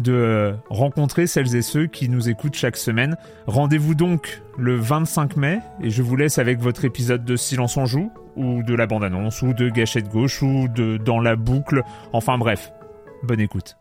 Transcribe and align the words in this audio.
de 0.00 0.54
rencontrer 0.70 1.26
celles 1.26 1.54
et 1.56 1.62
ceux 1.62 1.86
qui 1.86 2.08
nous 2.08 2.28
écoutent 2.28 2.54
chaque 2.54 2.76
semaine. 2.76 3.16
Rendez-vous 3.46 3.94
donc 3.94 4.42
le 4.58 4.76
25 4.76 5.36
mai 5.36 5.60
et 5.80 5.90
je 5.90 6.02
vous 6.02 6.16
laisse 6.16 6.38
avec 6.38 6.60
votre 6.60 6.84
épisode 6.84 7.24
de 7.24 7.36
Silence 7.36 7.76
en 7.76 7.86
joue 7.86 8.10
ou 8.36 8.62
de 8.62 8.74
la 8.74 8.86
bande-annonce 8.86 9.42
ou 9.42 9.52
de 9.52 9.68
Gâchette 9.68 10.08
gauche 10.08 10.42
ou 10.42 10.68
de 10.68 10.96
Dans 10.96 11.20
la 11.20 11.36
boucle. 11.36 11.82
Enfin 12.12 12.38
bref, 12.38 12.72
bonne 13.22 13.40
écoute. 13.40 13.76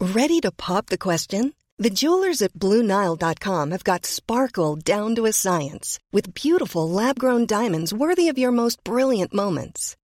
Ready 0.00 0.40
to 0.40 0.50
pop 0.50 0.86
the 0.86 0.98
question? 0.98 1.52
The 1.78 1.90
jewelers 1.90 2.42
at 2.42 2.52
BlueNile.com 2.54 3.70
have 3.70 3.84
got 3.84 4.04
sparkle 4.04 4.76
down 4.76 5.14
to 5.14 5.26
a 5.26 5.32
science 5.32 5.98
with 6.12 6.34
beautiful 6.34 6.88
lab-grown 6.88 7.46
diamonds 7.46 7.94
worthy 7.94 8.28
of 8.28 8.38
your 8.38 8.52
most 8.52 8.82
brilliant 8.84 9.32
moments. 9.32 9.96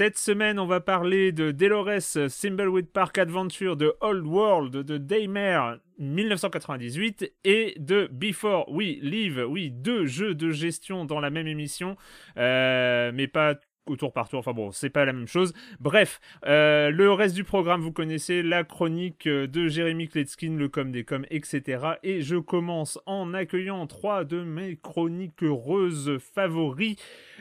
Cette 0.00 0.16
semaine, 0.16 0.58
on 0.58 0.64
va 0.64 0.80
parler 0.80 1.30
de 1.30 1.50
Delores 1.50 2.00
Thimbleweed 2.30 2.86
Park 2.90 3.18
Adventure 3.18 3.76
de 3.76 3.94
Old 4.00 4.26
World 4.26 4.74
de 4.74 4.96
Daymare 4.96 5.76
1998 5.98 7.30
et 7.44 7.74
de 7.78 8.08
Before 8.10 8.66
We 8.72 8.96
Live. 9.02 9.44
Oui, 9.46 9.70
deux 9.70 10.06
jeux 10.06 10.34
de 10.34 10.52
gestion 10.52 11.04
dans 11.04 11.20
la 11.20 11.28
même 11.28 11.46
émission, 11.46 11.98
euh, 12.38 13.12
mais 13.12 13.26
pas 13.26 13.56
tour 13.96 14.12
par 14.12 14.28
tour. 14.28 14.40
Enfin 14.40 14.52
bon, 14.52 14.70
c'est 14.70 14.90
pas 14.90 15.04
la 15.04 15.12
même 15.12 15.26
chose. 15.26 15.52
Bref, 15.80 16.20
euh, 16.46 16.90
le 16.90 17.12
reste 17.12 17.34
du 17.34 17.44
programme, 17.44 17.80
vous 17.80 17.92
connaissez 17.92 18.42
la 18.42 18.64
chronique 18.64 19.26
euh, 19.26 19.46
de 19.46 19.68
Jérémy 19.68 20.08
Kletskin, 20.08 20.56
le 20.56 20.68
com 20.68 20.92
des 20.92 21.04
coms, 21.04 21.26
etc. 21.30 21.84
Et 22.02 22.22
je 22.22 22.36
commence 22.36 22.98
en 23.06 23.34
accueillant 23.34 23.86
trois 23.86 24.24
de 24.24 24.42
mes 24.42 24.76
chroniques 24.76 25.42
heureuses 25.42 26.18
favoris. 26.34 26.96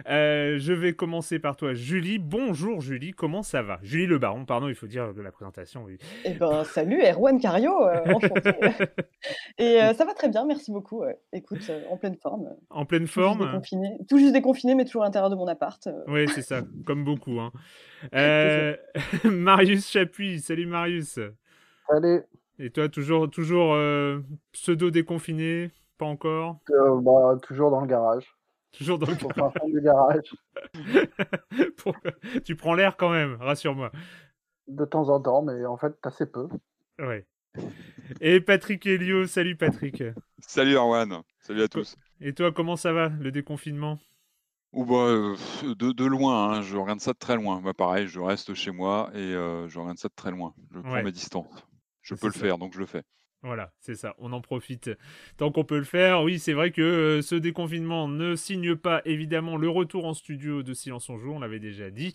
Euh, 0.07 0.57
je 0.57 0.73
vais 0.73 0.93
commencer 0.93 1.39
par 1.39 1.55
toi, 1.55 1.73
Julie. 1.73 2.19
Bonjour 2.19 2.81
Julie, 2.81 3.11
comment 3.11 3.43
ça 3.43 3.61
va? 3.61 3.79
Julie 3.83 4.05
Le 4.05 4.17
Baron, 4.17 4.45
pardon, 4.45 4.69
il 4.69 4.75
faut 4.75 4.87
dire 4.87 5.13
de 5.13 5.21
la 5.21 5.31
présentation. 5.31 5.83
Oui. 5.85 5.97
Eh 6.25 6.33
ben, 6.33 6.63
salut 6.63 7.01
Erwan 7.03 7.39
Cario, 7.39 7.71
enchanté. 8.05 8.51
Et 9.57 9.79
ça 9.95 10.05
va 10.05 10.13
très 10.13 10.29
bien, 10.29 10.45
merci 10.45 10.71
beaucoup. 10.71 11.03
Écoute, 11.33 11.71
en 11.89 11.97
pleine 11.97 12.15
forme. 12.15 12.55
En 12.69 12.85
pleine 12.85 13.07
forme. 13.07 13.61
Tout 14.07 14.17
juste 14.17 14.33
déconfiné, 14.33 14.75
mais 14.75 14.85
toujours 14.85 15.03
à 15.03 15.05
l'intérieur 15.05 15.29
de 15.29 15.35
mon 15.35 15.47
appart. 15.47 15.87
Oui, 16.07 16.27
c'est 16.41 16.55
ça, 16.55 16.61
comme 16.85 17.03
beaucoup. 17.03 17.39
Hein. 17.39 17.51
Euh, 18.13 18.75
Marius 19.25 19.89
Chapuis, 19.89 20.39
salut 20.39 20.65
Marius. 20.65 21.19
Salut. 21.87 22.23
Et 22.59 22.69
toi, 22.71 22.89
toujours, 22.89 23.29
toujours 23.29 23.73
euh, 23.73 24.19
pseudo 24.51 24.91
déconfiné 24.91 25.71
Pas 25.97 26.05
encore? 26.05 26.59
Euh, 26.71 26.99
bah, 27.01 27.37
Toujours 27.41 27.71
dans 27.71 27.81
le 27.81 27.87
garage. 27.87 28.35
Toujours 28.71 28.99
dans 28.99 29.07
le 29.07 29.79
garage. 29.79 30.35
tu 32.43 32.55
prends 32.55 32.73
l'air 32.73 32.97
quand 32.97 33.09
même, 33.09 33.37
rassure-moi. 33.39 33.91
De 34.67 34.85
temps 34.85 35.09
en 35.09 35.19
temps, 35.19 35.41
mais 35.41 35.65
en 35.65 35.77
fait, 35.77 35.95
assez 36.03 36.25
peu. 36.25 36.47
Ouais. 36.99 37.25
Et 38.21 38.41
Patrick 38.41 38.85
Elio, 38.85 39.25
salut 39.25 39.55
Patrick. 39.55 40.03
Salut 40.39 40.77
Arwan, 40.77 41.21
salut 41.39 41.63
à 41.63 41.67
tous. 41.67 41.95
Et 42.21 42.33
toi, 42.33 42.51
comment 42.51 42.75
ça 42.75 42.93
va, 42.93 43.09
le 43.09 43.31
déconfinement? 43.31 43.97
Ou 44.71 44.85
bah, 44.85 45.35
de, 45.63 46.05
loin, 46.05 46.53
hein, 46.53 46.61
je 46.61 46.77
regarde 46.77 46.99
ça 46.99 47.13
de 47.13 47.17
très 47.17 47.35
loin. 47.35 47.59
Moi, 47.59 47.73
pareil, 47.73 48.07
je 48.07 48.19
reste 48.19 48.53
chez 48.53 48.71
moi 48.71 49.09
et 49.13 49.31
je 49.31 49.79
regarde 49.79 49.97
ça 49.97 50.09
de 50.09 50.13
très 50.15 50.31
loin. 50.31 50.53
Je 50.73 50.79
prends 50.79 51.03
mes 51.03 51.11
distances. 51.11 51.67
Je 52.01 52.15
peux 52.15 52.27
le 52.27 52.33
faire, 52.33 52.57
donc 52.57 52.73
je 52.73 52.79
le 52.79 52.85
fais. 52.85 53.03
Voilà, 53.41 53.71
c'est 53.79 53.95
ça, 53.95 54.15
on 54.17 54.33
en 54.33 54.41
profite 54.41 54.89
tant 55.37 55.49
qu'on 55.49 55.63
peut 55.63 55.77
le 55.77 55.85
faire. 55.85 56.23
Oui, 56.23 56.39
c'est 56.39 56.51
vrai 56.51 56.71
que 56.71 57.21
ce 57.23 57.35
déconfinement 57.35 58.09
ne 58.09 58.35
signe 58.35 58.75
pas 58.75 59.01
évidemment 59.05 59.55
le 59.55 59.69
retour 59.69 60.03
en 60.05 60.13
studio 60.13 60.61
de 60.61 60.73
Silence 60.73 61.09
en 61.09 61.17
Joue, 61.17 61.31
on 61.31 61.39
l'avait 61.39 61.59
déjà 61.59 61.89
dit. 61.89 62.13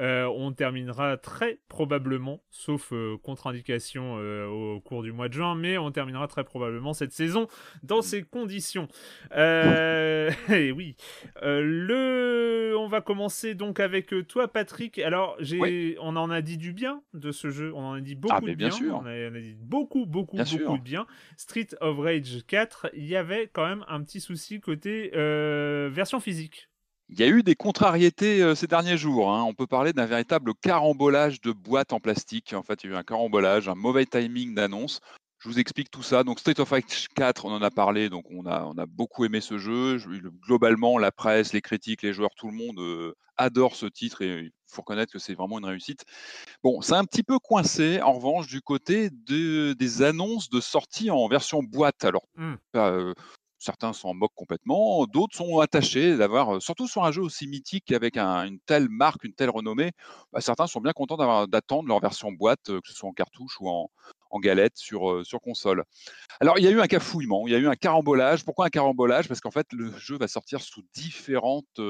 Euh, 0.00 0.24
on 0.26 0.52
terminera 0.52 1.16
très 1.16 1.58
probablement, 1.68 2.42
sauf 2.50 2.92
euh, 2.92 3.16
contre-indication 3.22 4.16
euh, 4.18 4.46
au 4.46 4.80
cours 4.80 5.02
du 5.02 5.12
mois 5.12 5.28
de 5.28 5.34
juin, 5.34 5.54
mais 5.54 5.78
on 5.78 5.90
terminera 5.90 6.26
très 6.26 6.44
probablement 6.44 6.92
cette 6.92 7.12
saison 7.12 7.46
dans 7.82 8.02
ces 8.02 8.22
conditions. 8.22 8.88
et 9.34 10.72
oui, 10.72 10.96
le... 11.42 12.74
on 12.78 12.88
va 12.88 13.00
commencer 13.00 13.54
donc 13.54 13.80
avec 13.80 14.14
toi, 14.28 14.48
Patrick. 14.48 14.98
Alors, 14.98 15.36
j'ai, 15.40 15.96
on 16.00 16.16
en 16.16 16.30
a 16.30 16.42
dit 16.42 16.56
du 16.56 16.72
bien 16.72 17.02
de 17.12 17.30
ce 17.32 17.50
jeu, 17.50 17.72
on 17.74 17.84
en 17.84 17.94
a 17.94 18.00
dit 18.00 18.14
beaucoup 18.14 18.34
ah, 18.36 18.40
de 18.40 18.54
bien. 18.54 18.70
Sûr. 18.70 19.00
On, 19.02 19.06
a, 19.06 19.30
dit 19.30 19.56
beaucoup, 19.60 20.06
beaucoup, 20.06 20.36
beaucoup 20.36 20.78
de 20.78 20.82
bien. 20.82 21.06
Street 21.36 21.68
of 21.80 21.98
Rage 21.98 22.44
4, 22.46 22.90
il 22.94 23.06
y 23.06 23.16
avait 23.16 23.48
quand 23.52 23.66
même 23.66 23.84
un 23.88 24.02
petit 24.02 24.20
souci 24.20 24.60
côté 24.60 25.10
version 25.14 26.20
physique. 26.20 26.68
Il 27.10 27.20
y 27.20 27.22
a 27.22 27.28
eu 27.28 27.42
des 27.42 27.54
contrariétés 27.54 28.42
euh, 28.42 28.54
ces 28.54 28.66
derniers 28.66 28.96
jours. 28.96 29.32
Hein. 29.32 29.42
On 29.42 29.54
peut 29.54 29.66
parler 29.66 29.92
d'un 29.92 30.06
véritable 30.06 30.54
carambolage 30.54 31.40
de 31.40 31.52
boîtes 31.52 31.92
en 31.92 32.00
plastique. 32.00 32.54
En 32.54 32.62
fait, 32.62 32.82
il 32.82 32.90
y 32.90 32.92
a 32.92 32.96
eu 32.96 32.98
un 32.98 33.02
carambolage, 33.02 33.68
un 33.68 33.74
mauvais 33.74 34.06
timing 34.06 34.54
d'annonce. 34.54 35.00
Je 35.38 35.50
vous 35.50 35.58
explique 35.58 35.90
tout 35.90 36.02
ça. 36.02 36.24
Donc, 36.24 36.40
State 36.40 36.58
of 36.60 36.70
Rage 36.70 37.08
4, 37.14 37.44
on 37.44 37.52
en 37.52 37.60
a 37.60 37.70
parlé. 37.70 38.08
Donc, 38.08 38.24
on 38.30 38.46
a, 38.46 38.64
on 38.64 38.78
a 38.78 38.86
beaucoup 38.86 39.26
aimé 39.26 39.42
ce 39.42 39.58
jeu. 39.58 39.98
globalement, 40.46 40.96
la 40.96 41.12
presse, 41.12 41.52
les 41.52 41.60
critiques, 41.60 42.00
les 42.00 42.14
joueurs, 42.14 42.34
tout 42.34 42.48
le 42.48 42.54
monde 42.54 42.78
euh, 42.78 43.14
adore 43.36 43.76
ce 43.76 43.84
titre 43.84 44.22
et 44.22 44.44
il 44.44 44.52
faut 44.66 44.80
reconnaître 44.80 45.12
que 45.12 45.18
c'est 45.18 45.34
vraiment 45.34 45.58
une 45.58 45.66
réussite. 45.66 46.04
Bon, 46.62 46.80
c'est 46.80 46.94
un 46.94 47.04
petit 47.04 47.22
peu 47.22 47.38
coincé, 47.38 48.00
en 48.00 48.14
revanche, 48.14 48.46
du 48.46 48.62
côté 48.62 49.10
de, 49.10 49.74
des 49.74 50.02
annonces 50.02 50.48
de 50.48 50.60
sortie 50.60 51.10
en 51.10 51.28
version 51.28 51.62
boîte. 51.62 52.04
Alors, 52.04 52.24
mmh. 52.36 52.54
euh, 52.76 53.14
certains 53.64 53.92
s'en 53.92 54.14
moquent 54.14 54.34
complètement, 54.34 55.06
d'autres 55.06 55.36
sont 55.36 55.58
attachés 55.58 56.16
d'avoir, 56.16 56.60
surtout 56.60 56.86
sur 56.86 57.04
un 57.04 57.12
jeu 57.12 57.22
aussi 57.22 57.46
mythique 57.46 57.92
avec 57.92 58.16
une 58.16 58.58
telle 58.66 58.88
marque, 58.88 59.24
une 59.24 59.34
telle 59.34 59.50
renommée, 59.50 59.92
bah, 60.32 60.40
certains 60.40 60.66
sont 60.66 60.80
bien 60.80 60.92
contents 60.92 61.46
d'attendre 61.46 61.88
leur 61.88 62.00
version 62.00 62.30
boîte, 62.32 62.66
que 62.66 62.88
ce 62.88 62.94
soit 62.94 63.08
en 63.08 63.12
cartouche 63.12 63.56
ou 63.60 63.68
en, 63.68 63.90
galette 64.40 64.76
sur, 64.76 65.24
console. 65.42 65.84
Alors, 66.40 66.58
il 66.58 66.64
y 66.64 66.66
a 66.66 66.70
eu 66.70 66.80
un 66.80 66.88
cafouillement, 66.88 67.46
il 67.46 67.52
y 67.52 67.54
a 67.54 67.58
eu 67.58 67.68
un 67.68 67.76
carambolage. 67.76 68.44
Pourquoi 68.44 68.66
un 68.66 68.68
carambolage? 68.68 69.28
Parce 69.28 69.40
qu'en 69.40 69.52
fait, 69.52 69.66
le 69.72 69.96
jeu 69.96 70.18
va 70.18 70.26
sortir 70.26 70.60
sous 70.60 70.82
différentes 70.92 71.80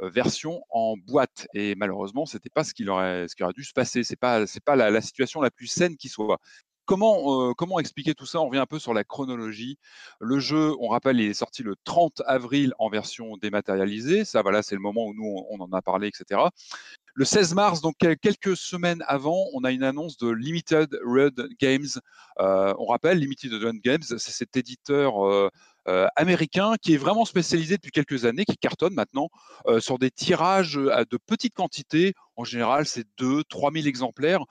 versions 0.00 0.62
en 0.70 0.94
boîte. 0.96 1.48
Et 1.54 1.74
malheureusement, 1.74 2.24
ce 2.24 2.36
n'était 2.36 2.50
pas 2.50 2.62
ce 2.62 2.72
qui, 2.72 2.88
aurait, 2.88 3.26
dû 3.56 3.64
se 3.64 3.72
passer. 3.72 4.04
Ce 4.04 4.12
n'est 4.12 4.60
pas, 4.64 4.76
la, 4.76 5.00
situation 5.00 5.40
la 5.40 5.50
plus 5.50 5.66
saine 5.66 5.96
qui 5.96 6.08
soit. 6.08 6.38
Comment, 6.90 7.54
comment 7.54 7.78
expliquer 7.78 8.14
tout 8.14 8.26
ça? 8.26 8.40
On 8.40 8.46
revient 8.46 8.58
un 8.58 8.66
peu 8.66 8.80
sur 8.80 8.92
la 8.92 9.04
chronologie. 9.04 9.78
Le 10.18 10.40
jeu, 10.40 10.74
on 10.80 10.88
rappelle, 10.88 11.20
il 11.20 11.30
est 11.30 11.34
sorti 11.34 11.62
le 11.62 11.76
30 11.84 12.20
avril 12.26 12.74
en 12.80 12.88
version 12.88 13.36
dématérialisée. 13.36 14.24
Ça, 14.24 14.42
voilà, 14.42 14.64
c'est 14.64 14.74
le 14.74 14.80
moment 14.80 15.06
où 15.06 15.14
nous, 15.14 15.46
on, 15.50 15.60
en 15.60 15.72
a 15.72 15.82
parlé, 15.82 16.08
etc. 16.08 16.40
le 17.14 17.24
16 17.24 17.54
mars, 17.54 17.80
donc 17.80 17.94
quelques 17.96 18.56
semaines 18.56 19.04
avant, 19.06 19.46
on 19.52 19.62
a 19.62 19.70
une 19.70 19.84
annonce 19.84 20.16
de 20.16 20.30
Limited 20.30 20.98
Run 21.04 21.30
Games. 21.60 21.86
on 22.38 22.86
rappelle, 22.86 23.18
Limited 23.18 23.52
Run 23.52 23.76
Games, 23.76 24.02
c'est 24.02 24.18
cet 24.18 24.56
éditeur 24.56 25.14
américain 26.16 26.74
qui 26.82 26.94
est 26.94 26.98
vraiment 26.98 27.24
spécialisé 27.24 27.76
depuis 27.76 27.92
quelques 27.92 28.24
années, 28.24 28.44
qui 28.44 28.56
cartonne 28.56 28.94
maintenant 28.94 29.28
sur 29.78 30.00
des 30.00 30.10
tirages 30.10 30.80
à 30.90 31.04
de 31.04 31.18
petites 31.24 31.54
quantités. 31.54 32.14
En 32.34 32.42
général, 32.42 32.84
c'est 32.84 33.06
2 33.16 33.44
3000 33.44 33.86
exemplaires 33.86 34.44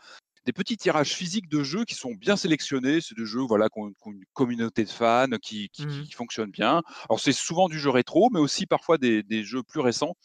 des 0.45 0.53
petits 0.53 0.77
tirages 0.77 1.13
physiques 1.13 1.49
de 1.49 1.63
jeux 1.63 1.85
qui 1.85 1.95
sont 1.95 2.13
bien 2.13 2.35
sélectionnés. 2.35 3.01
C'est 3.01 3.17
des 3.17 3.25
jeux 3.25 3.41
voilà, 3.41 3.69
qui 3.69 3.79
ont, 3.79 3.91
une 4.05 4.23
communauté 4.33 4.83
de 4.83 4.89
fans, 4.89 5.27
qui, 5.41 5.69
qui, 5.69 5.85
mmh 5.85 6.05
fonctionnent 6.13 6.51
bien. 6.51 6.81
Alors, 7.09 7.19
c'est 7.19 7.31
souvent 7.31 7.69
du 7.69 7.79
jeu 7.79 7.89
rétro, 7.89 8.29
mais 8.31 8.39
aussi 8.39 8.65
parfois 8.65 8.97
des, 8.97 9.23
jeux 9.43 9.63
plus 9.63 9.79
récents. 9.79 10.15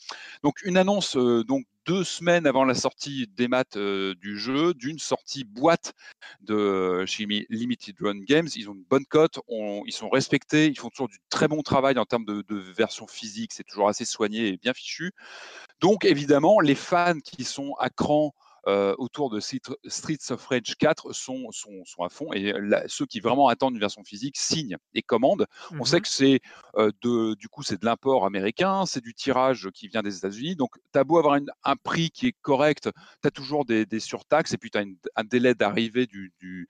Donc, 0.42 0.60
une 0.64 0.76
annonce 0.76 1.16
donc 1.16 1.64
deux 1.86 2.04
semaines 2.04 2.46
avant 2.46 2.64
la 2.64 2.74
sortie 2.74 3.26
des 3.36 3.46
maths 3.46 3.76
du 3.76 4.38
jeu, 4.38 4.74
d'une 4.74 4.98
sortie 4.98 5.44
boîte 5.44 5.92
de 6.40 7.04
chez 7.06 7.26
Limited 7.50 7.96
Run 8.00 8.20
Games. 8.20 8.48
Ils 8.56 8.68
ont 8.70 8.74
une 8.74 8.84
bonne 8.84 9.04
cote, 9.04 9.38
ils 9.48 9.92
sont 9.92 10.08
respectés, 10.08 10.66
ils 10.66 10.78
font 10.78 10.90
toujours 10.90 11.08
du 11.08 11.18
très 11.28 11.48
bon 11.48 11.62
travail 11.62 11.98
en 11.98 12.06
termes 12.06 12.24
de, 12.24 12.42
de 12.48 12.56
version 12.56 13.06
physique, 13.06 13.52
c'est 13.52 13.64
toujours 13.64 13.88
assez 13.88 14.04
soigné 14.04 14.48
et 14.48 14.56
bien 14.56 14.72
fichu. 14.72 15.12
Donc 15.80 16.04
évidemment, 16.04 16.60
les 16.60 16.74
fans 16.74 17.20
qui 17.22 17.44
sont 17.44 17.74
à 17.78 17.90
cran 17.90 18.34
euh, 18.66 18.94
autour 18.98 19.30
de 19.30 19.40
Streets 19.40 20.30
of 20.30 20.46
Rage 20.46 20.74
4 20.78 21.12
sont, 21.12 21.50
sont, 21.50 21.84
sont 21.84 22.02
à 22.02 22.08
fond 22.08 22.32
et 22.32 22.54
ceux 22.86 23.06
qui 23.06 23.20
vraiment 23.20 23.48
attendent 23.48 23.74
une 23.74 23.80
version 23.80 24.02
physique 24.04 24.36
signent 24.38 24.76
et 24.94 25.02
commandent. 25.02 25.46
On 25.78 25.84
sait 25.84 25.98
mmh 25.98 26.00
que 26.00 26.08
c'est 26.08 26.40
euh, 26.76 26.90
de, 27.02 27.34
du 27.34 27.48
coup, 27.48 27.62
c'est 27.62 27.80
de 27.80 27.86
l'import 27.86 28.26
américain, 28.26 28.86
c'est 28.86 29.02
du 29.02 29.14
tirage 29.14 29.68
qui 29.72 29.88
vient 29.88 30.02
des 30.02 30.16
États-Unis. 30.16 30.56
Donc, 30.56 30.70
tu 30.92 30.98
as 30.98 31.04
beau 31.04 31.18
avoir 31.18 31.38
un 31.64 31.76
prix 31.76 32.10
qui 32.10 32.26
est 32.28 32.36
correct, 32.42 32.90
tu 33.22 33.28
as 33.28 33.30
toujours 33.30 33.64
des, 33.64 33.86
des, 33.86 34.00
surtaxes 34.00 34.52
et 34.52 34.58
puis 34.58 34.70
tu 34.70 34.78
as 34.78 34.84
un 35.16 35.24
délai 35.24 35.54
d'arrivée 35.54 36.06
du, 36.06 36.32
du 36.38 36.68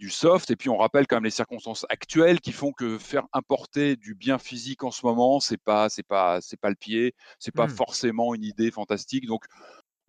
du 0.00 0.08
soft. 0.08 0.50
Et 0.50 0.56
puis 0.56 0.68
on 0.68 0.78
rappelle 0.78 1.06
quand 1.06 1.16
même 1.16 1.24
les 1.24 1.30
circonstances 1.30 1.86
actuelles 1.90 2.40
qui 2.40 2.52
font 2.52 2.72
que 2.72 2.98
faire 2.98 3.26
importer 3.32 3.94
du 3.94 4.14
bien 4.14 4.38
physique 4.38 4.82
en 4.82 4.90
ce 4.90 5.06
moment, 5.06 5.38
c'est 5.38 5.58
pas, 5.58 5.88
c'est 5.88 6.02
pas, 6.02 6.40
c'est 6.40 6.58
pas 6.58 6.70
le 6.70 6.74
pied, 6.74 7.14
c'est 7.38 7.54
pas 7.54 7.66
mmh. 7.66 7.76
forcément 7.76 8.34
une 8.34 8.42
idée 8.42 8.70
fantastique. 8.72 9.26
Donc 9.26 9.44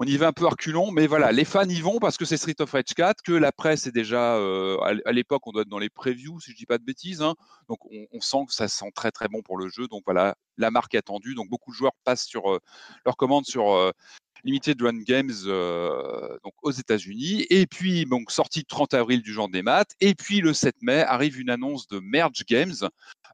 on 0.02 0.06
y 0.06 0.18
va 0.18 0.30
un 0.30 0.34
peu 0.34 0.48
reculons, 0.48 0.90
mais 0.90 1.06
voilà, 1.06 1.32
les 1.32 1.46
fans 1.46 1.70
y 1.70 1.80
vont 1.80 2.00
parce 2.00 2.18
que 2.18 2.26
c'est 2.26 2.36
Street 2.36 2.56
of 2.60 2.72
Rage 2.72 2.96
4, 2.96 3.22
que 3.22 3.34
la 3.34 3.52
presse 3.52 3.86
est 3.86 3.92
déjà, 3.92 4.36
euh, 4.36 4.76
à 5.06 5.12
l'époque, 5.12 5.46
on 5.46 5.52
doit 5.52 5.62
être 5.62 5.68
dans 5.68 5.78
les 5.78 5.92
previews, 5.92 6.40
si 6.40 6.54
je 6.54 6.58
dis 6.58 6.66
pas 6.66 6.80
de 6.80 6.84
bêtises, 6.84 7.22
hein. 7.22 7.36
donc 7.70 7.78
on, 7.86 8.20
sent 8.20 8.46
que 8.48 8.54
ça 8.54 8.68
sent 8.68 8.92
très 8.96 9.12
très 9.12 9.28
bon 9.28 9.44
pour 9.44 9.58
le 9.58 9.70
jeu, 9.70 9.88
donc 9.88 10.02
voilà, 10.04 10.34
la 10.58 10.72
marque 10.72 10.96
est 10.96 10.98
attendue, 10.98 11.36
donc 11.36 11.52
beaucoup 11.52 11.70
de 11.70 11.76
joueurs 11.76 11.94
passent 12.04 12.26
sur 12.26 12.52
euh, 12.52 12.58
leur 13.06 13.16
commande 13.16 13.46
sur 13.46 13.74
euh, 13.74 13.92
Limited 14.44 14.82
Run 14.82 15.02
Games 15.02 15.32
donc 16.44 16.54
aux 16.62 16.72
États-Unis. 16.72 17.46
Et 17.50 17.68
puis, 17.68 18.06
donc, 18.06 18.32
sortie 18.32 18.60
le 18.60 18.66
30 18.66 18.94
avril 18.94 19.22
du 19.22 19.34
genre 19.34 19.50
des 19.50 19.62
maths. 19.62 19.92
Et 20.00 20.16
puis, 20.16 20.42
le 20.42 20.54
7 20.54 20.76
mai, 20.82 21.02
arrive 21.02 21.40
une 21.40 21.50
annonce 21.50 21.88
de 21.88 22.00
Merge 22.00 22.44
Games 22.48 22.74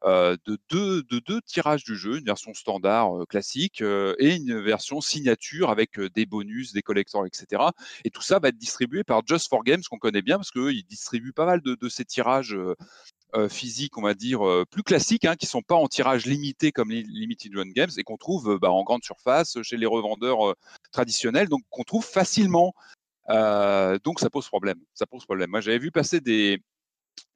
de, 0.04 0.58
deux, 0.70 1.02
de 1.02 1.18
deux 1.18 1.40
tirages 1.42 1.84
du 1.84 1.96
jeu, 1.96 2.18
une 2.18 2.24
version 2.24 2.54
standard 2.54 3.10
classique 3.28 3.80
et 3.80 4.36
une 4.36 4.60
version 4.60 5.00
signature 5.00 5.70
avec 5.70 6.00
des 6.00 6.26
bonus, 6.26 6.72
des 6.72 6.82
collecteurs, 6.82 7.26
etc. 7.26 7.62
Et 8.04 8.10
tout 8.10 8.22
ça 8.22 8.38
va 8.38 8.48
être 8.48 8.58
distribué 8.58 9.04
par 9.04 9.22
Just 9.26 9.48
for 9.48 9.64
Games, 9.64 9.82
qu'on 9.88 9.98
connaît 9.98 10.22
bien, 10.22 10.36
parce 10.36 10.50
qu'ils 10.50 10.84
distribuent 10.84 11.32
pas 11.32 11.46
mal 11.46 11.60
de, 11.60 11.74
de 11.74 11.88
ces 11.88 12.04
tirages 12.04 12.54
euh, 12.54 12.74
physiques, 13.48 13.98
on 13.98 14.02
va 14.02 14.14
dire, 14.14 14.46
euh, 14.46 14.64
plus 14.70 14.82
classiques, 14.82 15.24
hein, 15.24 15.36
qui 15.36 15.46
sont 15.46 15.62
pas 15.62 15.74
en 15.74 15.88
tirage 15.88 16.26
limité 16.26 16.72
comme 16.72 16.90
les 16.90 17.02
Limited 17.02 17.54
Run 17.54 17.70
Games 17.70 17.90
et 17.96 18.02
qu'on 18.02 18.16
trouve 18.16 18.52
euh, 18.52 18.58
bah, 18.58 18.70
en 18.70 18.82
grande 18.84 19.04
surface 19.04 19.60
chez 19.62 19.76
les 19.76 19.86
revendeurs 19.86 20.54
traditionnels, 20.92 21.48
donc 21.48 21.62
qu'on 21.70 21.84
trouve 21.84 22.04
facilement. 22.04 22.72
donc 23.28 24.20
ça 24.20 24.30
pose 24.30 24.46
problème. 24.48 24.78
Ça 24.94 25.06
pose 25.06 25.24
problème. 25.24 25.50
Moi, 25.50 25.60
j'avais 25.60 25.78
vu 25.78 25.90
passer 25.90 26.20
des, 26.20 26.62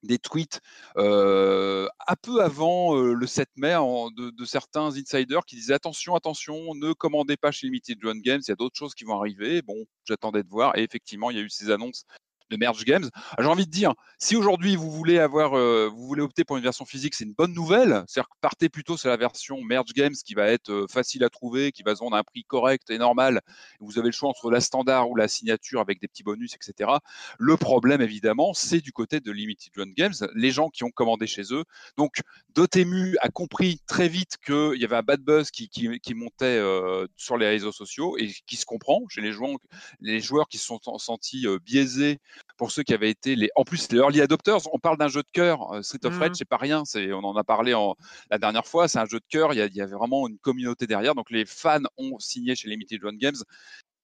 des 0.02 0.18
tweets 0.18 0.60
euh, 0.96 1.88
un 2.06 2.16
peu 2.22 2.42
avant 2.42 2.94
le 2.94 3.26
7 3.26 3.48
mai 3.56 3.74
de, 3.74 4.30
de, 4.30 4.44
certains 4.44 4.96
insiders 4.96 5.44
qui 5.44 5.56
disaient 5.56 5.74
attention, 5.74 6.14
attention, 6.14 6.74
ne 6.74 6.92
commandez 6.92 7.36
pas 7.36 7.50
chez 7.50 7.66
Limited 7.66 7.98
Run 8.02 8.20
Games, 8.20 8.40
il 8.46 8.50
y 8.50 8.52
a 8.52 8.56
d'autres 8.56 8.76
choses 8.76 8.94
qui 8.94 9.04
vont 9.04 9.18
arriver. 9.18 9.62
Bon, 9.62 9.84
j'attendais 10.04 10.42
de 10.42 10.48
voir 10.48 10.76
et 10.76 10.82
effectivement, 10.82 11.30
il 11.30 11.36
y 11.36 11.40
a 11.40 11.42
eu 11.42 11.50
ces 11.50 11.70
annonces 11.70 12.04
de 12.52 12.56
Merge 12.58 12.84
Games. 12.84 13.08
J'ai 13.38 13.46
envie 13.46 13.66
de 13.66 13.70
dire, 13.70 13.94
si 14.18 14.36
aujourd'hui 14.36 14.76
vous 14.76 14.90
voulez 14.90 15.18
avoir, 15.18 15.56
euh, 15.56 15.88
vous 15.92 16.06
voulez 16.06 16.22
opter 16.22 16.44
pour 16.44 16.56
une 16.56 16.62
version 16.62 16.84
physique, 16.84 17.14
c'est 17.14 17.24
une 17.24 17.32
bonne 17.32 17.54
nouvelle. 17.54 18.04
C'est-à-dire 18.06 18.28
que 18.28 18.36
partez 18.40 18.68
plutôt 18.68 18.96
sur 18.96 19.08
la 19.08 19.16
version 19.16 19.60
Merge 19.62 19.92
Games 19.94 20.14
qui 20.24 20.34
va 20.34 20.46
être 20.48 20.70
euh, 20.70 20.86
facile 20.88 21.24
à 21.24 21.30
trouver, 21.30 21.72
qui 21.72 21.82
va 21.82 21.94
se 21.94 22.00
vendre 22.00 22.16
à 22.16 22.20
un 22.20 22.22
prix 22.22 22.44
correct 22.44 22.90
et 22.90 22.98
normal. 22.98 23.40
Vous 23.80 23.98
avez 23.98 24.08
le 24.08 24.12
choix 24.12 24.28
entre 24.28 24.50
la 24.50 24.60
standard 24.60 25.10
ou 25.10 25.16
la 25.16 25.28
signature 25.28 25.80
avec 25.80 26.00
des 26.00 26.08
petits 26.08 26.22
bonus, 26.22 26.54
etc. 26.54 26.90
Le 27.38 27.56
problème, 27.56 28.02
évidemment, 28.02 28.52
c'est 28.54 28.80
du 28.80 28.92
côté 28.92 29.20
de 29.20 29.32
Limited 29.32 29.72
Run 29.76 29.92
Games, 29.96 30.14
les 30.34 30.50
gens 30.50 30.68
qui 30.68 30.84
ont 30.84 30.90
commandé 30.90 31.26
chez 31.26 31.52
eux. 31.52 31.64
Donc, 31.96 32.20
Dotemu 32.54 33.16
a 33.22 33.28
compris 33.30 33.80
très 33.86 34.08
vite 34.08 34.36
qu'il 34.44 34.80
y 34.80 34.84
avait 34.84 34.96
un 34.96 35.02
bad 35.02 35.20
buzz 35.20 35.50
qui, 35.50 35.68
qui, 35.68 36.14
montait 36.14 36.44
euh, 36.44 37.06
sur 37.16 37.38
les 37.38 37.48
réseaux 37.48 37.72
sociaux 37.72 38.16
et 38.18 38.30
qui 38.46 38.56
se 38.56 38.66
comprend 38.66 39.02
chez 39.08 39.22
les 39.22 39.32
joueurs, 39.32 39.56
les 40.00 40.20
joueurs 40.20 40.48
qui 40.48 40.58
se 40.58 40.66
sont 40.66 40.78
sentis 40.98 41.46
biaisés 41.64 42.20
pour 42.56 42.70
ceux 42.70 42.82
qui 42.82 42.94
avaient 42.94 43.10
été 43.10 43.36
les, 43.36 43.50
en 43.56 43.64
plus 43.64 43.90
les 43.90 43.98
early 43.98 44.20
adopters. 44.20 44.72
On 44.72 44.78
parle 44.78 44.98
d'un 44.98 45.08
jeu 45.08 45.22
de 45.22 45.30
cœur. 45.32 45.72
Euh, 45.72 45.82
Street 45.82 46.04
of 46.04 46.18
Rage, 46.18 46.30
mmh. 46.30 46.34
c'est 46.34 46.48
pas 46.48 46.56
rien. 46.56 46.84
C'est, 46.84 47.12
on 47.12 47.24
en 47.24 47.36
a 47.36 47.44
parlé 47.44 47.74
en, 47.74 47.96
la 48.30 48.38
dernière 48.38 48.66
fois. 48.66 48.88
C'est 48.88 48.98
un 48.98 49.06
jeu 49.06 49.18
de 49.18 49.24
cœur. 49.28 49.52
Il 49.52 49.58
y, 49.58 49.80
a, 49.80 49.84
avait 49.84 49.94
vraiment 49.94 50.28
une 50.28 50.38
communauté 50.38 50.86
derrière. 50.86 51.14
Donc 51.14 51.30
les 51.30 51.44
fans 51.44 51.80
ont 51.96 52.18
signé 52.18 52.54
chez 52.54 52.68
Limited 52.68 53.02
Run 53.02 53.16
Games. 53.16 53.42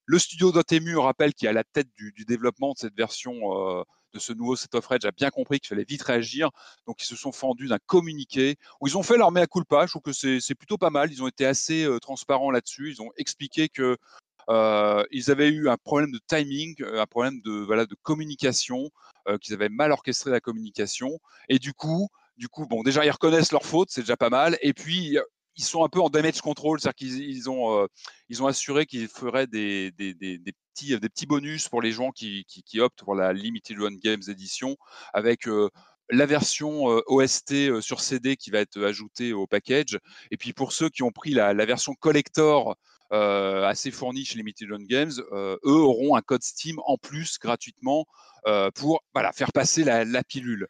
Le 0.07 0.19
studio 0.19 0.53
Dotemu 0.53 0.97
rappelle 0.97 1.35
qui 1.35 1.47
est 1.47 1.51
à 1.51 1.53
la 1.53 1.65
tête 1.65 1.89
du, 1.97 2.13
développement 2.27 2.73
de 2.73 2.79
cette 2.79 2.97
version 2.97 3.35
euh, 3.53 3.83
de 4.15 4.19
ce 4.19 4.33
nouveau 4.33 4.57
Street 4.57 4.75
of 4.75 4.87
Rage 4.87 5.05
a 5.05 5.11
bien 5.11 5.31
compris 5.31 5.61
qu'il 5.61 5.69
fallait 5.69 5.85
vite 5.85 6.03
réagir. 6.03 6.51
Donc, 6.87 7.03
ils 7.03 7.07
se 7.07 7.17
sont 7.17 7.33
fendus 7.33 7.69
d'un 7.69 7.79
communiqué 7.87 8.57
où 8.81 8.87
ils 8.87 8.97
ont 8.97 9.03
fait 9.03 9.17
leur 9.17 9.31
mea 9.33 9.47
culpa. 9.47 9.87
Je 9.87 9.93
trouve 9.93 10.03
que 10.03 10.13
c'est 10.13 10.55
plutôt 10.55 10.79
pas 10.79 10.91
mal. 10.91 11.13
Ils 11.13 11.23
ont 11.23 11.29
été 11.29 11.45
assez 11.47 11.85
euh, 11.85 11.99
transparents 11.99 12.51
là-dessus. 12.51 12.91
Ils 12.91 13.03
ont 13.03 13.11
expliqué 13.17 13.69
que 13.69 13.97
euh, 14.49 15.05
ils 15.11 15.31
avaient 15.31 15.49
eu 15.49 15.69
un 15.69 15.77
problème 15.77 16.11
de 16.11 16.21
timing, 16.27 16.75
euh, 16.81 17.03
un 17.03 17.07
problème 17.07 17.41
de, 17.43 17.53
voilà, 17.53 17.85
de 17.85 17.95
communication, 18.03 18.91
euh, 19.29 19.37
qu'ils 19.39 19.55
avaient 19.55 19.69
mal 19.69 19.93
orchestré 19.93 20.31
la 20.31 20.41
communication. 20.41 21.19
Et 21.49 21.59
du 21.59 21.75
coup, 21.75 22.09
du 22.37 22.49
coup, 22.49 22.67
bon, 22.67 22.83
déjà, 22.83 23.05
ils 23.05 23.11
reconnaissent 23.11 23.53
leur 23.53 23.65
faute, 23.65 23.91
c'est 23.91 24.03
déjà 24.03 24.17
pas 24.17 24.31
mal. 24.31 24.57
Et 24.63 24.73
puis, 24.73 25.19
ils 25.57 25.65
sont 25.65 25.85
un 25.85 25.89
peu 25.89 26.01
en 26.01 26.09
damage 26.09 26.41
control, 26.41 26.81
c'est-à-dire 26.81 26.95
qu'ils 26.95 27.21
ils 27.29 27.51
ont, 27.51 27.87
ont 28.41 28.47
assuré 28.47 28.87
qu'ils 28.87 29.09
feraient 29.09 29.49
des, 29.49 29.91
des, 29.93 30.15
des, 30.15 30.39
petits, 30.73 30.99
des 30.99 31.09
petits 31.09 31.27
bonus 31.27 31.69
pour 31.69 31.83
les 31.83 31.91
gens 31.91 32.11
qui, 32.13 32.45
qui, 32.47 32.81
optent 32.81 33.03
pour 33.03 33.17
la 33.17 33.33
Limited 33.33 33.77
Run 33.81 33.97
Games 33.97 34.23
Edition, 34.29 34.77
avec 35.13 35.49
la 36.11 36.27
version 36.27 36.85
OST 37.09 37.81
sur 37.81 38.01
CD 38.01 38.37
qui 38.37 38.51
va 38.51 38.61
être 38.61 38.81
ajoutée 38.81 39.33
au 39.33 39.49
package. 39.49 39.99
Et 40.31 40.37
puis 40.37 40.53
pour 40.53 40.73
ceux 40.73 40.91
qui 40.91 41.03
ont 41.03 41.11
pris 41.11 41.33
la, 41.33 41.53
la 41.55 41.67
version 41.67 41.95
collector 41.95 42.77
assez 43.11 43.91
fournis 43.91 44.25
chez 44.25 44.37
Limited 44.37 44.71
Run 44.71 44.85
Games, 44.85 45.13
euh, 45.33 45.57
eux 45.65 45.81
auront 45.81 46.17
un 46.17 46.23
code 46.23 46.43
Steam 46.43 46.79
en 46.85 46.97
plus 46.99 47.39
gratuitement 47.39 48.07
euh, 48.47 48.71
pour 48.71 49.03
voilà, 49.15 49.33
faire 49.33 49.53
passer 49.53 49.83
la, 49.85 50.23
pilule. 50.23 50.69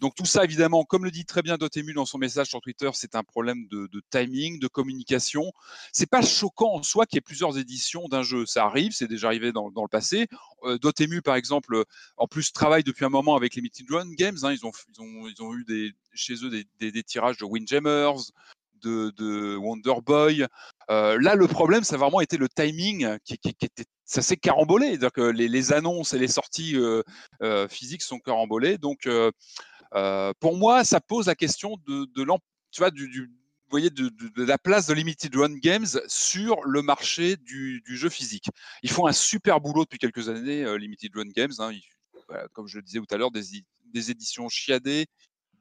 donc 0.00 0.14
tout 0.14 0.24
ça, 0.24 0.44
évidemment, 0.44 0.84
comme 0.84 1.04
le 1.04 1.10
dit 1.10 1.24
très 1.24 1.42
bien 1.42 1.56
Dotemu 1.56 1.92
dans 1.92 2.06
son 2.06 2.18
message 2.18 2.48
sur 2.48 2.60
Twitter, 2.60 2.90
c'est 2.94 3.14
un 3.14 3.22
problème 3.22 3.66
de, 3.68 3.88
timing, 4.10 4.58
de 4.58 4.68
communication. 4.68 5.52
C'est 5.92 6.08
pas 6.08 6.22
choquant 6.22 6.74
en 6.74 6.82
soi 6.82 7.06
qu'il 7.06 7.16
y 7.16 7.18
ait 7.18 7.22
plusieurs 7.22 7.58
éditions 7.58 8.08
d'un 8.08 8.22
jeu. 8.22 8.46
Ça 8.46 8.64
arrive, 8.64 8.92
c'est 8.92 9.06
déjà 9.06 9.28
arrivé 9.28 9.52
dans, 9.52 9.68
le 9.68 9.88
passé. 9.88 10.28
Dotemu, 10.80 11.22
par 11.22 11.36
exemple, 11.36 11.84
en 12.16 12.26
plus 12.26 12.52
travaille 12.52 12.84
depuis 12.84 13.04
un 13.04 13.10
moment 13.10 13.36
avec 13.36 13.54
Limited 13.54 13.86
Run 13.90 14.12
Games. 14.14 14.38
Hein. 14.42 14.52
ils, 14.52 14.64
ont, 14.66 14.72
ils, 14.88 15.00
ont, 15.00 15.28
ils 15.28 15.42
ont 15.42 15.54
eu 15.54 15.64
des, 15.64 15.92
chez 16.14 16.34
eux 16.44 16.50
des, 16.50 16.64
des, 16.80 16.90
des 16.90 17.02
tirages 17.02 17.36
de 17.38 17.44
Windjammers, 17.44 18.32
de, 18.82 19.10
de 19.16 19.56
Wonder 19.56 19.94
Boy. 20.04 20.46
Euh, 20.90 21.18
là, 21.20 21.34
le 21.34 21.46
problème, 21.46 21.84
ça 21.84 21.96
a 21.96 21.98
vraiment 21.98 22.20
été 22.20 22.36
le 22.36 22.48
timing 22.48 23.18
qui, 23.24 23.34
était 23.44 23.84
ça 24.04 24.22
s'est 24.22 24.36
carambolé. 24.36 24.98
Que 25.14 25.20
les, 25.20 25.72
annonces 25.72 26.14
et 26.14 26.18
les 26.18 26.28
sorties 26.28 26.76
euh, 26.76 27.02
euh, 27.42 27.68
physiques 27.68 28.02
sont 28.02 28.18
carambolées. 28.18 28.78
Donc, 28.78 29.08
pour 30.40 30.56
moi, 30.56 30.84
ça 30.84 31.00
pose 31.00 31.26
la 31.26 31.34
question 31.34 31.76
de, 31.86 32.06
de 32.14 32.26
tu 32.70 32.80
vois, 32.80 32.90
du, 32.90 33.30
voyez, 33.70 33.90
de, 33.90 34.10
la 34.36 34.58
place 34.58 34.86
de 34.86 34.94
Limited 34.94 35.34
Run 35.34 35.56
Games 35.58 35.86
sur 36.06 36.62
le 36.64 36.82
marché 36.82 37.36
du, 37.36 37.82
jeu 37.86 38.08
physique. 38.08 38.46
Ils 38.82 38.90
font 38.90 39.06
un 39.06 39.12
super 39.12 39.60
boulot 39.60 39.84
depuis 39.84 39.98
quelques 39.98 40.28
années, 40.28 40.78
Limited 40.78 41.14
Run 41.14 41.30
Games. 41.34 41.52
Hein. 41.58 41.72
comme 42.52 42.66
je 42.66 42.76
le 42.76 42.82
disais 42.82 42.98
tout 42.98 43.14
à 43.14 43.18
l'heure, 43.18 43.30
des, 43.30 43.42
des 43.92 44.10
éditions 44.10 44.48
chiadées, 44.48 45.06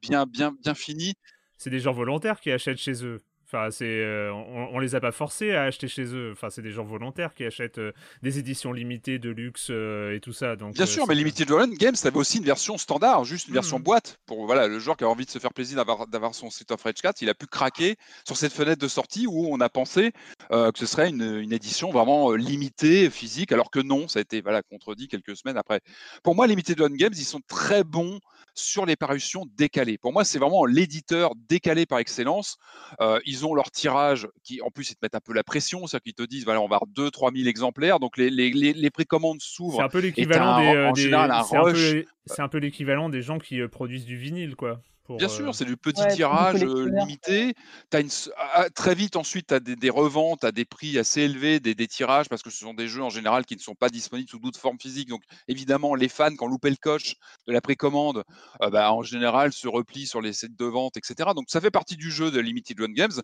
bien, 0.01 0.25
bien, 0.25 0.51
bien 0.51 0.73
finies. 0.73 1.15
C'est 1.57 1.69
des 1.69 1.79
gens 1.79 1.93
volontaires 1.93 2.39
qui 2.39 2.51
achètent 2.51 2.77
chez 2.77 3.03
eux. 3.05 3.19
Enfin, 3.49 3.71
c'est, 3.71 3.85
euh, 3.85 4.29
on, 4.33 4.71
on 4.75 4.79
les 4.79 4.93
a 4.95 4.99
pas 4.99 5.13
forcés 5.13 5.53
à 5.55 5.63
acheter 5.63 5.87
chez 5.87 6.03
eux. 6.13 6.31
Enfin, 6.33 6.49
c'est 6.49 6.61
des 6.61 6.71
gens 6.73 6.83
volontaires 6.83 7.33
qui 7.33 7.45
achètent 7.45 7.77
euh, 7.77 7.93
des 8.21 8.39
éditions 8.39 8.73
limitées 8.73 9.19
de 9.19 9.29
luxe 9.29 9.67
euh, 9.69 10.13
et 10.13 10.19
tout 10.19 10.33
ça. 10.33 10.57
Donc, 10.57 10.73
Bien 10.73 10.85
sûr, 10.85 11.07
mais 11.07 11.15
Limited 11.15 11.49
Run 11.49 11.69
Games, 11.69 11.95
avait 12.03 12.17
aussi 12.17 12.39
une 12.39 12.43
version 12.43 12.77
standard, 12.77 13.23
juste 13.23 13.47
une 13.47 13.53
version 13.53 13.77
Mhm. 13.77 13.83
boîte. 13.83 14.19
Pour 14.25 14.45
voilà, 14.45 14.67
le 14.67 14.79
joueur 14.79 14.97
qui 14.97 15.05
a 15.05 15.07
envie 15.07 15.25
de 15.25 15.29
se 15.29 15.39
faire 15.39 15.53
plaisir 15.53 15.77
d'avoir, 15.77 16.07
d'avoir 16.07 16.35
son 16.35 16.49
Street 16.49 16.65
of 16.71 16.83
Rage 16.83 16.95
4, 17.01 17.21
il 17.21 17.29
a 17.29 17.33
pu 17.33 17.47
craquer 17.47 17.95
sur 18.25 18.35
cette 18.35 18.51
fenêtre 18.51 18.81
de 18.81 18.87
sortie 18.89 19.27
où 19.27 19.47
on 19.49 19.61
a 19.61 19.69
pensé 19.69 20.11
que 20.49 20.71
ce 20.75 20.85
serait 20.85 21.07
une, 21.07 21.37
une 21.39 21.53
édition 21.53 21.89
vraiment 21.89 22.33
limitée, 22.33 23.09
physique, 23.09 23.53
alors 23.53 23.71
que 23.71 23.79
non, 23.79 24.09
ça 24.09 24.19
a 24.19 24.23
été 24.23 24.41
voilà, 24.41 24.61
contredit 24.61 25.07
quelques 25.07 25.37
semaines 25.37 25.57
après. 25.57 25.79
Pour 26.21 26.35
moi, 26.35 26.47
Limited 26.47 26.81
Run 26.81 26.95
Games, 26.95 27.13
ils 27.15 27.23
sont 27.23 27.41
très 27.47 27.85
bons 27.85 28.19
sur 28.59 28.85
les 28.85 28.95
parutions 28.95 29.45
décalées. 29.55 29.97
Pour 29.97 30.13
moi, 30.13 30.23
c'est 30.23 30.39
vraiment 30.39 30.65
l'éditeur 30.65 31.33
décalé 31.49 31.85
par 31.85 31.99
excellence. 31.99 32.57
Euh, 33.01 33.19
ils 33.25 33.45
ont 33.45 33.53
leur 33.53 33.71
tirage 33.71 34.27
qui, 34.43 34.61
en 34.61 34.69
plus, 34.71 34.89
ils 34.91 34.95
te 34.95 34.99
mettent 35.03 35.15
un 35.15 35.19
peu 35.19 35.33
la 35.33 35.43
pression, 35.43 35.87
c'est-à-dire 35.87 36.03
qu'ils 36.03 36.13
te 36.13 36.23
disent, 36.23 36.45
voilà, 36.45 36.61
on 36.61 36.67
va 36.67 36.77
avoir 36.77 36.89
2-3 36.89 37.35
000 37.35 37.47
exemplaires, 37.47 37.99
donc 37.99 38.17
les, 38.17 38.29
les, 38.29 38.51
les, 38.51 38.73
les 38.73 38.89
précommandes 38.89 39.37
C'est 39.41 39.55
s'ouvrent. 39.55 39.81
un 39.81 39.89
peu 39.89 39.99
l'équivalent 39.99 40.55
un- 40.55 40.61
des, 40.73 40.77
en 40.87 40.91
des- 40.93 41.01
général, 41.01 41.31
un 41.31 41.43
c'est 41.43 41.57
un 41.57 41.63
peu 41.63 41.69
rush. 41.71 42.05
c'est 42.25 42.41
un 42.41 42.47
peu 42.49 42.57
l'équivalent 42.57 43.09
des 43.09 43.21
gens 43.21 43.39
qui 43.39 43.61
euh, 43.61 43.67
produisent 43.67 44.05
du 44.05 44.17
vinyle, 44.17 44.55
quoi. 44.55 44.81
Pour, 45.07 45.19
Bien 45.19 45.29
euh, 45.29 45.29
sûr, 45.29 45.55
c'est 45.55 45.65
du 45.65 45.77
petit 45.77 46.05
Ouais, 46.05 46.17
c'est 46.27 46.35
du 46.35 46.45
tirage 46.45 46.63
euh, 46.63 46.85
limité. 46.85 47.55
Une, 47.91 48.05
s- 48.05 48.29
ah, 48.37 48.69
très 48.69 48.93
vite, 48.93 49.15
ensuite, 49.15 49.47
tu 49.47 49.53
as 49.55 49.59
des, 49.59 49.75
des 49.75 49.89
reventes 49.89 50.43
à 50.43 50.51
des 50.51 50.63
prix 50.63 50.99
assez 50.99 51.21
élevés, 51.21 51.59
des, 51.59 51.73
des 51.73 51.87
tirages, 51.87 52.29
parce 52.29 52.43
que 52.43 52.51
ce 52.51 52.59
sont 52.59 52.75
des 52.75 52.87
jeux 52.87 53.01
en 53.01 53.09
général 53.09 53.43
qui 53.45 53.55
ne 53.55 53.59
sont 53.61 53.73
pas 53.73 53.89
disponibles 53.89 54.29
sous 54.29 54.37
d'autres 54.37 54.59
formes 54.59 54.79
physiques. 54.79 55.09
Donc, 55.09 55.23
évidemment, 55.47 55.95
les 55.95 56.07
fans, 56.07 56.35
quand 56.37 56.45
loupé 56.45 56.69
le 56.69 56.75
coche 56.75 57.15
de 57.47 57.51
la 57.53 57.61
précommande, 57.61 58.23
euh, 58.61 58.69
bah, 58.69 58.91
en 58.93 59.01
général, 59.01 59.53
se 59.53 59.67
replient 59.67 60.05
sur 60.05 60.21
les 60.21 60.33
sites 60.33 60.55
de 60.55 60.65
vente, 60.65 60.97
etc. 60.97 61.33
Donc, 61.33 61.45
ça 61.49 61.61
fait 61.61 61.71
partie 61.71 61.95
du 61.97 62.11
jeu 62.11 62.29
de 62.29 62.39
Limited 62.39 62.79
Run 62.79 62.93
Games. 62.93 63.19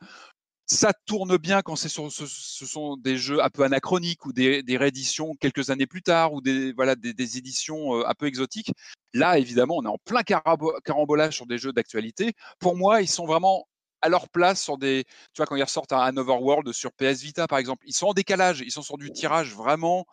Ça 0.65 0.93
tourne 1.05 1.37
bien 1.37 1.61
quand 1.61 1.75
c'est 1.75 1.89
sur, 1.89 2.09
ce, 2.11 2.25
sont 2.25 2.95
des 2.95 3.17
jeux 3.17 3.43
un 3.43 3.49
peu 3.49 3.63
anachroniques 3.63 4.25
ou 4.25 4.31
des, 4.31 4.63
des 4.63 4.77
rééditions 4.77 5.35
quelques 5.35 5.69
années 5.69 5.87
plus 5.87 6.01
tard 6.01 6.33
ou 6.33 6.41
des, 6.41 6.71
voilà, 6.71 6.95
des, 6.95 7.37
éditions 7.37 7.95
euh, 7.97 8.07
un 8.07 8.13
peu 8.13 8.27
exotiques. 8.27 8.71
Là, 9.13 9.37
évidemment, 9.37 9.75
on 9.77 9.83
est 9.83 9.89
en 9.89 9.97
plein 10.05 10.23
carambolage 10.23 11.35
sur 11.35 11.45
des 11.47 11.57
jeux 11.57 11.73
d'actualité. 11.73 12.33
Pour 12.59 12.77
moi, 12.77 13.01
ils 13.01 13.09
sont 13.09 13.25
vraiment 13.25 13.67
à 14.01 14.09
leur 14.09 14.29
place 14.29 14.61
sur 14.61 14.77
des. 14.77 15.03
Tu 15.05 15.37
vois, 15.37 15.45
quand 15.45 15.55
ils 15.55 15.63
ressortent 15.63 15.93
un, 15.93 16.15
Overworld 16.15 16.71
sur 16.71 16.93
PS 16.93 17.21
Vita, 17.21 17.47
par 17.47 17.59
exemple, 17.59 17.83
ils 17.85 17.93
sont 17.93 18.07
en 18.07 18.13
décalage. 18.13 18.61
Ils 18.61 18.71
sont 18.71 18.81
sur 18.81 18.97
du 18.97 19.11
tirage 19.11 19.53
vraiment 19.53 20.05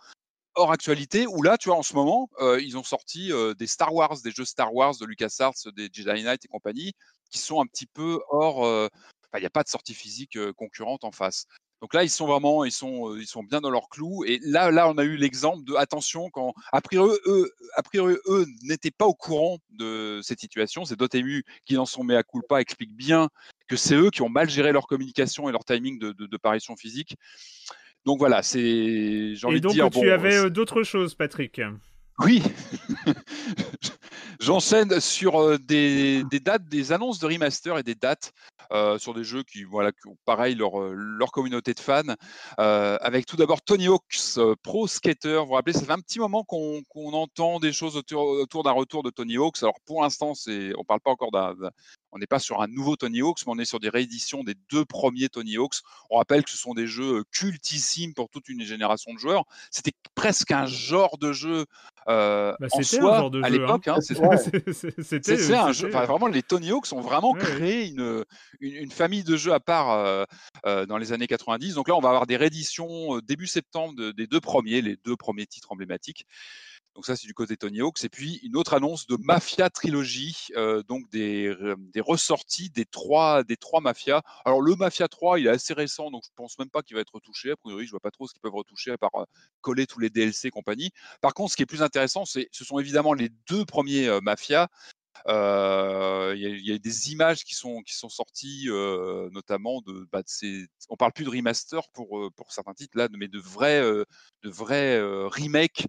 hors 0.57 0.73
actualité. 0.73 1.27
Ou 1.29 1.43
là, 1.43 1.59
tu 1.59 1.69
vois, 1.69 1.79
en 1.79 1.83
ce 1.83 1.95
moment, 1.95 2.29
euh, 2.41 2.61
ils 2.61 2.77
ont 2.77 2.83
sorti 2.83 3.33
euh, 3.33 3.55
des 3.55 3.69
Star 3.69 3.95
Wars, 3.95 4.17
des 4.23 4.33
jeux 4.33 4.45
Star 4.45 4.75
Wars 4.75 4.97
de 4.97 5.07
LucasArts, 5.07 5.55
des 5.77 5.89
Jedi 5.93 6.25
Knight 6.25 6.45
et 6.45 6.49
compagnie, 6.49 6.93
qui 7.31 7.39
sont 7.39 7.61
un 7.61 7.67
petit 7.67 7.87
peu 7.87 8.21
hors. 8.31 8.91
Enfin, 9.33 9.39
il 9.39 9.43
n'y 9.43 9.47
a 9.47 9.51
pas 9.51 9.63
de 9.63 9.69
sortie 9.69 9.95
physique 9.95 10.39
concurrente 10.57 11.05
en 11.05 11.13
face. 11.13 11.47
Donc 11.81 11.95
là, 11.95 12.05
ils 12.05 12.11
sont 12.11 12.27
vraiment, 12.27 12.65
ils 12.65 12.73
sont, 12.73 13.17
ils 13.17 13.27
sont 13.27 13.43
bien 13.43 13.63
dans 13.63 13.71
leur 13.71 13.89
clou. 13.89 14.23
Et 14.27 14.39
là, 14.43 14.71
là, 14.71 14.87
on 14.91 14.99
a 14.99 15.05
eu 15.05 15.17
l'exemple 15.17 15.65
de 15.65 15.75
attention 15.77 16.29
quand, 16.29 16.53
a 16.73 16.81
priori, 16.83 17.17
eux, 17.25 17.51
a 17.75 17.83
priori, 17.83 18.17
eux 18.27 18.45
n'étaient 18.65 18.91
pas 18.91 19.07
au 19.07 19.15
courant 19.15 19.57
de 19.71 20.21
cette 20.23 20.41
situation. 20.41 20.85
C'est 20.85 20.97
Dotemu 20.99 21.43
qui, 21.65 21.75
dans 21.75 21.87
son 21.87 22.05
mea 22.05 22.23
culpa, 22.23 22.61
explique 22.61 22.95
bien 22.95 23.31
que 23.67 23.77
c'est 23.77 23.95
eux 23.95 24.11
qui 24.11 24.21
ont 24.21 24.29
mal 24.29 24.51
géré 24.51 24.73
leur 24.73 24.87
communication 24.87 25.49
et 25.49 25.53
leur 25.53 25.65
timing 25.65 25.99
de, 25.99 26.13
de, 26.13 26.27
de 26.27 26.37
parution 26.37 26.77
physique. 26.77 27.17
Donc 28.05 28.19
voilà, 28.19 28.43
c'est, 28.43 29.35
j'ai 29.35 29.47
envie 29.47 29.59
Et 29.59 29.61
donc, 29.61 29.73
de 29.73 29.77
dire, 29.77 29.91
tu 29.91 30.07
bon, 30.07 30.13
avais 30.13 30.31
c'est- 30.33 30.37
euh, 30.47 30.51
d'autres 30.51 30.83
choses, 30.83 31.15
Patrick? 31.15 31.61
Oui. 32.21 32.43
J'enchaîne 34.41 35.01
sur 35.01 35.41
euh, 35.41 35.59
des, 35.59 36.25
dates, 36.43 36.65
des 36.65 36.93
annonces 36.93 37.19
de 37.19 37.27
remaster 37.27 37.77
et 37.77 37.83
des 37.83 37.95
dates 37.95 38.33
euh, 38.73 38.99
sur 38.99 39.13
des 39.13 39.23
jeux 39.23 39.43
qui, 39.43 39.65
voilà, 39.65 39.93
qui 39.93 40.07
ont 40.09 40.17
pareil 40.25 40.55
leur, 40.55 40.81
euh, 40.81 40.95
leur 40.95 41.31
communauté 41.31 41.75
de 41.75 41.81
fans. 41.81 42.15
Avec 42.57 43.27
tout 43.27 43.37
d'abord 43.37 43.61
Tony 43.63 43.89
Hawk's 43.89 44.39
Pro 44.63 44.87
Skater. 44.87 45.41
Vous 45.41 45.47
vous 45.47 45.53
rappelez, 45.55 45.75
ça 45.75 45.85
fait 45.85 45.93
un 45.93 46.01
petit 46.01 46.19
moment 46.19 46.45
qu'on 46.45 46.83
qu'on 46.89 47.13
entend 47.13 47.61
des 47.61 47.73
choses 47.73 47.97
autour, 47.97 48.23
autour 48.23 48.63
d'un 48.63 48.73
retour 48.73 49.03
de 49.03 49.11
Tony 49.11 49.37
Hawk's. 49.37 49.63
Alors 49.63 49.81
pour 49.85 50.03
l'instant, 50.03 50.33
on 50.77 50.85
parle 50.85 51.01
pas 51.01 51.11
encore 51.11 51.31
d'un- 51.31 51.55
on 52.13 52.19
n'est 52.19 52.27
pas 52.27 52.39
sur 52.39 52.61
un 52.63 52.67
nouveau 52.69 52.97
Tony 52.97 53.21
Hawk's, 53.23 53.47
mais 53.47 53.53
on 53.55 53.59
est 53.59 53.65
sur 53.65 53.81
des 53.81 53.89
rééditions 53.89 54.43
des 54.45 54.55
deux 54.71 54.85
premiers 54.85 55.29
Tony 55.29 55.57
Hawk's. 55.57 55.83
On 56.11 56.17
rappelle 56.19 56.43
que 56.45 56.51
ce 56.51 56.57
sont 56.57 56.75
des 56.75 56.87
jeux 56.87 57.19
euh, 57.19 57.25
cultissimes 57.31 58.15
pour 58.15 58.29
toute 58.31 58.49
une 58.49 58.63
génération 58.63 59.13
de 59.15 59.19
joueurs. 59.19 59.45
C'était 59.71 59.93
presque 60.15 60.51
un 60.51 60.67
genre 60.67 61.19
de 61.19 61.33
jeu 61.33 61.67
euh, 62.09 62.55
Bah, 62.59 62.67
en 62.73 62.83
c'était 62.83 62.97
un 62.99 63.01
soi 63.03 63.17
genre 63.19 63.31
de 63.31 63.43
à 63.43 63.49
jeu, 63.49 63.59
l'époque. 63.59 63.89
hein. 63.89 63.97
hein, 63.99 64.15
Ouais. 64.29 64.37
C'était. 65.03 65.33
un 65.55 65.73
jeu. 65.73 65.87
c'était- 65.87 65.95
enfin, 65.97 66.07
vraiment, 66.07 66.27
les 66.27 66.43
Tony 66.43 66.71
Hawks 66.71 66.93
ont 66.93 67.01
vraiment 67.01 67.33
Ouais, 67.33 67.41
ouais. 67.41 67.47
créé 67.57 67.89
une, 67.89 68.25
une, 68.61 68.75
une 68.75 68.91
famille 68.91 69.23
de 69.25 69.37
jeux 69.37 69.53
à 69.53 69.61
part 69.61 69.91
euh, 69.91 70.25
euh, 70.67 70.87
dans 70.87 70.99
les 70.99 71.13
années 71.13 71.27
90. 71.27 71.75
Donc 71.75 71.89
là, 71.89 71.97
on 71.97 72.01
va 72.01 72.09
avoir 72.09 72.27
des 72.27 72.37
rééditions 72.37 73.17
euh, 73.17 73.23
début 73.23 73.47
septembre 73.47 73.95
de- 73.95 74.11
des 74.13 74.27
deux 74.27 74.41
premiers, 74.41 74.83
les 74.83 74.97
deux 75.05 75.17
premiers 75.17 75.47
titres 75.47 75.71
emblématiques. 75.73 76.27
Donc 76.95 77.07
ça, 77.07 77.17
c'est 77.17 77.27
du 77.27 77.35
côté 77.35 77.57
Tony 77.57 77.81
Hawks. 77.81 78.05
Et 78.05 78.09
puis 78.09 78.37
une 78.43 78.57
autre 78.57 78.75
annonce 78.75 79.07
de 79.07 79.17
Mafia 79.21 79.71
Trilogy, 79.71 80.49
euh, 80.57 80.83
donc 80.83 81.09
des, 81.11 81.47
euh, 81.47 81.77
des 81.95 82.01
ressorties 82.01 82.69
des 82.71 82.85
trois, 82.85 83.45
des 83.45 83.57
trois 83.57 83.81
mafias. 83.81 84.23
Alors 84.45 84.61
le 84.61 84.75
Mafia 84.75 85.09
3, 85.09 85.39
il 85.39 85.47
est 85.47 85.51
assez 85.51 85.73
récent, 85.73 86.11
donc 86.11 86.25
je 86.25 86.31
pense 86.35 86.59
même 86.59 86.71
pas 86.71 86.83
qu'il 86.83 86.97
va 86.97 87.01
être 87.03 87.15
retouché. 87.15 87.53
A 87.53 87.57
priori, 87.57 87.87
je 87.87 87.91
vois 87.93 88.01
pas 88.01 88.11
trop 88.11 88.27
ce 88.27 88.33
qu'ils 88.33 88.41
peuvent 88.41 88.55
retoucher 88.55 88.91
à 88.91 88.99
part 88.99 89.15
euh, 89.15 89.25
coller 89.61 89.87
tous 89.87 90.01
les 90.01 90.11
DLC 90.11 90.49
et 90.49 90.51
compagnie. 90.51 90.91
Par 91.21 91.33
contre, 91.35 91.53
ce 91.53 91.57
qui 91.57 91.63
est 91.63 91.67
plus 91.67 91.83
intéressant, 91.83 92.25
c'est 92.25 92.49
ce 92.53 92.65
sont 92.65 92.79
évidemment 92.79 93.15
les 93.15 93.31
deux 93.49 93.65
premiers 93.65 94.21
mafias. 94.21 94.69
Il 95.27 95.33
y, 96.63 96.73
a- 96.73 96.79
des 96.79 97.13
images 97.13 97.45
qui 97.45 97.55
sont, 97.55 97.83
qui 97.83 97.95
sont 97.95 98.09
sorties, 98.09 98.67
notamment 99.33 99.81
de. 99.83 100.07
Bah, 100.13 100.23
de 100.23 100.29
ces- 100.29 100.67
on 100.89 100.97
parle 100.97 101.13
plus 101.13 101.25
de 101.25 101.31
remaster 101.31 101.89
pour, 101.93 102.31
pour 102.35 102.53
certains 102.53 102.75
titres 102.75 102.97
là, 102.99 103.09
mais 103.17 103.29
de 103.29 103.39
vrais, 103.39 103.81
de 103.83 104.51
vrais 104.51 105.01
remakes 105.01 105.87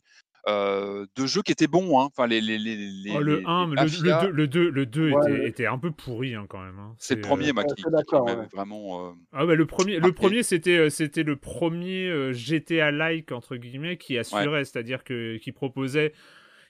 euh, 0.48 1.06
de 1.16 1.26
jeux 1.26 1.42
qui 1.42 1.52
étaient 1.52 1.68
bons. 1.68 2.00
hein. 2.00 2.06
Enfin, 2.12 2.28
les, 2.28 2.42
les, 2.42 2.58
les, 2.58 2.76
les- 2.76 3.12
Oh, 3.16 3.20
le 3.20 3.38
les 3.38 3.44
1, 3.46 3.68
le, 3.68 3.76
mafias, 3.76 4.24
le 4.24 4.28
2, 4.28 4.32
le 4.32 4.48
2, 4.48 4.70
le 4.70 4.86
2 4.86 5.12
Ouais, 5.12 5.20
était, 5.22 5.32
ouais. 5.32 5.48
était 5.48 5.66
un 5.68 5.78
peu 5.78 5.92
pourri 5.92 6.36
hein, 6.36 6.46
quand 6.50 6.64
même. 6.64 6.80
hein. 6.80 6.96
c'est 6.98 7.16
le 7.16 7.22
euh, 7.22 7.28
premier, 7.28 7.52
moi, 7.54 7.64
ouais, 7.64 7.74
qui, 7.76 7.84
ouais. 7.86 8.48
vraiment. 8.54 9.10
euh, 9.10 9.12
Ah 9.34 9.46
ouais, 9.46 9.56
le 9.56 9.66
premier, 9.66 10.00
le 10.00 10.12
premier 10.14 10.44
c'était 10.44 10.78
euh, 10.78 10.90
c'était 10.90 11.24
le 11.24 11.36
premier 11.36 12.08
euh, 12.10 12.34
GTA-like 12.34 13.32
entre 13.32 13.56
guillemets 13.58 13.98
qui 13.98 14.18
assurait, 14.18 14.66
c'est-à-dire 14.66 15.04
que 15.04 15.38
qui 15.38 15.52
proposait 15.52 16.14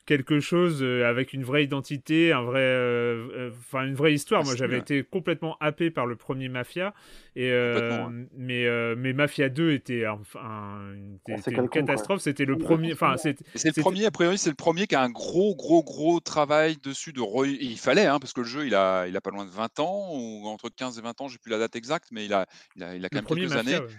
quelque 0.05 0.39
chose 0.39 0.81
euh, 0.81 1.05
avec 1.08 1.34
une 1.34 1.43
vraie 1.43 1.63
identité, 1.63 2.31
un 2.31 2.41
vrai, 2.41 2.60
euh, 2.60 3.27
euh, 3.34 3.51
enfin 3.51 3.86
une 3.86 3.93
vraie 3.93 4.13
histoire. 4.13 4.41
Ah, 4.41 4.46
Moi, 4.46 4.55
j'avais 4.55 4.79
été 4.79 5.03
complètement 5.03 5.58
happé 5.60 5.91
par 5.91 6.05
le 6.05 6.15
premier 6.15 6.50
Mafia, 6.50 6.93
et 7.36 7.51
euh, 7.51 8.10
mais 8.36 8.65
euh, 8.65 8.96
mais 8.98 9.13
Mafia 9.13 9.50
2 9.50 9.72
était 9.72 10.05
un, 10.05 10.20
un- 10.39 10.93
était- 11.15 11.34
Oh, 11.36 11.39
était 11.39 11.51
une 11.55 11.70
catastrophe. 11.70 12.22
C'était 12.22 12.46
le 12.46 12.58
premier, 12.58 12.93
enfin 12.93 13.15
c'est 13.17 13.38
le 13.63 13.81
premier, 13.81 14.05
a 14.05 14.12
priori, 14.12 14.38
c'est 14.38 14.50
le 14.50 14.55
premier 14.55 14.88
qui 14.88 14.96
a 14.96 15.01
un 15.01 15.10
gros, 15.10 15.55
gros, 15.55 15.84
gros 15.84 16.20
travail 16.20 16.77
dessus 16.84 17.13
de 17.13 17.22
re- 17.22 17.48
et 17.48 17.63
il 17.63 17.77
fallait, 17.77 18.05
hein, 18.05 18.20
parce 18.20 18.34
que 18.34 18.41
le 18.41 18.48
jeu, 18.48 18.65
il 18.65 18.75
a, 18.75 19.08
il 19.08 19.15
a 19.15 19.22
pas 19.22 19.29
loin 19.31 19.46
de 19.46 19.51
20 19.51 19.79
ans, 19.79 20.10
ou 20.13 20.48
entre 20.48 20.70
15 20.70 20.98
et 20.98 21.01
20 21.01 21.22
ans, 21.22 21.27
j'ai 21.27 21.38
plus 21.38 21.51
la 21.51 21.60
date 21.60 21.75
exacte, 21.75 22.08
mais 22.12 22.25
il 22.25 22.34
a, 22.34 22.48
il 22.75 22.84
a, 22.84 22.96
il 22.96 23.05
a 23.05 23.10
quand 23.10 23.17
le 23.17 23.22
même 23.22 23.50
quelques 23.50 23.53
Mafia. 23.53 23.77
années. 23.77 23.86
ouais. 23.86 23.93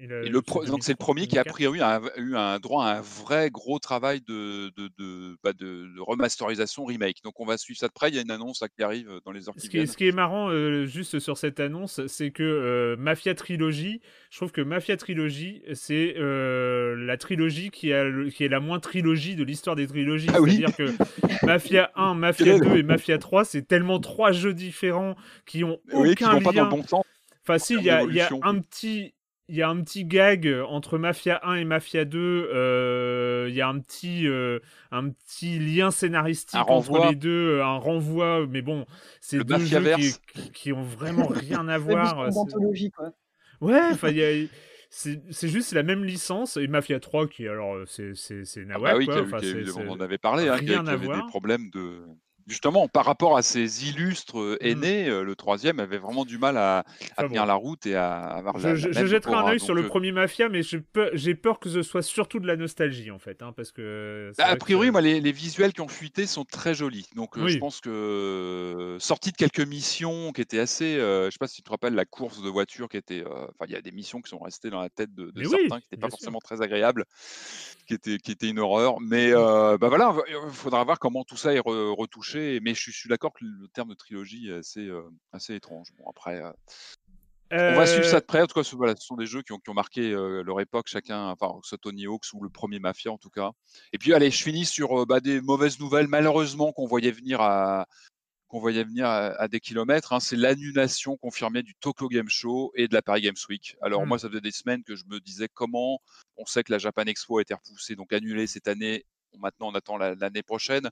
Et 0.00 0.06
le 0.06 0.42
pro- 0.42 0.64
c'est 0.64 0.70
donc 0.70 0.84
c'est 0.84 0.92
le 0.92 0.96
2003, 0.98 1.06
premier 1.06 1.26
qui 1.26 1.38
a 1.38 1.42
2004. 1.42 1.52
priori 1.54 1.80
a 1.80 2.00
eu 2.18 2.36
un 2.36 2.60
droit 2.60 2.84
à 2.84 2.98
un 2.98 3.00
vrai 3.00 3.50
gros 3.50 3.80
travail 3.80 4.20
de, 4.20 4.68
de, 4.76 4.88
de, 4.96 5.36
bah, 5.42 5.52
de- 5.52 5.88
de 5.92 6.00
remasterisation 6.00 6.84
remake. 6.84 7.16
Donc 7.24 7.40
on 7.40 7.44
va 7.44 7.58
suivre 7.58 7.80
ça 7.80 7.88
de 7.88 7.92
près. 7.92 8.08
Il 8.10 8.14
y 8.14 8.18
a 8.18 8.22
une 8.22 8.30
annonce 8.30 8.60
là, 8.60 8.68
qui 8.68 8.80
arrive 8.84 9.10
dans 9.24 9.32
les 9.32 9.48
heures 9.48 9.54
Ce 9.56 9.62
qui, 9.62 9.66
est, 9.66 9.80
viennent. 9.80 9.86
ce 9.88 9.96
qui 9.96 10.06
est 10.06 10.12
marrant 10.12 10.50
euh, 10.50 10.86
juste 10.86 11.18
sur 11.18 11.36
cette 11.36 11.58
annonce, 11.58 12.00
c'est 12.06 12.30
que 12.30 12.44
euh, 12.44 12.96
Mafia 12.96 13.34
Trilogy, 13.34 14.00
je 14.30 14.36
trouve 14.36 14.52
que 14.52 14.60
Mafia 14.60 14.96
Trilogy, 14.96 15.62
c'est 15.74 16.14
euh, 16.16 16.94
la 16.94 17.16
trilogie 17.16 17.70
qui, 17.70 17.92
a 17.92 18.04
le- 18.04 18.30
qui 18.30 18.44
est 18.44 18.48
la 18.48 18.60
moins 18.60 18.78
trilogie 18.78 19.34
de 19.34 19.42
l'histoire 19.42 19.74
des 19.74 19.88
trilogies. 19.88 20.28
Ah 20.32 20.40
oui. 20.40 20.58
C'est-à-dire 20.64 20.76
que 20.76 21.44
Mafia 21.46 21.90
1, 21.96 22.14
Mafia 22.14 22.44
Quel 22.44 22.54
est 22.54 22.68
2 22.70 22.76
et 22.76 22.82
Mafia 22.84 23.18
3, 23.18 23.44
c'est 23.44 23.62
tellement 23.66 23.98
trois 23.98 24.30
jeux 24.30 24.54
différents 24.54 25.16
qui 25.44 25.64
ont 25.64 25.80
Oui, 25.92 26.14
qui 26.14 26.22
aucun 26.24 26.34
vont 26.34 26.40
pas 26.42 26.52
dans 26.52 26.62
lien. 26.62 26.64
le 26.64 26.70
bon 26.70 26.86
sens. 26.86 27.04
Enfin, 27.42 27.58
si, 27.58 27.74
il 27.74 27.82
y 27.82 27.90
a, 27.90 28.04
y 28.04 28.20
un 28.20 28.60
petit. 28.60 29.14
Il 29.50 29.56
y 29.56 29.62
a 29.62 29.68
un 29.70 29.80
petit 29.82 30.04
gag 30.04 30.46
entre 30.68 30.98
Mafia 30.98 31.40
1 31.42 31.54
et 31.54 31.64
Mafia 31.64 32.04
2. 32.04 32.50
euh, 32.52 33.46
Il 33.48 33.54
y 33.54 33.62
a 33.62 33.68
un 33.68 33.78
petit, 33.80 34.26
euh, 34.26 34.58
un 34.90 35.08
petit 35.08 35.58
lien 35.58 35.90
scénaristique 35.90 36.54
Un 36.54 36.64
entre 36.64 37.08
les 37.08 37.14
deux, 37.16 37.60
un 37.62 37.76
renvoi. 37.78 38.46
Mais 38.46 38.60
bon, 38.60 38.84
c'est 39.20 39.38
deux 39.44 39.58
jeux 39.58 39.94
qui, 40.34 40.50
qui, 40.52 40.72
ont 40.72 40.82
vraiment 40.82 41.26
rien 41.28 41.66
à 41.68 41.78
voir. 41.78 42.30
c'est- 42.30 42.90
quoi. 42.90 43.10
Ouais, 43.62 43.80
enfin, 43.92 44.10
il 44.10 44.16
y 44.18 44.22
a- 44.22 44.46
c'est 44.90 45.20
c'est 45.30 45.48
juste 45.48 45.72
la 45.72 45.82
même 45.82 46.04
licence. 46.04 46.56
Et 46.58 46.66
Mafia 46.66 47.00
3, 47.00 47.26
qui 47.26 47.48
alors, 47.48 47.76
c'est 47.86 48.12
Ah 48.56 48.60
nawak, 48.66 48.92
bah 48.92 48.98
oui, 48.98 49.06
quoi. 49.06 49.14
qui 49.14 49.18
a 49.20 49.22
eu- 49.22 49.26
Enfin, 49.26 49.38
qui 49.38 49.46
a 49.46 49.48
eu- 49.60 49.66
c'est- 49.66 49.80
on 49.80 49.90
en 49.92 50.00
avait 50.00 50.18
parlé, 50.18 50.48
hein, 50.48 50.58
qui, 50.58 50.74
avait 50.74 51.06
des 51.06 51.26
problèmes 51.28 51.70
de. 51.70 52.00
Justement, 52.48 52.88
par 52.88 53.04
rapport 53.04 53.36
à 53.36 53.42
ces 53.42 53.88
illustres 53.88 54.38
euh, 54.40 54.58
Mmh. 54.60 54.66
aînés, 54.66 55.08
euh, 55.08 55.22
le 55.22 55.36
troisième 55.36 55.78
avait 55.78 55.98
vraiment 55.98 56.24
du 56.24 56.38
mal 56.38 56.56
à, 56.56 56.84
tenir 57.16 57.42
bon. 57.42 57.46
la 57.46 57.54
route 57.54 57.86
et 57.86 57.94
à 57.94 58.16
avoir 58.18 58.58
la, 58.58 58.74
Je, 58.74 58.88
la 58.88 59.06
jetterai 59.06 59.34
un 59.34 59.46
œil 59.46 59.60
sur 59.60 59.74
le 59.74 59.84
euh, 59.84 59.86
premier 59.88 60.10
Mafia, 60.12 60.48
mais 60.48 60.62
j'ai 60.62 61.34
peur, 61.34 61.60
que 61.60 61.68
ce 61.68 61.82
soit 61.82 62.02
surtout 62.02 62.40
de 62.40 62.46
la 62.46 62.56
nostalgie 62.56 63.10
en 63.10 63.18
fait, 63.18 63.42
hein, 63.42 63.52
parce 63.56 63.70
que. 63.70 64.32
c'est 64.34 64.42
A 64.42 64.54
que 64.54 64.58
priori, 64.58 64.90
moi, 64.90 65.00
les, 65.00 65.20
les 65.20 65.32
visuels 65.32 65.72
qui 65.72 65.80
ont 65.82 65.88
fuité 65.88 66.26
sont 66.26 66.44
très 66.44 66.74
jolis. 66.74 67.08
Donc, 67.14 67.38
je 67.46 67.58
pense 67.58 67.80
que 67.80 68.96
sorti 68.98 69.30
de 69.32 69.36
quelques 69.36 69.60
missions 69.60 70.32
qui 70.32 70.40
étaient 70.40 70.58
assez. 70.58 70.96
euh, 70.96 71.26
je 71.26 71.30
sais 71.32 71.38
pas 71.38 71.46
si 71.48 71.56
tu 71.56 71.62
te 71.62 71.70
rappelles 71.70 71.94
la 71.94 72.04
course 72.04 72.42
de 72.42 72.48
voiture 72.48 72.88
qui 72.88 72.96
était. 72.96 73.22
Enfin, 73.26 73.66
il 73.66 73.72
y 73.72 73.76
a 73.76 73.80
des 73.82 73.92
missions 73.92 74.20
qui 74.20 74.30
sont 74.30 74.38
restées 74.38 74.70
dans 74.70 74.80
la 74.80 74.88
tête 74.88 75.14
de, 75.14 75.26
de 75.26 75.32
Mais 75.36 75.46
oui, 75.46 75.56
certains 75.60 75.80
qui 75.80 75.86
n'étaient 75.92 76.00
pas 76.00 76.08
sûr. 76.08 76.18
forcément 76.18 76.40
très 76.40 76.62
agréables, 76.62 77.04
qui 77.86 77.94
étaient, 77.94 78.18
qui 78.18 78.32
étaient 78.32 78.48
une 78.48 78.58
horreur. 78.58 79.00
Mais 79.00 79.30
euh, 79.32 79.76
bah 79.78 79.88
voilà, 79.88 80.14
il 80.28 80.52
faudra 80.52 80.82
voir 80.84 80.98
comment 80.98 81.24
tout 81.24 81.36
ça 81.36 81.52
est 81.54 81.60
re- 81.60 81.94
retouché. 81.94 82.37
Mais 82.62 82.74
je 82.74 82.80
suis, 82.80 82.92
je 82.92 82.98
suis 82.98 83.08
d'accord 83.08 83.32
que 83.32 83.44
le 83.44 83.68
terme 83.68 83.90
de 83.90 83.94
trilogie 83.94 84.48
est 84.50 84.54
assez, 84.54 84.86
euh, 84.86 85.08
assez 85.32 85.54
étrange. 85.54 85.88
Bon, 85.96 86.04
après. 86.08 86.40
euh, 86.42 86.52
on 87.50 87.74
va 87.76 87.86
suivre 87.86 88.06
Euh, 88.06 88.10
ça 88.10 88.20
de 88.20 88.26
près. 88.26 88.42
En 88.42 88.46
tout 88.46 88.54
cas, 88.54 88.62
ce, 88.62 88.76
voilà, 88.76 88.94
ce 88.94 89.04
sont 89.06 89.16
des 89.16 89.26
jeux 89.26 89.42
qui 89.42 89.52
ont, 89.52 89.58
qui 89.58 89.70
ont 89.70 89.74
marqué 89.74 90.12
euh, 90.12 90.42
leur 90.42 90.60
époque, 90.60 90.86
chacun, 90.88 91.28
enfin, 91.28 91.48
que 91.60 91.64
ce 91.66 91.70
soit 91.70 91.78
Tony 91.78 92.06
Hawks 92.06 92.26
ou 92.34 92.42
le 92.42 92.50
premier 92.50 92.78
Mafia 92.78 93.10
en 93.10 93.18
tout 93.18 93.30
cas. 93.30 93.52
Et 93.92 93.98
puis, 93.98 94.12
allez, 94.14 94.30
je 94.30 94.42
finis 94.42 94.66
sur 94.66 95.02
euh, 95.02 95.06
bah, 95.06 95.20
des 95.20 95.40
mauvaises 95.40 95.78
nouvelles, 95.78 96.08
malheureusement, 96.08 96.72
qu'on 96.72 96.86
voyait 96.86 97.10
venir 97.10 97.40
à, 97.40 97.86
qu'on 98.48 98.60
voyait 98.60 98.84
venir 98.84 99.06
à, 99.06 99.28
à 99.40 99.48
des 99.48 99.60
kilomètres. 99.60 100.12
hein. 100.12 100.20
C'est 100.20 100.36
l'annulation 100.36 101.16
confirmée 101.16 101.62
du 101.62 101.74
Tokyo 101.74 102.08
Game 102.08 102.28
Show 102.28 102.72
et 102.74 102.86
de 102.88 102.94
la 102.94 103.02
Paris 103.02 103.22
Games 103.22 103.36
Week. 103.48 103.76
Alors, 103.82 104.02
Hmm. 104.02 104.08
moi, 104.08 104.18
ça 104.18 104.28
faisait 104.28 104.40
des 104.40 104.52
semaines 104.52 104.82
que 104.84 104.94
je 104.96 105.04
me 105.06 105.18
disais 105.20 105.48
comment 105.52 106.00
on 106.36 106.46
sait 106.46 106.62
que 106.64 106.72
la 106.72 106.78
Japan 106.78 107.04
Expo 107.04 107.38
a 107.38 107.42
été 107.42 107.54
repoussée, 107.54 107.96
donc 107.96 108.12
annulée 108.12 108.46
cette 108.46 108.68
année. 108.68 109.04
Maintenant, 109.38 109.68
on 109.68 109.74
attend 109.74 109.98
la- 109.98 110.14
l'année 110.14 110.42
prochaine 110.42 110.88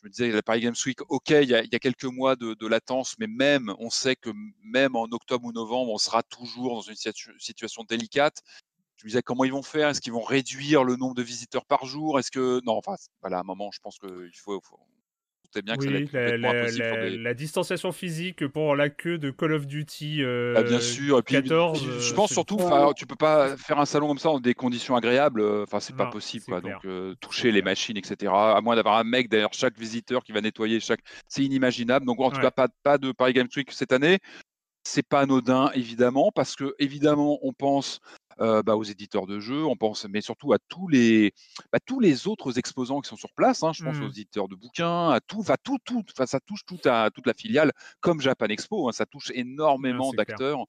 je 0.00 0.06
me 0.06 0.10
disais, 0.10 0.30
la 0.30 0.42
Paris 0.42 0.60
Games 0.60 0.74
Week, 0.86 0.98
ok, 1.10 1.30
il 1.30 1.50
y, 1.50 1.54
a, 1.54 1.62
il 1.62 1.70
y 1.72 1.76
a 1.76 1.78
quelques 1.78 2.04
mois 2.04 2.36
de, 2.36 2.54
de 2.54 2.66
latence, 2.66 3.16
mais 3.18 3.26
même, 3.26 3.74
on 3.78 3.90
sait 3.90 4.16
que 4.16 4.30
même 4.62 4.96
en 4.96 5.04
octobre 5.04 5.46
ou 5.46 5.52
novembre, 5.52 5.92
on 5.92 5.98
sera 5.98 6.22
toujours 6.22 6.74
dans 6.74 6.80
une 6.80 6.96
situ- 6.96 7.38
situation 7.38 7.84
délicate. 7.84 8.42
Je 8.96 9.04
me 9.04 9.08
disais, 9.08 9.22
comment 9.22 9.44
ils 9.44 9.52
vont 9.52 9.62
faire? 9.62 9.88
Est-ce 9.88 10.00
qu'ils 10.00 10.12
vont 10.12 10.22
réduire 10.22 10.84
le 10.84 10.96
nombre 10.96 11.14
de 11.14 11.22
visiteurs 11.22 11.64
par 11.64 11.86
jour? 11.86 12.18
Est-ce 12.18 12.30
que. 12.30 12.60
Non, 12.64 12.76
enfin, 12.76 12.96
voilà, 13.20 13.38
à 13.38 13.40
un 13.40 13.44
moment, 13.44 13.70
je 13.72 13.80
pense 13.80 13.98
qu'il 13.98 14.30
faut. 14.36 14.60
faut... 14.62 14.78
Vous 15.54 15.62
bien 15.62 15.76
que 15.76 15.82
ça 15.84 15.88
allait 15.90 16.02
être 16.04 16.12
la, 16.12 16.36
la- 16.36 16.50
impossible 16.60 16.88
pour 16.88 16.96
la- 16.98 17.10
des. 17.10 17.16
la 17.18 17.34
distanciation 17.34 17.92
physique 17.92 18.46
pour 18.46 18.76
la 18.76 18.88
queue 18.88 19.18
de 19.18 19.30
Call 19.30 19.52
of 19.52 19.66
Duty 19.66 20.22
euh, 20.22 20.54
Ah, 20.56 20.62
bien 20.62 20.80
sûr, 20.80 21.18
et 21.18 21.22
puis 21.22 21.34
14. 21.34 21.82
je- 21.84 21.98
je 22.00 22.12
euh, 22.12 22.16
pense 22.16 22.32
surtout, 22.32 22.58
tu 22.96 23.06
peux 23.06 23.16
pas 23.16 23.56
faire 23.56 23.78
un 23.80 23.84
salon 23.86 24.08
comme 24.08 24.18
ça 24.18 24.28
dans 24.28 24.38
des 24.40 24.54
conditions 24.54 24.94
agréables, 24.94 25.40
euh, 25.40 25.64
enfin 25.64 25.80
c'est 25.80 25.96
pas 25.96 26.06
possible 26.06 26.44
quoi. 26.44 26.60
Donc 26.60 26.84
euh, 26.84 27.14
toucher 27.20 27.50
les 27.50 27.62
machines, 27.62 27.96
etc. 27.96 28.32
À 28.32 28.60
moins 28.60 28.76
d'avoir 28.76 28.98
un 28.98 29.04
mec 29.04 29.28
derrière 29.28 29.52
chaque 29.52 29.76
visiteur 29.78 30.22
qui 30.22 30.32
va 30.32 30.40
nettoyer 30.40 30.78
chaque, 30.80 31.00
c'est 31.26 31.42
inimaginable. 31.42 32.06
Donc 32.06 32.20
en 32.20 32.30
tout 32.30 32.36
Ouais. 32.36 32.42
cas 32.42 32.50
pas 32.52 32.68
pas 32.82 32.98
de 32.98 33.12
Paris 33.12 33.32
Games 33.32 33.48
Week 33.56 33.70
cette 33.72 33.92
année. 33.92 34.18
C'est 34.84 35.06
pas 35.06 35.20
anodin 35.20 35.70
évidemment 35.74 36.30
parce 36.34 36.56
que 36.56 36.74
évidemment 36.78 37.38
on 37.42 37.52
pense 37.52 38.00
euh, 38.40 38.62
bah, 38.62 38.76
aux 38.76 38.82
éditeurs 38.84 39.26
de 39.26 39.38
jeux, 39.38 39.64
on 39.64 39.76
pense, 39.76 40.06
mais 40.08 40.20
surtout 40.20 40.52
à 40.52 40.58
tous 40.68 40.88
les 40.88 41.32
bah, 41.72 41.78
tous 41.84 42.00
les 42.00 42.26
autres 42.26 42.58
exposants 42.58 43.00
qui 43.00 43.08
sont 43.08 43.16
sur 43.16 43.32
place. 43.34 43.62
hein. 43.62 43.72
je 43.72 43.84
pense 43.84 43.98
aux 44.00 44.08
éditeurs 44.10 44.48
de 44.48 44.54
bouquins, 44.54 45.10
à 45.10 45.20
tout, 45.20 45.44
tout, 45.62 45.78
tout, 45.84 46.02
ça 46.26 46.40
touche 46.40 46.64
tout 46.64 46.80
à 46.84 47.10
toute 47.10 47.26
la 47.26 47.34
filiale 47.34 47.72
comme 48.00 48.20
Japan 48.20 48.46
Expo. 48.46 48.88
hein, 48.88 48.92
ça 48.92 49.06
touche 49.06 49.30
énormément 49.34 50.12
d'acteurs. 50.12 50.64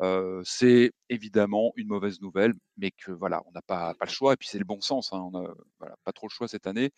Euh, 0.00 0.40
c'est 0.44 0.92
évidemment 1.08 1.72
une 1.76 1.88
mauvaise 1.88 2.20
nouvelle, 2.20 2.54
mais 2.76 2.90
que 2.92 3.10
voilà, 3.10 3.42
on 3.46 3.52
n'a 3.52 3.62
pas, 3.62 3.94
pas 3.94 4.06
le 4.06 4.10
choix. 4.10 4.34
Et 4.34 4.36
puis 4.36 4.48
c'est 4.48 4.58
le 4.58 4.64
bon 4.64 4.80
sens. 4.80 5.12
hein, 5.12 5.18
on 5.18 5.30
n'a 5.32 5.48
voilà, 5.78 5.96
pas 6.04 6.12
trop 6.12 6.26
le 6.28 6.32
choix 6.32 6.48
cette 6.48 6.66
année. 6.66 6.90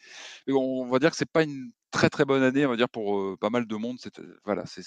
Et 0.47 0.53
on 0.53 0.87
va 0.87 0.99
dire 0.99 1.11
que 1.11 1.17
c'est 1.17 1.31
pas 1.31 1.43
une 1.43 1.73
très 1.91 2.11
très 2.11 2.25
bonne 2.25 2.43
année, 2.43 2.67
on 2.67 2.71
va 2.71 2.77
dire 2.77 2.89
pour 2.89 3.17
euh, 3.19 3.37
pas 3.41 3.51
mal 3.51 3.67
de 3.67 3.77
monde. 3.77 3.99
C'est 4.01 4.21
voilà, 4.45 4.65
c'est 4.67 4.83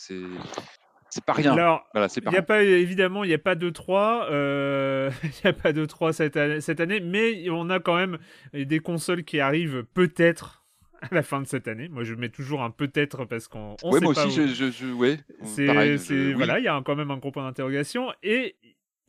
c'est 1.16 1.24
pas 1.26 1.34
rien. 1.34 1.54
Alors, 1.54 1.88
Voilà, 1.94 2.08
pas 2.10 2.22
y 2.22 2.28
a 2.28 2.30
rien. 2.30 2.42
pas 2.42 2.64
évidemment, 2.64 3.24
il 3.24 3.28
n'y 3.30 3.34
a 3.34 3.38
pas 3.40 3.56
de 3.56 3.70
3 3.70 4.28
il 4.32 5.30
n'y 5.44 5.50
a 5.50 5.54
pas 5.54 5.74
de 5.74 5.86
3 5.86 6.14
cette 6.14 6.38
année, 6.38 6.62
cette 6.62 6.80
année, 6.80 7.00
mais 7.00 7.50
on 7.50 7.70
a 7.70 7.80
quand 7.80 7.96
même 7.96 8.18
des 8.54 8.80
consoles 8.80 9.24
qui 9.24 9.40
arrivent 9.40 9.86
peut-être 9.94 10.64
à 11.02 11.08
la 11.14 11.24
fin 11.24 11.42
de 11.42 11.48
cette 11.48 11.68
année. 11.68 11.88
Moi, 11.88 12.04
je 12.04 12.14
mets 12.16 12.30
toujours 12.30 12.64
un 12.64 12.72
peut-être 12.72 13.26
parce 13.26 13.48
qu'on 13.48 13.76
sait 13.78 13.88
moi 14.02 14.14
pas 14.14 14.26
aussi, 14.26 14.40
où- 14.42 14.48
je, 14.48 14.54
je, 14.54 14.72
je- 14.72 14.92
ouais, 14.94 15.20
pareil, 15.68 15.98
je- 15.98 16.14
oui. 16.30 16.34
voilà, 16.34 16.60
il 16.60 16.66
y 16.66 16.68
a 16.68 16.82
quand 16.86 16.96
même 16.96 17.12
un 17.12 17.18
gros 17.18 17.32
point 17.32 17.44
d'interrogation 17.44 18.12
et 18.24 18.56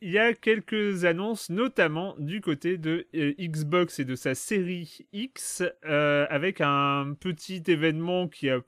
il 0.02 0.10
y 0.10 0.18
a 0.18 0.34
quelques 0.34 1.06
annonces, 1.06 1.48
notamment 1.48 2.14
du 2.18 2.42
côté 2.42 2.76
de 2.76 3.06
euh, 3.14 3.32
Xbox 3.40 3.98
et 3.98 4.04
de 4.04 4.14
sa 4.14 4.34
série 4.34 5.06
X, 5.14 5.62
euh, 5.86 6.26
avec 6.28 6.60
un 6.60 7.14
petit 7.18 7.62
événement 7.66 8.28
qui 8.28 8.50
a 8.50 8.58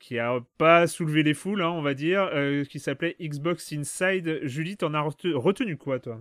qui 0.00 0.18
a 0.18 0.40
pas 0.58 0.86
soulevé 0.88 1.22
les 1.22 1.34
foules, 1.34 1.62
hein, 1.62 1.70
on 1.70 1.82
va 1.82 1.94
dire, 1.94 2.22
euh, 2.34 2.64
qui 2.64 2.80
s'appelait 2.80 3.14
Xbox 3.20 3.72
Inside. 3.72 4.40
Julie, 4.42 4.76
t'en 4.76 4.94
as 4.94 5.02
rete- 5.02 5.32
retenu 5.34 5.76
quoi, 5.76 6.00
toi? 6.00 6.18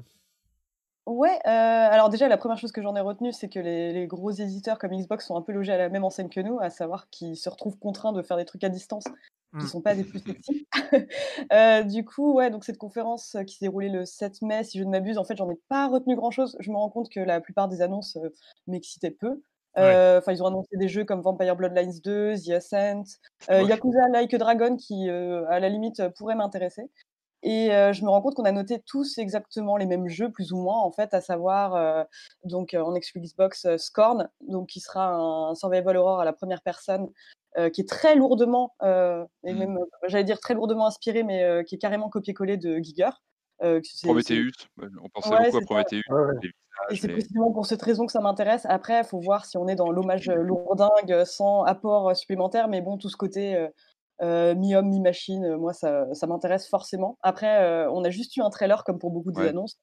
Ouais, 1.07 1.39
euh, 1.47 1.49
alors 1.49 2.09
déjà, 2.09 2.27
la 2.27 2.37
première 2.37 2.59
chose 2.59 2.71
que 2.71 2.83
j'en 2.83 2.95
ai 2.95 2.99
retenue, 2.99 3.33
c'est 3.33 3.49
que 3.49 3.59
les, 3.59 3.93
les 3.93 4.05
gros 4.05 4.29
éditeurs 4.29 4.77
comme 4.77 4.91
Xbox 4.91 5.25
sont 5.25 5.35
un 5.35 5.41
peu 5.41 5.51
logés 5.53 5.71
à 5.71 5.77
la 5.77 5.89
même 5.89 6.03
enseigne 6.03 6.29
que 6.29 6.39
nous, 6.39 6.59
à 6.59 6.69
savoir 6.69 7.09
qu'ils 7.09 7.35
se 7.35 7.49
retrouvent 7.49 7.79
contraints 7.79 8.13
de 8.13 8.21
faire 8.21 8.37
des 8.37 8.45
trucs 8.45 8.63
à 8.63 8.69
distance 8.69 9.05
qui 9.05 9.65
Mm. 9.65 9.67
sont 9.67 9.81
pas 9.81 9.95
des 9.95 10.03
plus 10.03 10.19
sexy. 10.19 10.67
Euh, 11.51 11.81
du 11.81 12.05
coup, 12.05 12.33
ouais, 12.35 12.51
donc 12.51 12.63
cette 12.63 12.77
conférence 12.77 13.35
qui 13.47 13.55
s'est 13.55 13.65
déroulée 13.65 13.89
le 13.89 14.05
7 14.05 14.43
mai, 14.43 14.63
si 14.63 14.77
je 14.77 14.83
ne 14.83 14.91
m'abuse, 14.91 15.17
en 15.17 15.23
fait, 15.23 15.35
j'en 15.35 15.49
ai 15.49 15.57
pas 15.69 15.87
retenu 15.87 16.15
grand-chose. 16.15 16.55
Je 16.59 16.69
me 16.69 16.75
rends 16.75 16.91
compte 16.91 17.09
que 17.09 17.19
la 17.19 17.41
plupart 17.41 17.67
des 17.67 17.81
annonces 17.81 18.15
euh, 18.17 18.29
m'excitaient 18.67 19.09
peu. 19.09 19.41
Euh, 19.77 20.17
Enfin, 20.19 20.31
ils 20.33 20.41
ont 20.43 20.47
annoncé 20.47 20.75
des 20.77 20.87
jeux 20.87 21.05
comme 21.05 21.21
Vampire 21.21 21.55
Bloodlines 21.55 21.99
2, 22.03 22.35
The 22.37 22.49
Ascent, 22.51 23.03
euh, 23.49 23.61
moche. 23.61 23.69
Yakuza 23.69 24.07
Like 24.11 24.33
a 24.33 24.37
Dragon 24.37 24.75
qui, 24.77 25.09
euh, 25.09 25.45
à 25.49 25.59
la 25.59 25.69
limite, 25.69 26.01
pourrait 26.17 26.35
m'intéresser. 26.35 26.89
Et 27.43 27.71
euh, 27.73 27.93
je 27.93 28.03
me 28.03 28.09
rends 28.09 28.21
compte 28.21 28.35
qu'on 28.35 28.45
a 28.45 28.51
noté 28.51 28.81
tous 28.85 29.17
exactement 29.17 29.77
les 29.77 29.85
mêmes 29.85 30.07
jeux, 30.09 30.31
plus 30.31 30.51
ou 30.51 30.57
moins, 30.57 30.79
en 30.81 30.91
fait, 30.91 31.13
à 31.13 31.21
savoir, 31.21 31.75
euh, 31.75 32.03
donc 32.43 32.73
euh, 32.73 32.81
en 32.81 32.95
exclu 32.95 33.21
Xbox, 33.21 33.67
Scorn, 33.77 34.29
donc 34.41 34.67
qui 34.69 34.81
sera 34.81 35.07
un 35.13 35.55
survival 35.55 35.97
horror 35.97 36.19
à 36.21 36.25
la 36.25 36.33
première 36.33 36.61
personne, 36.61 37.09
qui 37.73 37.81
est 37.81 37.89
très 37.89 38.15
lourdement, 38.15 38.73
euh, 38.83 39.25
et 39.45 39.53
Mm. 39.53 39.57
même, 39.57 39.77
euh, 39.77 39.85
j'allais 40.07 40.23
dire 40.25 40.39
très 40.39 40.53
lourdement 40.53 40.87
inspiré, 40.87 41.23
mais 41.23 41.63
qui 41.65 41.75
est 41.75 41.79
carrément 41.79 42.09
copié-collé 42.09 42.57
de 42.57 42.77
Giger. 42.79 43.09
Euh, 43.63 43.81
Prometheus, 44.03 44.51
on 45.03 45.09
pensait 45.09 45.29
Ouais, 45.31 45.51
beaucoup 45.51 45.75
à. 45.75 45.83
Prometheus, 45.83 46.01
Ouais, 46.09 46.49
et 46.91 46.95
c'est 46.95 47.09
précisément 47.09 47.51
pour 47.51 47.65
cette 47.65 47.81
raison 47.81 48.05
que 48.05 48.11
ça 48.11 48.21
m'intéresse. 48.21 48.65
Après, 48.69 48.99
il 48.99 49.03
faut 49.03 49.19
voir 49.19 49.45
si 49.45 49.57
on 49.57 49.67
est 49.67 49.75
dans 49.75 49.91
l'hommage 49.91 50.29
euh, 50.29 50.35
lourdingue, 50.35 51.11
euh, 51.11 51.25
sans 51.25 51.63
apport 51.63 52.09
euh, 52.09 52.13
supplémentaire. 52.13 52.69
Mais 52.69 52.81
bon, 52.81 52.97
tout 52.97 53.09
ce 53.09 53.17
côté 53.17 53.67
euh, 54.21 54.55
mi-homme, 54.55 54.87
mi-machine, 54.87 55.55
moi, 55.57 55.73
ça, 55.73 56.05
ça 56.13 56.25
m'intéresse 56.27 56.69
forcément. 56.69 57.17
Après, 57.21 57.63
euh, 57.63 57.91
on 57.91 58.03
a 58.05 58.09
juste 58.09 58.35
eu 58.37 58.41
un 58.41 58.49
trailer, 58.49 58.83
comme 58.85 58.97
pour 58.97 59.11
beaucoup 59.11 59.31
Ouais. 59.31 59.49
annonces. 59.49 59.77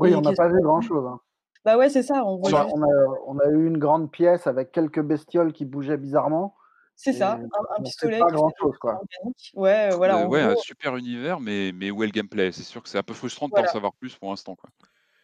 Oui, 0.00 0.10
Et 0.10 0.14
on 0.16 0.22
n'a 0.22 0.32
pas 0.32 0.48
vu 0.48 0.60
grand-chose. 0.60 1.06
hein. 1.06 1.20
Bah 1.64 1.76
ouais, 1.76 1.88
c'est 1.90 2.02
ça. 2.02 2.24
On 2.24 2.38
voit 2.38 2.50
On 2.50 2.54
a, 2.56 2.62
juste- 2.64 2.74
on, 2.76 2.82
a, 2.82 3.14
on 3.26 3.38
a 3.38 3.46
eu 3.50 3.66
une 3.66 3.78
grande 3.78 4.10
pièce 4.10 4.46
avec 4.46 4.72
quelques 4.72 5.02
bestioles 5.02 5.52
qui 5.52 5.64
bougeaient 5.66 5.98
bizarrement. 5.98 6.54
C'est 7.02 7.14
ça, 7.14 7.38
un, 7.78 7.82
pistolet. 7.82 8.18
pas 8.18 8.26
grand-chose, 8.30 8.72
des 8.72 8.78
quoi. 8.78 9.00
Ouais, 9.54 9.88
euh, 9.90 9.96
voilà. 9.96 10.20
Euh, 10.22 10.26
ouais, 10.26 10.40
un 10.42 10.52
gros, 10.52 10.62
super 10.62 10.96
univers, 10.96 11.40
mais, 11.40 11.72
mais 11.74 11.90
où 11.90 12.02
est 12.02 12.06
le 12.06 12.12
gameplay 12.12 12.52
C'est 12.52 12.62
sûr 12.62 12.82
que 12.82 12.90
c'est 12.90 12.98
un 12.98 13.02
peu 13.02 13.14
frustrant 13.14 13.46
de 13.46 13.52
Voilà. 13.52 13.66
pas 13.68 13.70
en 13.70 13.72
savoir 13.72 13.92
plus 13.94 14.14
pour 14.16 14.28
l'instant. 14.28 14.54
Quoi. 14.54 14.68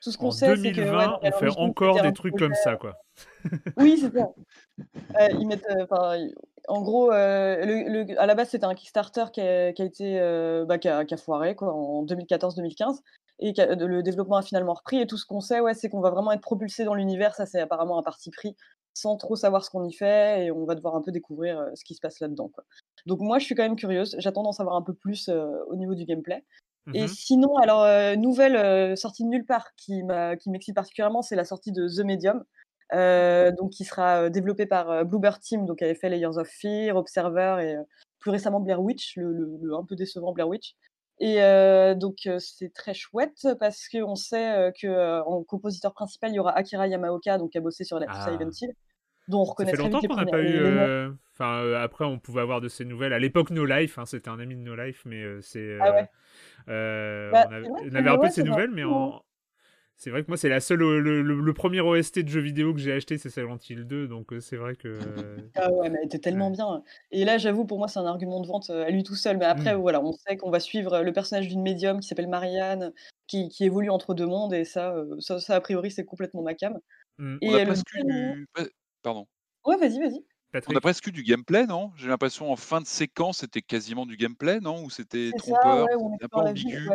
tout 0.01 0.11
ce 0.11 0.17
qu'on 0.17 0.29
En 0.29 0.31
sait, 0.31 0.57
c'est 0.57 0.73
que. 0.73 0.81
ouais, 0.81 0.87
2020, 0.87 1.07
donc, 1.07 1.25
à 1.25 1.29
on 1.29 1.39
fait 1.39 1.49
encore 1.59 2.01
des 2.01 2.13
trucs 2.15 2.33
projet- 2.35 2.47
comme 2.47 2.55
ça, 2.55 2.77
quoi. 2.77 2.95
Oui, 3.77 3.99
c'est 4.01 4.17
ça. 4.19 4.29
Euh, 5.21 5.29
ils 5.39 5.47
mettent, 5.47 5.65
euh, 5.71 5.87
en 6.69 6.83
gros, 6.83 7.11
euh, 7.13 7.65
le, 7.65 8.05
le- 8.05 8.21
à 8.21 8.27
la 8.27 8.35
base, 8.35 8.51
c'était 8.51 8.67
un 8.67 8.75
Kickstarter 8.75 9.25
qui 9.33 9.41
a, 9.41 9.73
qui 9.73 9.83
a 9.83 9.85
été, 9.85 10.19
euh, 10.21 10.65
bah, 10.67 10.77
qui 10.79 10.89
a, 10.89 11.05
qui 11.05 11.15
a 11.15 11.17
foiré 11.17 11.55
quoi, 11.55 11.73
en 11.73 12.05
2014-2015, 12.05 13.01
et 13.39 13.53
a- 13.61 13.75
le 13.75 14.03
développement 14.03 14.37
a 14.37 14.43
finalement 14.43 14.75
repris. 14.75 15.01
Et 15.01 15.07
tout 15.07 15.17
ce 15.17 15.25
qu'on 15.27 15.41
sait, 15.41 15.61
ouais, 15.61 15.75
c'est 15.75 15.89
qu'on 15.89 16.01
va 16.01 16.11
vraiment 16.11 16.33
être 16.33 16.41
propulsé 16.43 16.85
dans 16.85 16.95
l'univers. 16.95 17.35
Ça, 17.35 17.47
c'est 17.47 17.61
apparemment 17.61 17.99
un 17.99 18.03
parti 18.03 18.31
pris, 18.31 18.55
sans 18.97 19.17
trop 19.19 19.37
savoir 19.37 19.63
ce 19.63 19.69
qu'on 19.71 19.85
y 19.85 19.93
fait, 19.93 20.47
et 20.47 20.51
on 20.51 20.65
va 20.65 20.75
devoir 20.75 20.97
un 20.97 21.03
peu 21.03 21.13
découvrir 21.13 21.59
euh, 21.61 21.71
ce 21.75 21.85
qui 21.85 21.95
se 21.95 22.01
passe 22.01 22.19
là-dedans. 22.21 22.51
Donc 23.05 23.21
moi, 23.21 23.39
je 23.39 23.45
suis 23.45 23.55
quand 23.55 23.63
même 23.63 23.77
curieuse. 23.77 24.17
J'attends 24.19 24.43
d'en 24.43 24.53
savoir 24.53 24.75
un 24.77 24.83
peu 24.83 24.95
plus 24.95 25.29
euh, 25.29 25.47
au 25.69 25.77
niveau 25.77 25.95
du 25.95 26.07
gameplay. 26.07 26.43
Et 26.95 27.03
Mhm. 27.03 27.09
sinon, 27.09 27.57
alors, 27.59 27.83
euh, 27.83 28.17
nouvelle 28.17 28.97
sortie 28.97 29.23
de 29.25 29.29
nulle 29.29 29.45
part 29.45 29.75
qui 29.77 30.03
m'excite 30.47 30.75
particulièrement, 30.75 31.21
c'est 31.21 31.37
la 31.37 31.45
sortie 31.45 31.73
de 31.73 31.87
The 31.89 32.05
Medium, 32.07 32.43
donc 33.59 33.71
qui 33.73 33.85
sera 33.85 34.23
euh, 34.23 34.29
développé 34.31 34.65
par 34.65 35.05
Bluebird 35.05 35.41
Team, 35.41 35.67
donc 35.67 35.79
qui 35.79 35.85
avait 35.85 35.95
fait 35.95 36.09
Layers 36.09 36.39
of 36.39 36.49
Fear, 36.49 36.97
Observer 36.97 37.57
et 37.63 37.77
plus 38.21 38.31
récemment 38.31 38.61
Blair 38.61 38.81
Witch, 38.81 39.17
le, 39.19 39.31
le- 39.33 39.59
le 39.61 39.75
un 39.75 39.85
peu 39.85 39.95
décevant 39.95 40.33
Blair 40.33 40.49
Witch. 40.49 40.75
Et 41.19 41.37
donc 41.97 42.29
c'est 42.39 42.73
très 42.75 42.93
chouette 42.95 43.49
parce 43.59 43.89
qu'on 43.89 44.17
sait 44.17 44.71
que 44.81 45.23
en 45.23 45.43
compositeur 45.45 45.93
principal 45.95 46.31
il 46.31 46.35
y 46.35 46.39
aura 46.39 46.53
Akira 46.53 46.87
Yamaoka, 46.87 47.39
donc 47.39 47.53
qui 47.53 47.59
a 47.59 47.63
bossé 47.63 47.85
sur 47.85 47.99
la 47.99 48.07
Ah. 48.11 48.25
Silent 48.25 48.51
Hill, 48.61 48.75
dont 49.29 49.41
on 49.41 49.45
Ça 49.45 49.51
reconnaît 49.51 49.71
fait 49.71 49.77
très 49.77 49.89
longtemps 49.89 50.07
qu'on 50.07 50.17
n'a 50.17 50.27
pas 50.27 50.43
eu. 50.43 50.57
euh, 50.57 51.11
Enfin, 51.35 51.63
euh, 51.63 51.83
après, 51.83 52.05
on 52.05 52.19
pouvait 52.19 52.41
avoir 52.41 52.61
de 52.61 52.69
ces 52.69 52.85
nouvelles. 52.85 53.13
À 53.13 53.19
l'époque, 53.19 53.51
No 53.51 53.67
Life, 53.67 53.99
hein, 53.99 54.07
c'était 54.07 54.31
un 54.31 54.39
ami 54.41 54.57
de 54.57 54.61
No 54.61 54.75
Life, 54.75 55.03
mais 55.05 55.23
euh, 55.23 55.41
c'est. 55.43 55.77
Ah 55.81 55.93
ouais. 55.93 56.09
Bah, 56.67 57.47
on 57.51 57.55
avait, 57.55 57.69
on 57.69 58.15
un 58.15 58.19
peu 58.19 58.29
de 58.29 58.33
ces 58.33 58.43
nouvelles, 58.43 58.71
mais 58.71 58.85
en. 58.85 59.23
C'est 59.99 60.11
vrai 60.11 60.23
que 60.23 60.29
moi, 60.29 60.37
c'est 60.37 60.51
la 60.51 60.61
seule, 60.61 60.81
le, 60.81 61.23
le, 61.23 61.55
premier 61.55 61.81
OST 61.81 62.19
de 62.19 62.29
jeu 62.29 62.41
vidéo 62.41 62.75
que 62.75 62.81
j'ai 62.81 62.93
acheté, 62.93 63.17
c'est 63.17 63.31
Silent 63.31 63.57
Hill 63.67 63.87
2, 63.87 64.07
donc 64.09 64.31
c'est 64.41 64.57
vrai 64.57 64.77
que. 64.77 64.99
Ah 65.57 65.73
ouais, 65.73 65.89
mais 65.89 65.97
elle 66.01 66.07
était 66.07 66.19
tellement 66.19 66.51
bien. 66.51 66.83
Et 67.13 67.25
là, 67.25 67.39
j'avoue, 67.39 67.65
pour 67.65 67.79
moi, 67.79 67.89
c'est 67.89 67.99
un 67.99 68.05
argument 68.05 68.43
de 68.43 68.47
vente 68.47 68.69
à 68.69 68.91
lui 68.91 69.05
tout 69.05 69.15
seul. 69.15 69.39
Mais 69.39 69.47
après, 69.47 69.75
mmh. 69.75 69.81
voilà, 69.81 70.03
on 70.03 70.13
sait 70.13 70.37
qu'on 70.37 70.51
va 70.51 70.61
suivre 70.61 71.01
le 71.01 71.13
personnage 71.15 71.49
d'une 71.49 71.63
médium 71.63 72.01
qui 72.01 72.09
s'appelle 72.09 72.29
Marianne, 72.29 72.93
qui, 73.27 73.49
qui, 73.49 73.65
évolue 73.65 73.89
entre 73.89 74.13
deux 74.13 74.27
mondes, 74.27 74.53
et 74.53 74.67
ça, 74.67 74.95
ça, 75.19 75.55
a 75.55 75.61
priori, 75.63 75.91
c'est 75.91 76.05
complètement 76.05 76.43
ma 76.43 76.53
cam. 76.53 76.79
Mmh. 77.17 77.39
Et 77.41 77.49
on 77.49 77.55
a 77.55 77.65
presque. 77.65 77.97
Pardon. 79.07 79.29
Ouais, 79.65 79.77
vas-y, 79.77 80.01
vas-y. 80.01 80.25
On 80.67 80.75
a 80.75 80.81
presque 80.81 81.07
eu 81.07 81.13
du 81.13 81.23
gameplay, 81.23 81.65
non? 81.65 81.93
J'ai 81.95 82.09
l'impression 82.09 82.51
en 82.51 82.57
fin 82.57 82.81
de 82.81 82.87
séquence, 82.87 83.39
c'était 83.39 83.63
quasiment 83.63 84.05
du 84.05 84.17
gameplay, 84.17 84.59
non? 84.59 84.83
Ou 84.83 84.91
c'était 84.91 85.31
trompeur, 85.39 85.87
un 86.21 86.29
peu 86.29 86.41
ambigu? 86.41 86.89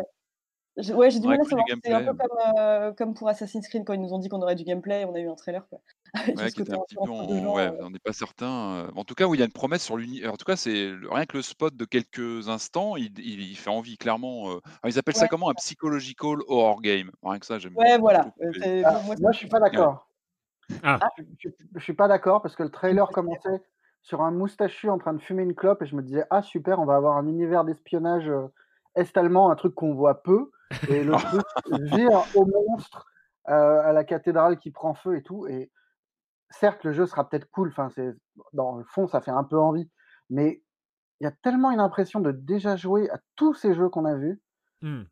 Ouais, 0.93 1.09
j'ai 1.09 1.21
du 1.21 1.27
mal 1.27 1.39
à 1.39 1.43
savoir. 1.45 1.65
C'est 1.81 1.93
un 1.93 2.03
peu 2.03 2.13
comme, 2.13 2.37
euh, 2.57 2.91
comme, 2.91 3.13
pour 3.13 3.29
Assassin's 3.29 3.65
Creed 3.69 3.85
quand 3.85 3.93
ils 3.93 4.01
nous 4.01 4.11
ont 4.13 4.19
dit 4.19 4.27
qu'on 4.27 4.41
aurait 4.41 4.55
du 4.55 4.65
gameplay, 4.65 5.05
on 5.05 5.15
a 5.15 5.19
eu 5.19 5.29
un 5.29 5.35
trailer. 5.35 5.65
Quoi. 5.69 5.79
Ouais, 6.35 6.51
qui 6.51 6.63
était 6.63 6.73
un 6.73 6.79
petit 6.79 6.95
peu 6.95 7.09
ouais, 7.09 7.67
euh. 7.67 7.77
on 7.79 7.91
n'est 7.91 7.99
pas 7.99 8.11
certain. 8.11 8.73
Euh. 8.73 8.91
En 8.97 9.05
tout 9.05 9.15
cas, 9.15 9.27
où 9.27 9.33
il 9.33 9.39
y 9.39 9.41
a 9.41 9.45
une 9.45 9.53
promesse 9.53 9.83
sur 9.83 9.95
l'univers. 9.95 10.33
En 10.33 10.37
tout 10.37 10.43
cas, 10.43 10.57
c'est 10.57 10.91
rien 11.09 11.25
que 11.25 11.37
le 11.37 11.43
spot 11.43 11.77
de 11.77 11.85
quelques 11.85 12.49
instants, 12.49 12.97
il, 12.97 13.17
il, 13.19 13.55
fait 13.55 13.69
envie 13.69 13.97
clairement. 13.97 14.59
ils 14.85 14.99
appellent 14.99 15.15
ça 15.15 15.29
comment? 15.29 15.49
Un 15.49 15.53
psychological 15.53 16.39
horror 16.49 16.81
game. 16.81 17.09
Rien 17.23 17.39
que 17.39 17.45
ça, 17.45 17.57
j'aime. 17.57 17.77
Ouais, 17.77 17.97
voilà. 17.97 18.33
Ah, 18.83 19.01
moi, 19.05 19.31
je 19.31 19.37
suis 19.37 19.47
pas 19.47 19.61
d'accord. 19.61 20.10
Ah. 20.83 20.99
Je, 21.39 21.49
je, 21.75 21.79
suis 21.79 21.93
pas 21.93 22.07
d'accord 22.07 22.41
parce 22.41 22.55
que 22.55 22.63
le 22.63 22.69
trailer 22.69 23.07
commençait 23.09 23.61
sur 24.01 24.21
un 24.21 24.31
moustachu 24.31 24.89
en 24.89 24.97
train 24.97 25.13
de 25.13 25.21
fumer 25.21 25.43
une 25.43 25.55
clope 25.55 25.81
et 25.81 25.85
je 25.85 25.95
me 25.95 26.01
disais 26.01 26.25
ah 26.29 26.41
super, 26.41 26.79
on 26.79 26.85
va 26.85 26.95
avoir 26.95 27.17
un 27.17 27.27
univers 27.27 27.63
d'espionnage 27.63 28.31
est-allemand, 28.95 29.51
un 29.51 29.55
truc 29.55 29.75
qu'on 29.75 29.93
voit 29.93 30.21
peu. 30.23 30.51
Et 30.89 31.03
le 31.03 31.13
truc 31.13 31.41
vire 31.93 32.23
au 32.35 32.45
monstre, 32.45 33.05
euh, 33.49 33.81
à 33.81 33.91
la 33.91 34.03
cathédrale 34.03 34.57
qui 34.57 34.71
prend 34.71 34.93
feu 34.93 35.17
et 35.17 35.23
tout. 35.23 35.47
Et 35.47 35.71
certes, 36.49 36.83
le 36.83 36.93
jeu 36.93 37.05
sera 37.05 37.27
peut-être 37.27 37.49
cool. 37.51 37.69
Enfin, 37.69 37.89
c'est 37.89 38.13
dans 38.53 38.77
le 38.77 38.83
fond, 38.83 39.07
ça 39.07 39.21
fait 39.21 39.31
un 39.31 39.43
peu 39.43 39.57
envie. 39.57 39.89
Mais 40.29 40.61
il 41.19 41.23
y 41.25 41.27
a 41.27 41.31
tellement 41.31 41.71
une 41.71 41.79
impression 41.79 42.19
de 42.19 42.31
déjà 42.31 42.75
jouer 42.75 43.09
à 43.09 43.19
tous 43.35 43.53
ces 43.53 43.73
jeux 43.73 43.89
qu'on 43.89 44.05
a 44.05 44.15
vus. 44.15 44.41
Mmh. 44.81 45.03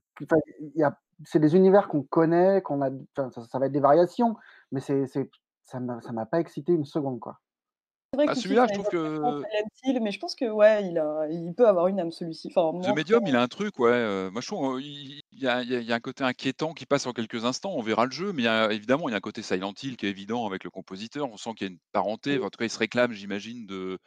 c'est 1.25 1.37
des 1.39 1.55
univers 1.55 1.87
qu'on 1.87 2.01
connaît, 2.01 2.61
qu'on 2.63 2.81
a. 2.81 2.89
Ça, 3.15 3.29
ça, 3.43 3.59
va 3.59 3.67
être 3.67 3.71
des 3.71 3.79
variations, 3.79 4.35
mais 4.71 4.79
c'est, 4.79 5.05
ça 5.69 5.79
m'a 5.79 6.25
pas 6.25 6.39
excité 6.39 6.73
une 6.73 6.85
seconde, 6.85 7.19
quoi. 7.19 7.39
C'est 8.11 8.17
vrai 8.17 8.25
ah, 8.27 8.35
celui-là, 8.35 8.65
je 8.67 8.73
trouve 8.73 8.89
que. 8.89 9.99
mais 9.99 10.11
je 10.11 10.19
pense 10.19 10.33
que 10.33 10.49
ouais, 10.49 10.87
il, 10.87 10.97
a, 10.97 11.27
il 11.29 11.53
peut 11.53 11.67
avoir 11.67 11.87
une 11.87 11.99
âme 11.99 12.11
celui-ci. 12.11 12.51
Enfin, 12.55 12.79
The 12.81 12.95
Medium, 12.95 13.21
il 13.27 13.35
a 13.35 13.41
un 13.41 13.47
truc, 13.47 13.77
ouais. 13.77 13.91
Euh, 13.91 14.31
moi, 14.31 14.41
je 14.41 14.47
trouve 14.47 14.81
il 14.81 15.21
y, 15.33 15.47
a, 15.47 15.61
il 15.61 15.69
y, 15.69 15.91
a, 15.91 15.95
un 15.95 15.99
côté 15.99 16.23
inquiétant 16.23 16.73
qui 16.73 16.87
passe 16.87 17.05
en 17.05 17.13
quelques 17.13 17.45
instants. 17.45 17.73
On 17.75 17.83
verra 17.83 18.05
le 18.05 18.11
jeu, 18.11 18.33
mais 18.33 18.41
il 18.41 18.45
y 18.45 18.47
a, 18.47 18.71
évidemment, 18.71 19.09
il 19.09 19.11
y 19.11 19.13
a 19.13 19.17
un 19.17 19.21
côté 19.21 19.43
Silent 19.43 19.73
Hill 19.83 19.95
qui 19.95 20.07
est 20.07 20.09
évident 20.09 20.47
avec 20.47 20.63
le 20.63 20.71
compositeur. 20.71 21.29
On 21.29 21.37
sent 21.37 21.51
qu'il 21.55 21.67
y 21.67 21.69
a 21.69 21.73
une 21.73 21.79
parenté. 21.91 22.39
En 22.39 22.49
tout 22.49 22.57
cas, 22.57 22.65
il 22.65 22.71
se 22.71 22.79
réclame, 22.79 23.11
j'imagine, 23.11 23.67
de. 23.67 23.99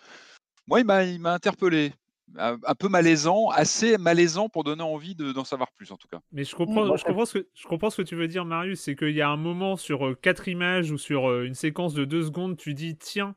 Moi, 0.67 0.81
il 0.81 1.21
m'a 1.21 1.33
interpellé. 1.33 1.93
Un, 2.39 2.75
peu 2.79 2.89
malaisant, 2.89 3.49
assez 3.51 3.99
malaisant 3.99 4.49
pour 4.49 4.65
donner 4.65 4.83
envie 4.83 5.15
d'en 5.15 5.45
savoir 5.45 5.71
plus 5.73 5.93
en 5.93 5.97
tout 5.97 6.09
cas. 6.09 6.21
Mais 6.33 6.45
je 6.45 6.57
comprends, 6.57 6.97
je 6.97 7.05
comprends, 7.05 7.27
ce, 7.27 7.39
que, 7.39 7.49
je 7.53 7.67
comprends 7.67 7.91
ce 7.91 8.01
que 8.01 8.07
tu 8.07 8.17
veux 8.17 8.29
dire, 8.29 8.47
Marius, 8.47 8.81
c'est 8.81 8.97
qu'il 8.97 9.11
y 9.11 9.21
a 9.21 9.29
un 9.29 9.37
moment 9.37 9.77
sur 9.77 10.07
euh, 10.07 10.15
quatre 10.15 10.49
images 10.49 10.91
ou 10.91 10.99
sur 10.99 11.29
euh, 11.29 11.45
une 11.45 11.55
séquence 11.55 11.93
de 11.93 12.07
deux 12.07 12.23
secondes, 12.23 12.57
tu 12.57 12.73
dis 12.73 12.97
tiens, 12.97 13.35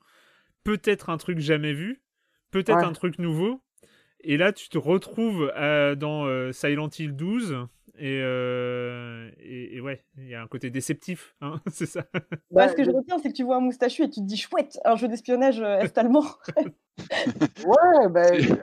peut-être 0.63 1.10
un 1.10 1.17
truc 1.17 1.39
jamais 1.39 1.74
vu, 1.74 2.02
peut-être 2.52 2.86
un 2.86 2.93
truc 2.93 3.19
nouveau. 3.19 3.62
Et 4.28 4.38
là, 4.38 4.52
tu 4.52 4.69
te 4.69 4.78
retrouves 4.78 5.52
euh, 5.56 5.95
dans 5.95 6.26
euh, 6.26 6.52
Silent 6.52 6.89
Hill 6.98 7.15
12. 7.15 7.67
Euh, 8.01 9.29
et, 9.39 9.77
et, 9.77 9.81
ouais, 9.81 10.03
il 10.17 10.27
y 10.27 10.36
a 10.36 10.41
un 10.41 10.47
côté 10.47 10.69
déceptif, 10.69 11.36
hein, 11.41 11.60
c'est 11.71 11.86
ça. 11.86 12.03
Bah, 12.51 12.67
ce 12.67 12.75
que 12.75 12.84
je 12.84 12.91
retiens, 12.91 13.17
c'est 13.19 13.29
que 13.29 13.36
tu 13.36 13.43
vois 13.43 13.58
un 13.58 13.62
moustachu 13.62 14.03
et 14.03 14.10
tu 14.10 14.19
te 14.21 14.25
dis 14.25 14.38
chouette, 14.38 14.79
un 14.86 14.95
jeu 14.95 15.08
d'espionnage 15.08 15.62
est-allemand. 15.62 16.25
ouais, 17.65 18.10
ben. 18.10 18.60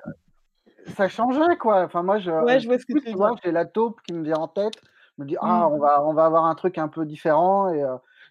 ça 0.97 1.09
changeait 1.09 1.57
quoi. 1.57 1.83
Enfin, 1.85 2.03
moi, 2.03 2.19
je, 2.19 2.31
ouais, 2.31 2.61
je 2.61 2.67
vois 2.67 2.79
ce 2.79 2.87
que 2.87 2.99
tu 2.99 3.13
vois. 3.13 3.35
J'ai 3.45 3.53
la 3.53 3.65
taupe 3.65 4.01
qui 4.03 4.13
me 4.13 4.25
vient 4.25 4.37
en 4.37 4.49
tête. 4.49 4.75
Je 5.17 5.23
me 5.23 5.29
dis, 5.29 5.37
ah, 5.41 5.69
mm. 5.69 5.73
on 5.73 5.79
va, 5.79 6.05
on 6.05 6.15
va 6.15 6.25
avoir 6.25 6.47
un 6.47 6.55
truc 6.55 6.79
un 6.79 6.89
peu 6.89 7.05
différent. 7.07 7.73
Et, 7.73 7.85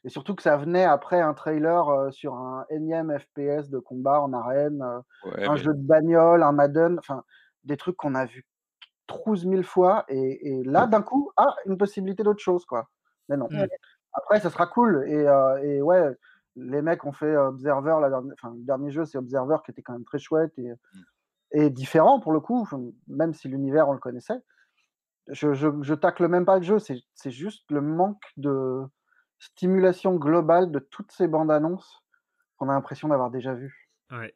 et 0.04 0.10
surtout 0.10 0.36
que 0.36 0.42
ça 0.42 0.58
venait 0.58 0.84
après 0.84 1.22
un 1.22 1.34
trailer 1.34 1.88
euh, 1.90 2.12
sur 2.12 2.34
un 2.34 2.66
énième 2.70 3.16
FPS 3.18 3.70
de 3.70 3.78
combat 3.78 4.22
en 4.22 4.34
arène, 4.34 4.82
euh, 4.82 5.48
un 5.48 5.56
jeu 5.58 5.74
de 5.74 5.82
bagnole, 5.82 6.42
un 6.42 6.52
Madden, 6.52 6.98
enfin 7.00 7.24
des 7.64 7.78
trucs 7.78 7.98
qu'on 7.98 8.16
a 8.16 8.26
vu 8.26 8.46
12 9.26 9.48
000 9.48 9.64
fois. 9.64 10.06
Et, 10.08 10.64
là, 10.66 10.88
d'un 10.88 11.02
coup, 11.02 11.32
ah, 11.38 11.56
une 11.66 11.78
possibilité 11.78 12.24
d'autre 12.24 12.42
chose, 12.42 12.66
quoi. 12.66 12.90
Mais 13.30 13.38
non. 13.38 13.48
Après, 14.14 14.40
ça 14.40 14.50
sera 14.50 14.68
cool. 14.68 15.06
Et, 15.08 15.28
euh, 15.28 15.64
et, 15.64 15.82
ouais, 15.82 16.04
les 16.56 16.82
mecs 16.82 17.06
ont 17.06 17.14
fait 17.14 17.36
Observer, 17.38 17.98
la 18.02 18.22
enfin, 18.34 18.54
le 18.56 18.64
dernier 18.64 18.92
jeu, 18.92 19.06
c'est 19.06 19.18
Observer 19.18 19.58
qui 19.64 19.72
était 19.72 19.82
quand 19.82 19.94
même 19.94 20.04
très 20.04 20.20
chouette 20.20 20.52
et, 20.58 20.70
mmh. 20.70 20.76
et 21.54 21.70
différent 21.70 22.20
pour 22.20 22.34
le 22.34 22.42
coup, 22.42 22.68
même 23.08 23.34
si 23.34 23.48
l'univers, 23.48 23.88
on 23.88 23.94
le 23.94 24.00
connaissait. 24.00 24.42
Je, 25.28 25.54
je, 25.54 25.70
je 25.82 25.94
tacle 25.94 26.28
même 26.28 26.46
pas 26.46 26.58
le 26.58 26.64
jeu, 26.64 26.78
c'est 26.80 27.32
juste 27.32 27.64
le 27.72 27.80
manque 27.80 28.22
de, 28.36 28.86
stimulation 29.42 30.16
globale 30.16 30.72
de 30.72 30.80
toutes 30.80 31.12
ces 31.12 31.28
bandes 31.28 31.52
annonces 31.52 32.04
qu'on 32.58 32.70
a 32.70 32.74
l'impression 32.74 33.08
d'avoir 33.08 33.32
déjà 33.32 33.54
vues. 33.54 33.90
Ouais. 34.12 34.36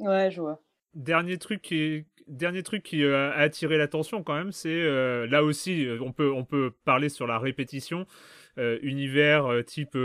Ouais, 0.00 0.30
je 0.30 0.40
vois. 0.40 0.60
Dernier 0.94 1.38
truc 1.38 1.62
qui, 1.62 2.06
dernier 2.26 2.62
truc 2.62 2.82
qui 2.82 3.04
euh, 3.04 3.30
a 3.32 3.40
attiré 3.40 3.78
l'attention 3.78 4.22
quand 4.22 4.34
même, 4.34 4.52
c'est 4.52 4.68
euh, 4.70 5.26
là 5.26 5.42
aussi, 5.42 5.86
euh, 5.86 5.98
on 6.02 6.12
peut, 6.12 6.32
on 6.32 6.44
peut 6.44 6.72
parler 6.84 7.08
sur 7.08 7.26
la 7.26 7.38
répétition. 7.38 8.06
univers 8.56 9.64
type 9.66 9.98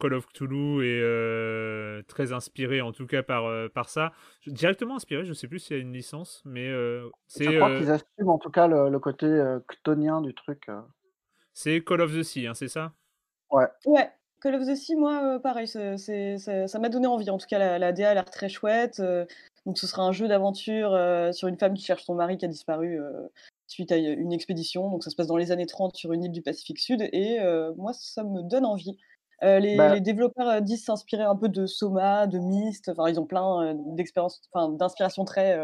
Call 0.00 0.14
of 0.14 0.26
Cthulhu 0.26 0.82
et 0.82 2.02
très 2.08 2.32
inspiré 2.32 2.80
en 2.80 2.92
tout 2.92 3.06
cas 3.06 3.22
par, 3.22 3.44
par 3.70 3.90
ça. 3.90 4.12
Directement 4.46 4.96
inspiré, 4.96 5.26
je 5.26 5.34
sais 5.34 5.48
plus 5.48 5.58
s'il 5.58 5.76
y 5.76 5.80
a 5.80 5.82
une 5.82 5.92
licence, 5.92 6.42
mais 6.46 6.70
c'est. 7.26 7.44
Je 7.44 7.56
crois 7.56 7.76
qu'ils 7.76 7.90
assument 7.90 8.30
en 8.30 8.38
tout 8.38 8.50
cas 8.50 8.66
le, 8.68 8.98
côté 8.98 9.26
chtonien 9.70 10.22
du 10.22 10.34
truc. 10.34 10.68
C'est 11.52 11.82
Call 11.84 12.00
of 12.00 12.16
the 12.16 12.22
Sea, 12.22 12.46
hein, 12.46 12.54
c'est 12.54 12.68
ça? 12.68 12.92
Ouais. 13.50 13.66
Ouais. 13.84 14.08
Call 14.40 14.54
of 14.54 14.66
the 14.66 14.74
Sea, 14.74 14.96
moi, 14.96 15.38
pareil, 15.42 15.68
c'est, 15.68 16.38
ça 16.38 16.78
m'a 16.78 16.88
donné 16.88 17.06
envie. 17.06 17.28
En 17.28 17.36
tout 17.36 17.46
cas, 17.46 17.58
la, 17.58 17.78
la 17.78 17.92
DA 17.92 18.12
a 18.12 18.14
l'air 18.14 18.30
très 18.30 18.48
chouette. 18.48 19.02
Donc, 19.70 19.78
ce 19.78 19.86
sera 19.86 20.02
un 20.02 20.10
jeu 20.10 20.26
d'aventure 20.26 20.98
sur 21.32 21.46
une 21.46 21.56
femme 21.56 21.74
qui 21.74 21.84
cherche 21.84 22.02
son 22.02 22.16
mari 22.16 22.36
qui 22.36 22.44
a 22.44 22.48
disparu 22.48 22.98
suite 23.68 23.92
à 23.92 23.96
une 23.96 24.32
expédition. 24.32 24.90
Donc, 24.90 25.04
ça 25.04 25.10
se 25.10 25.14
passe 25.14 25.28
dans 25.28 25.36
les 25.36 25.52
années 25.52 25.66
30 25.66 25.94
sur 25.94 26.12
une 26.12 26.24
île 26.24 26.32
du 26.32 26.42
Pacifique 26.42 26.80
Sud. 26.80 27.08
Et 27.12 27.38
moi, 27.76 27.92
ça 27.92 28.24
me 28.24 28.42
donne 28.42 28.64
envie. 28.64 28.98
Les, 29.42 29.76
bah 29.76 29.94
les, 29.94 30.00
développeurs 30.00 30.60
disent 30.60 30.84
s'inspirer 30.84 31.22
un 31.22 31.36
peu 31.36 31.48
de 31.48 31.66
Soma, 31.66 32.26
de 32.26 32.40
Myst. 32.40 32.88
Enfin, 32.88 33.08
ils 33.08 33.20
ont 33.20 33.26
plein 33.26 33.76
d'expériences, 33.94 34.42
enfin, 34.52 34.70
d'inspiration 34.70 35.24
très, 35.24 35.56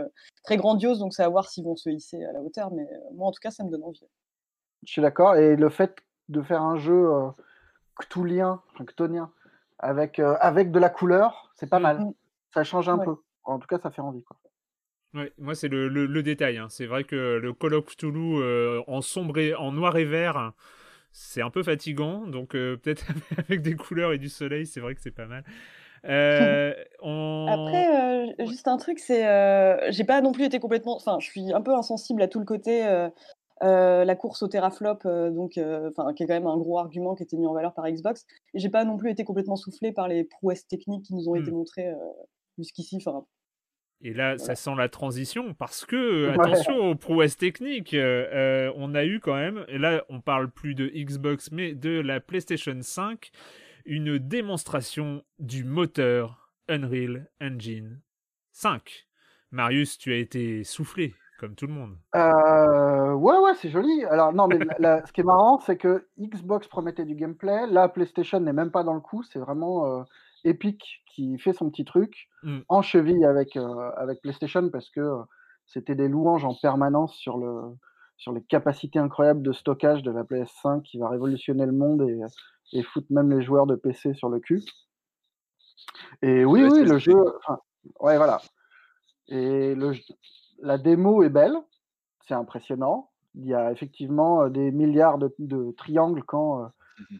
très 0.44 0.56
grandiose. 0.56 1.00
Donc, 1.00 1.12
c'est 1.12 1.24
à 1.24 1.28
voir 1.28 1.48
s'ils 1.48 1.64
vont 1.64 1.74
se 1.74 1.90
hisser 1.90 2.24
à 2.24 2.32
la 2.32 2.42
hauteur. 2.42 2.70
Mais 2.72 2.88
moi, 3.12 3.26
en 3.26 3.32
tout 3.32 3.40
cas, 3.42 3.50
ça 3.50 3.64
me 3.64 3.70
donne 3.70 3.82
envie. 3.82 4.06
Je 4.84 4.92
suis 4.92 5.02
d'accord. 5.02 5.34
Et 5.34 5.56
le 5.56 5.68
fait 5.68 5.96
de 6.28 6.42
faire 6.42 6.62
un 6.62 6.76
jeu 6.76 7.10
cthulien, 7.98 8.62
ctonien, 8.86 9.32
avec, 9.78 10.18
euh, 10.18 10.36
avec 10.40 10.70
de 10.70 10.78
la 10.78 10.88
couleur, 10.88 11.50
c'est 11.54 11.68
pas 11.68 11.78
mal. 11.78 12.00
Mm. 12.00 12.14
Ça 12.54 12.64
change 12.64 12.88
un 12.88 12.98
peu. 12.98 13.16
En 13.46 13.58
tout 13.58 13.66
cas, 13.66 13.78
ça 13.78 13.90
fait 13.90 14.02
envie. 14.02 14.22
Quoi. 14.22 14.36
Ouais, 15.14 15.32
moi, 15.38 15.54
c'est 15.54 15.68
le, 15.68 15.88
le, 15.88 16.22
détail. 16.22 16.58
Hein. 16.58 16.66
C'est 16.68 16.86
vrai 16.86 17.04
que 17.04 17.38
le 17.38 17.52
Call 17.52 17.74
of 17.74 17.86
Cthulhu 17.86 18.36
euh, 18.36 18.82
en 18.86 19.00
sombre 19.00 19.38
et, 19.38 19.54
en 19.54 19.72
noir 19.72 19.96
et 19.96 20.04
vert, 20.04 20.52
c'est 21.12 21.42
un 21.42 21.50
peu 21.50 21.62
fatigant. 21.62 22.26
Donc, 22.26 22.54
euh, 22.54 22.76
peut-être 22.82 23.06
avec 23.38 23.62
des 23.62 23.74
couleurs 23.74 24.12
et 24.12 24.18
du 24.18 24.28
soleil, 24.28 24.66
c'est 24.66 24.80
vrai 24.80 24.94
que 24.94 25.00
c'est 25.00 25.10
pas 25.10 25.26
mal. 25.26 25.44
Après, 26.04 26.76
juste 28.46 28.68
un 28.68 28.76
truc, 28.76 29.00
c'est. 29.00 29.22
J'ai 29.90 30.04
pas 30.04 30.20
non 30.20 30.30
plus 30.30 30.44
été 30.44 30.60
complètement. 30.60 30.94
Enfin, 30.96 31.16
je 31.18 31.26
suis 31.26 31.52
un 31.52 31.60
peu 31.60 31.74
insensible 31.74 32.22
à 32.22 32.28
tout 32.28 32.38
le 32.38 32.44
côté 32.44 32.84
euh, 33.62 34.04
la 34.04 34.16
course 34.16 34.42
au 34.42 34.48
teraflop, 34.48 34.98
euh, 35.06 35.30
donc, 35.30 35.56
euh, 35.56 35.90
qui 36.14 36.22
est 36.22 36.26
quand 36.26 36.34
même 36.34 36.46
un 36.46 36.58
gros 36.58 36.78
argument 36.78 37.14
qui 37.14 37.22
a 37.22 37.24
été 37.24 37.38
mis 37.38 37.46
en 37.46 37.54
valeur 37.54 37.72
par 37.72 37.90
Xbox. 37.90 38.26
Et 38.52 38.58
j'ai 38.58 38.68
pas 38.68 38.84
non 38.84 38.98
plus 38.98 39.10
été 39.10 39.24
complètement 39.24 39.56
soufflé 39.56 39.92
par 39.92 40.08
les 40.08 40.24
prouesses 40.24 40.66
techniques 40.66 41.06
qui 41.06 41.14
nous 41.14 41.28
ont 41.28 41.36
été 41.36 41.50
mmh. 41.50 41.54
montrées 41.54 41.94
jusqu'ici. 42.58 42.98
Et 44.02 44.12
là, 44.12 44.36
ça 44.38 44.54
sent 44.54 44.74
la 44.76 44.88
transition 44.88 45.54
parce 45.54 45.86
que, 45.86 46.30
attention 46.30 46.90
aux 46.90 46.94
prouesses 46.94 47.36
techniques, 47.36 47.96
on 47.96 48.94
a 48.94 49.04
eu 49.04 49.20
quand 49.20 49.34
même, 49.34 49.64
et 49.68 49.78
là 49.78 50.04
on 50.08 50.20
parle 50.20 50.50
plus 50.50 50.74
de 50.74 50.86
Xbox 50.88 51.50
mais 51.50 51.74
de 51.74 52.00
la 52.00 52.20
PlayStation 52.20 52.76
5, 52.80 53.30
une 53.86 54.18
démonstration 54.18 55.22
du 55.38 55.64
moteur 55.64 56.50
Unreal 56.68 57.28
Engine 57.40 58.00
5. 58.52 59.06
Marius, 59.52 59.96
tu 59.96 60.12
as 60.12 60.16
été 60.16 60.64
soufflé 60.64 61.14
comme 61.38 61.54
tout 61.54 61.66
le 61.66 61.72
monde. 61.72 61.96
Euh, 62.14 63.12
ouais, 63.12 63.38
ouais, 63.38 63.54
c'est 63.54 63.68
joli. 63.68 64.04
Alors, 64.06 64.32
non, 64.32 64.48
mais 64.48 64.58
ce 64.58 65.12
qui 65.12 65.20
est 65.20 65.24
marrant, 65.24 65.58
c'est 65.58 65.76
que 65.76 66.08
Xbox 66.18 66.66
promettait 66.66 67.04
du 67.04 67.14
gameplay. 67.14 67.66
Là, 67.66 67.88
PlayStation 67.88 68.40
n'est 68.40 68.52
même 68.52 68.70
pas 68.70 68.82
dans 68.82 68.94
le 68.94 69.00
coup. 69.00 69.22
C'est 69.22 69.38
vraiment 69.38 69.86
euh, 69.86 70.02
Epic 70.44 71.02
qui 71.06 71.38
fait 71.38 71.52
son 71.52 71.70
petit 71.70 71.84
truc 71.84 72.28
mm. 72.42 72.60
en 72.68 72.82
cheville 72.82 73.24
avec, 73.24 73.56
euh, 73.56 73.90
avec 73.96 74.20
PlayStation 74.20 74.68
parce 74.70 74.90
que 74.90 75.00
c'était 75.66 75.94
des 75.94 76.08
louanges 76.08 76.44
en 76.44 76.54
permanence 76.54 77.14
sur 77.16 77.38
le, 77.38 77.74
sur 78.16 78.32
les 78.32 78.42
capacités 78.42 78.98
incroyables 78.98 79.42
de 79.42 79.52
stockage 79.52 80.02
de 80.02 80.10
la 80.10 80.22
PS5 80.22 80.82
qui 80.82 80.98
va 80.98 81.08
révolutionner 81.08 81.66
le 81.66 81.72
monde 81.72 82.02
et, 82.02 82.20
et 82.72 82.82
foutre 82.82 83.08
même 83.10 83.30
les 83.30 83.42
joueurs 83.42 83.66
de 83.66 83.74
PC 83.74 84.14
sur 84.14 84.28
le 84.28 84.40
cul. 84.40 84.62
Et 86.22 86.44
oui, 86.44 86.64
oui, 86.64 86.84
le 86.84 86.98
jeu. 86.98 87.14
ouais, 88.00 88.16
voilà. 88.16 88.40
Et 89.28 89.74
le, 89.74 89.92
la 90.60 90.78
démo 90.78 91.22
est 91.22 91.28
belle, 91.28 91.56
c'est 92.26 92.34
impressionnant. 92.34 93.10
Il 93.34 93.46
y 93.46 93.54
a 93.54 93.70
effectivement 93.70 94.42
euh, 94.42 94.48
des 94.48 94.70
milliards 94.70 95.18
de, 95.18 95.34
de 95.38 95.72
triangles 95.76 96.22
quand 96.24 96.62
euh, 96.62 96.66
mmh 96.66 96.72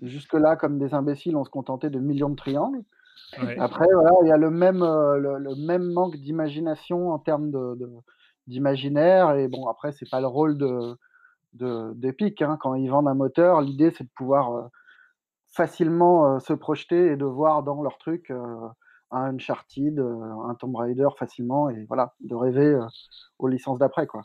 jusque-là, 0.06 0.56
comme 0.56 0.78
des 0.78 0.94
imbéciles, 0.94 1.36
on 1.36 1.44
se 1.44 1.50
contentait 1.50 1.90
de 1.90 1.98
millions 1.98 2.30
de 2.30 2.36
triangles. 2.36 2.82
Après, 3.58 3.86
voilà, 3.92 4.12
il 4.22 4.28
y 4.28 4.32
a 4.32 4.36
le 4.36 4.50
même, 4.50 4.82
euh, 4.82 5.38
le, 5.38 5.54
même 5.56 5.92
manque 5.92 6.16
d'imagination 6.16 7.10
en 7.10 7.18
termes 7.18 7.50
de, 7.50 7.78
d'imaginaire. 8.46 9.34
Et 9.36 9.48
bon, 9.48 9.68
après, 9.68 9.92
c'est 9.92 10.08
pas 10.08 10.20
le 10.20 10.26
rôle 10.26 10.58
de, 10.58 11.92
d'Epic. 11.94 12.42
Hein. 12.42 12.58
Quand 12.60 12.74
ils 12.74 12.88
vendent 12.88 13.08
un 13.08 13.14
moteur, 13.14 13.60
l'idée, 13.60 13.90
c'est 13.90 14.04
de 14.04 14.10
pouvoir 14.14 14.70
facilement 15.46 16.38
se 16.38 16.52
projeter 16.52 17.12
et 17.12 17.16
de 17.16 17.24
voir 17.24 17.62
dans 17.62 17.82
leur 17.82 17.96
truc 17.98 18.30
un 18.30 18.74
Uncharted, 19.10 19.98
un 19.98 20.54
Tomb 20.54 20.76
Raider 20.76 21.08
facilement 21.18 21.70
et 21.70 21.84
voilà, 21.88 22.14
de 22.20 22.34
rêver 22.34 22.78
aux 23.38 23.48
licences 23.48 23.78
d'après. 23.78 24.06
quoi. 24.06 24.22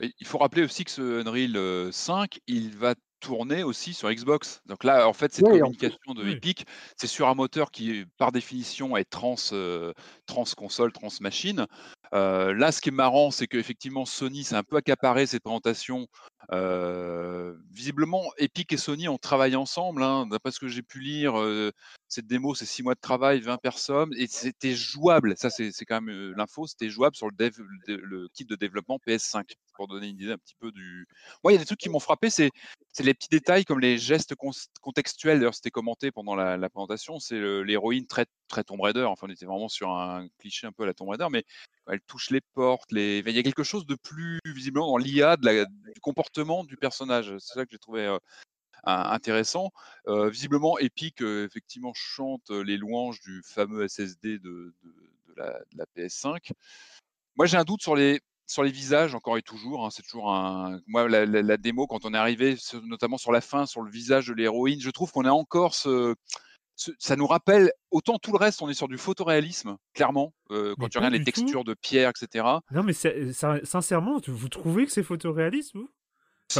Il 0.00 0.26
faut 0.26 0.38
rappeler 0.38 0.64
aussi 0.64 0.84
que 0.84 0.90
ce 0.90 1.20
Unreal 1.20 1.92
5, 1.92 2.40
il 2.48 2.76
va 2.76 2.94
tourner 3.22 3.62
aussi 3.62 3.94
sur 3.94 4.12
Xbox. 4.12 4.60
Donc 4.66 4.84
là, 4.84 5.08
en 5.08 5.12
fait, 5.12 5.32
cette 5.32 5.46
communication 5.46 6.12
de 6.14 6.28
Epic, 6.28 6.66
c'est 6.96 7.06
sur 7.06 7.28
un 7.28 7.34
moteur 7.34 7.70
qui, 7.70 8.04
par 8.18 8.32
définition, 8.32 8.96
est 8.96 9.04
trans, 9.04 9.36
trans 10.26 10.44
console, 10.56 10.92
trans 10.92 11.08
machine. 11.20 11.66
Là, 12.12 12.72
ce 12.72 12.80
qui 12.80 12.90
est 12.90 12.92
marrant, 12.92 13.30
c'est 13.30 13.46
qu'effectivement, 13.46 14.04
Sony 14.04 14.44
s'est 14.44 14.54
un 14.54 14.62
peu 14.62 14.76
accaparé 14.76 15.26
cette 15.26 15.42
présentation. 15.42 16.06
visiblement, 17.70 18.22
Epic 18.38 18.72
et 18.72 18.76
Sony 18.76 19.08
ont 19.08 19.18
travaillé 19.18 19.56
ensemble. 19.56 20.02
Hein. 20.02 20.26
D'après 20.26 20.52
ce 20.52 20.60
que 20.60 20.68
j'ai 20.68 20.82
pu 20.82 21.00
lire, 21.00 21.34
cette 22.12 22.26
démo, 22.26 22.54
c'est 22.54 22.66
6 22.66 22.82
mois 22.82 22.94
de 22.94 23.00
travail, 23.00 23.40
20 23.40 23.56
personnes, 23.56 24.10
et 24.16 24.26
c'était 24.26 24.74
jouable. 24.74 25.34
Ça, 25.38 25.48
c'est 25.48 25.72
quand 25.86 26.02
même 26.02 26.34
l'info. 26.36 26.66
C'était 26.66 26.90
jouable 26.90 27.16
sur 27.16 27.28
le, 27.28 28.28
kit 28.34 28.44
de 28.44 28.54
développement 28.54 28.98
PS5, 29.06 29.44
pour 29.74 29.88
donner 29.88 30.08
une 30.08 30.20
idée 30.20 30.32
un 30.32 30.38
petit 30.38 30.54
peu 30.60 30.70
du. 30.72 31.06
Moi, 31.42 31.52
il 31.52 31.54
y 31.54 31.58
a 31.58 31.60
des 31.60 31.64
trucs 31.64 31.80
qui 31.80 31.88
m'ont 31.88 32.00
frappé, 32.00 32.28
c'est 32.28 32.50
les 33.00 33.14
petits 33.14 33.30
détails 33.30 33.64
comme 33.64 33.80
les 33.80 33.96
gestes 33.96 34.34
contextuels. 34.80 35.38
D'ailleurs, 35.38 35.54
c'était 35.54 35.70
commenté 35.70 36.10
pendant 36.10 36.34
la, 36.34 36.68
présentation. 36.68 37.18
C'est 37.18 37.40
l'héroïne 37.64 38.06
très, 38.06 38.26
très 38.48 38.62
Tomb 38.62 38.80
Raider. 38.80 39.04
Enfin, 39.04 39.26
on 39.28 39.32
était 39.32 39.46
vraiment 39.46 39.68
sur 39.68 39.90
un 39.90 40.28
cliché 40.38 40.66
un 40.66 40.72
peu 40.72 40.82
à 40.82 40.86
la 40.86 40.94
Tomb 40.94 41.08
Raider, 41.08 41.28
mais 41.30 41.44
elle 41.88 42.00
touche 42.02 42.30
les 42.30 42.40
portes. 42.40 42.90
Il 42.92 43.28
y 43.28 43.38
a 43.38 43.42
quelque 43.42 43.64
chose 43.64 43.86
de 43.86 43.94
plus 43.94 44.38
visiblement 44.44 44.86
dans 44.86 44.96
l'IA 44.96 45.36
du 45.36 46.00
comportement 46.00 46.64
du 46.64 46.76
personnage. 46.76 47.34
C'est 47.38 47.54
ça 47.54 47.64
que 47.64 47.72
j'ai 47.72 47.78
trouvé 47.78 48.16
intéressant. 48.84 49.70
visiblement, 50.06 50.78
Epic 50.78 51.20
effectivement 51.20 51.92
chante 51.94 52.50
les 52.50 52.76
louanges 52.76 53.20
du 53.20 53.42
fameux 53.44 53.86
SSD 53.88 54.38
de, 54.38 54.74
la, 55.36 55.84
PS5. 55.96 56.52
Moi, 57.36 57.46
j'ai 57.46 57.56
un 57.56 57.64
doute 57.64 57.82
sur 57.82 57.94
les 57.96 58.20
visages 58.70 59.14
encore 59.14 59.38
et 59.38 59.42
toujours. 59.42 59.84
Hein, 59.84 59.90
c'est 59.90 60.02
toujours 60.02 60.32
un. 60.32 60.80
Moi, 60.86 61.08
la, 61.08 61.56
démo 61.56 61.86
quand 61.86 62.04
on 62.04 62.14
est 62.14 62.18
arrivé, 62.18 62.56
notamment 62.84 63.18
sur 63.18 63.32
la 63.32 63.40
fin, 63.40 63.66
sur 63.66 63.82
le 63.82 63.90
visage 63.90 64.28
de 64.28 64.34
l'héroïne, 64.34 64.80
je 64.80 64.90
trouve 64.90 65.10
qu'on 65.10 65.24
a 65.24 65.32
encore 65.32 65.74
ce, 65.74 66.14
ça 66.76 67.16
nous 67.16 67.26
rappelle 67.26 67.72
autant 67.90 68.18
tout 68.18 68.32
le 68.32 68.38
reste, 68.38 68.62
on 68.62 68.68
est 68.68 68.74
sur 68.74 68.88
du 68.88 68.98
photoréalisme, 68.98 69.76
clairement, 69.94 70.34
quand 70.48 70.88
tu 70.88 70.98
regardes 70.98 71.14
les 71.14 71.24
textures 71.24 71.64
de 71.64 71.74
pierre, 71.74 72.10
etc. 72.10 72.44
Non, 72.70 72.82
mais 72.82 72.92
sincèrement, 72.92 74.20
vous 74.26 74.48
trouvez 74.48 74.86
que 74.86 74.92
c'est 74.92 75.02
photoréaliste, 75.02 75.74
vous? 75.74 75.90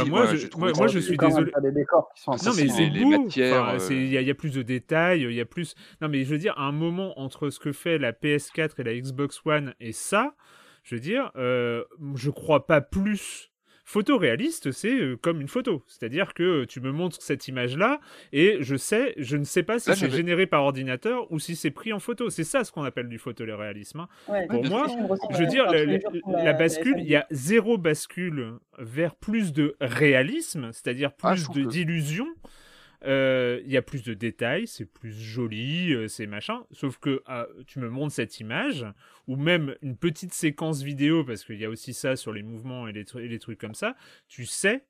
Moi, 0.07 0.35
je, 0.35 0.47
moi, 0.57 0.87
je 0.87 0.99
suis 0.99 1.17
désolé. 1.17 1.51
Des 1.61 1.71
décors 1.71 2.11
qui 2.15 2.23
sont 2.23 2.31
non, 2.31 2.53
mais 2.55 2.67
c'est 2.67 2.89
beau. 2.89 3.27
Il 3.29 4.07
y, 4.07 4.29
a 4.29 4.33
plus 4.33 4.51
de 4.51 4.61
détails, 4.61 5.21
il 5.21 5.33
y 5.33 5.41
a 5.41 5.45
plus. 5.45 5.75
Non, 6.01 6.09
mais 6.09 6.23
je 6.23 6.29
veux 6.29 6.37
dire, 6.37 6.57
un 6.57 6.71
moment 6.71 7.19
entre 7.19 7.49
ce 7.49 7.59
que 7.59 7.71
fait 7.71 7.97
la 7.97 8.11
PS4 8.11 8.71
et 8.79 8.83
la 8.83 8.95
Xbox 8.95 9.41
One 9.45 9.75
et 9.79 9.91
ça, 9.91 10.35
je 10.83 10.95
veux 10.95 11.01
dire, 11.01 11.31
euh, 11.35 11.83
je 12.15 12.29
crois 12.29 12.65
pas 12.65 12.81
plus 12.81 13.51
Photoréaliste, 13.85 14.71
c'est 14.71 14.93
euh, 14.93 15.17
comme 15.17 15.41
une 15.41 15.47
photo. 15.47 15.83
C'est-à-dire 15.87 16.33
que 16.33 16.63
tu 16.65 16.79
me 16.79 16.91
montres 16.91 17.17
cette 17.19 17.47
image-là 17.47 17.99
et 18.31 18.57
je 18.61 18.75
sais, 18.75 19.13
je 19.17 19.35
ne 19.35 19.43
sais 19.43 19.63
pas 19.63 19.79
si 19.79 19.93
c'est 19.95 20.09
généré 20.09 20.47
par 20.47 20.63
ordinateur 20.63 21.29
ou 21.31 21.39
si 21.39 21.55
c'est 21.55 21.71
pris 21.71 21.91
en 21.91 21.99
photo. 21.99 22.29
C'est 22.29 22.45
ça 22.45 22.63
ce 22.63 22.71
qu'on 22.71 22.83
appelle 22.83 23.09
du 23.09 23.19
photoréalisme. 23.19 24.01
Hein. 24.01 24.45
Pour 24.49 24.63
moi, 24.65 24.87
je 25.31 25.37
veux 25.37 25.47
dire, 25.47 25.65
la, 26.27 26.53
bascule, 26.53 26.95
il 26.99 27.07
y 27.07 27.15
a 27.15 27.27
zéro 27.31 27.77
bascule 27.77 28.53
vers 28.77 29.15
plus 29.15 29.51
de 29.51 29.75
réalisme, 29.81 30.71
c'est-à-dire 30.71 31.11
ah, 31.21 31.33
plus 31.33 31.49
d'illusion. 31.67 32.27
Euh, 32.27 32.49
il 33.05 33.71
y 33.71 33.77
a 33.77 33.81
plus 33.81 34.03
de 34.03 34.13
détails, 34.13 34.67
c'est 34.67 34.85
plus 34.85 35.11
joli, 35.11 35.93
euh, 35.93 36.07
c'est 36.07 36.27
machin. 36.27 36.65
Sauf 36.71 36.97
que 36.97 37.21
ah, 37.25 37.47
tu 37.67 37.79
me 37.79 37.89
montres 37.89 38.13
cette 38.13 38.39
image, 38.39 38.85
ou 39.27 39.35
même 39.35 39.75
une 39.81 39.97
petite 39.97 40.33
séquence 40.33 40.81
vidéo, 40.81 41.23
parce 41.23 41.43
qu'il 41.43 41.59
y 41.59 41.65
a 41.65 41.69
aussi 41.69 41.93
ça 41.93 42.15
sur 42.15 42.31
les 42.31 42.43
mouvements 42.43 42.87
et 42.87 42.93
les, 42.93 43.05
les 43.15 43.39
trucs 43.39 43.59
comme 43.59 43.75
ça, 43.75 43.95
tu 44.27 44.45
sais 44.45 44.85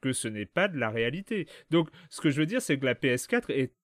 que 0.00 0.12
ce 0.12 0.28
n'est 0.28 0.46
pas 0.46 0.68
de 0.68 0.78
la 0.78 0.90
réalité. 0.90 1.48
Donc, 1.70 1.88
ce 2.10 2.20
que 2.20 2.30
je 2.30 2.40
veux 2.40 2.46
dire, 2.46 2.60
c'est 2.60 2.78
que 2.78 2.84
la 2.84 2.94
PS4 2.94 3.50
est, 3.50 3.74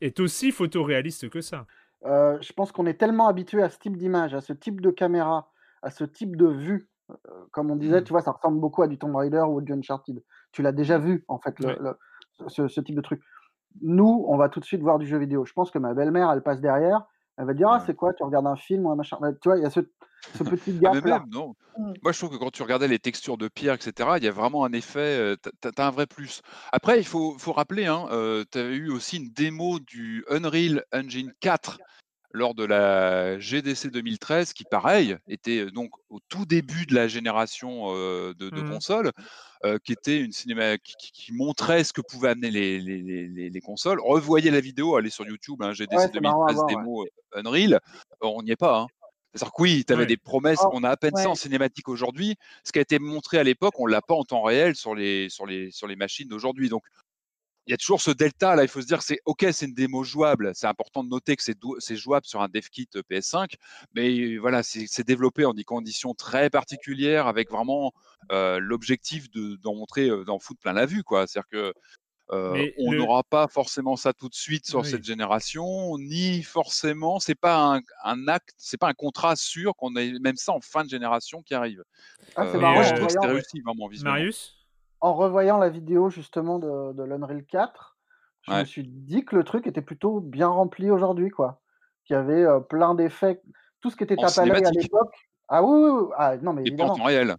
est 0.00 0.20
aussi 0.20 0.50
photoréaliste 0.50 1.28
que 1.28 1.42
ça. 1.42 1.66
Euh, 2.04 2.38
je 2.40 2.52
pense 2.52 2.72
qu'on 2.72 2.86
est 2.86 2.98
tellement 2.98 3.28
habitué 3.28 3.62
à 3.62 3.68
ce 3.68 3.78
type 3.78 3.96
d'image, 3.96 4.34
à 4.34 4.40
ce 4.40 4.52
type 4.52 4.80
de 4.80 4.90
caméra, 4.90 5.50
à 5.82 5.90
ce 5.90 6.04
type 6.04 6.36
de 6.36 6.46
vue. 6.46 6.88
comme 7.50 7.70
on 7.70 7.76
disait, 7.76 8.00
mmh. 8.00 8.04
tu 8.04 8.10
vois, 8.12 8.22
ça 8.22 8.32
ressemble 8.32 8.60
beaucoup 8.60 8.82
à 8.82 8.88
du 8.88 8.98
Tomb 8.98 9.14
Raider 9.14 9.44
ou 9.46 9.60
du 9.60 9.72
Uncharted. 9.72 10.22
Tu 10.52 10.62
l'as 10.62 10.72
déjà 10.72 10.98
vu, 10.98 11.24
en 11.28 11.38
fait, 11.38 11.58
le, 11.60 11.96
ce, 12.48 12.80
type 12.80 12.94
de 12.94 13.00
truc. 13.00 13.22
Nous, 13.82 14.24
on 14.28 14.36
va 14.36 14.48
tout 14.48 14.60
de 14.60 14.64
suite 14.64 14.80
voir 14.80 14.98
du 14.98 15.06
jeu 15.06 15.18
vidéo. 15.18 15.44
Je 15.44 15.52
pense 15.52 15.70
que 15.70 15.78
ma 15.78 15.94
belle-mère, 15.94 16.30
elle 16.30 16.42
passe 16.42 16.60
derrière, 16.60 17.02
elle 17.36 17.46
va 17.46 17.54
dire 17.54 17.68
Ah, 17.68 17.82
c'est 17.84 17.94
quoi 17.94 18.14
Tu 18.14 18.22
regardes 18.22 18.46
un 18.46 18.56
film 18.56 18.86
ou 18.86 18.90
un 18.90 18.96
machin 18.96 19.18
bah, 19.20 19.32
Tu 19.32 19.48
vois, 19.48 19.58
il 19.58 19.62
y 19.62 19.66
a 19.66 19.70
ce, 19.70 19.80
petit. 20.44 20.80
Ah, 20.84 20.94
là. 21.04 21.24
non. 21.30 21.54
Mmh. 21.78 21.92
Moi, 22.02 22.12
je 22.12 22.18
trouve 22.18 22.30
que 22.30 22.36
quand 22.36 22.50
tu 22.50 22.62
regardais 22.62 22.88
les 22.88 22.98
textures 22.98 23.36
de 23.36 23.48
pierre, 23.48 23.74
etc., 23.74 24.10
il 24.16 24.24
y 24.24 24.28
a 24.28 24.32
vraiment 24.32 24.64
un 24.64 24.72
effet. 24.72 25.36
tu 25.42 25.68
as, 25.76 25.86
un 25.86 25.90
vrai 25.90 26.06
plus. 26.06 26.40
Après, 26.72 26.98
il 26.98 27.06
faut, 27.06 27.36
faut 27.38 27.52
rappeler, 27.52 27.86
hein, 27.86 28.06
tu 28.50 28.58
avais 28.58 28.76
eu 28.76 28.90
aussi 28.90 29.18
une 29.18 29.30
démo 29.30 29.78
du 29.78 30.24
Unreal 30.30 30.84
Engine 30.92 31.32
4 31.40 31.78
lors 32.32 32.54
de 32.54 32.64
la 32.64 33.38
GDC 33.38 33.90
2013, 33.90 34.52
qui 34.52 34.64
pareil 34.64 35.16
était 35.28 35.70
donc 35.70 35.90
au 36.10 36.20
tout 36.28 36.46
début 36.46 36.86
de 36.86 36.94
la 36.94 37.08
génération 37.08 37.92
de, 37.92 38.50
mmh. 38.50 38.70
consoles, 38.70 39.12
qui 39.84 39.92
était 39.92 40.20
une 40.20 40.32
cinéma 40.32 40.76
qui, 40.78 41.32
montrait 41.32 41.84
ce 41.84 41.92
que 41.92 42.00
pouvaient 42.00 42.30
amener 42.30 42.50
les, 42.50 42.80
les, 42.80 43.60
consoles. 43.60 44.00
Revoyez 44.00 44.50
la 44.50 44.60
vidéo, 44.60 44.96
allez 44.96 45.10
sur 45.10 45.26
YouTube, 45.26 45.62
hein, 45.62 45.72
GDC 45.72 46.12
2013 46.12 46.60
démo 46.68 47.06
Unreal, 47.32 47.80
on 48.20 48.42
n'y 48.42 48.52
est 48.52 48.56
pas. 48.56 48.80
Hein. 48.80 48.86
C'est-à-dire 49.36 49.52
que 49.52 49.62
oui, 49.62 49.84
tu 49.86 49.92
avais 49.92 50.06
des 50.06 50.16
promesses, 50.16 50.60
oh, 50.62 50.70
on 50.72 50.82
a 50.82 50.90
à 50.90 50.96
peine 50.96 51.14
ça 51.14 51.28
en 51.28 51.34
cinématique 51.34 51.88
aujourd'hui. 51.88 52.36
Ce 52.64 52.72
qui 52.72 52.78
a 52.78 52.82
été 52.82 52.98
montré 52.98 53.38
à 53.38 53.42
l'époque, 53.42 53.78
on 53.78 53.86
ne 53.86 53.92
l'a 53.92 54.00
pas 54.00 54.14
en 54.14 54.24
temps 54.24 54.42
réel 54.42 54.74
sur 54.74 54.94
les, 54.94 55.28
sur 55.28 55.44
les, 55.44 55.70
sur 55.70 55.86
les 55.86 55.96
machines 55.96 56.28
d'aujourd'hui. 56.28 56.70
Donc 56.70 56.84
il 57.66 57.72
y 57.72 57.74
a 57.74 57.76
toujours 57.76 58.00
ce 58.00 58.10
delta 58.10 58.54
là. 58.54 58.62
Il 58.62 58.68
faut 58.68 58.80
se 58.80 58.86
dire 58.86 58.98
que 58.98 59.04
c'est 59.04 59.20
ok, 59.24 59.46
c'est 59.52 59.66
une 59.66 59.74
démo 59.74 60.04
jouable. 60.04 60.52
C'est 60.54 60.66
important 60.66 61.02
de 61.02 61.08
noter 61.08 61.36
que 61.36 61.42
c'est 61.42 61.96
jouable 61.96 62.26
sur 62.26 62.40
un 62.40 62.48
dev 62.48 62.66
kit 62.70 62.88
euh, 62.94 63.02
PS5, 63.10 63.54
mais 63.94 64.36
voilà, 64.36 64.62
c'est 64.62 65.06
développé 65.06 65.44
en 65.44 65.52
des 65.52 65.64
conditions 65.64 66.14
très 66.14 66.48
particulières 66.48 67.26
avec 67.26 67.50
vraiment 67.50 67.92
euh, 68.32 68.58
l'objectif 68.60 69.30
d'en 69.30 69.74
montrer, 69.74 70.08
euh, 70.08 70.24
d'en 70.24 70.38
foutre 70.38 70.60
plein 70.60 70.72
la 70.72 70.86
vue, 70.86 71.02
quoi. 71.02 71.26
C'est-à-dire 71.26 71.48
que 71.48 71.72
on 72.30 72.92
n'aura 72.92 73.22
pas 73.22 73.46
forcément 73.46 73.94
ça 73.94 74.12
tout 74.12 74.28
de 74.28 74.34
suite 74.34 74.66
sur 74.66 74.84
cette 74.84 75.04
génération, 75.04 75.96
ni 75.98 76.42
forcément, 76.42 77.20
c'est 77.20 77.36
pas 77.36 77.80
un, 78.04 78.28
acte, 78.28 78.54
c'est 78.56 78.78
pas 78.78 78.88
un 78.88 78.94
contrat 78.94 79.36
sûr 79.36 79.76
qu'on 79.76 79.94
ait 79.94 80.18
même 80.20 80.36
ça 80.36 80.52
en 80.52 80.60
fin 80.60 80.82
de 80.82 80.90
génération 80.90 81.42
qui 81.42 81.54
arrive. 81.54 81.84
Ah, 82.34 82.44
marrant. 82.44 82.82
Je 82.82 82.94
trouve 82.94 83.06
que 83.06 83.12
c'était 83.12 83.26
réussi 83.26 83.60
vraiment 83.60 83.86
visuellement. 83.86 84.14
Marius? 84.14 84.56
En 85.00 85.14
revoyant 85.14 85.58
la 85.58 85.68
vidéo 85.68 86.10
justement 86.10 86.58
de, 86.58 86.92
de 86.92 87.02
l'Unreal 87.02 87.44
4, 87.44 87.96
je 88.42 88.52
me 88.52 88.64
suis 88.64 88.84
dit 88.86 89.24
que 89.24 89.36
le 89.36 89.44
truc 89.44 89.66
était 89.66 89.82
plutôt 89.82 90.20
bien 90.20 90.48
rempli 90.48 90.90
aujourd'hui, 90.90 91.30
quoi. 91.30 91.60
Qu'il 92.04 92.14
y 92.14 92.18
avait 92.18 92.44
euh, 92.44 92.60
plein 92.60 92.94
d'effets, 92.94 93.40
tout 93.80 93.90
ce 93.90 93.96
qui 93.96 94.04
était 94.04 94.16
tapé 94.16 94.50
à 94.50 94.70
l'époque. 94.70 95.14
Ah 95.48 95.62
oui, 95.62 95.90
oui, 95.90 96.12
Ah, 96.16 96.36
non, 96.36 96.52
mais 96.52 96.62
Et 96.64 96.76
pas 96.76 96.84
en 96.84 96.94
temps 96.94 97.04
réel. 97.04 97.34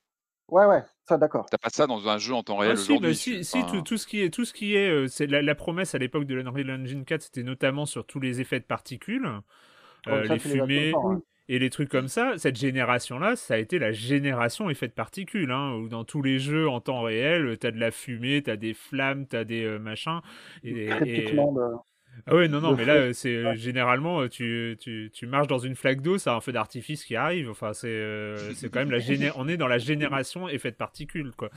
Ouais, 0.50 0.66
ouais, 0.66 0.84
ça 1.08 1.18
d'accord. 1.18 1.46
T'as 1.50 1.58
pas 1.58 1.70
ça 1.70 1.88
dans 1.88 2.08
un 2.08 2.18
jeu 2.18 2.34
en 2.34 2.42
temps 2.42 2.56
réel 2.56 2.76
ah, 2.78 2.82
aujourd'hui. 2.82 3.16
Si, 3.16 3.44
si, 3.44 3.66
tout, 3.84 3.98
ce 3.98 4.08
qui 4.08 4.22
est, 4.22 4.30
tout 4.30 4.46
ce 4.46 4.54
qui 4.54 4.76
est, 4.76 4.90
euh, 4.90 5.08
c'est 5.08 5.28
la, 5.28 5.56
promesse 5.56 5.94
à 5.94 5.98
l'époque 5.98 6.26
de 6.26 6.36
l'Unreal 6.36 6.72
Engine 6.72 7.04
4, 7.04 7.22
c'était 7.22 7.44
notamment 7.44 7.86
sur 7.86 8.06
tous 8.06 8.22
les 8.22 8.40
effets 8.40 8.60
de 8.60 8.66
particules, 8.66 9.30
euh, 10.08 10.24
les 10.24 10.40
fumées. 10.40 10.94
Et 11.50 11.60
les 11.60 11.70
trucs 11.70 11.90
comme 11.90 12.10
ça, 12.10 12.34
cette 12.38 12.58
génération-là, 12.58 13.36
ça 13.38 13.54
a 13.54 13.58
été 13.58 13.80
la 13.80 13.94
génération 13.94 14.70
effet 14.70 14.88
de 14.88 14.94
particules, 14.94 15.52
hein, 15.52 15.76
où 15.76 15.88
dans 15.88 16.04
tous 16.04 16.22
les 16.22 16.40
jeux 16.40 16.68
en 16.68 16.82
temps 16.82 17.04
réel, 17.04 17.58
t'as 17.58 17.72
de 17.72 17.80
la 17.80 17.92
fumée, 17.92 18.42
t'as 18.42 18.58
des 18.58 18.74
flammes, 18.74 19.26
t'as 19.26 19.46
des 19.46 19.64
euh, 19.64 19.80
machins. 19.80 20.20
Et, 20.66 20.90
Ah 22.26 22.36
ouais, 22.36 22.48
non, 22.48 22.60
non, 22.60 22.76
mais 22.76 22.84
là, 22.84 23.14
c'est 23.14 23.56
généralement, 23.56 24.28
tu, 24.28 24.76
tu, 24.80 25.10
tu, 25.14 25.28
marches 25.28 25.48
dans 25.48 25.60
une 25.60 25.76
flaque 25.76 26.02
d'eau, 26.02 26.18
ça 26.18 26.34
a 26.34 26.36
un 26.36 26.42
feu 26.42 26.52
d'artifice 26.52 27.06
qui 27.06 27.16
arrive. 27.16 27.50
Enfin, 27.50 27.74
c'est 27.74 28.34
c'est 28.56 28.70
quand 28.70 28.80
même 28.80 28.92
la 28.92 29.00
géné 29.00 29.32
on 29.36 29.48
est 29.48 29.56
dans 29.56 29.68
la 29.68 29.78
génération 29.78 30.50
effet 30.50 30.72
de 30.72 30.76
particules, 30.76 31.32
quoi. 31.38 31.50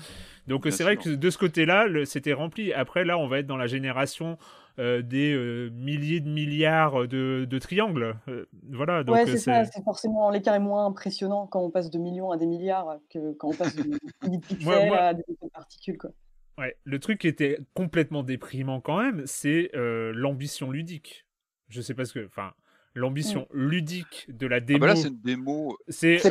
Donc 0.46 0.66
c'est 0.70 0.85
vrai 0.85 0.98
que 0.98 1.09
de 1.09 1.31
ce 1.31 1.38
côté-là, 1.38 1.87
c'était 2.05 2.35
rempli. 2.35 2.72
Après, 2.72 3.05
là, 3.05 3.18
on 3.18 3.26
va 3.26 3.38
être 3.38 3.46
dans 3.46 3.57
la 3.57 3.66
génération 3.66 4.38
euh, 4.80 5.02
des 5.02 5.34
euh, 5.34 5.68
milliers 5.74 6.20
de 6.20 6.28
milliards 6.30 7.06
de, 7.06 7.44
de 7.44 7.58
triangles. 7.58 8.16
Euh, 8.28 8.46
voilà. 8.72 9.04
Donc, 9.04 9.14
ouais, 9.14 9.26
c'est 9.26 9.36
ça. 9.36 9.66
C'est 9.66 9.84
forcément 9.84 10.30
l'écart 10.30 10.54
est 10.54 10.58
moins 10.58 10.86
impressionnant 10.86 11.46
quand 11.46 11.60
on 11.60 11.70
passe 11.70 11.90
de 11.90 11.98
millions 11.98 12.30
à 12.30 12.38
des 12.38 12.46
milliards 12.46 12.96
que 13.12 13.32
quand 13.34 13.48
on 13.48 13.54
passe 13.54 13.76
de 13.76 13.82
milliers 14.22 14.38
de 14.38 14.46
pixels 14.46 14.94
à 14.94 15.12
des 15.12 15.24
particules. 15.52 15.98
Quoi. 15.98 16.10
Ouais, 16.56 16.78
le 16.84 16.98
truc 16.98 17.20
qui 17.20 17.28
était 17.28 17.58
complètement 17.74 18.22
déprimant 18.22 18.80
quand 18.80 19.02
même, 19.02 19.22
c'est 19.26 19.70
l'ambition 19.74 20.70
ludique. 20.70 21.26
Je 21.68 21.82
sais 21.82 21.94
pas 21.94 22.06
ce 22.06 22.14
que. 22.14 22.24
Enfin, 22.24 22.52
l'ambition 22.94 23.46
mm. 23.52 23.60
ludique 23.60 24.26
de 24.30 24.46
la 24.46 24.60
démo. 24.60 24.78
Ah 24.78 24.80
bah 24.80 24.86
là, 24.94 24.96
c'est 24.96 25.08
une 25.08 25.20
démo. 25.20 25.76
C'est. 25.88 26.24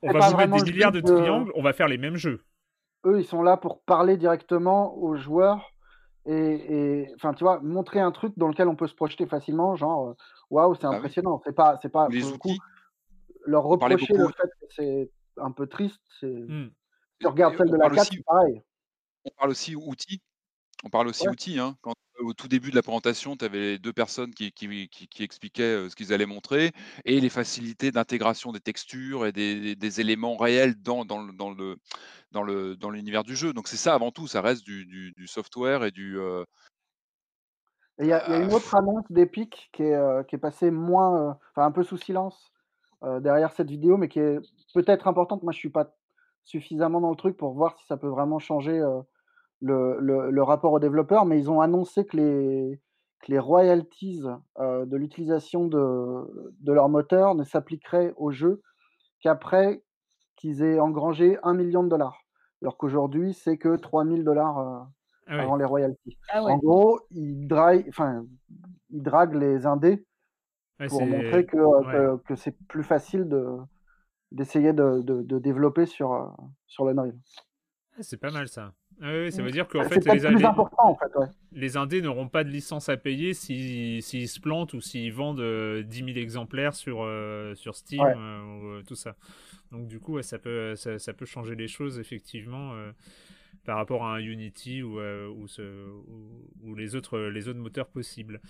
on 0.00 0.12
va 0.12 0.30
vous 0.30 0.36
mettre 0.36 0.64
des 0.64 0.72
milliards 0.72 0.92
de 0.92 1.00
triangles, 1.00 1.50
on 1.56 1.62
va 1.62 1.72
faire 1.72 1.88
les 1.88 1.98
mêmes 1.98 2.16
jeux. 2.16 2.44
Eux, 3.04 3.18
ils 3.18 3.26
sont 3.26 3.42
là 3.42 3.56
pour 3.56 3.82
parler 3.82 4.16
directement 4.16 4.96
aux 4.96 5.16
joueurs 5.16 5.73
et, 6.26 7.06
enfin, 7.16 7.34
tu 7.34 7.44
vois, 7.44 7.60
montrer 7.60 8.00
un 8.00 8.10
truc 8.10 8.32
dans 8.36 8.48
lequel 8.48 8.68
on 8.68 8.76
peut 8.76 8.86
se 8.86 8.94
projeter 8.94 9.26
facilement, 9.26 9.76
genre, 9.76 10.14
waouh, 10.50 10.74
c'est 10.74 10.82
bah 10.82 10.96
impressionnant. 10.96 11.40
C'est 11.44 11.54
pas, 11.54 11.78
c'est 11.82 11.90
pas, 11.90 12.08
les 12.08 12.24
outils. 12.24 12.58
leur 13.46 13.64
reprocher 13.64 14.14
le 14.14 14.28
fait 14.28 14.48
que 14.60 14.66
c'est 14.70 15.10
un 15.36 15.50
peu 15.50 15.66
triste. 15.66 16.00
C'est... 16.20 16.26
Mmh. 16.26 16.70
Tu 17.20 17.26
regardes 17.26 17.56
celle 17.56 17.70
de 17.70 17.76
la 17.76 17.90
4, 17.90 18.08
c'est 18.10 18.24
pareil. 18.24 18.62
On 19.24 19.30
parle 19.36 19.50
aussi 19.50 19.76
outils. 19.76 20.22
On 20.84 20.90
parle 20.90 21.08
aussi 21.08 21.28
outils. 21.28 21.58
Hein. 21.58 21.76
Quand 21.80 21.94
au 22.20 22.32
tout 22.32 22.48
début 22.48 22.70
de 22.70 22.76
la 22.76 22.82
présentation, 22.82 23.36
tu 23.36 23.44
avais 23.44 23.78
deux 23.78 23.92
personnes 23.92 24.32
qui, 24.32 24.52
qui, 24.52 25.22
expliquaient 25.22 25.88
ce 25.88 25.96
qu'ils 25.96 26.12
allaient 26.12 26.26
montrer 26.26 26.72
et 27.04 27.20
les 27.20 27.28
facilités 27.28 27.90
d'intégration 27.90 28.52
des 28.52 28.60
textures 28.60 29.26
et 29.26 29.32
des, 29.32 30.00
éléments 30.00 30.36
réels 30.36 30.80
dans, 30.80 31.04
dans, 31.04 31.22
dans 31.24 31.50
le, 31.50 31.76
dans, 32.32 32.42
le, 32.42 32.76
dans 32.76 32.90
l'univers 32.90 33.24
du 33.24 33.36
jeu. 33.36 33.52
Donc 33.52 33.68
c'est 33.68 33.76
ça 33.76 33.94
avant 33.94 34.10
tout, 34.10 34.26
ça 34.26 34.40
reste 34.40 34.64
du, 34.64 34.84
du, 34.86 35.26
software 35.26 35.84
et 35.84 35.90
du... 35.90 36.18
il 37.98 38.06
y, 38.06 38.12
a 38.12 38.38
une 38.38 38.52
autre 38.52 38.74
annonce 38.74 39.04
d'Epic 39.10 39.70
qui 39.72 39.82
est, 39.82 40.26
qui 40.28 40.36
est 40.36 40.38
passée 40.38 40.70
moins, 40.70 41.38
enfin 41.50 41.66
un 41.66 41.72
peu 41.72 41.82
sous 41.82 41.96
silence 41.96 42.52
derrière 43.20 43.52
cette 43.52 43.68
vidéo, 43.68 43.96
mais 43.96 44.08
qui 44.08 44.20
est 44.20 44.38
peut-être 44.72 45.08
importante. 45.08 45.42
Moi, 45.42 45.52
je 45.52 45.58
suis 45.58 45.70
pas 45.70 45.94
suffisamment 46.44 47.00
dans 47.00 47.10
le 47.10 47.16
truc 47.16 47.36
pour 47.36 47.54
voir 47.54 47.76
si 47.78 47.86
ça 47.86 47.96
peut 47.96 48.08
vraiment 48.08 48.38
changer 48.38 48.82
le, 49.64 50.42
rapport 50.42 50.72
aux 50.72 50.80
développeurs, 50.80 51.24
mais 51.24 51.38
ils 51.38 51.50
ont 51.50 51.60
annoncé 51.60 52.04
que 52.04 52.16
les, 52.16 52.80
les 53.28 53.38
royalties 53.38 54.22
euh, 54.58 54.84
de 54.86 54.96
l'utilisation 54.96 55.66
de, 55.66 56.52
de, 56.60 56.72
leur 56.72 56.88
moteur 56.88 57.34
ne 57.34 57.44
s'appliqueraient 57.44 58.12
au 58.16 58.30
jeu 58.30 58.62
qu'après 59.20 59.82
qu'ils 60.36 60.62
aient 60.62 60.80
engrangé 60.80 61.38
un 61.42 61.54
million 61.54 61.82
de 61.82 61.88
dollars. 61.88 62.20
Alors 62.62 62.76
qu'aujourd'hui, 62.76 63.34
c'est 63.34 63.58
que 63.58 63.76
3000 63.76 64.24
dollars 64.24 64.58
euh, 64.58 64.80
ah 65.26 65.42
avant 65.42 65.56
les 65.56 65.64
royalties. 65.64 66.18
Ah 66.30 66.42
en 66.42 66.58
gros, 66.58 67.00
ils, 67.10 67.46
enfin, 67.88 68.24
ils 68.90 69.02
draguent 69.02 69.36
les 69.36 69.66
indés 69.66 70.06
pour 70.88 71.06
montrer 71.06 71.46
que, 71.46 72.16
que, 72.24 72.34
c'est 72.34 72.56
plus 72.68 72.82
facile 72.82 73.28
de, 73.28 73.46
d'essayer 74.32 74.72
de, 74.72 75.00
de, 75.02 75.38
développer 75.38 75.86
sur, 75.86 76.12
euh, 76.12 76.26
sur 76.66 76.84
l'Unreal. 76.84 77.16
C'est 78.00 78.20
pas 78.20 78.30
mal 78.30 78.48
ça. 78.48 78.72
Ah 79.02 79.12
oui, 79.12 79.32
ça 79.32 79.42
veut 79.42 79.50
dire 79.50 79.66
qu'en 79.66 79.84
fait, 79.84 80.04
les, 80.04 80.24
indés, 80.24 80.44
en 80.44 80.94
fait 80.94 81.12
les 81.52 81.76
indés 81.76 82.00
n'auront 82.00 82.28
pas 82.28 82.44
de 82.44 82.48
licence 82.48 82.88
à 82.88 82.96
payer 82.96 83.34
s'ils 83.34 84.02
se 84.02 84.40
plantent 84.40 84.72
ou 84.72 84.80
s'ils 84.80 85.12
vendent 85.12 85.38
10 85.38 85.42
euh, 85.42 85.84
000 85.88 86.08
exemplaires 86.18 86.74
sur, 86.74 87.02
euh, 87.02 87.54
sur 87.54 87.74
Steam 87.74 88.02
euh, 88.02 88.78
ou 88.78 88.82
tout 88.82 88.94
ça. 88.94 89.16
Donc 89.72 89.88
du 89.88 89.98
coup, 89.98 90.20
ça, 90.22 90.38
peut, 90.38 90.76
ça, 90.76 90.98
ça, 90.98 91.12
peut 91.12 91.26
changer 91.26 91.56
les 91.56 91.68
choses 91.68 91.98
effectivement 91.98 92.72
par 93.64 93.76
rapport 93.76 94.04
à 94.04 94.14
un 94.14 94.18
Unity 94.18 94.82
ou, 94.82 95.00
ou, 95.00 95.46
ou, 96.62 96.74
les, 96.74 96.94
autres, 96.96 97.18
les 97.18 97.48
autres 97.48 97.58
moteurs 97.58 97.88
possibles. 97.88 98.40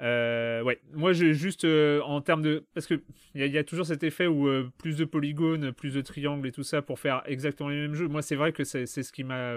Euh, 0.00 0.62
ouais, 0.62 0.80
moi 0.94 1.12
j'ai 1.12 1.34
juste 1.34 1.64
euh, 1.64 2.00
en 2.00 2.22
termes 2.22 2.42
de 2.42 2.64
parce 2.74 2.86
que 2.86 3.02
il 3.34 3.46
y, 3.46 3.58
a 3.58 3.64
toujours 3.64 3.84
cet 3.84 4.02
effet 4.02 4.26
où 4.26 4.48
euh, 4.48 4.70
plus 4.78 4.96
de 4.96 5.04
polygones, 5.04 5.72
plus 5.72 5.94
de 5.94 6.00
triangles 6.00 6.46
et 6.46 6.52
tout 6.52 6.62
ça 6.62 6.80
pour 6.80 6.98
faire 6.98 7.22
exactement 7.26 7.68
les 7.68 7.76
mêmes 7.76 7.94
jeux. 7.94 8.08
Moi 8.08 8.22
c'est 8.22 8.34
vrai 8.34 8.52
que 8.52 8.64
c'est 8.64 8.86
ce 8.86 9.12
qui 9.12 9.22
m'a 9.22 9.54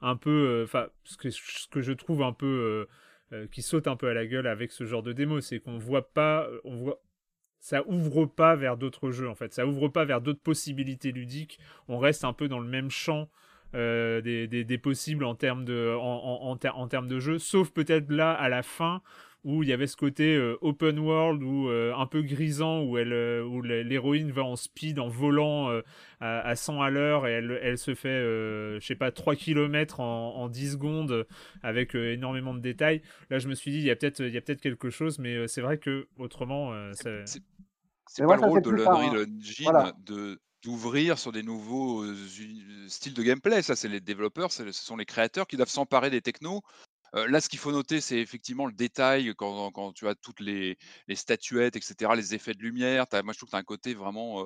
un 0.00 0.16
peu, 0.16 0.62
enfin 0.64 0.88
ce 1.04 1.16
que 1.16 1.30
ce 1.30 1.68
que 1.68 1.80
je 1.80 1.92
trouve 1.92 2.22
un 2.22 2.32
peu 2.32 2.88
qui 3.50 3.62
saute 3.62 3.88
un 3.88 3.96
peu 3.96 4.08
à 4.08 4.14
la 4.14 4.26
gueule 4.26 4.46
avec 4.46 4.70
ce 4.72 4.84
genre 4.84 5.02
de 5.02 5.12
démo, 5.12 5.40
c'est 5.40 5.58
qu'on 5.58 5.78
voit 5.78 6.12
pas, 6.12 6.48
on 6.64 6.76
voit 6.76 7.00
ça 7.60 7.86
ouvre 7.88 8.26
pas 8.26 8.56
vers 8.56 8.76
d'autres 8.76 9.10
jeux 9.10 9.28
en 9.28 9.34
fait, 9.34 9.52
ça 9.52 9.66
ouvre 9.66 9.88
pas 9.88 10.04
vers 10.04 10.20
d'autres 10.20 10.42
possibilités 10.42 11.12
ludiques. 11.12 11.58
On 11.88 11.98
reste 11.98 12.24
un 12.24 12.32
peu 12.32 12.48
dans 12.48 12.60
le 12.60 12.68
même 12.68 12.90
champ. 12.90 13.28
Des, 13.74 14.46
des, 14.46 14.64
des, 14.64 14.78
possibles 14.78 15.24
en 15.24 15.34
termes 15.34 15.64
de 15.64 15.94
en, 15.96 16.50
en, 16.52 16.68
en 16.68 16.88
termes 16.88 17.08
de 17.08 17.18
jeu 17.18 17.38
sauf 17.38 17.70
peut-être 17.70 18.10
là 18.10 18.32
à 18.32 18.48
la 18.48 18.62
fin 18.62 19.02
où 19.44 19.62
il 19.62 19.68
y 19.68 19.72
avait 19.72 19.86
ce 19.86 19.96
côté 19.96 20.34
euh, 20.34 20.56
open 20.62 20.98
world 20.98 21.42
ou 21.42 21.68
euh, 21.68 21.94
un 21.94 22.06
peu 22.06 22.22
grisant 22.22 22.82
où 22.82 22.96
elle 22.96 23.12
euh, 23.12 23.44
où 23.44 23.60
l'héroïne 23.60 24.32
va 24.32 24.42
en 24.42 24.56
speed 24.56 24.98
en 24.98 25.08
volant 25.08 25.70
à, 26.20 26.56
100 26.56 26.80
à 26.80 26.90
l'heure 26.90 27.26
et 27.26 27.32
elle, 27.32 27.58
elle 27.62 27.78
se 27.78 27.94
fait 27.94 28.08
je 28.08 28.78
sais 28.80 28.94
pas 28.94 29.10
3 29.12 29.36
km 29.36 30.00
en, 30.00 30.36
en 30.36 30.48
10 30.48 30.72
secondes 30.72 31.26
avec 31.62 31.94
énormément 31.94 32.54
de 32.54 32.60
détails. 32.60 33.02
Là 33.30 33.38
je 33.38 33.48
me 33.48 33.54
suis 33.54 33.70
dit 33.70 33.78
il 33.78 33.84
y 33.84 33.90
a 33.90 33.96
peut-être 33.96 34.20
il 34.20 34.32
y 34.32 34.38
a 34.38 34.40
peut-être 34.40 34.62
quelque 34.62 34.88
chose 34.88 35.18
mais 35.18 35.46
c'est 35.46 35.60
vrai 35.60 35.78
que 35.78 36.08
autrement 36.18 36.72
c'est 36.92 37.24
c'est 38.06 38.24
pas 38.24 38.36
le 38.36 38.42
rôle 38.46 38.62
de 38.62 38.70
l'Unreal 38.70 39.26
Engine 39.26 39.92
de 40.06 40.40
d'ouvrir 40.64 41.18
sur 41.18 41.30
des 41.32 41.42
nouveaux 41.42 42.04
styles 42.88 43.14
de 43.14 43.22
gameplay. 43.22 43.62
Ça, 43.62 43.76
c'est 43.76 43.88
les 43.88 44.00
développeurs, 44.00 44.50
ce 44.50 44.72
sont 44.72 44.96
les 44.96 45.06
créateurs 45.06 45.46
qui 45.46 45.56
doivent 45.56 45.68
s'emparer 45.68 46.10
des 46.10 46.22
technos 46.22 46.62
là, 47.14 47.40
ce 47.40 47.48
qu'il 47.48 47.58
faut 47.58 47.72
noter, 47.72 48.00
c'est 48.00 48.18
effectivement 48.18 48.66
le 48.66 48.72
détail 48.72 49.32
quand, 49.36 49.92
tu 49.92 50.08
as 50.08 50.14
toutes 50.14 50.40
les, 50.40 50.76
statuettes, 51.14 51.76
etc., 51.76 52.12
les 52.16 52.34
effets 52.34 52.54
de 52.54 52.62
lumière. 52.62 53.06
moi, 53.24 53.32
je 53.32 53.38
trouve 53.38 53.48
que 53.48 53.50
tu 53.50 53.56
as 53.56 53.60
un 53.60 53.62
côté 53.62 53.94
vraiment 53.94 54.44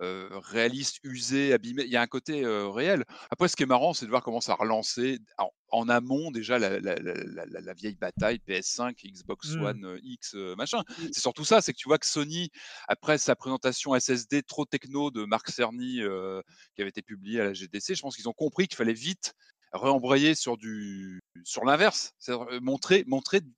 réaliste, 0.00 0.98
usé, 1.04 1.52
abîmé. 1.52 1.84
Il 1.84 1.90
y 1.90 1.96
a 1.96 2.02
un 2.02 2.06
côté 2.06 2.42
réel. 2.44 3.04
Après, 3.30 3.48
ce 3.48 3.56
qui 3.56 3.62
est 3.62 3.66
marrant, 3.66 3.94
c'est 3.94 4.06
de 4.06 4.10
voir 4.10 4.22
comment 4.22 4.40
ça 4.40 4.52
a 4.52 4.56
relancé 4.56 5.18
en, 5.70 5.88
amont 5.88 6.30
déjà 6.30 6.58
la, 6.58 7.74
vieille 7.74 7.96
bataille 7.96 8.40
PS5, 8.48 8.94
Xbox 9.12 9.54
mmh. 9.54 9.62
One 9.62 10.00
X, 10.02 10.34
machin. 10.56 10.80
Mmh. 10.80 11.04
C'est 11.12 11.20
surtout 11.20 11.44
ça, 11.44 11.60
c'est 11.60 11.72
que 11.72 11.78
tu 11.78 11.88
vois 11.88 11.98
que 11.98 12.06
Sony, 12.06 12.50
après 12.88 13.18
sa 13.18 13.36
présentation 13.36 13.98
SSD 13.98 14.42
trop 14.42 14.64
techno 14.64 15.10
de 15.10 15.24
Marc 15.24 15.50
Cerny 15.50 16.00
qui 16.74 16.80
avait 16.80 16.90
été 16.90 17.02
publiée 17.02 17.40
à 17.40 17.44
la 17.44 17.52
GDC, 17.52 17.94
je 17.94 18.00
pense 18.00 18.16
qu'ils 18.16 18.28
ont 18.28 18.32
compris 18.32 18.66
qu'il 18.66 18.76
fallait 18.76 18.92
vite 18.92 19.34
réembrayer 19.72 20.34
sur 20.34 20.56
du 20.56 21.20
sur 21.44 21.64
l'inverse, 21.64 22.14
c'est 22.18 22.32
montrer 22.60 23.04
montrer 23.06 23.40
du 23.40 23.52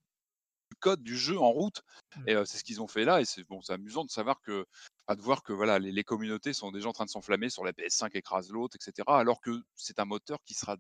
code 0.81 1.03
du 1.03 1.17
jeu 1.17 1.39
en 1.39 1.51
route. 1.51 1.83
Mmh. 2.17 2.29
Et 2.29 2.35
c'est 2.45 2.59
ce 2.59 2.65
qu'ils 2.65 2.81
ont 2.81 2.89
fait 2.89 3.05
là. 3.05 3.21
Et 3.21 3.25
c'est 3.25 3.45
bon, 3.45 3.61
c'est 3.63 3.73
amusant 3.73 4.05
de 4.05 4.11
savoir 4.11 4.41
que 4.41 4.67
de 5.15 5.23
voir 5.23 5.43
que 5.43 5.53
voilà 5.53 5.79
les, 5.79 6.05
communautés 6.05 6.53
sont 6.53 6.71
déjà 6.71 6.89
en 6.89 6.93
train 6.93 7.05
de 7.05 7.11
s'enflammer 7.11 7.51
sur 7.51 7.65
la 7.65 7.73
PS5 7.73 8.11
écrase 8.15 8.51
l'autre, 8.51 8.77
etc. 8.77 9.05
Alors 9.09 9.41
que 9.41 9.51
c'est 9.75 9.99
un 9.99 10.05
moteur 10.05 10.39
qui 10.45 10.55
sera 10.55 10.77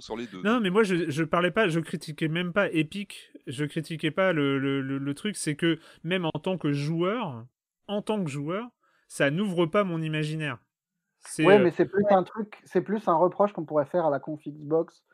sur 0.00 0.16
les 0.16 0.26
deux. 0.26 0.42
Non, 0.42 0.60
mais 0.60 0.70
moi 0.70 0.82
je, 0.82 1.10
je 1.10 1.24
parlais 1.24 1.50
pas, 1.50 1.68
je 1.68 1.80
critiquais 1.80 2.28
même 2.28 2.52
pas 2.52 2.70
Epic, 2.70 3.32
je 3.46 3.64
critiquais 3.64 4.10
pas 4.10 4.32
le, 4.32 4.58
le, 4.58 4.80
le 4.80 5.14
truc, 5.14 5.36
c'est 5.36 5.56
que 5.56 5.78
même 6.02 6.24
en 6.24 6.38
tant 6.40 6.58
que 6.58 6.72
joueur, 6.72 7.46
en 7.86 8.02
tant 8.02 8.22
que 8.22 8.30
joueur, 8.30 8.68
ça 9.08 9.30
n'ouvre 9.30 9.66
pas 9.66 9.84
mon 9.84 10.02
imaginaire. 10.02 10.58
Oui, 11.38 11.52
euh, 11.52 11.58
mais 11.62 11.70
c'est 11.70 11.86
plus 11.86 12.04
un 12.10 12.22
truc, 12.22 12.60
c'est 12.64 12.80
plus 12.80 13.06
un 13.08 13.14
reproche 13.14 13.52
qu'on 13.52 13.64
pourrait 13.64 13.86
faire 13.86 14.06
à 14.06 14.10
la 14.10 14.18
conf 14.18 14.40
Xbox 14.46 15.04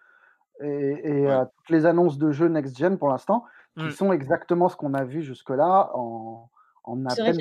et, 0.61 1.27
à 1.29 1.47
toutes 1.47 1.71
les 1.71 1.87
annonces 1.87 2.19
de 2.19 2.31
jeux 2.31 2.49
next-gen 2.49 2.99
pour 2.99 3.09
l'instant, 3.09 3.45
qui 3.77 3.91
sont 3.93 4.13
exactement 4.13 4.69
ce 4.69 4.77
qu'on 4.77 4.95
a 4.95 5.05
vu 5.05 5.23
jusque-là 5.23 5.91
en, 5.95 6.51
en 6.85 7.07
à 7.07 7.15
peine 7.15 7.37
Il 7.37 7.39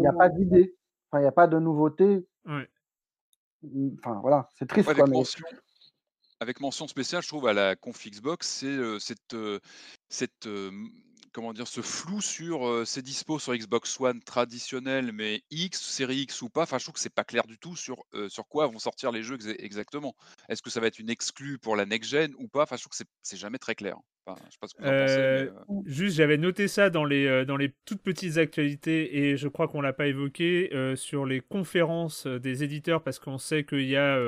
n'y 0.00 0.06
a, 0.06 0.12
pas 0.12 0.28
d'idée, 0.28 0.76
il 1.14 1.20
n'y 1.20 1.26
a 1.26 1.32
pas 1.32 1.46
de 1.46 1.58
nouveauté. 1.58 2.26
Enfin 2.46 4.20
voilà, 4.20 4.48
c'est 4.54 4.66
triste. 4.66 4.88
avec, 4.88 5.06
mention, 5.06 5.44
avec, 6.40 6.60
mention, 6.60 6.86
spéciale, 6.88 7.22
je 7.22 7.28
trouve, 7.28 7.46
à 7.46 7.52
la 7.52 7.76
conf 7.76 8.06
Xbox, 8.06 8.48
c'est 8.48 8.66
euh, 8.66 8.98
cette, 8.98 9.34
euh, 9.34 9.60
cette 10.08 10.46
comment 11.32 11.52
dire, 11.52 11.68
ce 11.68 11.80
flou 11.80 12.20
sur 12.20 12.86
ses 12.86 13.02
dispos 13.02 13.38
sur 13.38 13.54
Xbox 13.54 14.00
One 14.00 14.20
traditionnel, 14.22 15.12
mais 15.12 15.42
X, 15.50 15.80
série 15.80 16.22
X 16.22 16.42
ou 16.42 16.48
pas. 16.48 16.62
Enfin, 16.62 16.78
je 16.78 16.84
trouve 16.84 16.94
que 16.94 17.00
c'est 17.00 17.14
pas 17.14 17.24
clair 17.24 17.46
du 17.46 17.58
tout 17.58 17.76
sur, 17.76 18.04
sur 18.28 18.46
quoi 18.48 18.66
vont 18.66 18.78
sortir 18.78 19.12
les 19.12 19.22
jeux 19.22 19.38
exactement. 19.58 20.14
Est-ce 20.48 20.62
que 20.62 20.70
ça 20.70 20.80
va 20.80 20.86
être 20.86 20.98
une 20.98 21.10
exclue 21.10 21.58
pour 21.58 21.76
la 21.76 21.86
next-gen 21.86 22.34
ou 22.38 22.48
pas? 22.48 22.62
Enfin, 22.62 22.76
je 22.76 22.82
trouve 22.82 22.98
que 22.98 23.04
c'est 23.22 23.36
jamais 23.36 23.58
très 23.58 23.74
clair. 23.74 23.96
Enfin, 24.26 24.40
je 24.46 24.52
sais 24.52 24.58
pas 24.60 24.68
ce 24.68 24.74
que 24.74 24.82
vous 24.82 24.88
en 24.88 25.66
pensez. 25.66 25.90
Juste, 25.90 26.16
j'avais 26.16 26.36
noté 26.36 26.68
ça 26.68 26.90
dans 26.90 27.04
les, 27.04 27.44
dans 27.46 27.56
les 27.56 27.74
toutes 27.84 28.02
petites 28.02 28.36
actualités 28.36 29.18
et 29.18 29.36
je 29.36 29.48
crois 29.48 29.68
qu'on 29.68 29.80
l'a 29.80 29.92
pas 29.92 30.06
évoqué 30.06 30.70
sur 30.96 31.26
les 31.26 31.40
conférences 31.40 32.26
des 32.26 32.62
éditeurs 32.64 33.02
parce 33.02 33.18
qu'on 33.18 33.38
sait 33.38 33.64
qu'il 33.64 33.86
y 33.86 33.96
a 33.96 34.18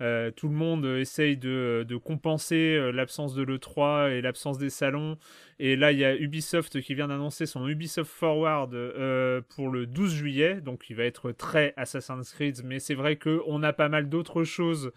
Euh, 0.00 0.30
tout 0.30 0.48
le 0.48 0.54
monde 0.54 0.84
essaye 0.84 1.36
de, 1.36 1.86
compenser 2.04 2.76
euh, 2.76 2.90
l'absence 2.92 3.34
de 3.34 3.42
l'E3 3.42 4.10
et 4.10 4.20
l'absence 4.20 4.58
des 4.58 4.70
salons. 4.70 5.16
Et 5.58 5.76
là, 5.76 5.92
il 5.92 5.98
y 5.98 6.04
a 6.04 6.14
Ubisoft 6.14 6.80
qui 6.80 6.94
vient 6.94 7.08
d'annoncer 7.08 7.46
son 7.46 7.66
Ubisoft 7.66 8.10
Forward 8.10 8.74
euh, 8.74 9.40
pour 9.54 9.70
le 9.70 9.86
12 9.86 10.14
juillet. 10.14 10.60
Donc, 10.60 10.90
il 10.90 10.96
va 10.96 11.04
être 11.04 11.32
très 11.32 11.72
Assassin's 11.76 12.32
Creed. 12.32 12.60
Mais 12.64 12.78
c'est 12.78 12.94
vrai 12.94 13.16
qu'on 13.16 13.62
a 13.62 13.72
pas 13.72 13.88
mal 13.88 14.08
d'autres 14.08 14.44
choses 14.44 14.92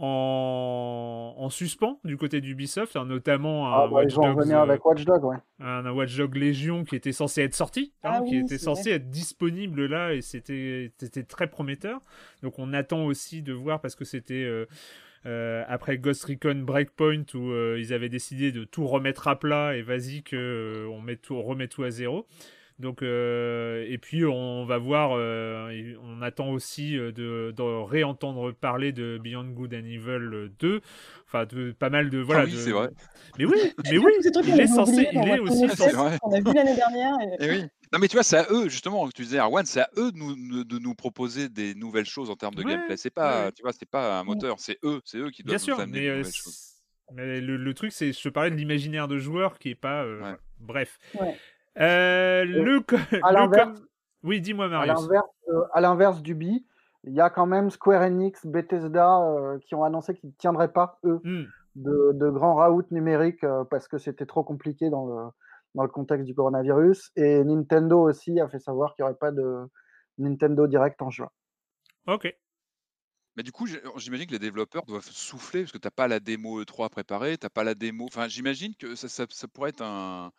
en, 0.00 1.48
suspens 1.50 1.98
du 2.04 2.16
côté 2.16 2.40
d'Ubisoft, 2.40 2.94
hein, 2.96 3.04
notamment 3.04 3.68
un, 3.68 3.72
ah, 3.72 3.86
bah, 3.88 3.94
Watch 3.94 4.14
Dogs, 4.14 4.52
avec 4.52 4.84
Watch 4.84 5.04
ouais. 5.06 5.36
un, 5.60 5.90
Watch 5.90 6.16
Dog 6.16 6.36
Légion 6.36 6.84
qui 6.84 6.94
était 6.94 7.12
censé 7.12 7.42
être 7.42 7.54
sorti, 7.54 7.92
hein, 8.04 8.18
ah 8.18 8.20
qui 8.22 8.36
était 8.36 8.58
censé 8.58 8.90
être 8.90 9.10
disponible 9.10 9.86
là 9.86 10.12
et 10.12 10.20
c'était 10.20 10.92
très 11.28 11.48
prometteur. 11.48 12.00
Donc 12.42 12.58
on 12.58 12.72
attend 12.72 13.04
aussi 13.06 13.42
de 13.42 13.52
voir 13.52 13.80
parce 13.80 13.94
que 13.94 14.04
c'était 14.04 14.44
euh, 14.44 14.66
euh, 15.26 15.64
après 15.66 15.98
Ghost 15.98 16.24
Recon 16.24 16.62
Breakpoint 16.64 17.24
où 17.34 17.50
euh, 17.50 17.76
ils 17.80 17.92
avaient 17.92 18.08
décidé 18.08 18.52
de 18.52 18.64
tout 18.64 18.86
remettre 18.86 19.26
à 19.26 19.38
plat 19.38 19.76
et 19.76 19.82
vas-y 19.82 20.22
que 20.22 20.86
on 20.92 21.00
met 21.00 21.16
tout, 21.16 21.34
on 21.34 21.42
remet 21.42 21.68
tout 21.68 21.82
à 21.82 21.90
zéro. 21.90 22.26
Donc, 22.78 23.02
euh, 23.02 23.84
et 23.88 23.98
puis 23.98 24.24
on 24.24 24.64
va 24.64 24.78
voir, 24.78 25.10
euh, 25.14 25.94
on 26.00 26.22
attend 26.22 26.50
aussi 26.50 26.96
euh, 26.96 27.10
de, 27.10 27.52
de, 27.56 27.62
réentendre 27.62 28.52
parler 28.52 28.92
de 28.92 29.18
Beyond 29.20 29.48
Good 29.48 29.74
and 29.74 29.86
Evil 29.86 30.50
2. 30.60 30.80
Enfin, 31.26 31.44
de, 31.44 31.72
pas 31.72 31.90
mal 31.90 32.08
de. 32.08 32.18
Voilà, 32.18 32.42
ah 32.42 32.44
oui, 32.44 32.54
c'est 32.56 32.70
vrai. 32.70 32.90
Mais 33.36 33.46
oui, 33.46 33.58
mais 33.84 33.98
oui, 33.98 34.12
il 34.46 34.60
est 34.60 34.68
censé, 34.68 35.08
il 35.12 35.28
est 35.28 35.40
aussi 35.40 35.68
censé. 35.70 35.90
On 36.22 36.32
a 36.32 36.38
vu 36.38 36.54
l'année 36.54 36.76
dernière. 36.76 37.14
Et... 37.20 37.36
Eh 37.40 37.50
oui. 37.50 37.62
Non, 37.92 37.98
mais 37.98 38.06
tu 38.06 38.14
vois, 38.14 38.22
c'est 38.22 38.36
à 38.36 38.46
eux, 38.50 38.68
justement, 38.68 39.08
tu 39.08 39.22
disais, 39.22 39.38
Arwan, 39.38 39.64
c'est 39.66 39.80
à 39.80 39.90
eux 39.96 40.12
de 40.12 40.16
nous, 40.16 40.62
de 40.62 40.78
nous 40.78 40.94
proposer 40.94 41.48
des 41.48 41.74
nouvelles 41.74 42.06
choses 42.06 42.30
en 42.30 42.36
termes 42.36 42.54
de 42.54 42.62
gameplay. 42.62 42.96
C'est 42.96 43.10
pas, 43.10 43.50
tu 43.50 43.62
vois, 43.62 43.72
c'est 43.72 43.88
pas 43.88 44.20
un 44.20 44.24
moteur, 44.24 44.60
c'est 44.60 44.78
eux, 44.84 45.00
c'est 45.04 45.18
eux 45.18 45.30
qui 45.30 45.42
doivent 45.42 45.64
Bien 45.64 45.74
nous 45.74 45.80
amener 45.80 46.00
mais, 46.00 46.06
des 46.06 46.16
nouvelles 46.18 46.32
choses. 46.32 46.74
Mais 47.14 47.40
le, 47.40 47.56
le 47.56 47.74
truc, 47.74 47.90
c'est, 47.92 48.12
je 48.12 48.22
te 48.22 48.28
parlais 48.28 48.50
de 48.50 48.56
l'imaginaire 48.56 49.08
de 49.08 49.18
joueur 49.18 49.58
qui 49.58 49.70
est 49.70 49.74
pas. 49.74 50.06
Bref. 50.60 50.98
Euh, 51.80 52.44
le, 52.44 52.84
Oui, 54.22 54.40
dis-moi, 54.40 54.68
Marius. 54.68 55.08
À 55.72 55.80
l'inverse 55.80 56.22
du 56.22 56.34
B, 56.34 56.42
il 57.04 57.14
y 57.14 57.20
a 57.20 57.30
quand 57.30 57.46
même 57.46 57.70
Square 57.70 58.02
Enix, 58.02 58.44
Bethesda 58.46 59.20
euh, 59.20 59.58
qui 59.60 59.74
ont 59.74 59.84
annoncé 59.84 60.14
qu'ils 60.14 60.30
ne 60.30 60.34
tiendraient 60.34 60.72
pas, 60.72 60.98
eux, 61.04 61.20
hmm. 61.24 61.44
de, 61.76 62.12
de 62.14 62.30
grands 62.30 62.56
raouts 62.56 62.82
numériques 62.90 63.44
euh, 63.44 63.64
parce 63.64 63.88
que 63.88 63.98
c'était 63.98 64.26
trop 64.26 64.42
compliqué 64.42 64.90
dans 64.90 65.06
le, 65.06 65.30
dans 65.74 65.82
le 65.84 65.88
contexte 65.88 66.26
du 66.26 66.34
coronavirus. 66.34 67.12
Et 67.16 67.44
Nintendo 67.44 68.00
aussi 68.00 68.40
a 68.40 68.48
fait 68.48 68.58
savoir 68.58 68.94
qu'il 68.94 69.04
n'y 69.04 69.10
aurait 69.10 69.18
pas 69.18 69.30
de 69.30 69.58
Nintendo 70.18 70.66
Direct 70.66 71.00
en 71.00 71.10
juin. 71.10 71.30
Ok. 72.06 72.34
Mais 73.36 73.44
du 73.44 73.52
coup, 73.52 73.66
j'imagine 73.96 74.26
que 74.26 74.32
les 74.32 74.40
développeurs 74.40 74.84
doivent 74.84 75.08
souffler 75.08 75.62
parce 75.62 75.70
que 75.70 75.78
tu 75.78 75.86
n'as 75.86 75.92
pas 75.92 76.08
la 76.08 76.18
démo 76.18 76.60
E3 76.60 76.90
préparée, 76.90 77.38
tu 77.38 77.46
n'as 77.46 77.50
pas 77.50 77.62
la 77.62 77.76
démo. 77.76 78.06
Enfin, 78.06 78.26
j'imagine 78.26 78.74
que 78.74 78.96
ça, 78.96 79.08
ça, 79.08 79.48
pourrait 79.48 79.70
être 79.70 79.82
un, 79.82 80.32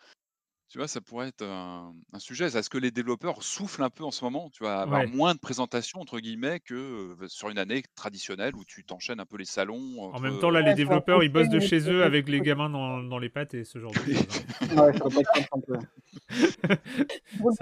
tu 0.69 0.77
vois, 0.77 0.87
ça 0.87 1.01
pourrait 1.01 1.29
être 1.29 1.43
un, 1.43 1.93
sujet. 2.19 2.45
Est-ce 2.45 2.69
que 2.69 2.77
les 2.77 2.91
développeurs 2.91 3.41
soufflent 3.41 3.81
un 3.81 3.89
peu 3.89 4.03
en 4.03 4.11
ce 4.11 4.23
moment 4.23 4.49
Tu 4.51 4.63
vas 4.63 4.81
avoir 4.81 5.07
moins 5.07 5.33
de 5.33 5.39
présentations, 5.39 5.99
entre 5.99 6.19
guillemets, 6.19 6.59
que 6.59 7.15
sur 7.27 7.49
une 7.49 7.57
année 7.57 7.83
traditionnelle 7.95 8.55
où 8.55 8.63
tu 8.63 8.83
t'enchaînes 8.83 9.19
un 9.19 9.25
peu 9.25 9.37
les 9.37 9.45
salons. 9.45 10.11
En 10.13 10.19
même 10.19 10.39
temps, 10.39 10.51
là, 10.51 10.61
les 10.61 10.75
développeurs, 10.75 11.23
ils 11.23 11.31
bossent 11.31 11.49
de 11.49 11.59
chez 11.59 11.89
eux 11.89 12.03
avec 12.03 12.29
les 12.29 12.41
gamins 12.41 12.69
dans, 12.69 13.01
dans 13.01 13.17
les 13.17 13.29
pattes 13.29 13.55
et 13.55 13.63
ce 13.63 13.79
genre 13.79 13.91
de 13.91 13.97
choses. 13.97 14.27
Hein. 14.61 14.85
ouais, 14.85 14.97
ça 14.97 15.07
va 15.09 15.21
un 15.53 15.59
peu. 15.59 15.77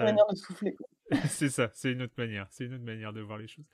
Manière 0.04 0.26
de 0.30 0.36
souffler. 0.36 0.76
c'est 1.28 1.48
ça, 1.48 1.70
c'est 1.72 1.92
une 1.92 2.02
autre 2.02 2.12
manière, 2.18 2.46
c'est 2.50 2.64
une 2.64 2.74
autre 2.74 2.84
manière 2.84 3.14
de 3.14 3.22
voir 3.22 3.38
les 3.38 3.46
choses. 3.46 3.64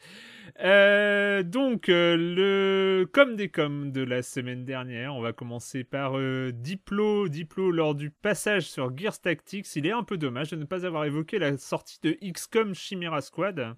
Euh, 0.60 1.42
donc, 1.42 1.88
euh, 1.88 2.16
le 2.16 3.06
comme 3.10 3.34
des 3.34 3.48
coms 3.48 3.90
de 3.90 4.02
la 4.02 4.22
semaine 4.22 4.64
dernière, 4.64 5.14
on 5.14 5.20
va 5.20 5.32
commencer 5.32 5.82
par 5.82 6.16
euh, 6.16 6.52
Diplo. 6.52 7.28
Diplo, 7.28 7.72
lors 7.72 7.96
du 7.96 8.10
passage 8.10 8.68
sur 8.68 8.96
Gears 8.96 9.20
Tactics, 9.20 9.66
il 9.74 9.86
est 9.86 9.92
un 9.92 10.04
peu 10.04 10.16
dommage 10.16 10.50
de 10.50 10.56
ne 10.56 10.64
pas 10.64 10.86
avoir 10.86 11.06
évoqué 11.06 11.40
la 11.40 11.56
sortie 11.56 11.98
de 12.02 12.16
XCOM 12.22 12.72
Chimera 12.72 13.20
Squad, 13.20 13.74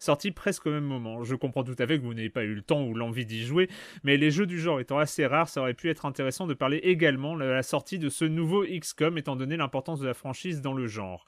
sortie 0.00 0.32
presque 0.32 0.66
au 0.66 0.70
même 0.70 0.84
moment. 0.84 1.22
Je 1.22 1.36
comprends 1.36 1.62
tout 1.62 1.76
à 1.78 1.86
fait 1.86 1.98
que 1.98 2.02
vous 2.02 2.14
n'ayez 2.14 2.30
pas 2.30 2.42
eu 2.42 2.54
le 2.54 2.62
temps 2.62 2.82
ou 2.82 2.94
l'envie 2.94 3.26
d'y 3.26 3.44
jouer, 3.44 3.68
mais 4.02 4.16
les 4.16 4.32
jeux 4.32 4.46
du 4.46 4.58
genre 4.58 4.80
étant 4.80 4.98
assez 4.98 5.26
rares, 5.26 5.48
ça 5.48 5.60
aurait 5.60 5.74
pu 5.74 5.90
être 5.90 6.06
intéressant 6.06 6.48
de 6.48 6.54
parler 6.54 6.78
également 6.78 7.36
de 7.36 7.44
la 7.44 7.62
sortie 7.62 8.00
de 8.00 8.08
ce 8.08 8.24
nouveau 8.24 8.64
XCOM, 8.64 9.16
étant 9.16 9.36
donné 9.36 9.56
l'importance 9.56 10.00
de 10.00 10.06
la 10.06 10.14
franchise 10.14 10.60
dans 10.60 10.74
le 10.74 10.88
genre. 10.88 11.24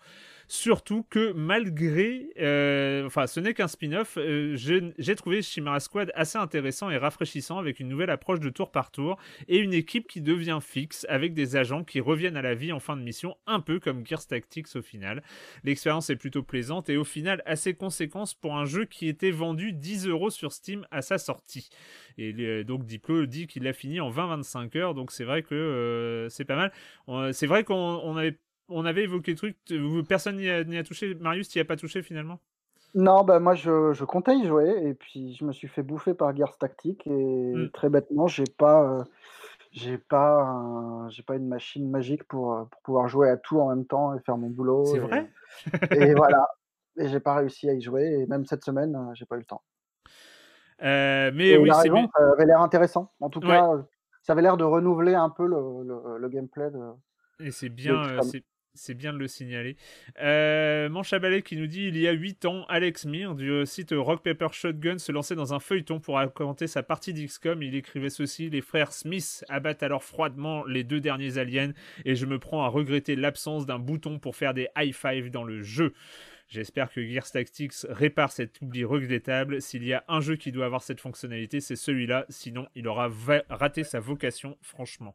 Surtout 0.51 1.05
que 1.11 1.33
malgré, 1.33 2.31
euh, 2.41 3.05
enfin 3.05 3.27
ce 3.27 3.39
n'est 3.39 3.53
qu'un 3.53 3.69
spin-off, 3.69 4.17
euh, 4.17 4.57
j'ai 4.57 5.15
trouvé 5.15 5.43
Chimera 5.43 5.79
Squad 5.79 6.11
assez 6.15 6.39
intéressant 6.39 6.89
et 6.89 6.97
rafraîchissant 6.97 7.59
avec 7.59 7.81
une 7.81 7.89
nouvelle 7.89 8.09
approche 8.09 8.41
de 8.41 8.49
tour 8.49 8.71
par 8.71 8.91
tour 8.91 9.19
et 9.47 9.59
une 9.59 9.75
équipe 9.75 10.09
qui 10.09 10.23
devient 10.23 10.59
fixe 10.63 11.05
avec 11.11 11.35
des 11.35 11.57
agents 11.57 11.85
qui 11.85 12.01
reviennent 12.01 12.39
à 12.39 12.41
la 12.41 12.55
vie 12.55 12.73
en 12.73 12.81
fin 12.81 12.97
de 12.97 13.03
mission, 13.03 13.37
un 13.47 13.61
peu 13.61 13.79
comme 13.79 14.07
Gears 14.07 14.27
Tactics 14.27 14.75
au 14.75 14.81
final. 14.81 15.23
L'expérience 15.65 16.09
est 16.09 16.17
plutôt 16.17 16.43
plaisante 16.43 16.89
et 16.89 16.97
au 16.97 17.05
final 17.05 17.43
assez 17.45 17.75
conséquence 17.75 18.33
pour 18.33 18.57
un 18.57 18.65
jeu 18.65 18.87
qui 18.87 19.07
était 19.07 19.31
vendu 19.31 19.75
10 19.75 20.07
euros 20.07 20.31
sur 20.31 20.53
Steam 20.53 20.87
à 20.91 21.03
sa 21.03 21.19
sortie. 21.19 21.69
Et 22.17 22.65
donc 22.65 22.87
Diplo 22.87 23.27
dit 23.27 23.47
qu'il 23.47 23.65
l'a 23.65 23.75
fini 23.75 24.01
en 24.01 24.11
20-25 24.11 24.79
heures, 24.79 24.95
donc 24.95 25.13
c'est 25.13 25.25
vrai 25.25 25.43
que 25.43 25.55
euh, 25.55 26.29
c'est 26.31 26.47
pas 26.47 26.57
mal. 26.57 27.33
C'est 27.35 27.47
vrai 27.47 27.65
qu'on 27.65 28.17
avait 28.17 28.39
on 28.69 28.85
avait 28.85 29.05
évoqué 29.05 29.33
le 29.33 29.37
truc, 29.37 29.57
personne 30.09 30.37
n'y 30.37 30.49
a, 30.49 30.85
touché. 30.85 31.15
Marius, 31.15 31.49
tu 31.49 31.59
n'y 31.59 31.63
as 31.63 31.65
pas 31.65 31.77
touché 31.77 32.03
finalement? 32.03 32.39
Non, 32.95 33.23
bah 33.23 33.39
moi 33.39 33.55
je, 33.55 34.05
comptais 34.05 34.35
y 34.37 34.47
jouer 34.47 34.89
et 34.89 34.95
puis 34.95 35.35
je 35.35 35.45
me 35.45 35.53
suis 35.53 35.69
fait 35.69 35.83
bouffer 35.83 36.15
par 36.15 36.35
Gears 36.35 36.57
Tactique 36.57 37.07
et 37.07 37.53
hmm. 37.55 37.71
très 37.71 37.91
bêtement, 37.91 38.27
j'ai 38.27 38.45
pas, 38.57 38.83
euh, 38.83 39.05
j'ai 39.73 39.99
pas, 39.99 41.07
j'ai 41.11 41.23
pas 41.23 41.37
une 41.37 41.49
machine 41.49 41.89
magique 41.91 42.25
pour, 42.25 42.55
euh, 42.55 42.65
pour, 42.65 42.81
pouvoir 42.83 43.09
jouer 43.09 43.29
à 43.29 43.37
tout 43.37 43.61
en 43.61 43.69
même 43.69 43.87
temps 43.87 44.15
et 44.15 44.21
faire 44.21 44.39
mon 44.39 44.49
boulot. 44.49 44.87
C'est 44.87 44.99
vrai? 45.01 45.31
Et 45.91 46.15
voilà. 46.15 46.49
Et 46.97 47.09
j'ai 47.09 47.21
pas 47.21 47.37
réussi 47.37 47.69
à 47.69 47.75
y 47.75 47.81
jouer 47.81 48.21
et 48.21 48.27
même 48.27 48.45
cette 48.47 48.65
semaine, 48.65 48.97
euh, 48.97 49.15
j'ai 49.15 49.27
pas 49.27 49.37
eu 49.37 49.41
le 49.41 49.45
temps. 49.45 49.63
mais 50.81 51.57
oui, 51.59 51.71
c'est 51.83 51.89
ça 51.89 52.33
avait 52.33 52.47
l'air 52.47 52.61
intéressant. 52.61 53.13
En 53.21 53.29
tout 53.29 53.41
cas, 53.41 53.69
ça 54.23 54.33
avait 54.33 54.43
l'air 54.43 54.57
de 54.57 54.65
renouveler 54.65 55.15
un 55.15 55.31
peu 55.31 55.47
le, 55.47 56.19
le, 56.19 56.29
gameplay 56.29 56.71
de. 56.71 56.81
Et 57.41 57.51
c'est 57.51 57.69
bien, 57.69 58.21
c'est 58.23 58.43
bien 58.95 59.13
de 59.13 59.19
le 59.19 59.29
signaler. 59.29 59.77
Euh, 60.21 60.89
Manche 60.89 61.13
à 61.13 61.19
balai 61.19 61.43
qui 61.43 61.57
nous 61.57 61.67
dit 61.67 61.87
il 61.87 61.97
y 61.97 62.09
a 62.09 62.13
8 62.13 62.45
ans, 62.45 62.65
Alex 62.69 63.05
Mir 63.05 63.35
du 63.35 63.65
site 63.67 63.95
Rock 63.97 64.23
Paper 64.23 64.49
Shotgun 64.53 64.99
se 64.99 65.13
lançait 65.13 65.35
dans 65.35 65.55
un 65.55 65.61
feuilleton 65.61 66.01
pour 66.01 66.15
raconter 66.17 66.67
sa 66.67 66.83
partie 66.83 67.13
d'XCOM. 67.13 67.63
Il 67.63 67.75
écrivait 67.75 68.11
ceci 68.11 68.51
Les 68.51 68.61
frères 68.61 68.93
Smith 68.93 69.45
abattent 69.49 69.83
alors 69.83 70.03
froidement 70.03 70.65
les 70.65 70.85
deux 70.85 71.01
derniers 71.01 71.39
aliens 71.39 71.73
et 72.05 72.15
je 72.15 72.27
me 72.27 72.39
prends 72.39 72.65
à 72.65 72.69
regretter 72.69 73.17
l'absence 73.17 73.67
d'un 73.67 73.79
bouton 73.79 74.19
pour 74.19 74.37
faire 74.37 74.55
des 74.55 74.69
high 74.77 74.95
five 74.95 75.31
dans 75.31 75.45
le 75.45 75.63
jeu. 75.63 75.93
J'espère 76.49 76.91
que 76.91 77.07
Gears 77.07 77.31
Tactics 77.31 77.75
répare 77.91 78.33
cet 78.33 78.63
oubli 78.63 78.83
regrettable. 78.83 79.61
S'il 79.61 79.85
y 79.85 79.93
a 79.93 80.03
un 80.09 80.21
jeu 80.21 80.37
qui 80.37 80.51
doit 80.51 80.65
avoir 80.65 80.83
cette 80.83 80.99
fonctionnalité, 80.99 81.61
c'est 81.61 81.77
celui-là. 81.77 82.25
Sinon, 82.31 82.67
il 82.75 82.89
aura 82.89 83.11
raté 83.51 83.85
sa 83.85 84.01
vocation, 84.01 84.57
franchement. 84.63 85.15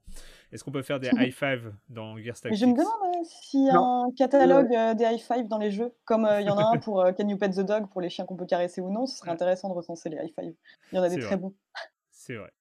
Est-ce 0.51 0.63
qu'on 0.63 0.71
peut 0.71 0.83
faire 0.83 0.99
des 0.99 1.09
high 1.09 1.33
five 1.33 1.73
dans 1.89 2.17
Gears 2.19 2.39
Tactics 2.39 2.59
Je 2.59 2.67
me 2.67 2.73
demande 2.73 2.85
euh, 2.85 3.23
s'il 3.23 3.65
y 3.65 3.69
a 3.71 3.79
un 3.79 4.11
catalogue 4.15 4.71
euh, 4.75 4.93
des 4.93 5.05
high 5.05 5.19
five 5.19 5.47
dans 5.47 5.57
les 5.57 5.71
jeux, 5.71 5.91
comme 6.05 6.25
euh, 6.25 6.39
il 6.39 6.45
y 6.45 6.51
en 6.51 6.57
a 6.57 6.65
un 6.65 6.77
pour 6.79 7.03
Can 7.17 7.27
You 7.27 7.37
Pet 7.37 7.49
the 7.49 7.61
Dog 7.61 7.89
pour 7.89 8.01
les 8.01 8.09
chiens 8.09 8.25
qu'on 8.25 8.35
peut 8.35 8.45
caresser 8.45 8.81
ou 8.81 8.91
non. 8.91 9.07
Ce 9.07 9.17
serait 9.17 9.31
intéressant 9.31 9.69
de 9.69 9.73
recenser 9.73 10.09
les 10.09 10.17
high 10.17 10.33
five. 10.39 10.53
Il 10.91 10.97
y 10.97 10.99
en 10.99 11.03
a 11.03 11.09
des 11.09 11.17
très 11.17 11.37
bons. 11.37 11.55
C'est 12.11 12.35
vrai. 12.35 12.51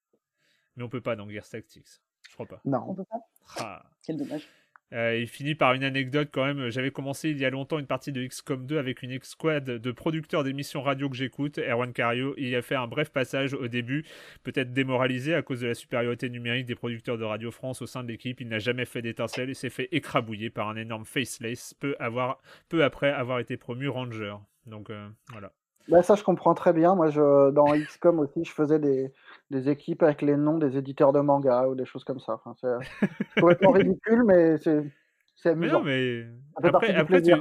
Mais 0.77 0.83
on 0.83 0.89
peut 0.89 1.03
pas 1.03 1.15
dans 1.15 1.29
Gears 1.29 1.47
Tactics. 1.47 2.01
Je 2.27 2.33
crois 2.33 2.47
pas. 2.47 2.63
Non. 2.65 2.87
On 2.89 2.95
peut 2.95 3.05
pas? 3.05 3.21
Ah. 3.59 3.83
Quel 4.03 4.17
dommage. 4.17 4.49
Euh, 4.93 5.17
il 5.17 5.27
finit 5.27 5.55
par 5.55 5.73
une 5.73 5.85
anecdote 5.85 6.29
quand 6.33 6.45
même. 6.45 6.69
J'avais 6.71 6.91
commencé 6.91 7.31
il 7.31 7.39
y 7.39 7.45
a 7.45 7.51
longtemps 7.51 7.79
une 7.79 7.87
partie 7.87 8.13
de 8.13 8.25
XCOM 8.25 8.67
2 8.67 8.79
avec 8.79 9.03
une 9.03 9.11
ex-squad 9.11 9.65
de 9.65 9.93
producteurs 9.93 10.45
d'émissions 10.45 10.83
radio 10.83 11.09
que 11.09 11.17
j'écoute, 11.17 11.59
Erwan 11.59 11.93
Cario. 11.93 12.35
Il 12.37 12.55
a 12.55 12.63
fait 12.63 12.75
un 12.75 12.87
bref 12.87 13.11
passage 13.11 13.55
au 13.55 13.69
début, 13.69 14.05
peut-être 14.43 14.73
démoralisé 14.73 15.35
à 15.35 15.43
cause 15.43 15.61
de 15.61 15.69
la 15.69 15.75
supériorité 15.75 16.29
numérique 16.29 16.67
des 16.67 16.75
producteurs 16.75 17.17
de 17.17 17.25
Radio 17.25 17.51
France 17.51 17.81
au 17.81 17.87
sein 17.87 18.03
de 18.03 18.09
l'équipe. 18.09 18.41
Il 18.41 18.49
n'a 18.49 18.59
jamais 18.59 18.85
fait 18.85 19.01
d'étincelle 19.01 19.49
et 19.49 19.55
s'est 19.55 19.71
fait 19.71 19.89
écrabouiller 19.93 20.51
par 20.51 20.69
un 20.69 20.77
énorme 20.77 21.05
faceless 21.05 21.75
peu, 21.75 21.97
avoir, 21.99 22.41
peu 22.69 22.85
après 22.85 23.11
avoir 23.11 23.39
été 23.39 23.57
promu 23.57 23.89
Ranger. 23.89 24.37
Donc 24.67 24.91
euh, 24.91 25.09
voilà. 25.31 25.53
Bah 25.89 26.03
ça, 26.03 26.15
je 26.15 26.23
comprends 26.23 26.55
très 26.55 26.73
bien. 26.73 26.95
Moi, 26.95 27.11
dans 27.11 27.75
XCOM 27.75 28.21
aussi, 28.21 28.45
je 28.45 28.53
faisais 28.53 28.79
des, 28.79 29.13
des 29.53 29.69
équipes 29.69 30.03
avec 30.03 30.23
les 30.23 30.37
noms 30.37 30.59
des 30.59 30.77
éditeurs 30.77 31.13
de 31.13 31.21
manga 31.21 31.69
ou 31.69 31.77
des 31.77 31.85
choses 31.85 32.03
comme 32.03 32.19
ça. 32.19 32.41
Enfin, 32.45 32.55
c'est 32.61 33.41
complètement 33.41 33.71
ridicule, 33.71 34.25
mais 34.25 34.57
c'est 34.59 35.51
amusant. 35.51 35.83
Mais 35.83 36.25
non, 36.25 36.29
mais 36.63 36.69
après, 36.69 36.95
après 36.95 37.23
tu... 37.23 37.33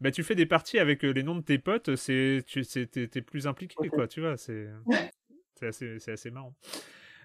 Bah, 0.00 0.10
tu 0.10 0.24
fais 0.24 0.34
des 0.34 0.46
parties 0.46 0.80
avec 0.80 1.04
euh, 1.04 1.12
les 1.12 1.22
noms 1.22 1.36
de 1.36 1.42
tes 1.42 1.58
potes, 1.58 1.94
c'est 1.94 2.42
tu 2.46 2.60
es 2.60 3.22
plus 3.22 3.46
impliqué, 3.46 3.88
quoi, 3.88 4.08
tu 4.08 4.20
vois. 4.20 4.36
C'est 4.36 4.68
assez, 5.62 5.96
assez 6.10 6.30
marrant. 6.30 6.54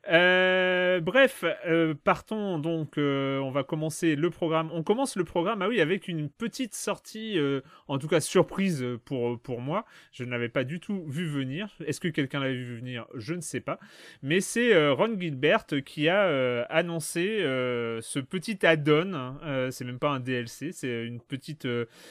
Euh, 0.08 1.00
bref, 1.02 1.44
euh, 1.68 1.94
partons 1.94 2.60
donc. 2.60 2.98
Euh, 2.98 3.40
on 3.40 3.52
va 3.52 3.64
commencer 3.64 4.16
le 4.16 4.30
programme. 4.30 4.70
On 4.74 4.84
commence 4.84 5.16
le 5.16 5.24
programme, 5.24 5.62
ah 5.62 5.68
oui, 5.68 5.82
avec 5.82 6.08
une 6.08 6.30
petite 6.30 6.74
sortie, 6.74 7.40
en 7.88 7.98
tout 7.98 8.08
cas 8.08 8.20
surprise 8.20 8.86
pour, 9.06 9.40
pour 9.40 9.62
moi. 9.62 9.86
Je 10.12 10.24
ne 10.24 10.32
l'avais 10.32 10.50
pas 10.50 10.64
du 10.64 10.80
tout 10.80 11.04
vu 11.08 11.26
venir. 11.26 11.70
Est-ce 11.86 12.00
que 12.00 12.08
quelqu'un 12.08 12.40
l'avait 12.40 12.56
vu 12.56 12.78
venir? 12.78 13.06
Je 13.16 13.34
ne 13.34 13.42
sais 13.42 13.60
pas. 13.60 13.80
Mais 14.24 14.42
c'est 14.42 14.90
Ron 14.92 15.20
Gilbert 15.20 15.66
qui 15.86 16.10
a 16.10 16.64
annoncé 16.70 17.40
ce 17.40 18.20
petit 18.20 18.66
add-on. 18.66 19.14
Hein. 19.14 19.70
c'est 19.72 19.86
même 19.86 20.00
pas 20.00 20.10
un 20.10 20.20
DLC, 20.20 20.72
c'est 20.72 21.06
une 21.06 21.22
petite 21.22 21.68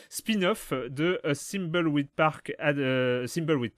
spin-off 0.08 0.72
de 0.72 1.20
Thimbleweed 1.34 2.08
Park, 2.08 2.54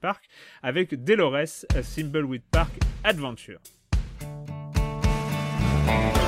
Park 0.01 0.29
avec 0.61 1.03
Delores 1.03 1.65
Thimbleweed 1.83 2.43
Park 2.51 2.71
Adventure. 3.03 3.59
Bye. 5.91 6.20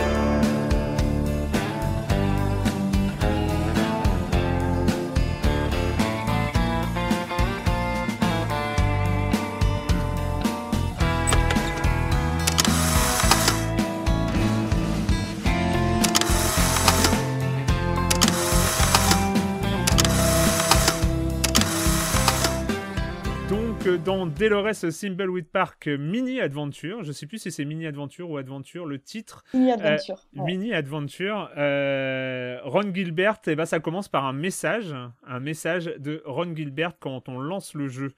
Dans 24.06 24.26
Delores 24.26 24.72
Thimbleweed 24.72 25.48
Park 25.48 25.88
Mini 25.88 26.42
Adventure. 26.42 27.04
Je 27.04 27.12
sais 27.12 27.26
plus 27.26 27.38
si 27.38 27.52
c'est 27.52 27.64
Mini 27.64 27.86
Adventure 27.86 28.30
ou 28.30 28.38
Adventure, 28.38 28.86
le 28.86 29.00
titre. 29.00 29.44
Mini 29.54 29.72
euh, 29.72 29.76
Adventure. 29.76 30.28
Mini 30.34 30.74
Adventure. 30.74 31.50
Euh, 31.58 32.60
Ron 32.64 32.94
Gilbert, 32.94 33.40
et 33.48 33.52
eh 33.52 33.56
ben, 33.56 33.66
ça 33.66 33.80
commence 33.80 34.10
par 34.10 34.26
un 34.26 34.34
message. 34.34 34.94
Un 35.26 35.40
message 35.40 35.86
de 36.00 36.22
Ron 36.26 36.54
Gilbert 36.56 37.00
quand 37.00 37.30
on 37.30 37.40
lance 37.40 37.76
le 37.76 37.88
jeu. 37.88 38.14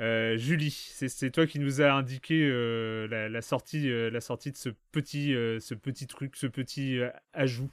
Euh, 0.00 0.36
Julie, 0.36 0.70
c'est 0.70 1.30
toi 1.30 1.46
qui 1.46 1.58
nous 1.58 1.82
a 1.82 1.90
indiqué 1.92 2.48
la, 3.10 3.42
sortie, 3.42 3.90
la 3.90 4.20
sortie 4.20 4.52
de 4.52 4.56
ce 4.56 4.70
petit, 4.92 5.32
ce 5.60 5.74
petit 5.74 6.06
truc, 6.06 6.36
ce 6.36 6.46
petit 6.46 6.98
ajout. 7.34 7.70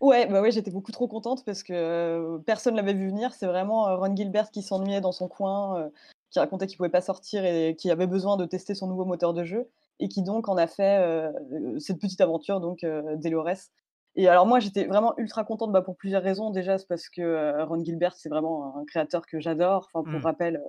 Ouais, 0.00 0.26
bah 0.26 0.40
ouais, 0.42 0.50
j'étais 0.50 0.70
beaucoup 0.70 0.92
trop 0.92 1.08
contente 1.08 1.44
parce 1.44 1.62
que 1.62 2.38
personne 2.46 2.76
l'avait 2.76 2.94
vu 2.94 3.08
venir. 3.08 3.32
C'est 3.32 3.46
vraiment 3.46 3.96
Ron 3.96 4.14
Gilbert 4.14 4.50
qui 4.50 4.62
s'ennuyait 4.62 5.00
dans 5.00 5.12
son 5.12 5.28
coin, 5.28 5.90
qui 6.30 6.38
racontait 6.38 6.66
qu'il 6.66 6.76
pouvait 6.76 6.88
pas 6.88 7.00
sortir 7.00 7.44
et 7.44 7.74
qui 7.76 7.90
avait 7.90 8.06
besoin 8.06 8.36
de 8.36 8.44
tester 8.44 8.74
son 8.74 8.86
nouveau 8.86 9.04
moteur 9.04 9.34
de 9.34 9.44
jeu 9.44 9.70
et 10.00 10.08
qui 10.08 10.22
donc 10.22 10.48
en 10.48 10.56
a 10.56 10.66
fait 10.66 10.98
euh, 10.98 11.32
cette 11.78 12.00
petite 12.00 12.20
aventure 12.20 12.60
donc 12.60 12.84
euh, 12.84 13.16
Delores. 13.16 13.70
Et 14.16 14.28
alors 14.28 14.46
moi 14.46 14.60
j'étais 14.60 14.84
vraiment 14.84 15.14
ultra 15.18 15.44
contente 15.44 15.72
bah, 15.72 15.82
pour 15.82 15.96
plusieurs 15.96 16.22
raisons. 16.22 16.50
Déjà 16.50 16.78
c'est 16.78 16.88
parce 16.88 17.08
que 17.08 17.22
euh, 17.22 17.64
Ron 17.64 17.84
Gilbert 17.84 18.14
c'est 18.16 18.28
vraiment 18.28 18.76
un 18.76 18.84
créateur 18.84 19.26
que 19.26 19.40
j'adore. 19.40 19.88
Enfin 19.92 20.08
pour 20.08 20.20
mmh. 20.20 20.24
rappel, 20.24 20.62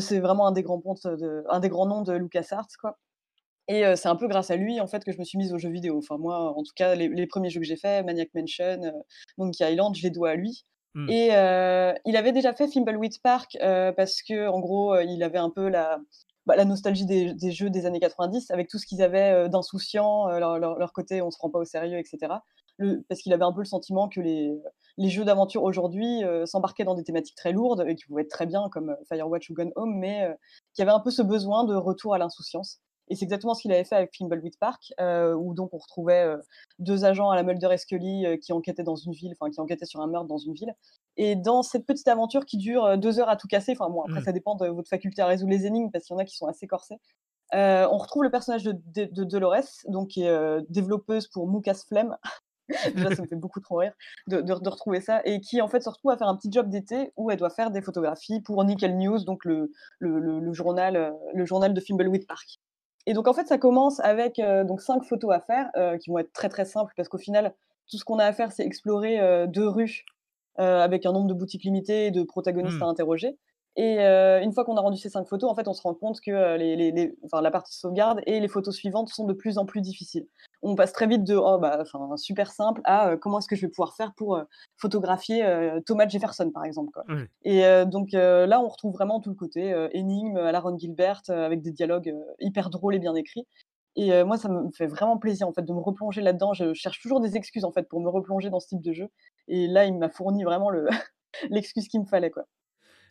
c'est 0.00 0.20
vraiment 0.20 0.46
un 0.46 0.52
des 0.52 0.62
grands 0.62 0.80
ponts 0.80 0.94
de, 1.04 1.44
un 1.48 1.60
des 1.60 1.68
grands 1.68 1.86
noms 1.86 2.02
de 2.02 2.12
LucasArts 2.12 2.68
quoi. 2.80 2.98
Et 3.68 3.84
c'est 3.94 4.08
un 4.08 4.16
peu 4.16 4.26
grâce 4.26 4.50
à 4.50 4.56
lui 4.56 4.80
en 4.80 4.88
fait 4.88 5.04
que 5.04 5.12
je 5.12 5.18
me 5.18 5.24
suis 5.24 5.38
mise 5.38 5.52
aux 5.52 5.58
jeux 5.58 5.70
vidéo. 5.70 5.98
Enfin 5.98 6.18
moi 6.18 6.52
en 6.56 6.62
tout 6.62 6.72
cas 6.74 6.94
les, 6.96 7.08
les 7.08 7.26
premiers 7.26 7.50
jeux 7.50 7.60
que 7.60 7.66
j'ai 7.66 7.76
faits, 7.76 8.04
Maniac 8.04 8.30
Mansion, 8.34 8.80
Monkey 9.38 9.72
Island, 9.72 9.94
je 9.94 10.02
les 10.02 10.10
dois 10.10 10.30
à 10.30 10.34
lui. 10.34 10.64
Mmh. 10.94 11.08
Et 11.10 11.26
il 12.04 12.16
avait 12.16 12.32
déjà 12.32 12.52
fait 12.52 12.68
Thimbleweed 12.68 13.20
Park 13.22 13.56
parce 13.96 14.22
que, 14.22 14.48
en 14.48 14.60
gros, 14.60 14.98
il 14.98 15.22
avait 15.22 15.38
un 15.38 15.50
peu 15.50 15.68
la, 15.68 15.98
bah, 16.46 16.56
la 16.56 16.64
nostalgie 16.64 17.06
des, 17.06 17.52
jeux 17.52 17.70
des 17.70 17.86
années 17.86 18.00
90 18.00 18.50
avec 18.50 18.68
tout 18.68 18.78
ce 18.78 18.86
qu'ils 18.86 19.02
avaient 19.02 19.48
d'insouciant, 19.48 20.28
leur, 20.38 20.58
leur, 20.58 20.92
côté 20.92 21.22
on 21.22 21.30
se 21.30 21.38
rend 21.38 21.50
pas 21.50 21.58
au 21.58 21.64
sérieux, 21.64 21.98
etc. 21.98 22.34
Parce 23.08 23.20
qu'il 23.20 23.32
avait 23.32 23.44
un 23.44 23.52
peu 23.52 23.60
le 23.60 23.66
sentiment 23.66 24.08
que 24.08 24.20
les, 24.20 24.58
les 24.96 25.08
jeux 25.10 25.24
d'aventure 25.24 25.62
aujourd'hui 25.62 26.22
s'embarquaient 26.44 26.84
dans 26.84 26.94
des 26.94 27.04
thématiques 27.04 27.36
très 27.36 27.52
lourdes 27.52 27.84
et 27.86 27.94
qui 27.94 28.06
pouvaient 28.06 28.22
être 28.22 28.30
très 28.30 28.46
bien 28.46 28.68
comme 28.70 28.96
Firewatch 29.08 29.50
ou 29.50 29.54
Gone 29.54 29.72
Home, 29.76 29.94
mais 29.96 30.28
qui 30.74 30.82
avaient 30.82 30.90
un 30.90 31.00
peu 31.00 31.10
ce 31.10 31.22
besoin 31.22 31.64
de 31.64 31.74
retour 31.74 32.14
à 32.14 32.18
l'insouciance. 32.18 32.80
Et 33.10 33.16
c'est 33.16 33.24
exactement 33.24 33.54
ce 33.54 33.62
qu'il 33.62 33.72
avait 33.72 33.84
fait 33.84 33.96
avec 33.96 34.12
Thimbleweed 34.12 34.56
Park, 34.58 34.94
euh, 35.00 35.34
où 35.34 35.52
donc 35.52 35.74
on 35.74 35.78
retrouvait 35.78 36.24
euh, 36.24 36.38
deux 36.78 37.04
agents 37.04 37.30
à 37.30 37.34
la 37.34 37.42
Mulder 37.42 37.68
et 37.72 37.76
Scully 37.76 38.24
euh, 38.24 38.36
qui 38.36 38.52
enquêtaient 38.52 38.84
dans 38.84 38.94
une 38.94 39.12
ville, 39.12 39.32
enfin 39.38 39.50
qui 39.50 39.60
enquêtaient 39.60 39.84
sur 39.84 40.00
un 40.00 40.06
meurtre 40.06 40.28
dans 40.28 40.38
une 40.38 40.54
ville. 40.54 40.72
Et 41.16 41.34
dans 41.34 41.62
cette 41.62 41.86
petite 41.86 42.06
aventure 42.06 42.46
qui 42.46 42.56
dure 42.56 42.96
deux 42.96 43.18
heures 43.18 43.28
à 43.28 43.36
tout 43.36 43.48
casser, 43.48 43.72
enfin 43.72 43.90
bon 43.90 44.02
après 44.02 44.20
mmh. 44.20 44.24
ça 44.24 44.32
dépend 44.32 44.54
de 44.54 44.68
votre 44.68 44.88
faculté 44.88 45.20
à 45.22 45.26
résoudre 45.26 45.50
les 45.50 45.66
énigmes 45.66 45.90
parce 45.90 46.04
qu'il 46.04 46.14
y 46.14 46.16
en 46.16 46.20
a 46.20 46.24
qui 46.24 46.36
sont 46.36 46.46
assez 46.46 46.68
corsés. 46.68 46.96
on 47.52 47.98
retrouve 47.98 48.22
le 48.22 48.30
personnage 48.30 48.62
de, 48.62 48.78
de, 48.94 49.24
Dolores, 49.24 49.84
donc 49.88 50.08
qui 50.08 50.22
est 50.22 50.70
développeuse 50.70 51.26
pour 51.26 51.48
Moukas 51.48 51.82
Flemme. 51.88 52.16
Déjà, 52.94 53.16
ça 53.16 53.22
me 53.22 53.26
fait 53.26 53.34
beaucoup 53.34 53.58
trop 53.58 53.78
rire 53.78 53.92
de, 54.28 54.40
de, 54.40 54.68
retrouver 54.68 55.00
ça. 55.00 55.20
Et 55.24 55.40
qui, 55.40 55.60
en 55.60 55.66
fait, 55.66 55.80
se 55.80 55.88
retrouve 55.88 56.12
à 56.12 56.16
faire 56.16 56.28
un 56.28 56.36
petit 56.36 56.52
job 56.52 56.70
d'été 56.70 57.12
où 57.16 57.32
elle 57.32 57.38
doit 57.38 57.50
faire 57.50 57.72
des 57.72 57.82
photographies 57.82 58.40
pour 58.40 58.62
Nickel 58.64 58.96
News, 58.96 59.24
donc 59.24 59.44
le, 59.44 59.72
le, 59.98 60.20
le, 60.38 60.52
journal, 60.52 61.12
le 61.34 61.44
journal 61.44 61.74
de 61.74 61.80
Thimbleweed 61.80 62.28
Park. 62.28 62.60
Et 63.06 63.12
donc 63.14 63.28
en 63.28 63.32
fait, 63.32 63.46
ça 63.46 63.58
commence 63.58 64.00
avec 64.00 64.38
euh, 64.38 64.64
donc 64.64 64.80
cinq 64.80 65.02
photos 65.04 65.32
à 65.32 65.40
faire 65.40 65.70
euh, 65.76 65.96
qui 65.98 66.10
vont 66.10 66.18
être 66.18 66.32
très 66.32 66.48
très 66.48 66.64
simples 66.64 66.92
parce 66.96 67.08
qu'au 67.08 67.18
final, 67.18 67.54
tout 67.90 67.96
ce 67.96 68.04
qu'on 68.04 68.18
a 68.18 68.24
à 68.24 68.32
faire, 68.32 68.52
c'est 68.52 68.64
explorer 68.64 69.20
euh, 69.20 69.46
deux 69.46 69.68
rues 69.68 70.04
avec 70.56 71.06
un 71.06 71.12
nombre 71.12 71.26
de 71.26 71.32
boutiques 71.32 71.64
limité 71.64 72.08
et 72.08 72.10
de 72.10 72.22
protagonistes 72.22 72.80
mmh. 72.80 72.82
à 72.82 72.86
interroger. 72.86 73.38
Et 73.76 74.00
une 74.00 74.52
fois 74.52 74.64
qu'on 74.64 74.76
a 74.76 74.80
rendu 74.80 74.98
ces 74.98 75.08
cinq 75.08 75.26
photos, 75.26 75.50
en 75.50 75.54
fait, 75.54 75.68
on 75.68 75.72
se 75.72 75.82
rend 75.82 75.94
compte 75.94 76.20
que 76.20 76.56
les, 76.56 77.14
enfin, 77.24 77.40
la 77.40 77.50
partie 77.50 77.74
sauvegarde 77.74 78.20
et 78.26 78.40
les 78.40 78.48
photos 78.48 78.74
suivantes 78.74 79.08
sont 79.08 79.24
de 79.24 79.32
plus 79.32 79.58
en 79.58 79.64
plus 79.64 79.80
difficiles. 79.80 80.26
On 80.62 80.74
passe 80.74 80.92
très 80.92 81.06
vite 81.06 81.24
de 81.24 81.36
oh, 81.36 81.58
bah, 81.58 81.84
super 82.16 82.50
simple 82.50 82.80
à 82.84 83.16
comment 83.16 83.38
est-ce 83.38 83.48
que 83.48 83.56
je 83.56 83.62
vais 83.62 83.70
pouvoir 83.70 83.94
faire 83.94 84.12
pour 84.14 84.40
photographier 84.76 85.44
Thomas 85.86 86.08
Jefferson, 86.08 86.50
par 86.50 86.64
exemple. 86.64 86.90
Quoi. 86.92 87.04
Et 87.44 87.62
donc 87.86 88.12
là, 88.12 88.60
on 88.60 88.68
retrouve 88.68 88.92
vraiment 88.92 89.20
tout 89.20 89.30
le 89.30 89.36
côté 89.36 89.88
énigme 89.92 90.36
à 90.36 90.52
la 90.52 90.60
Ron 90.60 90.76
Gilbert 90.76 91.22
avec 91.28 91.62
des 91.62 91.70
dialogues 91.70 92.14
hyper 92.40 92.70
drôles 92.70 92.96
et 92.96 92.98
bien 92.98 93.14
écrits. 93.14 93.46
Et 93.96 94.24
moi, 94.24 94.36
ça 94.36 94.48
me 94.48 94.70
fait 94.72 94.86
vraiment 94.86 95.16
plaisir 95.18 95.48
en 95.48 95.52
fait 95.52 95.62
de 95.62 95.72
me 95.72 95.80
replonger 95.80 96.20
là-dedans. 96.20 96.52
Je 96.54 96.74
cherche 96.74 97.00
toujours 97.00 97.20
des 97.20 97.36
excuses 97.36 97.64
en 97.64 97.72
fait 97.72 97.88
pour 97.88 98.00
me 98.00 98.08
replonger 98.08 98.50
dans 98.50 98.60
ce 98.60 98.68
type 98.68 98.82
de 98.82 98.92
jeu. 98.92 99.08
Et 99.48 99.66
là, 99.66 99.84
il 99.84 99.96
m'a 99.96 100.08
fourni 100.08 100.44
vraiment 100.44 100.70
l'excuse 101.50 101.88
qu'il 101.88 102.00
me 102.00 102.06
fallait 102.06 102.30
quoi. 102.30 102.46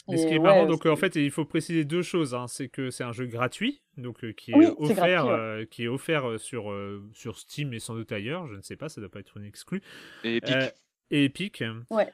Mais 0.10 0.18
ce 0.18 0.28
qui 0.28 0.34
est 0.34 0.40
marrant, 0.40 0.66
donc 0.66 0.86
en 0.86 0.96
fait, 0.96 1.16
il 1.16 1.32
faut 1.32 1.46
préciser 1.46 1.86
deux 1.86 2.02
choses. 2.02 2.34
Hein. 2.34 2.48
C'est 2.48 2.68
que 2.68 2.90
c'est 2.90 3.04
un 3.04 3.12
jeu 3.12 3.26
gratuit, 3.26 3.82
donc 3.98 4.20
qui, 4.36 4.52
est 4.52 4.74
offert, 4.78 5.28
qui 5.70 5.84
est 5.84 5.88
offert 5.88 6.40
sur, 6.40 6.74
sur 7.14 7.38
Steam 7.38 7.74
et 7.74 7.80
sans 7.80 7.96
doute 7.96 8.12
ailleurs. 8.12 8.48
Je 8.48 8.56
ne 8.56 8.62
sais 8.62 8.76
pas, 8.76 8.90
ça 8.90 9.02
ne 9.02 9.06
doit 9.06 9.12
pas 9.12 9.20
être 9.20 9.38
une 9.38 9.46
exclue. 9.46 9.82
Et 10.24 10.38
Epic. 10.38 10.56
et 11.12 11.26
Epic. 11.26 11.64
Ouais. 11.90 12.08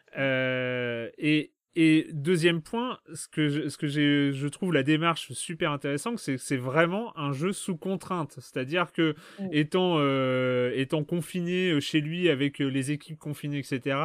et 1.17 1.54
et 1.78 2.07
deuxième 2.13 2.61
point, 2.61 2.99
ce 3.13 3.28
que 3.28 3.49
je, 3.49 3.67
ce 3.67 3.78
que 3.78 3.88
je 3.88 4.47
trouve 4.47 4.73
la 4.73 4.84
démarche 4.84 5.34
super 5.34 5.71
intéressante, 5.71 6.19
c'est 6.19 6.36
que 6.36 6.41
c'est 6.41 6.55
vraiment 6.55 7.17
un 7.17 7.34
jeu 7.34 7.51
sous 7.51 7.76
contrainte. 7.76 8.38
C'est-à-dire 8.39 8.93
que 8.93 9.15
mm. 9.39 9.49
étant 9.51 9.95
euh, 9.97 10.71
étant 10.76 11.03
confiné 11.03 11.71
euh, 11.71 11.82
chez 11.82 11.99
lui 11.99 12.30
avec 12.30 12.61
euh, 12.61 12.67
les 12.67 12.91
équipes 12.91 13.19
confinées, 13.19 13.59
etc. 13.59 13.97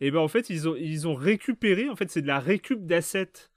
Et 0.00 0.10
ben 0.10 0.18
en 0.18 0.28
fait 0.28 0.50
ils 0.50 0.68
ont 0.68 0.74
ils 0.76 1.06
ont 1.06 1.14
récupéré, 1.14 1.88
en 1.88 1.94
fait 1.94 2.10
c'est 2.10 2.22
de 2.22 2.26
la 2.26 2.40
récup 2.40 2.84
d'assets 2.84 3.50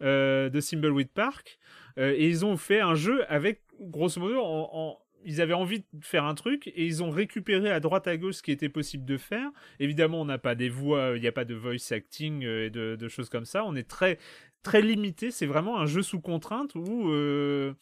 de 0.00 0.60
Thimbleweed 0.60 1.10
Park 1.10 1.58
et 1.98 2.26
ils 2.26 2.46
ont 2.46 2.56
fait 2.56 2.80
un 2.80 2.94
jeu 2.94 3.30
avec 3.30 3.60
grosso 3.78 4.18
modo 4.18 4.40
en 4.40 4.98
ils 5.24 5.40
avaient 5.40 5.54
envie 5.54 5.80
de 5.80 6.04
faire 6.04 6.24
un 6.24 6.34
truc 6.34 6.68
et 6.68 6.84
ils 6.84 7.02
ont 7.02 7.10
récupéré 7.10 7.70
à 7.70 7.80
droite 7.80 8.06
à 8.06 8.16
gauche 8.16 8.36
ce 8.36 8.42
qui 8.42 8.52
était 8.52 8.68
possible 8.68 9.04
de 9.04 9.16
faire. 9.16 9.50
Évidemment, 9.78 10.20
on 10.20 10.24
n'a 10.24 10.38
pas 10.38 10.54
des 10.54 10.68
voix, 10.68 11.12
il 11.16 11.20
n'y 11.20 11.28
a 11.28 11.32
pas 11.32 11.44
de 11.44 11.54
voice 11.54 11.92
acting 11.92 12.44
euh, 12.44 12.66
et 12.66 12.70
de, 12.70 13.08
choses 13.08 13.28
comme 13.28 13.44
ça. 13.44 13.64
On 13.64 13.74
est 13.74 13.88
très 13.88 14.18
très 14.62 14.82
limité. 14.82 15.30
C'est 15.30 15.46
vraiment 15.46 15.78
un 15.78 15.86
jeu 15.86 16.02
sous 16.02 16.20
contrainte 16.20 16.74
où 16.74 17.10
euh, 17.10 17.74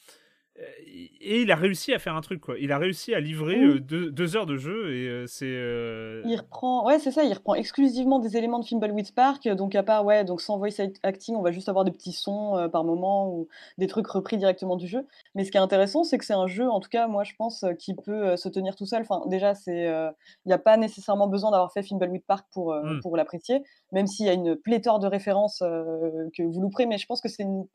et 1.20 1.42
il 1.42 1.50
a 1.50 1.56
réussi 1.56 1.92
à 1.92 1.98
faire 1.98 2.16
un 2.16 2.20
truc 2.20 2.40
quoi. 2.40 2.56
Il 2.58 2.72
a 2.72 2.78
réussi 2.78 3.14
à 3.14 3.20
livrer 3.20 3.58
euh, 3.58 3.80
deux, 3.80 4.36
heures 4.36 4.46
de 4.46 4.56
jeu 4.56 4.94
et 4.94 5.08
euh, 5.08 5.26
c'est. 5.26 5.46
Il 5.46 6.36
reprend, 6.36 6.86
ouais 6.86 6.98
c'est 6.98 7.10
ça, 7.10 7.22
il 7.22 7.32
reprend 7.32 7.54
exclusivement 7.54 8.18
des 8.18 8.36
éléments 8.36 8.58
de 8.58 8.64
Thimbleweed 8.64 9.14
Park, 9.14 9.48
donc 9.48 9.74
à 9.74 9.82
part 9.82 10.04
ouais 10.04 10.24
donc 10.24 10.40
sans 10.40 10.58
voice 10.58 10.80
acting, 11.02 11.36
on 11.36 11.42
va 11.42 11.52
juste 11.52 11.68
avoir 11.68 11.84
des 11.84 11.90
petits 11.90 12.12
sons 12.12 12.68
par 12.72 12.84
moment 12.84 13.30
ou 13.30 13.48
des 13.78 13.86
trucs 13.86 14.06
repris 14.06 14.36
directement 14.36 14.76
du 14.76 14.86
jeu. 14.86 15.06
Mais 15.34 15.44
ce 15.44 15.50
qui 15.50 15.56
est 15.56 15.60
intéressant, 15.60 16.04
c'est 16.04 16.18
que 16.18 16.24
c'est 16.24 16.34
un 16.34 16.46
jeu, 16.46 16.68
en 16.68 16.80
tout 16.80 16.90
cas 16.90 17.06
moi 17.06 17.24
je 17.24 17.34
pense, 17.36 17.64
qui 17.78 17.94
peut 17.94 18.36
se 18.36 18.48
tenir 18.48 18.74
tout 18.74 18.86
seul. 18.86 19.02
Enfin 19.02 19.22
déjà 19.26 19.54
c'est, 19.54 19.84
il 19.84 20.48
n'y 20.48 20.52
a 20.52 20.58
pas 20.58 20.76
nécessairement 20.76 21.28
besoin 21.28 21.50
d'avoir 21.50 21.72
fait 21.72 21.82
Thimbleweed 21.82 22.24
Park 22.26 22.46
pour 22.52 22.74
mmh. 22.74 23.00
pour 23.00 23.16
l'apprécier, 23.16 23.62
même 23.92 24.06
s'il 24.06 24.26
y 24.26 24.30
a 24.30 24.34
une 24.34 24.56
pléthore 24.56 24.98
de 24.98 25.06
références 25.06 25.58
que 25.60 26.42
vous 26.42 26.60
louperez, 26.60 26.86
mais 26.86 26.98
je 26.98 27.06
pense 27.06 27.20
que 27.20 27.28
c'est 27.28 27.42
une 27.42 27.66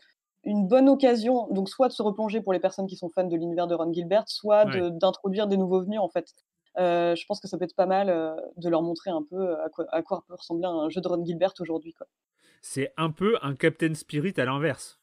une 0.43 0.67
bonne 0.67 0.89
occasion, 0.89 1.47
donc 1.51 1.69
soit 1.69 1.87
de 1.87 1.93
se 1.93 2.01
replonger 2.01 2.41
pour 2.41 2.53
les 2.53 2.59
personnes 2.59 2.87
qui 2.87 2.95
sont 2.95 3.09
fans 3.09 3.23
de 3.23 3.35
l'univers 3.35 3.67
de 3.67 3.75
Ron 3.75 3.93
Gilbert, 3.93 4.23
soit 4.27 4.65
d'introduire 4.65 5.47
des 5.47 5.57
nouveaux 5.57 5.81
venus 5.81 5.99
en 5.99 6.09
fait. 6.09 6.33
Euh, 6.79 7.15
je 7.15 7.25
pense 7.25 7.39
que 7.39 7.47
ça 7.47 7.57
peut 7.57 7.65
être 7.65 7.75
pas 7.75 7.85
mal 7.85 8.09
euh, 8.09 8.35
de 8.57 8.67
leur 8.69 8.81
montrer 8.81 9.11
un 9.11 9.21
peu 9.21 9.35
euh, 9.35 9.63
à 9.63 9.69
quoi, 9.69 9.85
à 9.91 10.01
quoi 10.01 10.23
peut 10.27 10.33
ressembler 10.33 10.65
un 10.65 10.89
jeu 10.89 11.01
de 11.01 11.07
Ron 11.07 11.23
Gilbert 11.23 11.53
aujourd'hui. 11.59 11.93
C'est 12.61 12.91
un 12.97 13.11
peu 13.11 13.37
un 13.41 13.55
Captain 13.55 13.93
Spirit 13.93 14.33
à 14.37 14.45
l'inverse. 14.45 14.99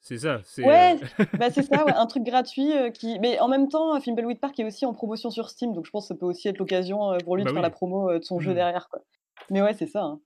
C'est 0.00 0.18
ça. 0.18 0.40
Ouais, 0.58 0.98
bah, 1.38 1.50
c'est 1.50 1.62
ça, 1.62 1.84
un 1.86 2.06
truc 2.06 2.22
gratuit 2.24 2.72
qui. 2.92 3.18
Mais 3.20 3.38
en 3.40 3.48
même 3.48 3.68
temps, 3.68 3.98
Fimbleweed 4.00 4.40
Park 4.40 4.58
est 4.58 4.64
aussi 4.64 4.84
en 4.84 4.92
promotion 4.92 5.30
sur 5.30 5.48
Steam, 5.48 5.72
donc 5.72 5.86
je 5.86 5.90
pense 5.90 6.04
que 6.04 6.08
ça 6.08 6.18
peut 6.18 6.26
aussi 6.26 6.48
être 6.48 6.58
l'occasion 6.58 7.16
pour 7.24 7.36
lui 7.36 7.44
de 7.44 7.48
bah 7.48 7.54
faire 7.54 7.62
la 7.62 7.70
promo 7.70 8.12
de 8.12 8.22
son 8.22 8.38
jeu 8.40 8.50
mmh. 8.50 8.54
derrière. 8.54 8.88
Quoi. 8.90 9.00
Mais 9.50 9.62
ouais, 9.62 9.72
c'est 9.72 9.86
ça. 9.86 10.02
Hein. 10.02 10.20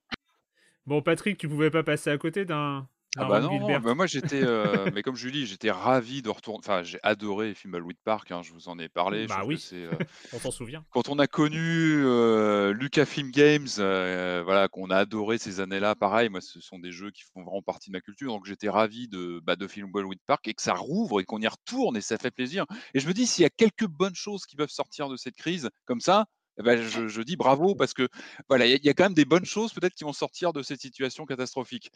Bon, 0.85 1.01
Patrick, 1.01 1.37
tu 1.37 1.47
pouvais 1.47 1.69
pas 1.69 1.83
passer 1.83 2.09
à 2.09 2.17
côté 2.17 2.43
d'un 2.43 2.87
ah 3.17 3.25
bah 3.25 3.39
non, 3.39 3.79
bah 3.79 3.95
moi 3.95 4.05
j'étais, 4.05 4.43
euh, 4.43 4.91
mais 4.93 5.01
comme 5.01 5.15
Julie, 5.15 5.47
j'étais 5.47 5.71
ravi 5.71 6.21
de 6.21 6.29
retourner. 6.29 6.59
Enfin, 6.59 6.83
j'ai 6.83 6.99
adoré 7.01 7.55
Fimbleweed 7.55 7.97
Park. 8.03 8.29
Hein, 8.31 8.41
je 8.43 8.53
vous 8.53 8.69
en 8.69 8.77
ai 8.77 8.87
parlé. 8.87 9.25
Bah 9.27 9.43
oui. 9.45 9.57
Euh, 9.79 9.91
on 10.33 10.39
s'en 10.39 10.51
souvient. 10.51 10.83
quand 10.89 11.09
on 11.09 11.19
a 11.19 11.27
connu 11.27 12.03
euh, 12.03 12.73
Lucasfilm 12.73 13.31
Games, 13.31 13.67
voilà, 13.77 14.67
qu'on 14.67 14.89
a 14.89 14.97
adoré 14.97 15.37
ces 15.37 15.59
années-là. 15.59 15.95
Pareil, 15.95 16.29
moi, 16.29 16.41
ce 16.41 16.59
sont 16.59 16.79
des 16.79 16.91
jeux 16.91 17.11
qui 17.11 17.23
font 17.23 17.43
vraiment 17.43 17.61
partie 17.61 17.89
de 17.89 17.93
ma 17.93 18.01
culture. 18.01 18.33
Donc 18.33 18.45
j'étais 18.45 18.69
ravi 18.69 19.07
de, 19.07 19.39
bah, 19.43 19.55
de 19.55 19.67
Fimbleweed 19.67 20.19
Park 20.25 20.47
et 20.47 20.53
que 20.53 20.61
ça 20.61 20.73
rouvre 20.73 21.21
et 21.21 21.23
qu'on 21.23 21.39
y 21.39 21.47
retourne 21.47 21.95
et 21.97 22.01
ça 22.01 22.17
fait 22.17 22.31
plaisir. 22.31 22.65
Et 22.93 22.99
je 22.99 23.07
me 23.07 23.13
dis, 23.13 23.27
s'il 23.27 23.43
y 23.43 23.45
a 23.45 23.49
quelques 23.49 23.87
bonnes 23.87 24.15
choses 24.15 24.45
qui 24.45 24.55
peuvent 24.55 24.69
sortir 24.69 25.07
de 25.07 25.17
cette 25.17 25.35
crise, 25.35 25.69
comme 25.85 26.01
ça, 26.01 26.25
eh 26.59 26.63
ben, 26.63 26.81
je, 26.81 27.21
dis 27.21 27.37
bravo 27.37 27.73
parce 27.73 27.93
que 27.93 28.09
voilà, 28.49 28.65
il 28.65 28.83
y, 28.83 28.89
a 28.89 28.93
quand 28.93 29.05
même 29.05 29.13
des 29.13 29.23
bonnes 29.23 29.45
choses 29.45 29.73
peut-être 29.73 29.95
qui 29.95 30.03
vont 30.03 30.13
sortir 30.13 30.51
de 30.51 30.61
cette 30.61 30.81
situation 30.81 31.25
catastrophique. 31.25 31.89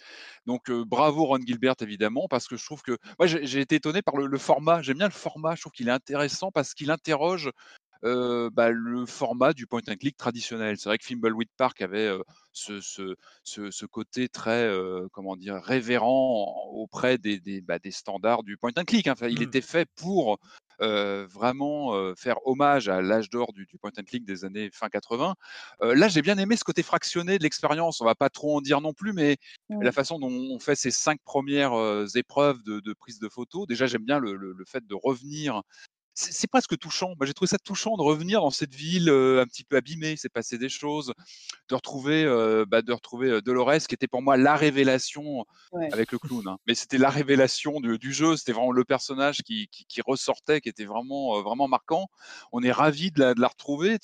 Donc 0.45 0.71
bravo 0.71 1.25
Ron 1.25 1.39
Gilbert 1.45 1.75
évidemment 1.81 2.27
parce 2.29 2.47
que 2.47 2.55
je 2.55 2.65
trouve 2.65 2.81
que 2.81 2.97
moi 3.19 3.27
j'ai 3.27 3.59
été 3.59 3.75
étonné 3.75 4.01
par 4.01 4.15
le, 4.15 4.37
format. 4.37 4.81
J'aime 4.81 4.99
bien 4.99 5.07
le 5.07 5.13
format. 5.13 5.55
Je 5.55 5.61
trouve 5.61 5.73
qu'il 5.73 5.89
est 5.89 5.91
intéressant 5.91 6.49
parce 6.51 6.73
qu'il 6.73 6.91
interroge 6.91 7.51
bah, 8.03 8.69
le 8.69 9.05
format 9.05 9.53
du 9.53 9.67
point 9.67 9.81
and 9.89 9.95
click 9.95 10.15
traditionnel. 10.15 10.77
C'est 10.77 10.87
vrai 10.87 10.97
que 10.97 11.05
Fimbleweed 11.05 11.49
Park 11.57 11.81
avait 11.81 12.09
ce, 12.53 12.79
ce, 12.79 13.15
ce, 13.43 13.85
côté 13.85 14.29
très, 14.29 14.69
comment 15.11 15.35
dire, 15.35 15.55
révérent 15.55 16.69
auprès 16.71 17.17
des, 17.17 17.39
des, 17.39 17.59
bah, 17.59 17.79
des, 17.79 17.91
standards 17.91 18.43
du 18.43 18.55
point 18.55 18.71
and 18.77 18.85
click. 18.85 19.07
Enfin, 19.07 19.27
il 19.27 19.39
mmh. 19.39 19.43
était 19.43 19.61
fait 19.61 19.89
pour 19.95 20.39
vraiment 20.79 22.13
faire 22.15 22.37
hommage 22.45 22.89
à 22.89 23.01
l'âge 23.01 23.29
d'or 23.29 23.53
du, 23.53 23.67
point 23.79 23.91
and 23.97 24.03
click 24.03 24.25
des 24.25 24.45
années 24.45 24.69
fin 24.71 24.89
80. 24.89 25.35
là, 25.81 26.07
j'ai 26.07 26.21
bien 26.21 26.37
aimé 26.37 26.55
ce 26.55 26.63
côté 26.63 26.83
fractionné 26.83 27.37
de 27.37 27.43
l'expérience. 27.43 28.01
On 28.01 28.05
va 28.05 28.15
pas 28.15 28.29
trop 28.29 28.57
en 28.57 28.61
dire 28.61 28.81
non 28.81 28.93
plus, 28.93 29.13
mais 29.13 29.37
la 29.69 29.91
façon 29.91 30.19
dont 30.19 30.31
on 30.31 30.59
fait 30.59 30.75
ces 30.75 30.91
cinq 30.91 31.19
premières 31.23 31.73
épreuves 32.15 32.63
de, 32.63 32.93
prise 32.93 33.19
de 33.19 33.29
photos, 33.29 33.67
déjà, 33.67 33.85
j'aime 33.87 34.05
bien 34.05 34.19
le, 34.19 34.35
le, 34.35 34.65
fait 34.65 34.85
de 34.85 34.95
revenir 34.95 35.61
c'est 36.13 36.47
presque 36.47 36.77
touchant. 36.77 37.13
J'ai 37.23 37.33
trouvé 37.33 37.49
ça 37.49 37.57
touchant 37.57 37.97
de 37.97 38.01
revenir 38.01 38.41
dans 38.41 38.51
cette 38.51 38.73
ville 38.73 39.09
un 39.09 39.45
petit 39.45 39.63
peu 39.63 39.77
abîmée. 39.77 40.15
C'est 40.17 40.29
passé 40.29 40.57
des 40.57 40.69
choses, 40.69 41.13
de 41.69 41.75
retrouver, 41.75 42.25
bah, 42.67 42.81
de 42.81 42.93
retrouver 42.93 43.41
Dolores, 43.41 43.87
qui 43.87 43.95
était 43.95 44.07
pour 44.07 44.21
moi 44.21 44.37
la 44.37 44.55
révélation 44.55 45.45
avec 45.91 46.11
le 46.11 46.19
clown. 46.19 46.47
Hein. 46.47 46.57
Mais 46.67 46.75
c'était 46.75 46.97
la 46.97 47.09
révélation 47.09 47.79
du, 47.79 48.13
jeu. 48.13 48.37
C'était 48.37 48.51
vraiment 48.51 48.71
le 48.71 48.85
personnage 48.85 49.41
qui, 49.43 49.69
ressortait, 50.05 50.61
qui 50.61 50.69
était 50.69 50.85
vraiment, 50.85 51.41
vraiment 51.41 51.67
marquant. 51.67 52.07
On 52.51 52.61
est 52.61 52.71
ravi 52.71 53.11
de 53.11 53.33
la, 53.37 53.47
retrouver. 53.47 53.97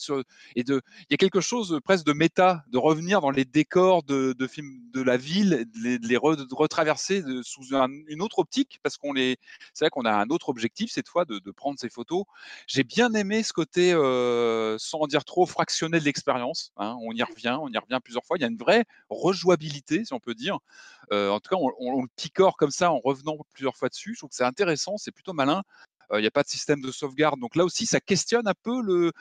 et 0.55 0.64
de, 0.64 0.82
il 1.01 1.12
y 1.12 1.14
a 1.14 1.18
quelque 1.18 1.41
chose 1.41 1.80
presque 1.84 2.05
de 2.05 2.14
méta, 2.14 2.64
de 2.72 2.78
revenir 2.78 3.22
dans 3.22 3.32
les 3.32 3.45
décors 3.45 4.03
de, 4.03 4.34
de 4.38 4.47
films 4.47 4.80
de 4.93 5.01
la 5.01 5.18
ville, 5.18 5.68
de 5.76 6.07
les, 6.07 6.18
retraverser 6.18 7.24
sous 7.43 7.74
une 8.07 8.22
autre 8.22 8.39
optique, 8.39 8.80
parce 8.84 8.97
qu'on 8.97 9.14
les, 9.14 9.38
c'est 9.74 9.86
vrai 9.86 9.89
qu'on 9.89 10.05
a 10.05 10.14
un 10.14 10.30
autre 10.30 10.49
objectif 10.49 10.91
cette 10.91 11.07
fois 11.07 11.26
de, 11.26 11.39
prendre 11.51 11.80
ces 11.80 11.89
j'ai 12.68 12.84
bien 12.84 13.14
aimé 13.14 13.43
ce 13.43 13.54
côté, 13.54 13.91
sans 14.80 15.00
en 15.00 15.08
dire 15.08 15.26
trop, 15.26 15.45
fractionné 15.45 16.00
de 16.00 16.06
l'expérience. 16.06 16.72
Hein. 16.78 16.97
On 17.02 17.14
y 17.14 17.24
revient, 17.24 17.58
on 17.62 17.70
y 17.70 17.78
revient 17.78 18.00
plusieurs 18.04 18.26
fois. 18.26 18.38
Il 18.38 18.41
y 18.41 18.45
a 18.45 18.47
une 18.47 18.58
vraie 18.58 18.86
rejouabilité, 19.10 20.06
si 20.06 20.14
on 20.14 20.20
peut 20.20 20.36
dire. 20.36 20.60
en 21.12 21.39
tout 21.39 21.50
cas, 21.50 21.58
on, 21.58 22.02
le 22.02 22.08
picore 22.16 22.58
comme 22.58 22.72
ça 22.72 22.91
en 22.91 23.00
revenant 23.00 23.38
plusieurs 23.54 23.76
fois 23.76 23.89
dessus. 23.89 24.14
Je 24.14 24.20
trouve 24.20 24.30
que 24.30 24.36
c'est 24.36 24.43
intéressant, 24.43 24.97
c'est 24.97 25.12
plutôt 25.12 25.34
malin. 25.34 25.64
Il 26.14 26.22
n'y 26.22 26.28
a 26.28 26.32
pas 26.32 26.43
de 26.43 26.50
système 26.50 26.82
de 26.82 26.91
sauvegarde. 26.91 27.39
Donc 27.39 27.56
là 27.56 27.64
aussi, 27.64 27.86
ça 27.86 28.00
questionne 28.00 28.47
un 28.47 28.56
peu 28.64 28.82
le, 28.82 29.12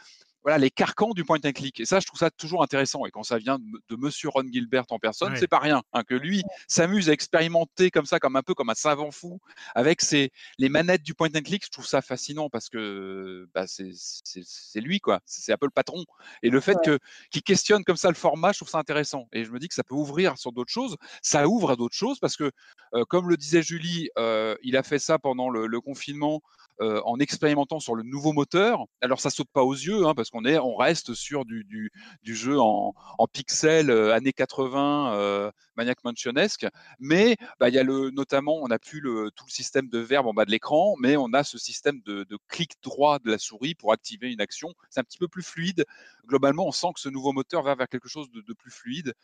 voilà, 0.49 0.57
les 0.57 0.71
carcans 0.71 1.11
du 1.11 1.27
point 1.27 1.37
and 1.45 1.53
click. 1.53 1.79
Et 1.79 1.85
ça, 1.85 2.01
je 2.01 2.07
trouve 2.07 2.19
ça 2.19 2.31
toujours 2.31 2.63
intéressant. 2.63 3.05
Et 3.05 3.11
quand 3.11 3.23
ça 3.23 3.37
vient 3.37 3.59
de, 3.59 3.97
Monsieur 3.97 4.31
Ron 4.31 4.45
Gilbert 4.51 4.87
en 4.89 4.99
personne, 4.99 5.37
c'est 5.37 5.47
pas 5.47 5.59
rien. 5.59 5.83
Hein, 5.93 6.05
que 6.05 6.15
lui 6.15 6.43
s'amuse 6.69 7.11
à 7.11 7.13
expérimenter 7.13 7.91
comme 7.91 8.07
ça, 8.07 8.19
comme 8.19 8.35
un 8.35 8.43
peu 8.43 8.55
comme 8.55 8.71
un 8.71 8.75
savant 8.75 9.11
fou, 9.11 9.41
avec 9.75 10.01
ses, 10.01 10.31
les 10.57 10.71
manettes 10.71 11.03
du 11.03 11.13
point 11.13 11.29
and 11.37 11.43
click. 11.43 11.67
Je 11.67 11.71
trouve 11.71 11.87
ça 11.87 12.01
fascinant 12.01 12.49
parce 12.49 12.71
que 12.71 13.47
bah, 13.55 13.67
c'est 13.67 14.81
lui, 14.81 15.01
quoi. 15.01 15.21
C'est 15.27 15.53
un 15.53 15.59
peu 15.59 15.67
le 15.67 15.71
patron. 15.71 16.03
Et 16.43 16.49
le 16.49 16.61
fait 16.61 16.79
que 16.83 16.99
qu'il 17.31 17.43
questionne 17.43 17.85
comme 17.85 17.99
ça 17.99 18.09
le 18.09 18.15
format, 18.15 18.53
je 18.53 18.61
trouve 18.61 18.71
ça 18.71 18.79
intéressant. 18.79 19.29
Et 19.35 19.45
je 19.45 19.51
me 19.51 19.59
dis 19.59 19.69
que 19.69 19.75
ça 19.75 19.85
peut 19.85 19.97
ouvrir 19.97 20.39
sur 20.39 20.53
d'autres 20.53 20.73
choses. 20.73 20.97
Ça 21.21 21.47
ouvre 21.47 21.73
à 21.73 21.77
d'autres 21.77 21.95
choses 21.95 22.21
parce 22.21 22.37
que, 22.37 22.51
euh, 22.95 23.05
comme 23.05 23.29
le 23.29 23.37
disait 23.37 23.61
Julie, 23.61 24.09
euh, 24.17 24.57
il 24.63 24.79
a 24.79 24.83
fait 24.83 24.99
ça 24.99 25.19
pendant 25.19 25.51
le 25.51 25.81
confinement 25.83 26.41
euh, 26.81 27.01
en 27.05 27.19
expérimentant 27.19 27.81
sur 27.81 27.97
le 27.97 28.05
nouveau 28.05 28.33
moteur. 28.33 28.85
Alors 29.01 29.21
ça 29.21 29.31
saute 29.31 29.49
pas 29.53 29.65
aux 29.65 29.75
yeux 29.75 30.07
hein, 30.07 30.15
parce 30.15 30.31
qu'on 30.31 30.45
est, 30.45 30.59
on 30.59 30.77
reste 30.77 31.13
sur 31.13 31.45
du, 31.45 31.65
du, 31.65 32.35
jeu 32.37 32.61
en, 32.61 32.95
pixels 33.33 33.91
euh, 33.91 34.15
années 34.15 34.33
80, 34.33 35.15
euh, 35.15 35.51
Maniac 35.77 36.05
Mansionesque, 36.05 36.67
mais 37.01 37.37
bah, 37.59 37.69
il 37.69 37.75
y 37.75 37.79
a 37.79 37.83
le, 37.83 38.11
notamment, 38.11 38.59
on 38.63 38.69
n'a 38.69 38.79
plus 38.79 39.01
le, 39.01 39.31
tout 39.35 39.45
le 39.47 39.53
système 39.53 39.89
de 39.89 39.99
verbe 39.99 40.29
en 40.29 40.35
bas 40.35 40.45
de 40.45 40.53
l'écran, 40.53 40.95
mais 41.01 41.17
on 41.17 41.33
a 41.33 41.43
ce 41.43 41.59
système 41.59 42.01
de, 42.05 42.25
clic 42.47 42.75
droit 42.83 43.19
de 43.19 43.31
la 43.31 43.39
souris 43.39 43.75
pour 43.75 43.93
activer 43.93 44.31
une 44.31 44.41
action. 44.41 44.73
C'est 44.91 45.01
un 45.01 45.05
petit 45.05 45.19
peu 45.19 45.29
plus 45.29 45.43
fluide. 45.43 45.85
Globalement, 46.27 46.67
on 46.67 46.73
sent 46.73 46.89
que 46.95 47.01
ce 47.01 47.09
nouveau 47.09 47.33
moteur 47.33 47.63
va 47.63 47.75
vers 47.75 47.89
quelque 47.89 48.09
chose 48.09 48.31
de, 48.31 48.53
plus 48.55 48.71
fluide. 48.71 49.15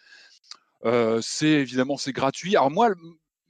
Euh, 0.84 1.20
c'est 1.22 1.46
évidemment 1.46 1.96
c'est 1.96 2.12
gratuit. 2.12 2.56
Alors 2.56 2.70
moi, 2.70 2.90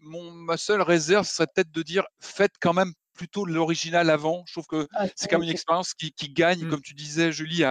ma 0.01 0.57
seule 0.57 0.83
réserve 0.83 1.27
serait 1.27 1.47
peut-être 1.47 1.71
de 1.71 1.83
dire 1.83 2.05
faites 2.21 2.55
quand 2.61 2.75
même 2.75 2.93
plutôt 3.15 3.45
l'original 3.45 4.11
avant. 4.11 4.45
Je 4.47 4.53
trouve 4.53 4.67
que 4.67 4.89
ah, 4.95 5.07
c'est 5.17 5.29
quand 5.29 5.39
même 5.39 5.45
une 5.45 5.55
expérience 5.55 5.95
qui, 5.95 6.13
gagne, 6.31 6.65
mmh. 6.65 6.71
comme 6.71 6.83
tu 6.83 6.95
disais, 6.95 7.33
Julie. 7.33 7.63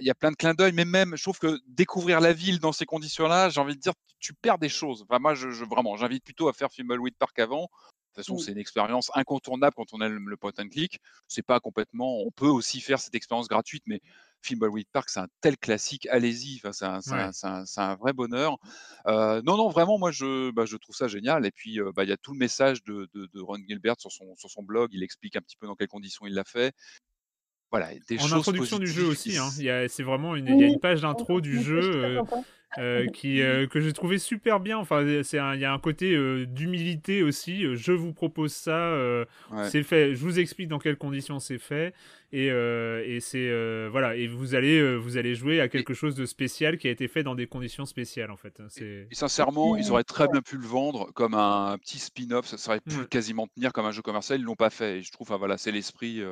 Il 0.00 0.06
y 0.06 0.10
a 0.10 0.14
plein 0.14 0.30
de 0.30 0.36
clins 0.36 0.54
d'œil, 0.54 0.72
mais 0.72 0.84
même, 0.84 1.16
je 1.16 1.22
trouve 1.22 1.38
que 1.38 1.58
découvrir 1.66 2.20
la 2.20 2.32
ville 2.32 2.60
dans 2.60 2.72
ces 2.72 2.86
conditions-là, 2.86 3.48
j'ai 3.48 3.60
envie 3.60 3.74
de 3.74 3.80
dire, 3.80 3.94
tu 4.18 4.34
perds 4.34 4.58
des 4.58 4.68
choses. 4.68 5.04
Enfin, 5.08 5.18
moi, 5.18 5.34
je, 5.34 5.48
vraiment, 5.64 5.96
j'invite 5.96 6.24
plutôt 6.24 6.48
à 6.48 6.52
faire 6.52 6.68
Fimbleweed 6.72 7.16
Park 7.16 7.38
avant. 7.38 7.68
De 8.16 8.22
toute 8.22 8.28
façon, 8.28 8.36
mmh. 8.36 8.44
c'est 8.44 8.52
une 8.52 8.58
expérience 8.58 9.10
incontournable 9.14 9.74
quand 9.76 9.92
on 9.92 10.00
a 10.00 10.08
le, 10.08 10.36
point 10.36 10.52
and 10.58 10.68
click. 10.68 11.00
C'est 11.28 11.42
pas 11.44 11.60
complètement. 11.60 12.20
On 12.20 12.30
peut 12.30 12.48
aussi 12.48 12.80
faire 12.80 12.98
cette 12.98 13.14
expérience 13.14 13.46
gratuite, 13.46 13.82
mais 13.86 14.00
Fimbleweed 14.40 14.86
Park, 14.90 15.10
c'est 15.10 15.20
un 15.20 15.28
tel 15.42 15.58
classique, 15.58 16.06
allez-y, 16.10 16.60
enfin, 16.64 16.72
c'est 16.72 17.80
un, 17.80 17.94
vrai 17.96 18.14
bonheur. 18.14 18.56
Euh, 19.06 19.42
non, 19.44 19.58
non, 19.58 19.68
vraiment, 19.68 19.98
moi, 19.98 20.12
je, 20.12 20.50
bah, 20.52 20.64
je 20.64 20.76
trouve 20.78 20.96
ça 20.96 21.08
génial. 21.08 21.44
Et 21.44 21.50
puis, 21.50 21.78
euh, 21.78 21.92
bah, 21.94 22.04
il 22.04 22.08
y 22.08 22.12
a 22.12 22.16
tout 22.16 22.32
le 22.32 22.38
message 22.38 22.82
de, 22.84 23.08
Ron 23.38 23.58
Gilbert 23.68 23.96
sur 23.98 24.10
son, 24.10 24.34
sur 24.36 24.50
son 24.50 24.62
blog, 24.62 24.90
il 24.92 25.02
explique 25.02 25.36
un 25.36 25.42
petit 25.42 25.56
peu 25.56 25.66
dans 25.66 25.74
quelles 25.74 25.88
conditions 25.88 26.26
il 26.26 26.32
l'a 26.32 26.44
fait. 26.44 26.74
Voilà, 27.72 27.88
des 28.08 28.18
en 28.20 28.32
introduction 28.32 28.78
du 28.78 28.86
jeu 28.86 29.06
aussi, 29.06 29.36
hein. 29.36 29.50
c'est 29.50 30.02
vraiment 30.04 30.36
une, 30.36 30.46
il 30.46 30.60
y 30.60 30.64
a 30.64 30.68
une 30.68 30.78
page 30.78 31.02
d'intro 31.02 31.40
du 31.40 31.60
jeu. 31.60 31.80
Euh, 31.82 32.22
qui, 33.14 33.42
euh, 33.42 33.66
que 33.66 33.80
j'ai 33.80 33.92
trouvé 33.92 34.18
super 34.18 34.60
bien. 34.60 34.78
Enfin, 34.78 35.02
il 35.02 35.60
y 35.60 35.64
a 35.64 35.72
un 35.72 35.78
côté 35.78 36.14
euh, 36.14 36.46
d'humilité 36.46 37.22
aussi. 37.22 37.74
Je 37.74 37.92
vous 37.92 38.12
propose 38.12 38.52
ça, 38.52 38.96
c'est 39.64 39.82
fait. 39.82 40.14
Je 40.14 40.20
vous 40.20 40.38
explique 40.38 40.68
dans 40.68 40.78
quelles 40.78 40.98
conditions 40.98 41.38
c'est 41.38 41.58
fait, 41.58 41.94
et, 42.32 42.46
et 42.46 43.20
c'est 43.20 43.88
voilà. 43.88 44.16
Et 44.16 44.26
vous 44.26 44.54
allez 44.54 44.96
vous 44.96 45.16
allez 45.16 45.34
jouer 45.34 45.60
à 45.60 45.68
quelque 45.68 45.94
chose 45.94 46.14
de 46.14 46.26
spécial 46.26 46.78
qui 46.78 46.88
a 46.88 46.90
été 46.90 47.08
fait 47.08 47.22
dans 47.22 47.34
des 47.34 47.46
conditions 47.46 47.86
spéciales 47.86 48.30
en 48.30 48.36
fait. 48.36 48.60
Et, 48.80 49.06
sincèrement, 49.12 49.76
ils 49.76 49.90
auraient 49.90 50.04
très 50.04 50.28
bien 50.28 50.42
pu 50.42 50.56
le 50.56 50.66
vendre 50.66 51.12
comme 51.14 51.34
un 51.34 51.78
petit 51.78 51.98
spin-off. 51.98 52.46
Ça 52.46 52.58
serait 52.58 52.80
pu 52.80 53.06
quasiment 53.06 53.46
tenir 53.46 53.72
comme 53.72 53.86
un 53.86 53.92
jeu 53.92 54.02
commercial. 54.02 54.40
Ils 54.40 54.44
l'ont 54.44 54.54
pas 54.54 54.70
fait. 54.70 54.98
Et 54.98 55.02
je 55.02 55.12
trouve, 55.12 55.28
enfin, 55.30 55.38
voilà, 55.38 55.56
c'est 55.56 55.72
l'esprit, 55.72 56.22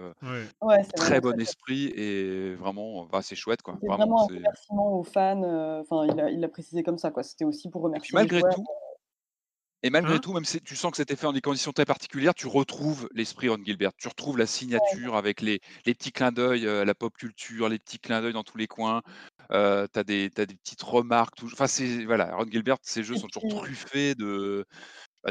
très 0.97 1.21
bon 1.21 1.39
esprit 1.41 1.87
et 1.97 2.55
vraiment, 2.55 3.07
bah, 3.11 3.21
c'est 3.23 3.37
chouette 3.37 3.63
quoi. 3.63 3.79
Vraiment, 3.83 3.97
vraiment 3.97 4.31
un 4.31 4.35
remerciement 4.35 4.99
aux 4.99 5.05
fans. 5.05 5.81
Enfin, 5.81 6.07
il 6.07 6.24
il 6.31 6.41
l'a 6.41 6.49
précisé 6.49 6.83
comme 6.83 6.99
ça, 6.99 7.11
quoi. 7.11 7.23
C'était 7.23 7.45
aussi 7.45 7.71
pour 7.71 7.83
remercier. 7.83 8.13
Et 8.13 8.17
malgré 8.17 8.41
tout, 8.41 8.65
et 9.85 9.91
malgré 9.91 10.15
hein? 10.15 10.19
tout, 10.19 10.33
même 10.33 10.47
si 10.47 10.63
tu 10.63 10.77
sens 10.77 10.91
que 10.91 10.97
c'était 10.97 11.15
fait 11.15 11.27
en 11.27 11.35
des 11.35 11.43
conditions 11.43 11.73
très 11.73 11.85
particulières, 11.85 12.33
tu 12.33 12.47
retrouves 12.47 13.07
l'esprit 13.13 13.51
Ron 13.51 13.63
Gilbert. 13.63 13.93
Tu 13.99 14.09
retrouves 14.09 14.39
la 14.39 14.47
signature 14.47 15.15
avec 15.15 15.43
les, 15.43 15.61
les, 15.85 15.93
petits 15.93 16.11
clins 16.11 16.33
d'œil 16.33 16.67
à 16.67 16.87
la 16.87 16.95
pop 16.95 17.15
culture, 17.15 17.69
les 17.69 17.79
petits 17.79 17.99
clins 17.99 18.23
d'œil 18.23 18.33
dans 18.33 18.45
tous 18.45 18.57
les 18.57 18.67
coins. 18.67 19.03
Euh, 19.51 19.87
tu 19.93 19.99
as, 19.99 20.05
des 20.05 20.31
petites 20.31 20.83
remarques. 20.83 21.35
Enfin, 21.45 21.67
c'est 21.67 22.07
voilà, 22.07 22.35
Ron 22.35 22.47
Gilbert, 22.51 22.79
ses 22.81 23.03
jeux 23.03 23.17
sont 23.17 23.27
toujours 23.27 23.63
truffés 23.63 24.15
de, 24.15 24.65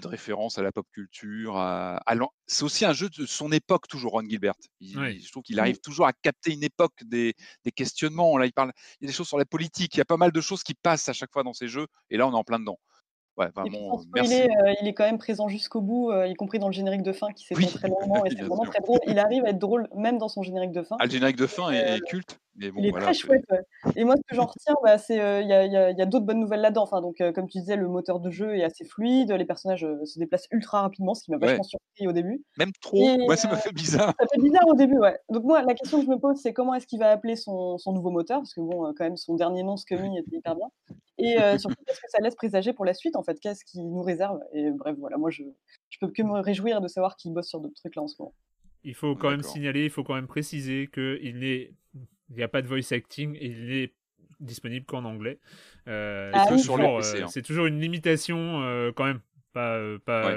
de 0.02 0.08
références 0.08 0.58
à 0.58 0.64
la 0.64 0.72
pop 0.72 0.86
culture. 0.92 1.58
À, 1.58 2.02
c'est 2.48 2.64
aussi 2.64 2.86
un 2.86 2.94
jeu 2.94 3.10
de 3.10 3.26
son 3.26 3.52
époque, 3.52 3.88
toujours, 3.88 4.14
Ron 4.14 4.28
Gilbert. 4.28 4.54
je 4.82 5.32
trouve 5.32 5.44
qu'il 5.44 5.60
arrive 5.60 5.80
toujours 5.80 6.08
à 6.08 6.14
capter 6.14 6.52
une 6.54 6.64
époque 6.64 6.94
des, 7.06 7.34
des, 7.64 7.72
questionnements. 7.72 8.38
Là, 8.38 8.46
il, 8.46 8.54
parle, 8.54 8.72
il 9.00 9.06
y 9.06 9.08
a 9.08 9.12
des 9.12 9.14
choses 9.14 9.28
sur 9.28 9.38
la 9.38 9.46
politique. 9.46 9.96
Il 9.96 9.98
y 10.00 10.02
a 10.02 10.06
pas 10.06 10.18
mal 10.18 10.32
de 10.32 10.42
choses 10.42 10.64
qui 10.64 10.74
passent 10.74 11.10
à 11.10 11.14
chaque 11.14 11.32
fois 11.32 11.44
dans 11.44 11.54
ces 11.54 11.68
jeux. 11.68 11.88
Et 12.10 12.18
là, 12.18 12.28
on 12.28 12.32
est 12.32 12.36
en 12.36 12.44
plein 12.44 12.60
dedans. 12.60 12.78
Ouais, 13.36 13.50
vraiment, 13.56 14.00
euh, 14.00 14.74
il 14.82 14.88
est 14.88 14.94
quand 14.94 15.06
même 15.06 15.18
présent 15.18 15.48
jusqu'au 15.48 15.82
bout, 15.82 16.12
euh, 16.12 16.28
y 16.28 16.36
compris 16.36 16.60
dans 16.60 16.68
le 16.68 16.74
générique 16.74 17.02
de 17.02 17.14
fin 17.14 17.32
qui 17.34 17.46
s'étend 17.46 17.68
très 17.68 17.88
longuement 17.90 18.24
et 18.26 18.30
c'est 18.30 18.44
vraiment 18.44 18.64
très 18.64 18.80
drôle. 18.80 19.00
Il 19.08 19.18
arrive 19.18 19.44
à 19.46 19.50
être 19.50 19.58
drôle 19.58 19.88
même 19.96 20.20
dans 20.20 20.28
son 20.28 20.44
générique 20.44 20.72
de 20.72 20.84
fin. 20.84 20.98
Ah, 21.00 21.06
le 21.06 21.12
générique 21.12 21.38
de 21.38 21.48
fin 21.48 21.72
est, 21.72 22.00
culte? 22.02 22.40
Il 22.60 22.86
est 22.86 22.92
très 22.92 23.14
chouette. 23.14 23.44
Et 23.96 24.04
moi, 24.04 24.16
ce 24.16 24.22
que 24.22 24.36
j'en 24.36 24.46
retiens, 24.46 24.76
bah, 24.84 24.98
c'est 24.98 25.16
il 25.16 25.48
y 25.48 25.54
a, 25.54 26.06
d'autres 26.06 26.26
bonnes 26.26 26.40
nouvelles 26.40 26.62
là-dedans. 26.62 26.84
Enfin, 26.84 27.02
donc, 27.02 27.18
comme 27.34 27.48
tu 27.48 27.60
disais, 27.60 27.76
le 27.76 27.88
moteur 27.88 28.20
de 28.20 28.30
jeu 28.30 28.56
est 28.56 28.64
assez 28.64 28.86
fluide, 28.86 29.32
les 29.32 29.46
personnages 29.46 29.86
se 30.06 30.20
déplacent 30.20 30.48
ultra 30.52 30.82
rapidement, 30.82 31.14
ce 31.14 31.24
qui 31.24 31.32
m'a 31.32 31.38
vachement 31.38 31.64
surpris 31.64 32.08
au 32.08 32.12
début. 32.12 32.44
Même 32.58 32.72
trop. 32.82 33.18
moi, 33.20 33.36
ça 33.36 33.50
m'a 33.50 33.58
fait 33.58 33.74
bizarre. 33.74 34.14
Ça 34.20 34.26
fait 34.32 34.42
bizarre 34.42 34.68
au 34.68 34.76
début, 34.76 34.98
ouais. 34.98 35.18
Donc 35.30 35.44
moi, 35.44 35.62
la 35.64 35.74
question 35.74 36.00
que 36.00 36.06
je 36.06 36.10
me 36.10 36.18
pose, 36.18 36.38
c'est 36.42 36.54
comment 36.54 36.74
est-ce 36.76 36.88
qu'il 36.88 37.00
va 37.00 37.10
appeler 37.12 37.36
son, 37.36 37.78
son, 37.78 37.94
nouveau 37.94 38.12
moteur, 38.12 38.40
parce 38.40 38.54
que 38.54 38.62
bon, 38.62 38.94
quand 38.96 39.04
même, 39.04 39.18
son 39.18 39.36
dernier 39.36 39.64
nom, 39.64 39.78
Scummy, 39.78 40.18
était 40.18 40.38
hyper 40.38 40.56
bien. 40.56 40.68
Et 41.18 41.38
surtout, 41.58 41.76
qu'est-ce 41.88 42.00
que 42.00 42.10
ça 42.10 42.20
laisse 42.22 42.36
présager 42.36 42.74
pour 42.74 42.86
la 42.86 42.94
suite, 42.94 43.16
en 43.16 43.24
fait? 43.24 43.40
Qu'est-ce 43.40 43.66
qui 43.66 43.82
nous 43.82 44.02
réserve? 44.02 44.40
Et 44.54 44.72
bref, 44.72 44.96
voilà, 45.00 45.18
moi, 45.18 45.30
je, 45.30 45.44
je 45.90 45.98
peux 46.00 46.12
que 46.12 46.24
me 46.24 46.40
réjouir 46.40 46.82
de 46.82 46.88
savoir 46.88 47.16
qu'il 47.16 47.34
bosse 47.34 47.48
sur 47.48 47.60
d'autres 47.60 47.76
trucs 47.76 47.96
là 47.96 48.02
en 48.02 48.08
ce 48.08 48.16
moment. 48.20 48.34
Il 48.84 48.96
faut 48.96 49.16
quand 49.16 49.30
même 49.30 49.44
signaler, 49.44 49.86
il 49.86 49.90
faut 49.90 50.04
quand 50.04 50.16
même 50.16 50.28
préciser 50.28 50.90
qu'il 50.94 51.40
n'est, 51.40 51.72
il 52.34 52.38
n'y 52.38 52.44
a 52.44 52.48
pas 52.48 52.62
de 52.62 52.68
voice 52.68 52.92
acting 52.92 53.36
et 53.36 53.46
il 53.46 53.68
n'est 53.68 53.94
disponible 54.40 54.86
qu'en 54.86 55.06
anglais. 55.06 55.40
Euh, 55.88 56.32
ah 56.34 56.48
euh, 56.52 57.28
c'est 57.28 57.42
toujours 57.42 57.66
une 57.66 57.80
limitation 57.80 58.62
euh, 58.64 58.92
quand 58.96 59.06
même. 59.06 59.20
Pas, 59.54 59.78
pas, 60.04 60.32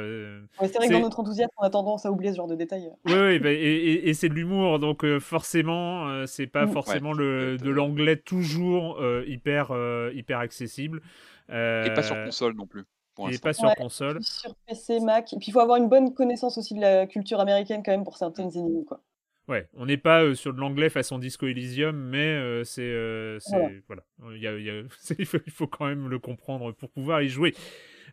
c'est 0.61 0.75
vrai 0.77 0.89
que 0.89 0.93
dans 0.93 1.01
notre 1.01 1.21
enthousiasme, 1.21 1.51
on 1.57 1.63
a 1.63 1.71
tendance 1.71 2.05
à 2.05 2.13
oublier 2.13 2.33
ce 2.33 2.37
genre 2.37 2.49
de 2.49 2.55
détails. 2.55 2.91
Oui, 3.07 3.15
oui 3.15 3.39
bah, 3.39 3.51
et, 3.51 4.13
c'est 4.13 4.29
de 4.29 4.35
l'humour, 4.35 4.79
donc 4.79 5.07
forcément, 5.21 6.27
c'est 6.27 6.47
pas 6.47 6.67
mm. 6.67 6.73
forcément 6.73 7.15
le, 7.15 7.57
de 7.57 7.71
l'anglais 7.71 8.17
toujours 8.17 9.03
hyper, 9.27 9.71
hyper 10.13 10.39
accessible. 10.39 11.01
Et 11.49 11.91
pas 11.95 12.03
sur 12.03 12.23
console 12.25 12.57
non 12.57 12.67
plus. 12.67 12.85
Et 13.31 13.39
pas 13.39 13.55
sur 13.55 13.75
console. 13.77 14.23
Sur 14.23 14.55
PC, 14.67 15.01
Mac. 15.01 15.33
Et 15.33 15.39
puis 15.39 15.49
il 15.49 15.53
faut 15.53 15.61
avoir 15.61 15.79
une 15.79 15.89
bonne 15.89 16.13
connaissance 16.13 16.59
aussi 16.59 16.75
de 16.75 16.83
la 16.83 17.07
culture 17.07 17.41
américaine 17.41 17.83
quand 17.83 17.93
même 17.93 18.05
pour 18.05 18.19
certaines 18.19 18.55
énigmes. 18.55 18.85
Quoi. 18.85 19.01
Ouais, 19.49 19.69
on 19.75 19.87
n'est 19.87 19.97
pas 19.97 20.25
euh, 20.25 20.35
sur 20.35 20.53
de 20.53 20.59
l'anglais 20.59 20.91
façon 20.91 21.19
Disco 21.19 21.47
Elysium, 21.47 21.97
mais 21.97 22.35
euh, 22.35 22.65
c'est. 22.65 22.83
Euh, 22.83 23.39
voilà. 23.87 24.03
Il, 24.33 25.27
faut, 25.27 25.69
quand 25.69 25.87
même 25.87 26.09
le 26.09 26.19
comprendre 26.19 26.73
pour 26.73 26.91
pouvoir 26.91 27.23
y 27.23 27.29
jouer. 27.29 27.55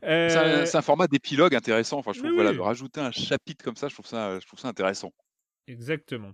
C'est 0.01 0.75
un, 0.75 0.81
format 0.81 1.07
d'épilogue 1.07 1.55
intéressant. 1.55 1.97
Enfin, 1.97 2.11
je 2.13 2.19
trouve, 2.19 2.33
voilà, 2.33 2.51
rajouter 2.61 2.99
un 2.99 3.11
chapitre 3.11 3.63
comme 3.63 3.75
ça, 3.75 3.87
je 3.87 3.95
trouve 3.95 4.05
ça, 4.05 4.39
je 4.39 4.45
trouve 4.45 4.59
ça 4.59 4.67
intéressant. 4.67 5.11
Exactement. 5.67 6.31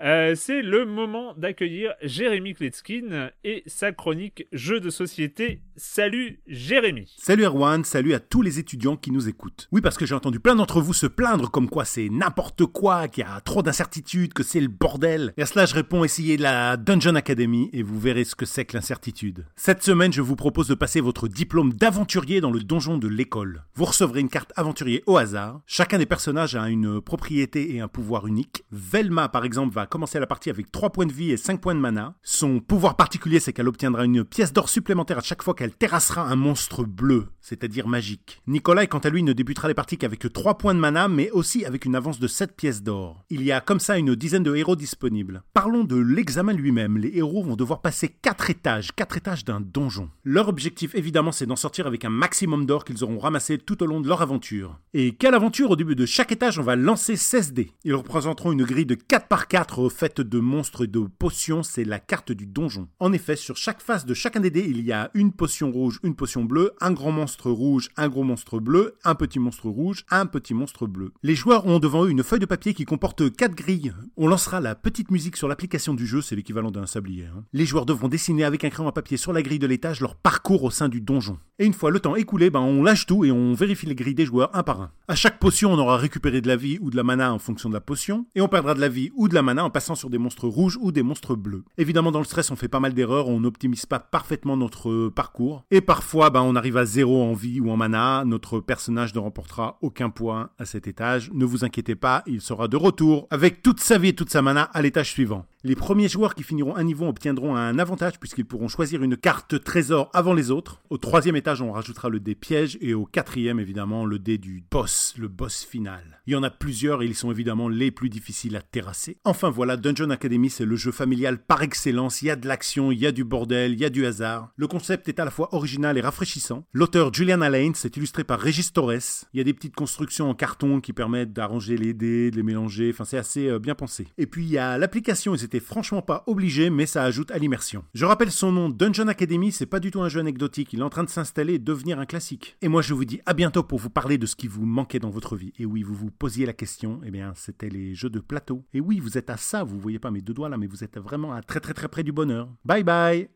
Euh, 0.00 0.34
c'est 0.36 0.62
le 0.62 0.86
moment 0.86 1.34
d'accueillir 1.34 1.94
Jérémy 2.00 2.54
Kletskin 2.54 3.30
et 3.42 3.64
sa 3.66 3.90
chronique 3.90 4.46
Jeux 4.52 4.78
de 4.78 4.88
société. 4.88 5.62
Salut 5.74 6.40
Jérémy. 6.46 7.12
Salut 7.18 7.44
Erwan, 7.44 7.84
salut 7.84 8.14
à 8.14 8.20
tous 8.20 8.40
les 8.40 8.60
étudiants 8.60 8.96
qui 8.96 9.10
nous 9.10 9.28
écoutent. 9.28 9.68
Oui, 9.72 9.80
parce 9.80 9.96
que 9.96 10.06
j'ai 10.06 10.14
entendu 10.14 10.38
plein 10.38 10.54
d'entre 10.54 10.80
vous 10.80 10.94
se 10.94 11.06
plaindre 11.06 11.50
comme 11.50 11.68
quoi 11.68 11.84
c'est 11.84 12.08
n'importe 12.08 12.66
quoi, 12.66 13.08
qu'il 13.08 13.24
y 13.24 13.26
a 13.26 13.40
trop 13.40 13.62
d'incertitudes, 13.62 14.32
que 14.32 14.44
c'est 14.44 14.60
le 14.60 14.68
bordel. 14.68 15.34
Et 15.36 15.42
à 15.42 15.46
cela, 15.46 15.66
je 15.66 15.74
réponds 15.74 16.04
essayez 16.04 16.36
la 16.36 16.76
Dungeon 16.76 17.16
Academy 17.16 17.70
et 17.72 17.82
vous 17.82 17.98
verrez 17.98 18.24
ce 18.24 18.36
que 18.36 18.46
c'est 18.46 18.64
que 18.64 18.76
l'incertitude. 18.76 19.44
Cette 19.56 19.82
semaine, 19.82 20.12
je 20.12 20.22
vous 20.22 20.36
propose 20.36 20.68
de 20.68 20.74
passer 20.74 21.00
votre 21.00 21.26
diplôme 21.26 21.72
d'aventurier 21.72 22.40
dans 22.40 22.52
le 22.52 22.60
donjon 22.60 22.96
de 22.96 23.08
l'école. 23.08 23.64
Vous 23.74 23.86
recevrez 23.86 24.20
une 24.20 24.28
carte 24.28 24.52
aventurier 24.54 25.02
au 25.06 25.16
hasard. 25.16 25.62
Chacun 25.66 25.98
des 25.98 26.06
personnages 26.06 26.54
a 26.54 26.68
une 26.68 27.00
propriété 27.00 27.74
et 27.74 27.80
un 27.80 27.88
pouvoir 27.88 28.28
unique. 28.28 28.62
Velma, 28.70 29.28
par 29.28 29.44
exemple, 29.44 29.74
va 29.74 29.86
commencer 29.86 30.20
la 30.20 30.26
partie 30.26 30.50
avec 30.50 30.70
3 30.70 30.90
points 30.90 31.06
de 31.06 31.12
vie 31.12 31.30
et 31.30 31.36
5 31.36 31.60
points 31.60 31.74
de 31.74 31.80
mana. 31.80 32.14
Son 32.22 32.60
pouvoir 32.60 32.96
particulier, 32.96 33.40
c'est 33.40 33.52
qu'elle 33.52 33.68
obtiendra 33.68 34.04
une 34.04 34.24
pièce 34.24 34.52
d'or 34.52 34.68
supplémentaire 34.68 35.18
à 35.18 35.22
chaque 35.22 35.42
fois 35.42 35.54
qu'elle 35.54 35.74
terrassera 35.74 36.22
un 36.22 36.36
monstre 36.36 36.84
bleu, 36.84 37.28
c'est-à-dire 37.40 37.88
magique. 37.88 38.42
Nicolas, 38.46 38.86
quant 38.86 38.98
à 38.98 39.08
lui, 39.08 39.22
ne 39.22 39.32
débutera 39.32 39.68
les 39.68 39.74
parties 39.74 39.96
qu'avec 39.96 40.30
3 40.32 40.58
points 40.58 40.74
de 40.74 40.80
mana, 40.80 41.08
mais 41.08 41.30
aussi 41.30 41.64
avec 41.64 41.86
une 41.86 41.96
avance 41.96 42.20
de 42.20 42.26
7 42.26 42.54
pièces 42.56 42.82
d'or. 42.82 43.24
Il 43.30 43.42
y 43.42 43.52
a 43.52 43.60
comme 43.60 43.80
ça 43.80 43.96
une 43.96 44.14
dizaine 44.14 44.42
de 44.42 44.54
héros 44.54 44.76
disponibles. 44.76 45.42
Parlons 45.54 45.84
de 45.84 45.96
l'examen 45.96 46.52
lui-même. 46.52 46.98
Les 46.98 47.16
héros 47.16 47.42
vont 47.42 47.56
devoir 47.56 47.80
passer 47.80 48.08
4 48.08 48.50
étages, 48.50 48.92
4 48.94 49.16
étages 49.16 49.44
d'un 49.44 49.60
donjon. 49.60 50.10
Leur 50.24 50.48
objectif, 50.48 50.94
évidemment, 50.94 51.32
c'est 51.32 51.46
d'en 51.46 51.56
sortir 51.56 51.86
avec 51.86 52.04
un 52.04 52.10
maximum 52.10 52.66
d'or 52.66 52.84
qu'ils 52.84 53.02
auront 53.02 53.18
ramassé 53.18 53.56
tout 53.56 53.82
au 53.82 53.86
long 53.86 54.00
de 54.00 54.08
leur 54.08 54.20
aventure. 54.20 54.78
Et 54.92 55.14
quelle 55.14 55.34
aventure? 55.34 55.70
Au 55.70 55.76
début 55.76 55.94
de 55.94 56.04
chaque 56.06 56.32
étage, 56.32 56.58
on 56.58 56.62
va 56.62 56.76
lancer 56.76 57.16
16 57.16 57.52
dés. 57.54 57.72
Ils 57.84 57.94
représenteront 57.94 58.52
une 58.52 58.57
grille 58.64 58.86
de 58.86 58.94
4 58.94 59.28
par 59.28 59.48
4 59.48 59.88
faite 59.88 60.20
de 60.20 60.38
monstres 60.40 60.84
et 60.84 60.86
de 60.86 61.00
potions, 61.00 61.62
c'est 61.62 61.84
la 61.84 61.98
carte 61.98 62.32
du 62.32 62.46
donjon. 62.46 62.88
En 62.98 63.12
effet, 63.12 63.36
sur 63.36 63.56
chaque 63.56 63.80
face 63.80 64.06
de 64.06 64.14
chacun 64.14 64.40
des 64.40 64.50
dés, 64.50 64.66
il 64.68 64.84
y 64.84 64.92
a 64.92 65.10
une 65.14 65.32
potion 65.32 65.70
rouge, 65.70 66.00
une 66.02 66.14
potion 66.14 66.44
bleue, 66.44 66.72
un 66.80 66.92
grand 66.92 67.12
monstre 67.12 67.50
rouge, 67.50 67.88
un 67.96 68.08
gros 68.08 68.24
monstre 68.24 68.60
bleu, 68.60 68.96
un 69.04 69.14
petit 69.14 69.38
monstre 69.38 69.68
rouge, 69.68 70.04
un 70.10 70.26
petit 70.26 70.54
monstre 70.54 70.86
bleu. 70.86 71.12
Les 71.22 71.34
joueurs 71.34 71.66
ont 71.66 71.78
devant 71.78 72.04
eux 72.04 72.10
une 72.10 72.22
feuille 72.22 72.38
de 72.38 72.46
papier 72.46 72.74
qui 72.74 72.84
comporte 72.84 73.34
4 73.34 73.54
grilles. 73.54 73.92
On 74.16 74.28
lancera 74.28 74.60
la 74.60 74.74
petite 74.74 75.10
musique 75.10 75.36
sur 75.36 75.48
l'application 75.48 75.94
du 75.94 76.06
jeu, 76.06 76.22
c'est 76.22 76.36
l'équivalent 76.36 76.70
d'un 76.70 76.86
sablier. 76.86 77.26
Hein. 77.26 77.44
Les 77.52 77.66
joueurs 77.66 77.86
devront 77.86 78.08
dessiner 78.08 78.44
avec 78.44 78.64
un 78.64 78.70
crayon 78.70 78.88
à 78.88 78.92
papier 78.92 79.16
sur 79.16 79.32
la 79.32 79.42
grille 79.42 79.58
de 79.58 79.66
l'étage 79.66 80.00
leur 80.00 80.14
parcours 80.14 80.64
au 80.64 80.70
sein 80.70 80.88
du 80.88 81.00
donjon. 81.00 81.38
Et 81.58 81.66
une 81.66 81.74
fois 81.74 81.90
le 81.90 82.00
temps 82.00 82.16
écoulé, 82.16 82.50
ben 82.50 82.60
on 82.60 82.82
lâche 82.82 83.06
tout 83.06 83.24
et 83.24 83.32
on 83.32 83.52
vérifie 83.52 83.86
les 83.86 83.94
grilles 83.94 84.14
des 84.14 84.26
joueurs 84.26 84.54
un 84.54 84.62
par 84.62 84.80
un. 84.80 84.92
À 85.08 85.14
chaque 85.14 85.38
potion, 85.38 85.72
on 85.72 85.78
aura 85.78 85.96
récupéré 85.96 86.40
de 86.40 86.48
la 86.48 86.56
vie 86.56 86.78
ou 86.80 86.90
de 86.90 86.96
la 86.96 87.02
mana 87.02 87.32
en 87.32 87.38
fonction 87.38 87.68
de 87.68 87.74
la 87.74 87.80
potion, 87.80 88.26
et 88.34 88.40
perdra 88.48 88.74
de 88.74 88.80
la 88.80 88.88
vie 88.88 89.10
ou 89.14 89.28
de 89.28 89.34
la 89.34 89.42
mana 89.42 89.64
en 89.64 89.70
passant 89.70 89.94
sur 89.94 90.10
des 90.10 90.18
monstres 90.18 90.48
rouges 90.48 90.78
ou 90.80 90.92
des 90.92 91.02
monstres 91.02 91.34
bleus. 91.34 91.64
Évidemment, 91.76 92.12
dans 92.12 92.18
le 92.18 92.24
stress, 92.24 92.50
on 92.50 92.56
fait 92.56 92.68
pas 92.68 92.80
mal 92.80 92.94
d'erreurs, 92.94 93.28
on 93.28 93.40
n'optimise 93.40 93.86
pas 93.86 93.98
parfaitement 93.98 94.56
notre 94.56 95.08
parcours. 95.08 95.64
Et 95.70 95.80
parfois, 95.80 96.30
ben, 96.30 96.42
on 96.42 96.56
arrive 96.56 96.76
à 96.76 96.84
zéro 96.84 97.22
en 97.22 97.34
vie 97.34 97.60
ou 97.60 97.70
en 97.70 97.76
mana. 97.76 98.24
Notre 98.24 98.60
personnage 98.60 99.14
ne 99.14 99.20
remportera 99.20 99.78
aucun 99.82 100.10
point 100.10 100.50
à 100.58 100.64
cet 100.64 100.86
étage. 100.86 101.30
Ne 101.32 101.44
vous 101.44 101.64
inquiétez 101.64 101.94
pas, 101.94 102.22
il 102.26 102.40
sera 102.40 102.68
de 102.68 102.76
retour 102.76 103.26
avec 103.30 103.62
toute 103.62 103.80
sa 103.80 103.98
vie 103.98 104.08
et 104.08 104.14
toute 104.14 104.30
sa 104.30 104.42
mana 104.42 104.62
à 104.62 104.82
l'étage 104.82 105.10
suivant. 105.10 105.46
Les 105.68 105.76
premiers 105.76 106.08
joueurs 106.08 106.34
qui 106.34 106.44
finiront 106.44 106.76
un 106.76 106.82
niveau 106.82 107.06
obtiendront 107.08 107.54
un 107.54 107.78
avantage 107.78 108.18
puisqu'ils 108.18 108.46
pourront 108.46 108.68
choisir 108.68 109.02
une 109.02 109.18
carte 109.18 109.62
trésor 109.62 110.08
avant 110.14 110.32
les 110.32 110.50
autres. 110.50 110.80
Au 110.88 110.96
troisième 110.96 111.36
étage, 111.36 111.60
on 111.60 111.72
rajoutera 111.72 112.08
le 112.08 112.20
dé 112.20 112.34
piège 112.34 112.78
et 112.80 112.94
au 112.94 113.04
quatrième, 113.04 113.60
évidemment, 113.60 114.06
le 114.06 114.18
dé 114.18 114.38
du 114.38 114.64
boss, 114.70 115.12
le 115.18 115.28
boss 115.28 115.66
final. 115.66 116.22
Il 116.26 116.32
y 116.32 116.36
en 116.36 116.42
a 116.42 116.48
plusieurs 116.48 117.02
et 117.02 117.04
ils 117.04 117.14
sont 117.14 117.30
évidemment 117.30 117.68
les 117.68 117.90
plus 117.90 118.08
difficiles 118.08 118.56
à 118.56 118.62
terrasser. 118.62 119.18
Enfin 119.24 119.50
voilà, 119.50 119.76
Dungeon 119.76 120.08
Academy, 120.08 120.48
c'est 120.48 120.64
le 120.64 120.76
jeu 120.76 120.90
familial 120.90 121.36
par 121.36 121.62
excellence. 121.62 122.22
Il 122.22 122.28
y 122.28 122.30
a 122.30 122.36
de 122.36 122.48
l'action, 122.48 122.90
il 122.90 122.98
y 122.98 123.06
a 123.06 123.12
du 123.12 123.24
bordel, 123.24 123.72
il 123.72 123.80
y 123.80 123.84
a 123.84 123.90
du 123.90 124.06
hasard. 124.06 124.50
Le 124.56 124.68
concept 124.68 125.10
est 125.10 125.20
à 125.20 125.26
la 125.26 125.30
fois 125.30 125.54
original 125.54 125.98
et 125.98 126.00
rafraîchissant. 126.00 126.64
L'auteur 126.72 127.12
Julian 127.12 127.42
Alain, 127.42 127.72
c'est 127.74 127.94
illustré 127.98 128.24
par 128.24 128.40
Regis 128.40 128.72
Torres. 128.72 129.26
Il 129.34 129.36
y 129.36 129.40
a 129.42 129.44
des 129.44 129.52
petites 129.52 129.76
constructions 129.76 130.30
en 130.30 130.34
carton 130.34 130.80
qui 130.80 130.94
permettent 130.94 131.34
d'arranger 131.34 131.76
les 131.76 131.92
dés, 131.92 132.30
de 132.30 132.36
les 132.36 132.42
mélanger. 132.42 132.88
Enfin, 132.90 133.04
c'est 133.04 133.18
assez 133.18 133.48
euh, 133.48 133.58
bien 133.58 133.74
pensé. 133.74 134.08
Et 134.16 134.26
puis 134.26 134.44
il 134.44 134.50
y 134.50 134.56
a 134.56 134.78
l'application, 134.78 135.34
franchement 135.60 136.02
pas 136.02 136.24
obligés, 136.26 136.70
mais 136.70 136.86
ça 136.86 137.04
ajoute 137.04 137.30
à 137.30 137.38
l'immersion. 137.38 137.84
Je 137.94 138.04
rappelle 138.04 138.30
son 138.30 138.52
nom, 138.52 138.68
Dungeon 138.68 139.08
Academy, 139.08 139.52
c'est 139.52 139.66
pas 139.66 139.80
du 139.80 139.90
tout 139.90 140.00
un 140.00 140.08
jeu 140.08 140.20
anecdotique. 140.20 140.72
Il 140.72 140.80
est 140.80 140.84
en 140.84 140.90
train 140.90 141.04
de 141.04 141.08
s'installer 141.08 141.54
et 141.54 141.58
devenir 141.58 141.98
un 141.98 142.06
classique. 142.06 142.56
Et 142.62 142.68
moi, 142.68 142.82
je 142.82 142.94
vous 142.94 143.04
dis 143.04 143.20
à 143.26 143.34
bientôt 143.34 143.62
pour 143.62 143.78
vous 143.78 143.90
parler 143.90 144.18
de 144.18 144.26
ce 144.26 144.36
qui 144.36 144.48
vous 144.48 144.66
manquait 144.66 144.98
dans 144.98 145.10
votre 145.10 145.36
vie. 145.36 145.52
Et 145.58 145.66
oui, 145.66 145.82
vous 145.82 145.94
vous 145.94 146.10
posiez 146.10 146.46
la 146.46 146.52
question, 146.52 147.00
eh 147.04 147.10
bien, 147.10 147.32
c'était 147.34 147.68
les 147.68 147.94
jeux 147.94 148.10
de 148.10 148.20
plateau. 148.20 148.64
Et 148.72 148.80
oui, 148.80 149.00
vous 149.00 149.18
êtes 149.18 149.30
à 149.30 149.36
ça, 149.36 149.64
vous 149.64 149.78
voyez 149.78 149.98
pas 149.98 150.10
mes 150.10 150.20
deux 150.20 150.34
doigts 150.34 150.48
là, 150.48 150.56
mais 150.56 150.66
vous 150.66 150.84
êtes 150.84 150.98
vraiment 150.98 151.32
à 151.32 151.42
très 151.42 151.60
très 151.60 151.74
très 151.74 151.88
près 151.88 152.02
du 152.02 152.12
bonheur. 152.12 152.48
Bye 152.64 152.84
bye 152.84 153.28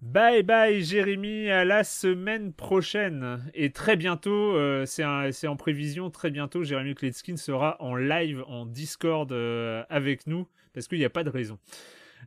Bye 0.00 0.44
bye 0.44 0.80
Jérémy, 0.80 1.50
à 1.50 1.64
la 1.64 1.82
semaine 1.82 2.52
prochaine. 2.52 3.50
Et 3.52 3.72
très 3.72 3.96
bientôt, 3.96 4.54
euh, 4.54 4.86
c'est 4.86 5.48
en 5.48 5.56
prévision, 5.56 6.08
très 6.08 6.30
bientôt, 6.30 6.62
Jérémy 6.62 6.94
Kletskin 6.94 7.36
sera 7.36 7.76
en 7.82 7.96
live, 7.96 8.44
en 8.46 8.64
Discord 8.64 9.32
euh, 9.32 9.82
avec 9.90 10.28
nous, 10.28 10.46
parce 10.72 10.88
qu'il 10.88 10.98
n'y 10.98 11.04
a 11.04 11.10
pas 11.10 11.24
de 11.24 11.30
raison. 11.30 11.58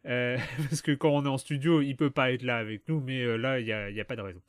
Euh, 0.05 0.37
parce 0.69 0.81
que 0.81 0.91
quand 0.91 1.09
on 1.09 1.25
est 1.25 1.29
en 1.29 1.37
studio, 1.37 1.81
il 1.81 1.95
peut 1.95 2.09
pas 2.09 2.31
être 2.31 2.43
là 2.43 2.57
avec 2.57 2.87
nous, 2.87 3.01
mais 3.01 3.21
euh, 3.21 3.35
là, 3.35 3.59
il 3.59 3.65
n'y 3.65 3.99
a, 3.99 4.05
pas 4.05 4.15
de 4.15 4.21
raison. 4.21 4.39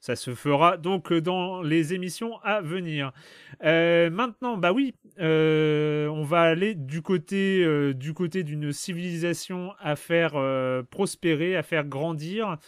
Ça 0.00 0.16
se 0.16 0.34
fera 0.34 0.76
donc 0.76 1.12
dans 1.12 1.62
les 1.62 1.94
émissions 1.94 2.38
à 2.42 2.60
venir. 2.60 3.12
Euh, 3.64 4.10
maintenant, 4.10 4.56
bah 4.56 4.72
oui, 4.72 4.94
on 5.18 6.24
va 6.24 6.42
aller 6.42 6.74
du 6.74 7.02
côté 7.02 7.92
du 7.94 8.14
côté 8.14 8.42
d'une 8.42 8.72
civilisation 8.72 9.72
à 9.78 9.96
faire 9.96 10.32
prospérer, 10.90 11.56
à 11.56 11.62
faire 11.62 11.84
grandir 11.84 12.58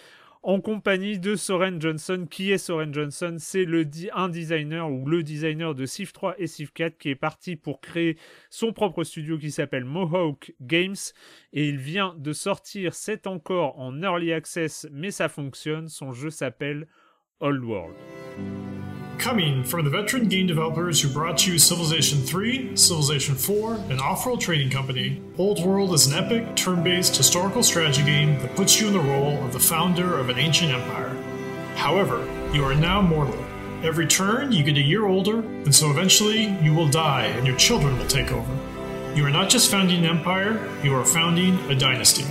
en 0.44 0.60
compagnie 0.60 1.18
de 1.18 1.34
Soren 1.34 1.80
Johnson. 1.80 2.26
Qui 2.30 2.52
est 2.52 2.58
Soren 2.58 2.92
Johnson? 2.92 3.36
C'est 3.38 3.64
le 3.64 3.88
un 4.12 4.28
designer 4.28 4.90
ou 4.90 5.06
le 5.06 5.22
designer 5.22 5.74
de 5.74 5.86
Civ 5.86 6.12
3 6.12 6.36
et 6.38 6.46
Civ 6.46 6.72
4 6.72 6.98
qui 6.98 7.10
est 7.10 7.16
parti 7.16 7.56
pour 7.56 7.80
créer 7.80 8.18
son 8.50 8.72
propre 8.72 9.02
studio 9.04 9.38
qui 9.38 9.50
s'appelle 9.50 9.84
Mohawk 9.84 10.54
Games 10.60 10.94
et 11.52 11.68
il 11.68 11.78
vient 11.78 12.14
de 12.18 12.32
sortir, 12.32 12.94
c'est 12.94 13.26
encore 13.26 13.78
en 13.78 14.02
early 14.02 14.32
access 14.32 14.86
mais 14.92 15.10
ça 15.10 15.28
fonctionne, 15.28 15.88
son 15.88 16.12
jeu 16.12 16.30
s'appelle 16.30 16.86
Old 17.40 17.64
World. 17.64 17.94
Coming 19.24 19.64
from 19.64 19.86
the 19.86 19.90
veteran 19.90 20.28
game 20.28 20.46
developers 20.46 21.00
who 21.00 21.08
brought 21.08 21.46
you 21.46 21.58
Civilization 21.58 22.20
3, 22.20 22.76
Civilization 22.76 23.34
4, 23.34 23.76
and 23.88 23.98
Off 23.98 24.26
World 24.26 24.42
Trading 24.42 24.68
Company, 24.68 25.18
Old 25.38 25.64
World 25.64 25.94
is 25.94 26.06
an 26.06 26.12
epic, 26.12 26.54
turn 26.56 26.84
based 26.84 27.16
historical 27.16 27.62
strategy 27.62 28.02
game 28.02 28.38
that 28.40 28.54
puts 28.54 28.78
you 28.78 28.88
in 28.88 28.92
the 28.92 29.00
role 29.00 29.42
of 29.42 29.54
the 29.54 29.58
founder 29.58 30.18
of 30.18 30.28
an 30.28 30.38
ancient 30.38 30.72
empire. 30.72 31.08
However, 31.74 32.22
you 32.52 32.66
are 32.66 32.74
now 32.74 33.00
mortal. 33.00 33.42
Every 33.82 34.06
turn, 34.06 34.52
you 34.52 34.62
get 34.62 34.76
a 34.76 34.82
year 34.82 35.06
older, 35.06 35.38
and 35.38 35.74
so 35.74 35.90
eventually 35.90 36.54
you 36.62 36.74
will 36.74 36.88
die 36.88 37.24
and 37.24 37.46
your 37.46 37.56
children 37.56 37.96
will 37.96 38.06
take 38.06 38.30
over. 38.30 38.58
You 39.14 39.24
are 39.24 39.30
not 39.30 39.48
just 39.48 39.70
founding 39.70 40.04
an 40.04 40.18
empire, 40.18 40.70
you 40.82 40.94
are 40.94 41.02
founding 41.02 41.58
a 41.70 41.74
dynasty. 41.74 42.26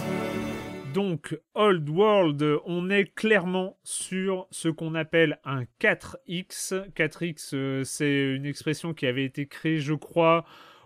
Donc 0.94 1.38
Old 1.56 1.90
World, 1.90 2.60
on 2.66 2.90
est 2.92 3.06
clairement 3.16 3.78
sur 3.84 4.48
ce 4.52 4.70
qu'on 4.70 4.94
appelle 4.94 5.40
un 5.44 5.64
4X. 5.82 6.92
4X, 6.94 7.84
c'est 7.84 8.36
une 8.36 8.46
expression 8.46 8.94
qui 8.94 9.08
avait 9.08 9.26
été 9.26 9.48
créée, 9.48 9.80
je 9.80 9.96
crois, 9.96 10.46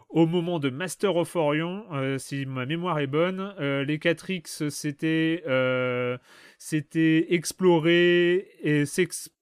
au 0.10 0.26
moment 0.26 0.60
de 0.60 0.70
Master 0.70 1.18
of 1.18 1.36
Orion, 1.36 1.84
euh, 1.91 2.18
si 2.18 2.45
ma 2.45 2.66
mémoire 2.66 2.99
est 2.99 3.08
bonne. 3.08 3.53
Euh, 3.60 3.84
les 3.84 3.97
4X, 3.97 4.70
c'était 4.70 5.43
euh, 5.45 6.18
explorer 7.30 8.47
et 8.62 8.86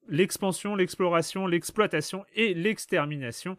l'expansion, 0.07 0.75
l'exploration, 0.75 1.47
l'exploitation 1.47 2.25
et 2.35 2.53
l'extermination. 2.53 3.57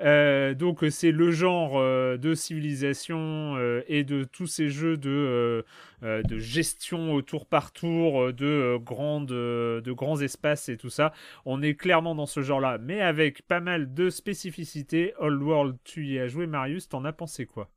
Euh, 0.00 0.54
donc 0.54 0.84
c'est 0.90 1.10
le 1.10 1.30
genre 1.30 1.78
euh, 1.78 2.18
de 2.18 2.34
civilisation 2.34 3.56
euh, 3.56 3.82
et 3.88 4.04
de 4.04 4.24
tous 4.24 4.46
ces 4.46 4.68
jeux 4.68 4.98
de, 4.98 5.64
de 6.02 6.38
gestion 6.38 7.14
au 7.14 7.22
tour 7.22 7.46
par 7.46 7.72
tour 7.72 8.32
de, 8.32 8.78
grandes, 8.78 9.28
de 9.28 9.92
grands 9.92 10.20
espaces 10.20 10.68
et 10.68 10.76
tout 10.76 10.90
ça. 10.90 11.12
On 11.44 11.62
est 11.62 11.74
clairement 11.74 12.14
dans 12.14 12.26
ce 12.26 12.42
genre-là, 12.42 12.78
mais 12.78 13.00
avec 13.00 13.46
pas 13.46 13.60
mal 13.60 13.94
de 13.94 14.10
spécificités. 14.10 15.14
Old 15.18 15.42
World, 15.42 15.76
tu 15.84 16.06
y 16.06 16.18
as 16.18 16.28
joué 16.28 16.46
Marius, 16.46 16.88
t'en 16.88 17.04
as 17.04 17.12
pensé 17.12 17.46
quoi? 17.46 17.68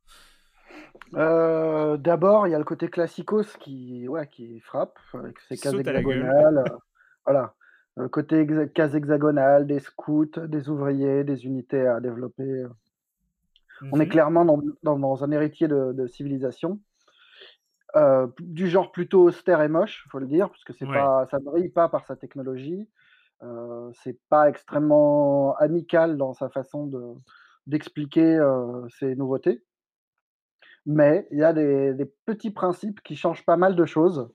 D'abord, 1.12 2.46
il 2.46 2.50
y 2.50 2.54
a 2.54 2.58
le 2.58 2.64
côté 2.64 2.88
classicos 2.88 3.56
qui, 3.58 4.06
ouais, 4.06 4.28
qui 4.28 4.60
frappe, 4.60 4.98
avec 5.14 5.38
ses 5.40 5.56
cases 5.56 5.74
hexagonales. 5.74 6.64
voilà. 7.24 7.54
Euh, 8.00 8.08
côté 8.08 8.46
case 8.74 8.94
hexagonale, 8.94 9.66
des 9.66 9.80
scouts, 9.80 10.46
des 10.46 10.68
ouvriers, 10.68 11.24
des 11.24 11.44
unités 11.44 11.86
à 11.86 12.00
développer. 12.00 12.64
On 13.92 14.00
est 14.00 14.06
mmh 14.06 14.08
clairement 14.08 14.44
dans, 14.82 15.24
un 15.24 15.30
héritier 15.30 15.68
de, 15.68 16.06
civilisation. 16.06 16.80
Euh, 17.96 18.28
du 18.38 18.68
genre 18.68 18.92
plutôt 18.92 19.22
austère 19.22 19.62
et 19.62 19.68
moche, 19.68 20.04
il 20.06 20.10
faut 20.10 20.20
le 20.20 20.26
dire, 20.26 20.48
parce 20.48 20.62
que 20.64 20.72
c'est 20.72 20.86
pas, 20.86 21.26
ça 21.30 21.38
ne 21.38 21.44
brille 21.44 21.70
pas 21.70 21.88
par 21.88 22.06
sa 22.06 22.14
technologie. 22.14 22.88
Euh, 23.42 23.90
c'est 23.94 24.18
pas 24.28 24.48
extrêmement 24.48 25.56
amical 25.56 26.18
dans 26.18 26.34
sa 26.34 26.50
façon 26.50 26.86
de, 26.86 27.14
d'expliquer 27.66 28.36
euh, 28.36 28.86
ces 28.98 29.16
nouveautés. 29.16 29.64
Mais 30.86 31.26
il 31.30 31.38
y 31.38 31.44
a 31.44 31.52
des, 31.52 31.94
des, 31.94 32.12
petits 32.26 32.50
principes 32.50 33.00
qui 33.02 33.16
changent 33.16 33.44
pas 33.44 33.56
mal 33.56 33.74
de 33.74 33.84
choses. 33.86 34.30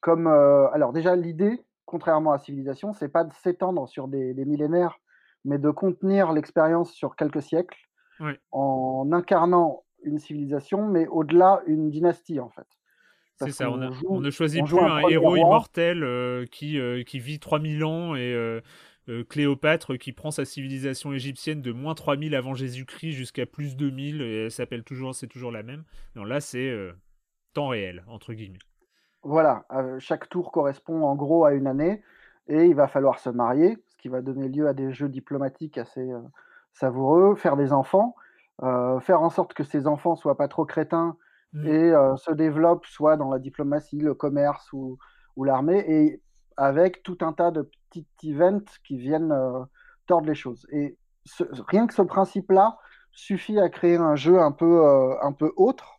Comme, 0.00 0.28
alors 0.28 0.92
déjà, 0.92 1.16
l'idée, 1.16 1.64
contrairement 1.86 2.32
à 2.32 2.38
Civilisation, 2.38 2.92
c'est 2.92 3.08
pas 3.08 3.24
de 3.24 3.32
s'étendre 3.32 3.88
sur 3.88 4.08
des, 4.08 4.34
millénaires, 4.44 4.98
mais 5.44 5.58
de 5.58 5.70
contenir 5.70 6.32
l'expérience 6.32 6.92
sur 6.92 7.16
quelques 7.16 7.42
siècles 7.42 7.78
en 8.52 9.08
incarnant 9.12 9.84
une 10.02 10.18
civilisation, 10.18 10.86
mais 10.88 11.06
au-delà 11.06 11.62
une 11.66 11.90
dynastie 11.90 12.40
en 12.40 12.50
fait. 12.50 12.66
C'est 13.38 13.50
ça, 13.52 13.70
on, 13.70 14.20
ne 14.20 14.30
choisit 14.30 14.64
plus 14.64 14.78
un, 14.78 15.08
héros 15.08 15.36
immortel 15.36 16.02
euh, 16.02 16.46
qui, 16.46 16.78
euh, 16.78 17.02
qui 17.02 17.18
vit 17.18 17.38
3000 17.38 17.84
ans 17.84 18.16
et 18.16 18.32
euh, 18.32 18.62
Cléopâtre 19.28 19.98
qui 19.98 20.12
prend 20.12 20.30
sa 20.30 20.46
civilisation 20.46 21.12
égyptienne 21.12 21.60
de 21.60 21.70
moins 21.70 21.94
3000 21.94 22.34
avant 22.34 22.54
Jésus-Christ 22.54 23.12
jusqu'à 23.12 23.44
plus 23.44 23.76
2000 23.76 24.22
et 24.22 24.44
elle 24.44 24.50
s'appelle 24.50 24.84
toujours, 24.84 25.14
c'est 25.14 25.26
toujours 25.26 25.52
la 25.52 25.62
même. 25.62 25.84
Non, 26.14 26.24
là 26.24 26.40
c'est 26.40 26.74
temps 27.52 27.68
réel, 27.68 28.04
entre 28.08 28.32
guillemets. 28.32 28.58
Voilà, 29.26 29.64
chaque 29.98 30.28
tour 30.28 30.52
correspond 30.52 31.02
en 31.02 31.16
gros 31.16 31.44
à 31.44 31.52
une 31.52 31.66
année 31.66 32.00
et 32.46 32.66
il 32.66 32.76
va 32.76 32.86
falloir 32.86 33.18
se 33.18 33.28
marier, 33.28 33.76
ce 33.88 33.96
qui 33.96 34.08
va 34.08 34.22
donner 34.22 34.48
lieu 34.48 34.68
à 34.68 34.72
des 34.72 34.92
jeux 34.92 35.08
diplomatiques 35.08 35.78
assez 35.78 36.08
savoureux, 36.72 37.34
faire 37.34 37.56
des 37.56 37.72
enfants, 37.72 38.14
faire 38.60 39.20
en 39.20 39.30
sorte 39.30 39.52
que 39.52 39.64
ces 39.64 39.88
enfants 39.88 40.14
soient 40.14 40.36
pas 40.36 40.46
trop 40.46 40.64
crétins 40.64 41.16
mmh. 41.54 41.66
et 41.66 41.92
se 42.18 42.30
développent 42.30 42.86
soit 42.86 43.16
dans 43.16 43.28
la 43.28 43.40
diplomatie, 43.40 43.98
le 43.98 44.14
commerce 44.14 44.72
ou, 44.72 44.96
l'armée, 45.42 45.84
et 45.88 46.22
avec 46.56 47.02
tout 47.02 47.18
un 47.20 47.32
tas 47.32 47.50
de 47.50 47.68
petits 47.90 48.06
events 48.22 48.78
qui 48.84 48.96
viennent 48.96 49.34
tordre 50.06 50.28
les 50.28 50.36
choses. 50.36 50.68
Et 50.70 50.96
rien 51.66 51.88
que 51.88 51.94
ce 51.94 52.02
principe-là 52.02 52.78
suffit 53.10 53.58
à 53.58 53.70
créer 53.70 53.96
un 53.96 54.14
jeu 54.14 54.38
un 54.38 54.52
peu, 54.52 54.84
un 55.20 55.32
peu 55.32 55.52
autre 55.56 55.95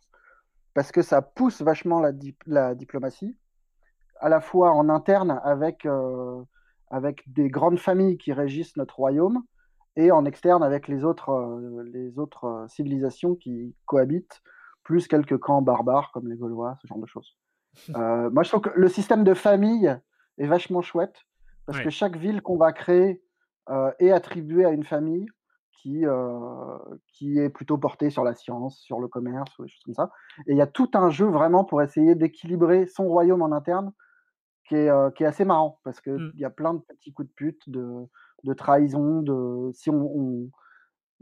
parce 0.78 0.92
que 0.92 1.02
ça 1.02 1.22
pousse 1.22 1.60
vachement 1.60 1.98
la, 1.98 2.12
la 2.46 2.76
diplomatie, 2.76 3.36
à 4.20 4.28
la 4.28 4.40
fois 4.40 4.70
en 4.70 4.88
interne 4.88 5.40
avec, 5.42 5.84
euh, 5.86 6.40
avec 6.88 7.24
des 7.32 7.48
grandes 7.48 7.80
familles 7.80 8.16
qui 8.16 8.32
régissent 8.32 8.76
notre 8.76 8.94
royaume, 8.94 9.42
et 9.96 10.12
en 10.12 10.24
externe 10.24 10.62
avec 10.62 10.86
les 10.86 11.02
autres, 11.04 11.30
euh, 11.30 11.82
les 11.92 12.20
autres 12.20 12.44
euh, 12.44 12.68
civilisations 12.68 13.34
qui 13.34 13.74
cohabitent, 13.86 14.40
plus 14.84 15.08
quelques 15.08 15.38
camps 15.38 15.62
barbares 15.62 16.12
comme 16.12 16.28
les 16.28 16.36
Gaulois, 16.36 16.76
ce 16.80 16.86
genre 16.86 17.00
de 17.00 17.06
choses. 17.06 17.36
moi, 18.32 18.44
je 18.44 18.48
trouve 18.48 18.60
que 18.60 18.78
le 18.78 18.86
système 18.86 19.24
de 19.24 19.34
famille 19.34 19.92
est 20.38 20.46
vachement 20.46 20.80
chouette, 20.80 21.26
parce 21.66 21.80
que 21.80 21.90
chaque 21.90 22.16
ville 22.16 22.40
qu'on 22.40 22.56
va 22.56 22.70
créer 22.70 23.20
est 23.98 24.12
attribuée 24.12 24.64
à 24.64 24.70
une 24.70 24.84
famille 24.84 25.26
qui, 25.82 26.04
euh, 26.06 26.78
qui 27.06 27.38
est 27.38 27.48
plutôt 27.48 27.78
porté 27.78 28.10
sur 28.10 28.24
la 28.24 28.34
science, 28.34 28.78
sur 28.78 29.00
le 29.00 29.08
commerce, 29.08 29.58
ou 29.58 29.64
des 29.64 29.68
choses 29.68 29.82
comme 29.84 29.94
ça. 29.94 30.10
Et 30.46 30.52
il 30.52 30.56
y 30.56 30.62
a 30.62 30.66
tout 30.66 30.90
un 30.94 31.08
jeu 31.10 31.26
vraiment 31.26 31.64
pour 31.64 31.82
essayer 31.82 32.14
d'équilibrer 32.14 32.86
son 32.86 33.06
royaume 33.06 33.42
en 33.42 33.52
interne 33.52 33.92
qui 34.66 34.74
est, 34.74 34.90
euh, 34.90 35.10
qui 35.10 35.22
est 35.22 35.26
assez 35.26 35.44
marrant 35.44 35.80
parce 35.84 36.00
qu'il 36.00 36.12
mmh. 36.12 36.32
y 36.36 36.44
a 36.44 36.50
plein 36.50 36.74
de 36.74 36.80
petits 36.80 37.12
coups 37.12 37.28
de 37.28 37.34
pute, 37.34 37.68
de, 37.68 38.06
de 38.44 38.54
trahison, 38.54 39.22
de 39.22 39.70
si 39.72 39.88
on, 39.90 40.50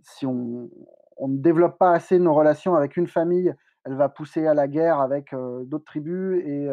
si 0.03 0.27
on, 0.27 0.71
on, 1.19 1.29
ne 1.29 1.39
développe 1.39 1.79
pas 1.79 1.93
assez 1.93 2.19
nos 2.19 2.35
relations 2.35 2.75
avec 2.75 2.97
une 2.97 3.07
famille, 3.07 3.55
elle 3.85 3.95
va 3.95 4.09
pousser 4.09 4.47
à 4.47 4.55
la 4.55 4.69
guerre 4.69 5.01
avec 5.01 5.33
euh, 5.33 5.65
d'autres 5.65 5.85
tribus 5.85 6.43
et, 6.45 6.71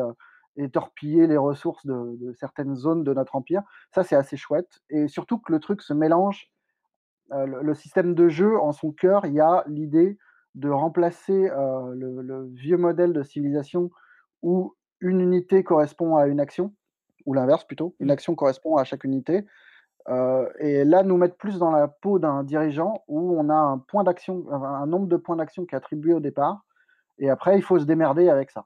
et, 0.55 0.69
torpiller 0.69 1.27
les 1.27 1.37
ressources 1.37 1.85
de, 1.85 2.17
de, 2.17 2.33
certaines 2.33 2.75
zones 2.75 3.03
de 3.03 3.13
notre 3.13 3.35
empire. 3.35 3.61
Ça, 3.93 4.03
c'est 4.03 4.15
assez 4.15 4.37
chouette. 4.37 4.81
Et 4.89 5.07
surtout 5.07 5.37
que 5.37 5.51
le 5.51 5.59
truc 5.59 5.81
se 5.81 5.93
mélange 5.93 6.52
euh, 7.31 7.45
le, 7.45 7.73
système 7.73 8.13
de 8.13 8.27
jeu, 8.27 8.59
en 8.59 8.71
son 8.71 8.91
cœur, 8.91 9.25
il 9.25 9.33
y 9.33 9.39
a 9.39 9.63
l'idée 9.67 10.17
de 10.55 10.69
remplacer 10.69 11.49
euh, 11.49 11.93
le, 11.95 12.47
vieux 12.53 12.77
modèle 12.77 13.13
de 13.13 13.23
civilisation 13.23 13.89
où 14.41 14.75
une 14.99 15.21
unité 15.21 15.63
correspond 15.63 16.15
à 16.15 16.27
une 16.27 16.39
action, 16.39 16.73
ou 17.25 17.33
l'inverse 17.33 17.63
plutôt, 17.63 17.95
une 17.99 18.07
mmh. 18.07 18.11
action 18.11 18.35
correspond 18.35 18.77
à 18.77 18.83
chaque 18.83 19.03
unité. 19.03 19.45
Euh, 20.09 20.49
et 20.59 20.83
là, 20.83 21.03
nous 21.03 21.17
mettre 21.17 21.37
plus 21.37 21.57
dans 21.57 21.71
la 21.71 21.87
peau 21.87 22.19
d'un 22.19 22.43
dirigeant 22.43 23.03
où 23.07 23.39
on 23.39 23.49
a 23.49 23.55
un 23.55 23.77
point 23.77 24.03
d'action, 24.03 24.45
un 24.51 24.85
nombre 24.85 25.07
de 25.07 25.15
points 25.15 25.37
d'action 25.37 25.65
qui 25.65 25.75
est 25.75 25.77
attribué 25.77 26.13
au 26.13 26.19
départ, 26.19 26.65
et 27.19 27.29
après, 27.29 27.57
il 27.57 27.61
faut 27.61 27.79
se 27.79 27.85
démerder 27.85 28.27
avec 28.27 28.51
ça. 28.51 28.65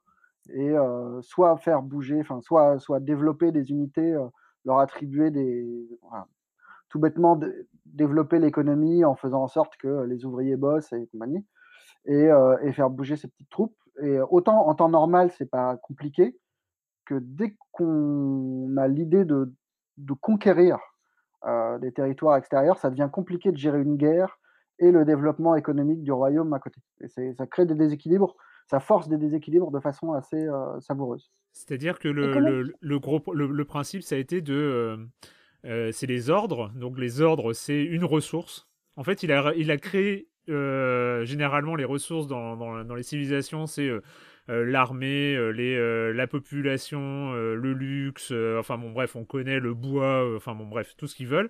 Et 0.50 0.74
soit 1.22 1.58
faire 1.58 1.82
bouger, 1.82 2.22
enfin, 2.22 2.40
soit, 2.40 2.80
soit 2.80 3.02
développer 3.02 3.52
des 3.52 3.70
unités, 3.70 4.18
leur 4.64 4.80
attribuer 4.80 5.30
des, 5.30 6.00
tout 6.90 7.00
bêtement 7.00 7.40
développer 7.86 8.40
l'économie 8.40 9.06
en 9.06 9.16
faisant 9.16 9.44
en 9.44 9.48
sorte 9.48 9.78
que 9.78 10.04
les 10.04 10.26
ouvriers 10.26 10.56
bossent 10.56 10.94
et 10.94 11.08
compagnie, 11.08 11.46
et, 12.06 12.14
euh, 12.14 12.58
et 12.64 12.72
faire 12.74 12.90
bouger 12.90 13.16
ces 13.16 13.28
petites 13.28 13.50
troupes. 13.50 13.76
Et 14.02 14.20
autant 14.30 14.68
en 14.68 14.76
temps 14.76 14.90
normal, 14.90 15.32
c'est 15.38 15.50
pas 15.50 15.78
compliqué, 15.78 16.38
que 17.06 17.16
dès 17.16 17.56
qu'on 17.72 18.76
a 18.78 18.88
l'idée 18.88 19.26
de, 19.26 19.54
de, 19.98 20.14
conquérir 20.14 20.78
euh, 21.46 21.80
des 21.80 21.92
territoires 21.92 22.38
extérieurs, 22.38 22.78
ça 22.78 22.90
devient 22.90 23.10
compliqué 23.12 23.52
de 23.52 23.58
gérer 23.58 23.82
une 23.82 23.96
guerre 23.96 24.40
et 24.80 24.92
le 24.92 25.06
développement 25.06 25.56
économique 25.56 26.04
du 26.04 26.12
royaume 26.12 26.54
à 26.54 26.60
côté. 26.60 26.80
Et 27.02 27.34
ça 27.34 27.48
crée 27.48 27.66
des 27.66 27.76
déséquilibres, 27.76 28.36
ça 28.68 28.80
force 28.80 29.08
des 29.08 29.18
déséquilibres 29.18 29.72
de 29.72 29.80
façon 29.80 30.14
assez 30.14 30.48
euh, 30.48 30.80
savoureuse. 30.82 31.32
C'est-à-dire 31.54 31.98
que 31.98 32.08
le, 32.08 32.40
le, 32.40 32.74
le, 32.80 33.00
gros, 33.00 33.22
le, 33.34 33.66
principe, 33.66 34.04
ça 34.04 34.16
a 34.16 34.20
été 34.20 34.42
de 34.42 34.54
euh, 34.54 34.98
c'est 35.92 36.08
les 36.08 36.30
ordres. 36.30 36.72
Donc 36.76 36.98
les 36.98 37.22
ordres, 37.22 37.54
c'est 37.54 37.84
une 37.84 38.06
ressource. 38.06 38.68
En 38.96 39.04
fait, 39.04 39.24
il 39.24 39.32
a, 39.32 39.54
il 39.56 39.70
a 39.72 39.78
créé 39.78 40.28
euh, 40.50 41.26
généralement 41.26 41.76
les 41.76 41.84
ressources 41.84 42.28
dans, 42.28 42.56
dans, 42.56 42.96
les 42.96 43.04
civilisations, 43.04 43.68
c'est 43.68 43.90
euh, 43.90 44.02
l'armée, 44.48 45.36
les, 45.54 46.14
la 46.14 46.26
population, 46.26 47.34
le 47.34 47.74
luxe, 47.74 48.34
enfin 48.58 48.78
bon 48.78 48.92
bref, 48.92 49.16
on 49.18 49.26
connaît 49.26 49.60
le 49.60 49.74
bois, 49.74 50.36
enfin 50.36 50.56
bon 50.56 50.66
bref, 50.66 50.96
tout 50.98 51.06
ce 51.06 51.16
qu'ils 51.16 51.28
veulent. 51.28 51.50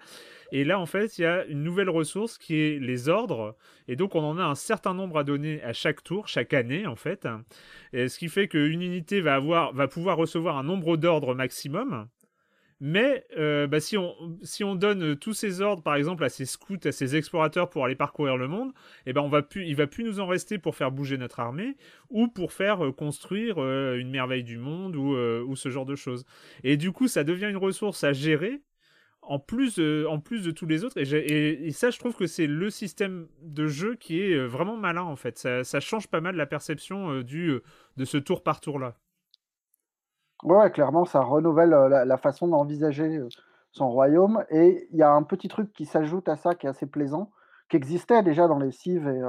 Et 0.52 0.64
là, 0.64 0.80
en 0.80 0.88
fait, 0.88 1.20
il 1.20 1.22
y 1.22 1.26
a 1.26 1.46
une 1.46 1.62
nouvelle 1.62 1.90
ressource 1.90 2.40
qui 2.40 2.56
est 2.56 2.80
les 2.80 3.08
ordres. 3.08 3.56
Et 3.88 3.96
donc, 3.96 4.16
on 4.16 4.24
en 4.24 4.40
a 4.40 4.44
un 4.44 4.56
certain 4.56 4.96
nombre 4.96 5.20
à 5.20 5.24
donner 5.24 5.62
à 5.62 5.74
chaque 5.74 6.04
tour, 6.04 6.28
chaque 6.28 6.54
année, 6.54 6.88
en 6.88 6.96
fait. 6.96 7.28
Ce 7.94 8.18
qui 8.18 8.30
fait 8.30 8.48
qu'une 8.48 8.82
unité 8.82 9.22
va, 9.22 9.36
avoir, 9.36 9.74
va 9.74 9.88
pouvoir 9.88 10.18
recevoir 10.18 10.58
un 10.58 10.64
nombre 10.64 10.98
d'ordres 10.98 11.36
maximum. 11.36 12.08
Mais 12.80 13.26
euh, 13.38 13.66
bah, 13.66 13.80
si, 13.80 13.98
on, 13.98 14.76
donne 14.76 15.04
euh, 15.04 15.16
tous 15.16 15.34
ces 15.34 15.62
ordres, 15.62 15.82
par 15.82 15.96
exemple, 15.96 16.24
à 16.24 16.30
ces 16.30 16.46
scouts, 16.46 16.78
à 16.86 16.92
ces 16.92 17.16
explorateurs 17.16 17.72
pour 17.72 17.84
aller 17.86 17.96
parcourir 17.96 18.38
le 18.38 18.48
monde, 18.48 18.72
eh 19.08 19.14
ben 19.14 19.22
on 19.22 19.30
va 19.30 19.42
plus, 19.42 19.66
il 19.66 19.76
va 19.76 19.88
plus 19.88 20.04
nous 20.04 20.20
en 20.20 20.28
rester 20.28 20.60
pour 20.60 20.76
faire 20.76 20.92
bouger 20.92 21.18
notre 21.18 21.40
armée 21.40 21.76
ou 22.12 22.28
pour 22.28 22.54
faire 22.54 22.86
euh, 22.86 22.92
construire 22.92 23.58
une 23.58 24.12
merveille 24.12 24.44
du 24.44 24.58
monde 24.58 24.96
ou, 24.96 25.56
ce 25.56 25.70
genre 25.70 25.86
de 25.86 25.96
choses. 25.96 26.26
Et 26.64 26.78
du 26.78 26.92
coup, 26.92 27.08
ça 27.08 27.24
devient 27.24 27.48
une 27.50 27.58
ressource 27.58 28.04
à 28.04 28.14
gérer 28.14 28.62
en 29.24 29.40
plus, 29.40 29.80
en 30.08 30.20
plus 30.20 30.44
de 30.44 30.52
tous 30.52 30.68
les 30.68 30.84
autres. 30.84 30.98
Et, 31.00 31.72
ça, 31.72 31.90
je 31.90 31.98
trouve 32.00 32.16
que 32.16 32.28
c'est 32.28 32.48
le 32.48 32.70
système 32.70 33.28
de 33.42 33.68
jeu 33.68 33.96
qui 33.96 34.22
est 34.22 34.38
vraiment 34.46 34.78
malin 34.78 35.02
en 35.02 35.16
fait. 35.16 35.38
Ça, 35.38 35.64
ça 35.64 35.80
change 35.80 36.08
pas 36.08 36.22
mal 36.22 36.36
la 36.36 36.46
perception 36.46 37.22
du, 37.22 37.60
de 37.98 38.06
ce 38.06 38.18
tour 38.18 38.44
par 38.44 38.62
tour 38.62 38.80
là. 38.80 38.98
Ouais, 40.44 40.70
clairement, 40.72 41.06
ça 41.06 41.22
renouvelle 41.22 41.70
la, 41.70 42.18
façon 42.18 42.48
d'envisager 42.48 43.22
son 43.72 43.90
royaume. 43.90 44.44
Et 44.50 44.88
il 44.92 44.98
y 44.98 45.04
a 45.04 45.12
un 45.12 45.24
petit 45.24 45.48
truc 45.48 45.74
qui 45.74 45.86
s'ajoute 45.86 46.30
à 46.30 46.36
ça 46.36 46.56
qui 46.56 46.68
est 46.68 46.70
assez 46.70 46.86
plaisant, 46.86 47.32
qui 47.70 47.78
existait 47.78 48.24
déjà 48.24 48.48
dans 48.48 48.60
les 48.60 48.72
cives, 48.72 49.08
et, 49.08 49.22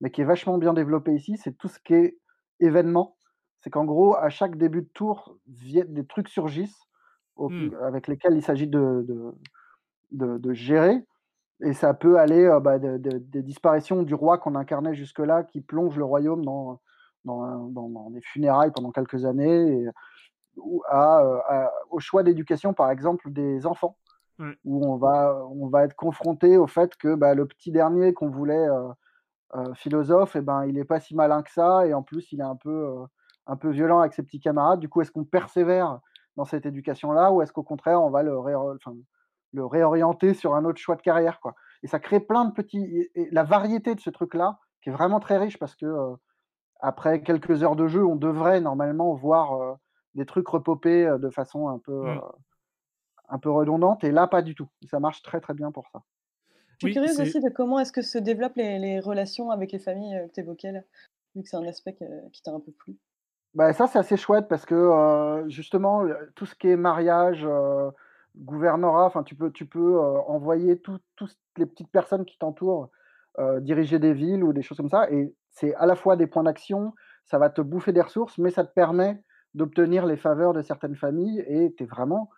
mais 0.00 0.10
qui 0.10 0.22
est 0.22 0.24
vachement 0.24 0.58
bien 0.58 0.74
développé 0.74 1.14
ici, 1.14 1.36
c'est 1.36 1.56
tout 1.56 1.68
ce 1.68 1.78
qui 1.78 1.94
est 1.94 2.18
événement. 2.60 3.16
C'est 3.60 3.70
qu'en 3.70 3.84
gros, 3.84 4.16
à 4.16 4.28
chaque 4.28 4.56
début 4.56 4.82
de 4.82 4.90
tour, 4.92 5.36
des 5.46 6.06
trucs 6.06 6.28
surgissent 6.28 6.82
mmh. 7.38 7.70
avec 7.82 8.08
lesquels 8.08 8.34
il 8.34 8.42
s'agit 8.42 8.68
de, 8.68 9.06
de, 10.10 10.38
de, 10.38 10.52
gérer. 10.52 11.04
Et 11.60 11.72
ça 11.72 11.94
peut 11.94 12.18
aller 12.18 12.48
bah, 12.62 12.78
des 12.78 13.42
disparitions 13.42 14.02
du 14.02 14.14
roi 14.14 14.38
qu'on 14.38 14.54
incarnait 14.56 14.94
jusque-là, 14.94 15.44
qui 15.44 15.60
plonge 15.60 15.96
le 15.96 16.04
royaume 16.04 16.44
dans, 16.44 16.80
dans, 17.24 17.68
dans, 17.68 18.10
des 18.10 18.20
funérailles 18.20 18.72
pendant 18.72 18.92
quelques 18.92 19.24
années, 19.24 19.72
et, 19.72 19.88
ou 20.56 20.82
à, 20.88 21.70
au 21.90 21.98
choix 22.00 22.22
d'éducation, 22.22 22.72
par 22.72 22.90
exemple, 22.90 23.30
des 23.30 23.66
enfants, 23.66 23.96
où 24.64 24.86
on 24.86 24.96
va, 24.96 25.46
on 25.50 25.68
va 25.68 25.84
être 25.84 25.94
confronté 25.94 26.56
au 26.56 26.66
fait 26.66 26.96
que 26.96 27.14
bah, 27.14 27.34
le 27.34 27.46
petit 27.46 27.70
dernier 27.70 28.12
qu'on 28.12 28.28
voulait 28.28 28.66
philosophe, 29.74 30.36
et 30.36 30.40
eh 30.40 30.42
ben, 30.42 30.64
il 30.66 30.74
n'est 30.74 30.84
pas 30.84 31.00
si 31.00 31.14
malin 31.14 31.42
que 31.42 31.50
ça, 31.50 31.86
et 31.86 31.94
en 31.94 32.02
plus, 32.02 32.32
il 32.32 32.40
est 32.40 32.44
un 32.44 32.56
peu, 32.56 32.94
un 33.46 33.56
peu 33.56 33.70
violent 33.70 34.00
avec 34.00 34.12
ses 34.12 34.22
petits 34.22 34.40
camarades. 34.40 34.80
Du 34.80 34.88
coup, 34.88 35.00
est-ce 35.00 35.10
qu'on 35.10 35.24
persévère 35.24 36.00
dans 36.36 36.44
cette 36.44 36.66
éducation-là, 36.66 37.32
ou 37.32 37.40
est-ce 37.40 37.52
qu'au 37.52 37.62
contraire, 37.62 38.02
on 38.02 38.10
va 38.10 38.22
le, 38.22 38.36
le 39.52 39.64
réorienter 39.64 40.34
sur 40.34 40.54
un 40.54 40.64
autre 40.64 40.78
choix 40.78 40.96
de 40.96 41.02
carrière 41.02 41.40
quoi? 41.40 41.54
Et 41.82 41.86
ça 41.86 41.98
crée 41.98 42.20
plein 42.20 42.44
de 42.44 42.52
petits. 42.52 43.08
Et 43.14 43.28
la 43.30 43.44
variété 43.44 43.94
de 43.94 44.00
ce 44.00 44.10
truc-là, 44.10 44.58
qui 44.82 44.90
est 44.90 44.92
vraiment 44.92 45.20
très 45.20 45.38
riche, 45.38 45.58
parce 45.58 45.74
que 45.74 45.86
après 46.80 47.22
quelques 47.22 47.62
heures 47.62 47.76
de 47.76 47.86
jeu, 47.86 48.04
on 48.04 48.16
devrait 48.16 48.60
normalement 48.60 49.14
voir 49.14 49.78
des 50.16 50.26
trucs 50.26 50.48
repopés 50.48 51.06
de 51.20 51.30
façon 51.30 51.68
un 51.68 51.78
peu, 51.78 52.02
mmh. 52.02 52.20
un 53.28 53.38
peu 53.38 53.50
redondante, 53.50 54.02
et 54.02 54.10
là, 54.10 54.26
pas 54.26 54.42
du 54.42 54.54
tout. 54.54 54.68
Ça 54.90 54.98
marche 54.98 55.22
très 55.22 55.40
très 55.40 55.54
bien 55.54 55.70
pour 55.70 55.86
ça. 55.92 56.02
Je 56.78 56.88
suis 56.88 56.94
curieuse 56.94 57.20
aussi 57.20 57.40
de 57.40 57.48
comment 57.48 57.78
est-ce 57.78 57.92
que 57.92 58.02
se 58.02 58.18
développent 58.18 58.56
les, 58.56 59.00
relations 59.00 59.50
avec 59.50 59.72
les 59.72 59.78
familles 59.78 60.26
que 60.28 60.32
tu 60.34 60.40
évoquais 60.40 60.72
là, 60.72 60.80
vu 61.34 61.42
que 61.42 61.48
c'est 61.48 61.56
un 61.56 61.66
aspect 61.66 61.96
qui 62.32 62.42
t'a 62.42 62.52
un 62.52 62.60
peu 62.60 62.72
plu. 62.72 62.96
Bah, 63.54 63.72
ça, 63.72 63.86
c'est 63.86 63.98
assez 63.98 64.18
chouette 64.18 64.48
parce 64.48 64.66
que 64.66 65.44
justement, 65.48 66.04
tout 66.34 66.44
ce 66.44 66.54
qui 66.54 66.68
est 66.68 66.76
mariage, 66.76 67.46
gouvernorat, 68.36 69.06
enfin, 69.06 69.22
tu 69.22 69.34
peux, 69.34 69.50
tu 69.50 69.64
peux 69.64 69.98
envoyer 69.98 70.78
toutes 70.78 71.02
les 71.56 71.64
petites 71.64 71.90
personnes 71.90 72.26
qui 72.26 72.36
t'entourent 72.36 72.90
diriger 73.60 73.98
des 73.98 74.12
villes 74.12 74.44
ou 74.44 74.52
des 74.52 74.62
choses 74.62 74.76
comme 74.76 74.90
ça. 74.90 75.10
Et 75.10 75.34
c'est 75.50 75.74
à 75.76 75.86
la 75.86 75.96
fois 75.96 76.16
des 76.16 76.26
points 76.26 76.42
d'action, 76.42 76.92
ça 77.24 77.38
va 77.38 77.48
te 77.48 77.60
bouffer 77.60 77.92
des 77.92 78.02
ressources, 78.02 78.36
mais 78.38 78.50
ça 78.50 78.64
te 78.64 78.72
permet 78.72 79.22
d'obtenir 79.56 80.06
les 80.06 80.16
faveurs 80.16 80.52
de 80.52 80.62
certaines 80.62 80.94
familles 80.94 81.40
et 81.48 81.74
tu 81.76 81.82
es 81.82 81.86
vraiment 81.86 82.30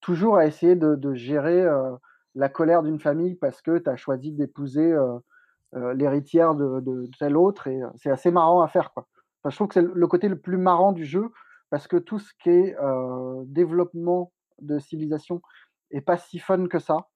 toujours 0.00 0.36
à 0.36 0.46
essayer 0.46 0.76
de, 0.76 1.14
gérer 1.14 1.66
la 2.34 2.48
colère 2.48 2.82
d'une 2.82 3.00
famille 3.00 3.34
parce 3.34 3.62
que 3.62 3.78
tu 3.78 3.90
as 3.90 3.96
choisi 3.96 4.30
d'épouser 4.30 4.94
l'héritière 5.72 6.54
de, 6.54 6.80
de, 6.80 7.08
tel 7.18 7.36
autre 7.36 7.66
et 7.66 7.80
c'est 7.96 8.10
assez 8.10 8.30
marrant 8.30 8.60
à 8.60 8.68
faire. 8.68 8.92
Quoi. 8.92 9.08
je 9.46 9.56
trouve 9.56 9.68
que 9.68 9.74
c'est 9.74 9.82
le 9.82 10.06
côté 10.06 10.28
le 10.28 10.38
plus 10.38 10.58
marrant 10.58 10.92
du 10.92 11.04
jeu 11.06 11.32
parce 11.70 11.88
que 11.88 11.96
tout 11.96 12.18
ce 12.18 12.32
qui 12.40 12.50
est 12.50 12.76
développement 13.46 14.32
de 14.60 14.78
civilisation 14.78 15.40
est 15.90 16.00
pas 16.00 16.18
si 16.18 16.38
fun 16.38 16.66
que 16.66 16.78
ça. 16.78 17.08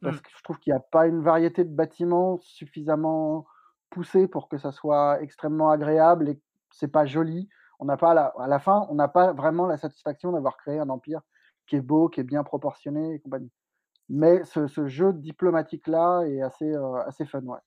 Parce 0.00 0.16
mmh. 0.16 0.20
que 0.20 0.30
je 0.36 0.42
trouve 0.42 0.58
qu'il 0.58 0.72
n'y 0.72 0.78
a 0.78 0.82
pas 0.90 1.06
une 1.06 1.22
variété 1.22 1.64
de 1.64 1.74
bâtiments 1.74 2.38
suffisamment 2.38 3.46
poussée 3.90 4.26
pour 4.26 4.48
que 4.48 4.58
ça 4.58 4.72
soit 4.72 5.22
extrêmement 5.22 5.70
agréable 5.70 6.28
et 6.28 6.40
c'est 6.72 6.90
pas 6.90 7.06
joli. 7.06 7.48
On 7.82 7.84
n'a 7.84 7.96
pas 7.96 8.12
à 8.12 8.46
la, 8.46 8.58
fin, 8.60 8.86
on 8.90 8.94
n'a 8.94 9.08
pas 9.08 9.32
vraiment 9.32 9.66
la 9.66 9.76
satisfaction 9.76 10.30
d'avoir 10.30 10.56
créé 10.56 10.78
un 10.78 10.88
empire 10.88 11.20
qui 11.66 11.74
est 11.74 11.80
beau, 11.80 12.08
qui 12.08 12.20
est 12.20 12.24
bien 12.24 12.44
proportionné 12.44 13.14
et 13.14 13.18
compagnie. 13.18 13.50
Mais 14.08 14.44
ce, 14.44 14.86
jeu 14.86 15.12
diplomatique 15.12 15.88
là 15.88 16.22
est 16.22 16.42
assez, 16.42 16.72
assez 17.06 17.24
fun, 17.24 17.42
ouais. 17.42 17.58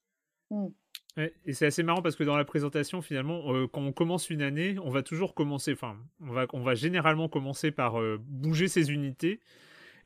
Mmh. 0.52 0.68
et 1.46 1.54
c'est 1.54 1.66
assez 1.66 1.84
marrant 1.84 2.02
parce 2.02 2.16
que 2.16 2.24
dans 2.24 2.38
la 2.38 2.46
présentation, 2.46 3.02
finalement, 3.02 3.42
quand 3.74 3.82
on 3.82 3.92
commence 3.92 4.30
une 4.30 4.42
année, 4.42 4.78
on 4.80 4.90
va 4.90 5.04
toujours 5.04 5.36
commencer, 5.36 5.74
enfin, 5.74 5.98
on 6.22 6.32
va, 6.32 6.46
on 6.54 6.62
va 6.62 6.76
généralement 6.76 7.28
commencer 7.28 7.72
par 7.72 7.96
bouger 8.20 8.70
ses 8.70 8.92
unités 8.92 9.42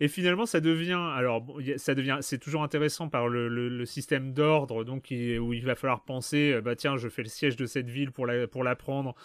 et 0.02 0.08
finalement, 0.08 0.46
ça 0.46 0.62
devient, 0.62 1.00
alors, 1.16 1.46
ça 1.78 1.94
devient, 1.94 2.20
c'est 2.22 2.38
toujours 2.38 2.64
intéressant 2.64 3.10
par 3.10 3.28
le, 3.28 3.50
le, 3.50 3.86
système 3.86 4.34
d'ordre, 4.34 4.86
donc 4.86 5.08
où 5.12 5.54
il 5.54 5.66
va 5.66 5.76
falloir 5.76 6.04
penser, 6.04 6.54
euh, 6.54 6.62
bah 6.62 6.76
tiens, 6.76 6.96
je 6.96 7.10
fais 7.10 7.24
le 7.24 7.28
siège 7.28 7.58
de 7.58 7.66
cette 7.66 7.90
ville 7.90 8.12
pour 8.12 8.26
la, 8.26 8.48
pour 8.48 8.64
la 8.64 8.76
prendre, 8.76 9.16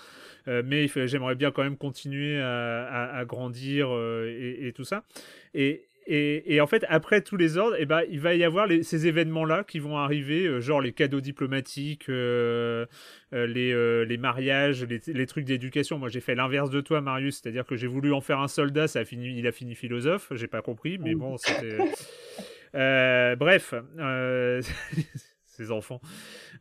euh, 0.49 0.63
mais 0.65 0.89
j'aimerais 1.07 1.37
bien 1.37 1.53
quand 1.53 1.63
même 1.63 1.77
continuer 1.77 2.41
à, 2.41 3.15
à, 3.15 3.25
grandir 3.25 3.89
euh, 3.91 4.27
et, 4.27 4.67
et, 4.67 4.73
tout 4.73 4.85
ça. 4.85 5.05
Et, 5.55 5.87
et, 6.07 6.61
en 6.61 6.67
fait, 6.67 6.85
après 6.89 7.23
tous 7.23 7.37
les 7.37 7.57
ordres, 7.57 7.77
eh 7.79 7.87
ben, 7.87 8.03
il 8.11 8.21
va 8.21 8.35
y 8.35 8.45
avoir 8.45 8.69
ces 8.83 9.07
événements-là 9.07 9.65
qui 9.65 9.79
vont 9.79 9.97
arriver, 9.97 10.47
euh, 10.47 10.61
genre 10.61 10.81
les 10.81 10.93
cadeaux 10.93 11.21
diplomatiques, 11.23 12.09
euh, 12.09 12.85
euh, 13.33 13.47
les, 13.47 14.05
les, 14.05 14.17
mariages, 14.19 14.85
les, 14.85 15.27
trucs 15.27 15.47
d'éducation. 15.47 15.99
Moi, 15.99 16.09
j'ai 16.09 16.21
fait 16.21 16.35
l'inverse 16.35 16.71
de 16.71 16.81
toi, 16.81 17.01
Marius, 17.01 17.41
c'est-à-dire 17.41 17.65
que 17.65 17.77
j'ai 17.77 17.87
voulu 17.87 18.13
en 18.13 18.21
faire 18.21 18.41
un 18.41 18.49
soldat, 18.49 18.87
ça 18.87 19.01
a 19.01 19.05
fini, 19.05 19.39
il 19.39 19.47
a 19.47 19.53
fini 19.53 19.75
philosophe. 19.75 20.31
J'ai 20.35 20.47
pas 20.47 20.63
compris, 20.63 20.99
mais 20.99 21.15
bon, 21.15 21.37
c'était. 21.39 21.79
bref, 23.37 23.75
ces 25.55 25.71
enfants. 25.71 26.01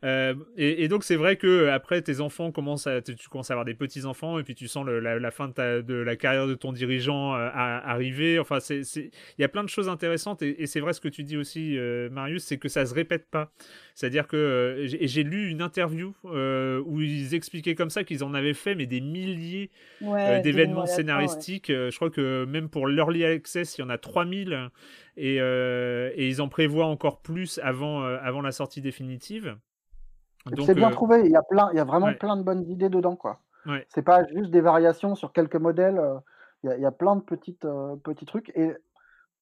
Euh, 0.04 0.34
et, 0.56 0.88
donc 0.88 1.04
c'est 1.04 1.16
vrai 1.16 1.36
que 1.36 1.68
après 1.68 2.02
tes 2.02 2.20
enfants 2.20 2.52
commencent 2.52 2.86
à, 2.86 3.00
tu, 3.00 3.14
commences 3.28 3.50
à 3.50 3.54
avoir 3.54 3.64
des 3.64 3.74
petits 3.74 4.04
enfants 4.04 4.38
et 4.38 4.44
puis 4.44 4.54
tu 4.54 4.68
sens 4.68 4.86
la, 4.86 5.30
fin 5.30 5.48
de, 5.48 5.94
la 5.94 6.16
carrière 6.16 6.46
de 6.46 6.54
ton 6.54 6.72
dirigeant 6.72 7.34
euh, 7.34 7.48
arriver. 7.52 8.38
Enfin, 8.38 8.60
c'est, 8.60 8.82
il 8.96 9.10
y 9.38 9.44
a 9.44 9.48
plein 9.48 9.64
de 9.64 9.68
choses 9.68 9.88
intéressantes 9.88 10.42
et, 10.42 10.66
c'est 10.66 10.80
vrai 10.80 10.92
ce 10.92 11.00
que 11.00 11.08
tu 11.08 11.22
dis 11.22 11.36
aussi, 11.36 11.78
euh, 11.78 12.08
Marius, 12.10 12.44
c'est 12.44 12.58
que 12.58 12.68
ça 12.68 12.86
se 12.86 12.94
répète 12.94 13.28
pas. 13.30 13.52
C'est-à-dire 13.94 14.26
que 14.26 14.86
j'ai 14.86 15.22
lu 15.22 15.48
une 15.48 15.62
interview 15.62 16.14
où 16.24 17.00
ils 17.00 17.34
expliquaient 17.34 17.76
comme 17.76 17.90
ça 17.90 18.02
qu'ils 18.02 18.24
en 18.24 18.34
avaient 18.34 18.54
fait 18.54 18.74
mais 18.74 18.86
des 18.86 19.00
milliers 19.00 19.70
d'événements 20.00 20.86
scénaristiques. 20.86 21.68
Je 21.68 21.94
crois 21.94 22.10
que 22.10 22.44
même 22.44 22.68
pour 22.68 22.88
l'early 22.88 23.24
access, 23.24 23.78
il 23.78 23.82
y 23.82 23.84
en 23.84 23.90
a 23.90 23.98
3000 23.98 24.70
et, 25.16 25.36
et 25.36 26.28
ils 26.28 26.42
en 26.42 26.48
prévoient 26.48 26.86
encore 26.86 27.20
plus 27.20 27.60
avant, 27.62 28.02
avant 28.02 28.40
la 28.40 28.50
sortie 28.50 28.80
définitive. 28.80 29.56
C'est 30.66 30.74
bien 30.74 30.90
trouvé, 30.90 31.20
il 31.24 31.30
y 31.30 31.36
a, 31.36 31.42
plein, 31.42 31.70
il 31.72 31.76
y 31.76 31.80
a 31.80 31.84
vraiment 31.84 32.12
plein 32.14 32.36
de 32.36 32.42
bonnes 32.42 32.68
idées 32.68 32.88
dedans. 32.88 33.16
quoi. 33.16 33.40
C'est 33.88 34.02
pas 34.02 34.24
juste 34.26 34.50
des 34.50 34.60
variations 34.60 35.14
sur 35.14 35.32
quelques 35.32 35.56
modèles, 35.56 36.02
il 36.64 36.80
y, 36.80 36.86
a, 36.86 36.90
plein 36.90 37.14
de 37.14 37.22
petites, 37.22 37.66
petits 38.02 38.26
trucs. 38.26 38.50
Et 38.56 38.74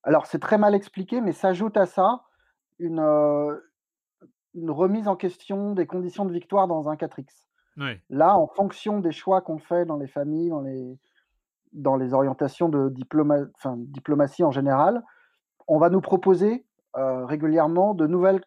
alors, 0.03 0.27
c'est 0.27 0.41
très 0.41 0.59
mal 0.59 0.75
expliqué, 0.75 1.21
mais 1.21 1.33
s'ajoute 1.33 1.77
à 1.77 1.87
ça 1.87 2.25
une, 2.79 3.01
une 4.55 4.71
remise 4.71 5.09
en 5.09 5.17
question 5.17 5.73
des 5.73 5.87
conditions 5.87 6.25
de 6.25 6.33
victoire 6.33 6.69
dans 6.69 6.89
un 6.89 6.95
4X. 6.95 7.27
Là, 8.11 8.37
en 8.37 8.47
fonction 8.47 9.01
des 9.01 9.13
choix 9.13 9.41
qu'on 9.41 9.59
fait 9.59 9.87
dans 9.87 9.97
les 9.97 10.07
familles, 10.07 10.51
dans 10.51 10.61
les, 10.61 10.99
dans 11.73 11.97
les 11.97 12.13
orientations 12.13 12.69
de 12.69 12.91
diplomatie 12.91 14.45
en 14.45 14.51
général, 14.51 15.03
on 15.69 15.79
va 15.79 15.89
nous 15.89 16.03
proposer 16.03 16.67
régulièrement 16.95 17.95
de, 17.95 18.07
nouvelles, 18.07 18.43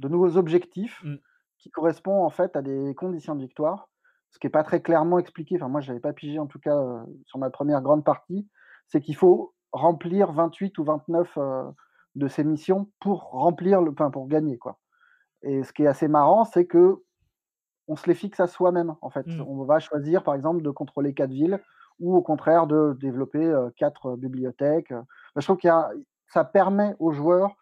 de 0.00 0.08
nouveaux 0.08 0.36
objectifs 0.36 1.02
mmh. 1.02 1.16
qui 1.58 1.70
correspondent 1.70 2.24
en 2.24 2.30
fait 2.30 2.54
à 2.54 2.62
des 2.62 2.94
conditions 2.94 3.34
de 3.34 3.40
victoire, 3.40 3.88
ce 4.30 4.38
qui 4.38 4.46
n'est 4.46 4.52
pas 4.52 4.64
très 4.64 4.82
clairement 4.82 5.18
expliqué. 5.18 5.56
Enfin, 5.56 5.68
moi, 5.68 5.80
je 5.80 5.88
n'avais 5.88 6.00
pas 6.00 6.12
pigé 6.12 6.38
en 6.38 6.46
tout 6.46 6.58
cas 6.58 6.78
sur 7.24 7.38
ma 7.38 7.48
première 7.48 7.80
grande 7.80 8.04
partie. 8.04 8.46
C'est 8.88 9.00
qu'il 9.00 9.16
faut 9.16 9.54
remplir 9.72 10.30
28 10.32 10.76
ou 10.78 10.84
29 10.84 11.38
de 12.14 12.28
ces 12.28 12.44
missions 12.44 12.90
pour 13.00 13.30
remplir 13.30 13.80
le, 13.80 13.94
pain 13.94 14.10
pour 14.10 14.28
gagner 14.28 14.58
quoi. 14.58 14.78
Et 15.42 15.62
ce 15.64 15.72
qui 15.72 15.84
est 15.84 15.88
assez 15.88 16.08
marrant, 16.08 16.44
c'est 16.44 16.66
que 16.66 17.02
on 17.88 17.96
se 17.96 18.06
les 18.06 18.14
fixe 18.14 18.40
à 18.40 18.46
soi-même 18.46 18.94
en 19.02 19.10
fait. 19.10 19.26
Mmh. 19.26 19.42
On 19.46 19.64
va 19.64 19.80
choisir 19.80 20.22
par 20.22 20.34
exemple 20.34 20.62
de 20.62 20.70
contrôler 20.70 21.14
quatre 21.14 21.32
villes 21.32 21.60
ou 21.98 22.16
au 22.16 22.22
contraire 22.22 22.66
de 22.66 22.96
développer 23.00 23.52
quatre 23.76 24.16
bibliothèques. 24.16 24.94
Je 25.36 25.42
trouve 25.42 25.58
qu'il 25.58 25.72
ça 26.28 26.44
permet 26.44 26.96
aux 26.98 27.12
joueurs 27.12 27.56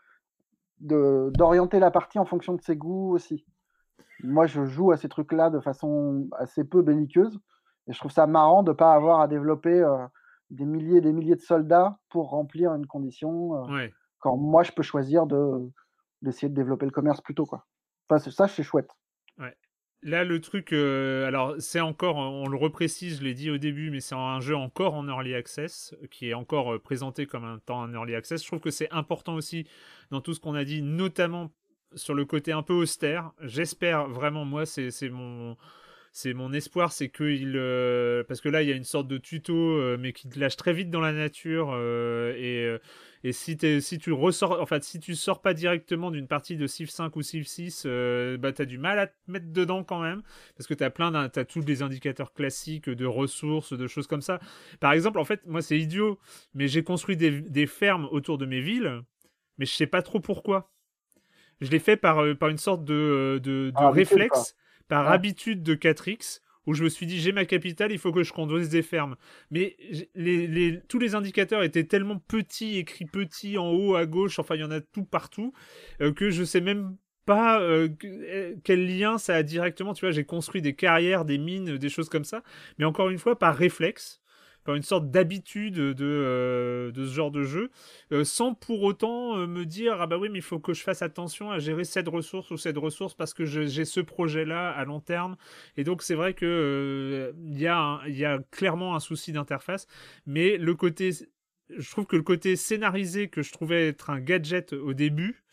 d'orienter 0.81 1.79
la 1.79 1.91
partie 1.91 2.19
en 2.19 2.25
fonction 2.25 2.55
de 2.55 2.61
ses 2.61 2.77
goûts 2.77 3.13
aussi. 3.13 3.45
Moi, 4.23 4.47
je 4.47 4.65
joue 4.65 4.93
à 4.93 4.97
ces 4.97 5.09
trucs-là 5.09 5.51
de 5.51 5.61
façon 5.61 6.29
assez 6.39 6.65
peu 6.65 6.83
belliqueuse. 6.83 7.41
Et 7.87 7.93
je 7.93 7.99
trouve 7.99 8.13
ça 8.13 8.27
marrant 8.27 8.63
de 8.63 8.71
ne 8.71 8.77
pas 8.77 8.95
avoir 8.95 9.21
à 9.21 9.29
développer 9.29 9.85
des 10.51 10.65
milliers 10.65 10.99
et 10.99 11.01
des 11.01 11.13
milliers 11.13 11.37
de 11.37 11.41
soldats 11.41 11.99
pour 12.09 12.31
remplir 12.31 12.73
une 12.75 12.87
condition. 12.87 13.67
Quand 14.21 14.37
moi, 14.37 14.63
je 14.63 14.73
peux 14.73 14.83
choisir 14.83 15.27
d'essayer 16.23 16.49
de, 16.49 16.55
développer 16.55 16.87
le 16.87 16.93
commerce 16.93 17.21
plutôt. 17.21 17.47
Quoi. 17.47 17.67
Enfin, 18.09 18.31
ça, 18.31 18.49
c'est 18.49 18.63
chouette. 18.63 18.91
Là, 20.03 20.25
le 20.25 20.41
truc, 20.41 20.73
euh, 20.73 21.27
alors 21.27 21.57
c'est 21.59 21.81
encore, 21.81 22.17
on 22.17 22.49
le 22.49 22.57
reprécise, 22.57 23.19
je 23.19 23.23
l'ai 23.23 23.35
dit 23.35 23.51
au 23.51 23.59
début, 23.59 23.91
mais 23.91 24.01
c'est 24.01 24.15
un 24.15 24.41
jeu 24.41 24.57
encore 24.57 24.95
en 24.95 25.07
early 25.07 25.35
access, 25.35 25.95
qui 26.11 26.31
est 26.31 26.35
encore 26.35 26.73
euh, 26.73 26.79
présenté 26.79 27.27
comme 27.27 27.45
un 27.45 27.59
temps 27.59 27.81
en 27.81 27.93
early 27.93 28.15
access. 28.15 28.43
Je 28.43 28.47
trouve 28.47 28.61
que 28.61 28.71
c'est 28.71 28.91
important 28.93 29.35
aussi 29.35 29.67
dans 30.11 30.23
tout 30.23 30.33
ce 30.33 30.41
qu'on 30.41 30.55
a 30.55 30.65
dit, 30.65 30.81
notamment 30.81 31.51
sur 31.95 32.15
le 32.15 32.25
côté 32.25 32.53
un 32.53 32.63
peu 32.63 32.73
austère. 32.73 33.33
J'espère 33.43 34.09
vraiment, 34.09 34.47
moi, 34.47 34.65
c'est 34.65 35.11
mon, 35.11 35.59
c'est 36.13 36.35
mon 36.35 36.53
espoir, 36.53 36.93
c'est 36.93 37.09
que 37.09 37.25
il, 37.25 37.53
parce 38.27 38.41
que 38.41 38.49
là 38.49 38.63
il 38.63 38.69
y 38.69 38.73
a 38.73 38.77
une 38.77 38.85
sorte 38.85 39.09
de 39.09 39.19
tuto, 39.19 39.97
mais 39.99 40.13
qui 40.13 40.29
te 40.29 40.39
lâche 40.39 40.57
très 40.57 40.73
vite 40.73 40.91
dans 40.91 41.01
la 41.01 41.13
nature 41.13 41.75
et 41.77 42.79
et 43.23 43.33
si, 43.33 43.59
si 43.81 43.99
tu 43.99 44.13
ressors, 44.13 44.61
en 44.61 44.67
fait, 44.67 44.83
si 44.83 44.99
tu 44.99 45.15
sors 45.15 45.43
pas 45.43 45.53
directement 45.53 46.11
d'une 46.11 46.27
partie 46.27 46.57
de 46.57 46.67
Civ 46.67 46.89
5 46.89 47.15
ou 47.17 47.23
Civ 47.23 47.47
6, 47.47 47.83
euh, 47.85 48.39
bah, 48.39 48.53
tu 48.53 48.63
as 48.63 48.65
du 48.65 48.79
mal 48.79 48.99
à 48.99 49.09
te 49.09 49.15
mettre 49.29 49.53
dedans 49.53 49.85
quand 49.85 50.01
même. 50.01 50.23
Parce 50.57 50.67
que 50.67 50.73
tu 50.73 50.83
as 50.83 50.91
plein 50.91 51.15
as 51.15 51.29
tous 51.45 51.61
les 51.61 51.83
indicateurs 51.83 52.33
classiques 52.33 52.89
de 52.89 53.05
ressources, 53.05 53.75
de 53.75 53.87
choses 53.87 54.07
comme 54.07 54.23
ça. 54.23 54.41
Par 54.81 54.93
exemple, 54.93 55.19
en 55.19 55.25
fait, 55.25 55.47
moi, 55.47 55.61
c'est 55.61 55.79
idiot, 55.79 56.19
mais 56.55 56.67
j'ai 56.67 56.83
construit 56.83 57.17
des, 57.17 57.67
fermes 57.67 58.09
autour 58.11 58.39
de 58.39 58.47
mes 58.47 58.61
villes, 58.61 59.03
mais 59.59 59.67
je 59.67 59.73
sais 59.73 59.87
pas 59.87 60.01
trop 60.01 60.21
pourquoi. 60.21 60.73
Je 61.61 61.71
l'ai 61.71 61.79
fait 61.79 61.99
par, 61.99 62.23
euh, 62.23 62.35
par 62.35 62.49
une 62.49 62.57
sorte 62.57 62.85
de, 62.87 63.39
de, 63.43 63.71
ah, 63.75 63.91
réflexe, 63.91 64.57
par 64.91 65.09
habitude 65.09 65.63
de 65.63 65.77
4X 65.77 66.41
où 66.67 66.75
je 66.75 66.85
me 66.85 66.89
suis 66.89 67.07
dit 67.07 67.19
j'ai 67.19 67.33
ma 67.33 67.45
capitale, 67.45 67.93
il 67.93 67.99
faut 67.99 68.13
que 68.13 68.23
je 68.23 68.33
conduise 68.33 68.69
des 68.69 68.83
fermes. 68.83 69.17
Mais 69.51 69.77
les, 70.15 70.81
tous 70.89 70.99
les 70.99 71.15
indicateurs 71.15 71.63
étaient 71.63 71.85
tellement 71.85 72.19
petits, 72.19 72.77
écrits 72.77 73.07
petits 73.07 73.57
en 73.57 73.71
haut 73.71 73.95
à 73.95 74.05
gauche, 74.05 74.39
enfin 74.39 74.57
il 74.57 74.61
y 74.61 74.65
en 74.65 74.71
a 74.71 74.81
tout 74.81 75.05
partout, 75.05 75.53
euh, 76.03 76.13
que 76.13 76.31
je 76.31 76.45
sais 76.45 76.61
même 76.61 76.97
pas 77.25 77.61
euh, 77.61 77.89
euh, 78.05 78.57
quel 78.65 78.87
lien 78.87 79.17
ça 79.17 79.37
a 79.37 79.43
directement. 79.45 79.95
Tu 79.95 80.05
vois, 80.05 80.11
j'ai 80.11 80.25
construit 80.25 80.61
des 80.61 80.75
carrières, 80.75 81.25
des 81.25 81.39
mines, 81.39 81.79
des 81.79 81.89
choses 81.89 82.09
comme 82.09 82.25
ça, 82.25 82.43
mais 82.79 82.85
encore 82.85 83.11
une 83.11 83.19
fois 83.19 83.39
par 83.39 83.57
réflexe 83.57 84.21
par 84.65 84.75
une 84.75 84.83
sorte 84.83 85.11
d'habitude 85.11 85.75
de, 85.75 86.05
euh, 86.05 86.93
ce 86.95 87.05
genre 87.05 87.31
de 87.31 87.43
jeu, 87.43 87.71
euh, 88.13 88.25
sans 88.25 88.55
pour 88.55 88.83
autant 88.83 89.39
euh, 89.39 89.47
me 89.47 89.65
dire 89.65 90.01
ah 90.01 90.07
bah 90.07 90.19
oui 90.19 90.29
mais 90.29 90.39
il 90.39 90.43
faut 90.43 90.59
que 90.59 90.75
je 90.75 90.83
fasse 90.83 91.03
attention 91.03 91.51
à 91.51 91.59
gérer 91.59 91.85
cette 91.85 92.09
ressource 92.09 92.51
ou 92.51 92.57
cette 92.57 92.77
ressource 92.77 93.15
parce 93.15 93.35
que 93.35 93.45
j'ai 93.45 93.85
ce 93.85 94.01
projet 94.01 94.45
là 94.45 94.71
à 94.71 94.85
long 94.85 95.01
terme. 95.01 95.37
Et 95.77 95.85
donc 95.85 96.03
c'est 96.03 96.15
vrai 96.15 96.35
que 96.35 97.35
il 97.43 97.59
y, 97.59 97.67
a 97.67 98.39
clairement 98.51 98.95
un 98.95 99.01
souci 99.01 99.33
d'interface 99.33 99.87
mais 100.27 100.57
le 100.57 100.75
côté 100.75 101.11
je 101.77 101.91
trouve 101.91 102.07
que 102.07 102.17
le 102.17 102.23
côté 102.23 102.57
scénarisé 102.57 103.29
que 103.29 103.43
je 103.43 103.53
trouvais 103.53 103.89
être 103.89 104.11
un 104.11 104.21
gadget 104.21 104.73
au 104.73 104.93
début 104.95 105.45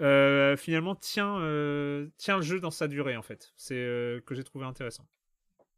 finalement 0.00 0.94
tient, 0.94 1.38
le 1.40 2.10
jeu 2.40 2.60
dans 2.60 2.70
sa 2.70 2.88
durée 2.88 3.16
en 3.16 3.22
fait. 3.22 3.52
C'est 3.56 4.22
que 4.26 4.34
j'ai 4.34 4.44
trouvé 4.44 4.64
intéressant 4.64 5.06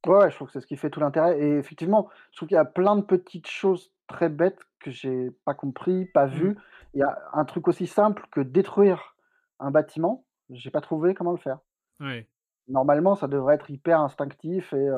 Ouais, 0.07 0.31
je 0.31 0.37
trouve 0.37 0.49
que 0.49 0.53
c'est 0.53 0.61
ce 0.61 0.67
qui 0.67 0.77
fait 0.77 0.91
tout 0.91 1.01
l'intérêt 1.01 1.39
et 1.39 1.59
effectivement, 1.59 2.09
je 2.33 2.37
trouve 2.37 2.49
qu'il 2.49 2.57
y 2.57 2.59
a 2.59 2.65
plein 2.65 2.97
de 2.97 3.03
petites 3.03 3.47
choses 3.47 3.93
très 4.09 4.29
bêtes 4.29 4.61
que 4.81 4.91
j'ai 4.91 5.31
pas 5.45 5.55
compris, 5.55 6.07
pas 6.07 6.27
mmh. 6.27 6.31
vu. 6.31 6.59
Il 6.95 7.01
y 7.01 7.03
a 7.03 7.19
un 7.33 7.45
truc 7.45 7.69
aussi 7.69 7.87
simple 7.87 8.27
que 8.31 8.41
détruire 8.41 9.17
un 9.61 9.71
bâtiment, 9.71 10.25
j'ai 10.51 10.71
pas 10.71 10.81
trouvé 10.81 11.15
comment 11.15 11.31
le 11.31 11.39
faire. 11.39 11.59
Normalement, 12.69 13.15
ça 13.15 13.29
devrait 13.29 13.55
être 13.55 13.71
hyper 13.71 14.01
instinctif 14.01 14.73
et, 14.73 14.89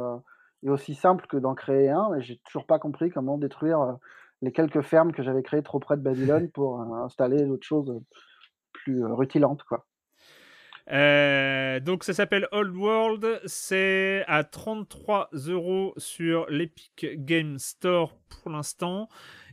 et 0.64 0.70
aussi 0.70 0.94
simple 0.94 1.26
que 1.26 1.36
d'en 1.36 1.54
créer 1.54 1.90
un, 1.90 2.08
mais 2.10 2.22
j'ai 2.22 2.38
toujours 2.38 2.66
pas 2.66 2.78
compris 2.78 3.10
comment 3.10 3.38
détruire, 3.38 3.98
les 4.42 4.52
quelques 4.52 4.82
fermes 4.82 5.12
que 5.12 5.22
j'avais 5.22 5.42
créées 5.42 5.62
trop 5.62 5.78
près 5.78 5.96
de 5.96 6.02
Babylone 6.02 6.50
pour, 6.52 6.80
installer 6.80 7.44
d'autres 7.44 7.66
choses, 7.66 8.00
plus, 8.72 9.04
rutilantes, 9.04 9.62
quoi. 9.64 9.86
Euh, 10.92 11.80
donc 11.80 12.04
ça 12.04 12.12
s'appelle 12.12 12.46
Old 12.52 12.76
World, 12.76 13.40
c'est 13.46 14.22
à 14.26 14.44
33 14.44 15.30
euros 15.46 15.94
sur 15.96 16.46
l'Epic 16.50 17.06
Game 17.24 17.58
Store 17.58 18.16
pour 18.28 18.50
l'instant. 18.50 19.08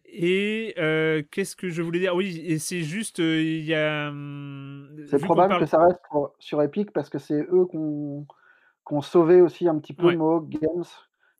Et 0.05 0.73
euh, 0.77 1.23
qu'est-ce 1.31 1.55
que 1.55 1.69
je 1.69 1.81
voulais 1.81 1.99
dire? 1.99 2.15
Oui, 2.15 2.41
et 2.45 2.59
c'est 2.59 2.81
juste, 2.81 3.21
euh, 3.21 3.41
il 3.41 3.63
y 3.63 3.73
a. 3.73 4.09
Hum, 4.09 4.89
c'est 5.07 5.19
probable 5.19 5.57
que 5.59 5.65
ça 5.65 5.85
reste 5.85 5.99
sur 6.39 6.61
Epic 6.61 6.91
parce 6.91 7.09
que 7.09 7.17
c'est 7.17 7.47
eux 7.49 7.65
qui 7.69 7.77
ont 7.77 9.01
sauvé 9.01 9.39
aussi 9.39 9.69
un 9.69 9.79
petit 9.79 9.93
peu 9.93 10.07
ouais. 10.07 10.17
Games, 10.17 10.83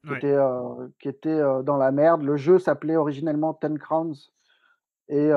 qui 0.08 0.14
était, 0.14 0.38
qui 1.02 1.10
était 1.10 1.42
dans 1.64 1.76
la 1.76 1.92
merde. 1.92 2.24
Le 2.24 2.38
jeu 2.38 2.60
s'appelait 2.60 2.96
originellement 2.96 3.54
Ten 3.54 3.78
Crowns 3.78 4.16
et, 5.10 5.32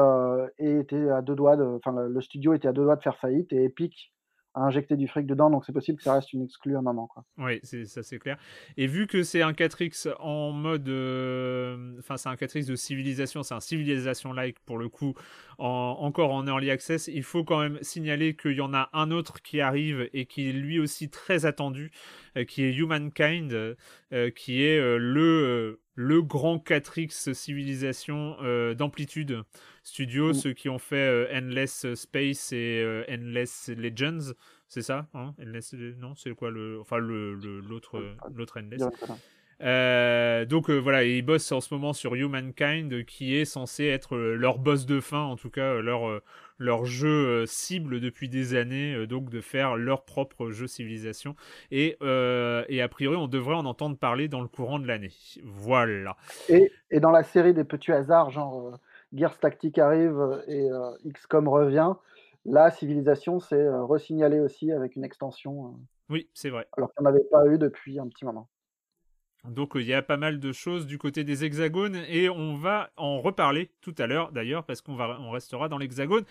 et 0.58 0.78
était 0.78 1.08
à 1.10 1.20
deux 1.20 1.34
doigts 1.34 1.56
de, 1.56 1.64
enfin 1.64 2.06
le 2.06 2.20
studio 2.20 2.54
était 2.54 2.68
à 2.68 2.72
deux 2.72 2.84
doigts 2.84 2.94
de 2.94 3.02
faire 3.02 3.16
faillite 3.16 3.52
et 3.52 3.64
Epic 3.64 4.13
à 4.54 4.60
injecter 4.62 4.96
du 4.96 5.08
fric 5.08 5.26
dedans, 5.26 5.50
donc 5.50 5.64
c'est 5.64 5.72
possible 5.72 5.98
que 5.98 6.04
ça 6.04 6.14
reste 6.14 6.32
une 6.32 6.42
exclue 6.42 6.76
un 6.76 6.82
moment. 6.82 7.06
Quoi. 7.06 7.24
Oui, 7.38 7.60
ça 7.62 8.02
c'est 8.02 8.18
clair. 8.18 8.38
Et 8.76 8.86
vu 8.86 9.06
que 9.06 9.22
c'est 9.22 9.42
un 9.42 9.52
4X 9.52 10.14
en 10.20 10.52
mode. 10.52 10.88
Euh, 10.88 11.96
enfin, 11.98 12.16
c'est 12.16 12.28
un 12.28 12.34
4X 12.34 12.66
de 12.66 12.76
civilisation, 12.76 13.42
c'est 13.42 13.54
un 13.54 13.60
civilisation-like 13.60 14.60
pour 14.60 14.78
le 14.78 14.88
coup, 14.88 15.14
encore 15.58 16.32
en 16.32 16.46
early 16.46 16.70
access, 16.70 17.08
il 17.08 17.22
faut 17.22 17.44
quand 17.44 17.60
même 17.60 17.78
signaler 17.82 18.36
qu'il 18.36 18.52
y 18.52 18.60
en 18.60 18.74
a 18.74 18.90
un 18.92 19.10
autre 19.10 19.42
qui 19.42 19.60
arrive 19.60 20.08
et 20.12 20.26
qui 20.26 20.48
est 20.48 20.52
lui 20.52 20.78
aussi 20.78 21.10
très 21.10 21.46
attendu, 21.46 21.90
euh, 22.36 22.44
qui 22.44 22.62
est 22.64 22.72
Humankind, 22.72 23.52
euh, 23.52 24.30
qui 24.30 24.62
est 24.62 24.78
le 24.98 25.80
le 25.94 26.22
grand 26.22 26.56
4X 26.56 27.32
civilisation 27.32 28.36
d'amplitude. 28.74 29.42
Studio, 29.82 30.32
ceux 30.32 30.52
qui 30.52 30.68
ont 30.68 30.78
fait 30.78 31.28
Endless 31.34 31.94
Space 31.94 32.52
et 32.52 33.04
Endless 33.08 33.70
Legends, 33.76 34.32
c'est 34.68 34.82
ça 34.82 35.06
hein? 35.14 35.34
Endless, 35.40 35.74
Non, 35.98 36.14
c'est 36.16 36.34
quoi 36.34 36.50
le, 36.50 36.80
enfin 36.80 36.98
le 36.98 37.34
l'autre 37.34 38.02
l'autre 38.34 38.60
Endless. 38.60 38.82
Euh, 39.60 40.44
donc 40.44 40.68
voilà, 40.70 41.04
ils 41.04 41.22
bossent 41.22 41.52
en 41.52 41.60
ce 41.60 41.72
moment 41.72 41.92
sur 41.92 42.14
Humankind, 42.14 43.04
qui 43.04 43.36
est 43.36 43.44
censé 43.44 43.84
être 43.84 44.16
leur 44.16 44.58
boss 44.58 44.86
de 44.86 45.00
fin, 45.00 45.22
en 45.22 45.36
tout 45.36 45.50
cas 45.50 45.80
leur 45.80 46.22
leur 46.58 46.84
jeu 46.84 47.44
cible 47.46 48.00
depuis 48.00 48.28
des 48.28 48.54
années, 48.54 49.06
donc 49.06 49.30
de 49.30 49.40
faire 49.40 49.76
leur 49.76 50.04
propre 50.04 50.50
jeu 50.50 50.66
civilisation. 50.66 51.34
Et, 51.70 51.96
et 52.00 52.82
a 52.82 52.88
priori, 52.88 53.16
on 53.16 53.28
devrait 53.28 53.56
en 53.56 53.66
entendre 53.66 53.96
parler 53.96 54.28
dans 54.28 54.40
le 54.40 54.48
courant 54.48 54.78
de 54.78 54.86
l'année. 54.86 55.12
Voilà. 55.42 56.16
Et, 56.48 56.70
et, 56.90 57.00
dans 57.00 57.10
la 57.10 57.22
série 57.22 57.54
des 57.54 57.64
petits 57.64 57.92
hasards, 57.92 58.30
genre 58.30 58.78
Gears 59.12 59.38
Tactique 59.38 59.78
arrive 59.78 60.42
et 60.46 60.68
XCOM 61.06 61.48
revient, 61.48 61.92
la 62.44 62.70
civilisation, 62.70 63.40
c'est 63.40 63.68
resignalé 63.68 64.38
aussi 64.40 64.70
avec 64.70 64.96
une 64.96 65.04
extension. 65.04 65.74
Oui, 66.10 66.28
c'est 66.34 66.50
vrai. 66.50 66.66
Alors 66.76 66.92
qu'on 66.94 67.04
n'avait 67.04 67.24
pas 67.30 67.46
eu 67.46 67.56
depuis 67.58 67.98
un 67.98 68.08
petit 68.08 68.24
moment. 68.24 68.48
Donc 69.48 69.72
il 69.74 69.82
y 69.82 69.92
a 69.92 70.02
pas 70.02 70.16
mal 70.16 70.40
de 70.40 70.52
choses 70.52 70.86
du 70.86 70.98
côté 70.98 71.22
des 71.22 71.44
hexagones 71.44 71.96
et 72.08 72.28
on 72.28 72.56
va 72.56 72.90
en 72.96 73.20
reparler 73.20 73.70
tout 73.82 73.94
à 73.98 74.06
l'heure 74.06 74.32
d'ailleurs 74.32 74.64
parce 74.64 74.80
qu'on 74.80 74.94
va 74.94 75.18
on 75.20 75.30
restera 75.30 75.68
dans 75.68 75.78
l'hexagone. 75.78 76.24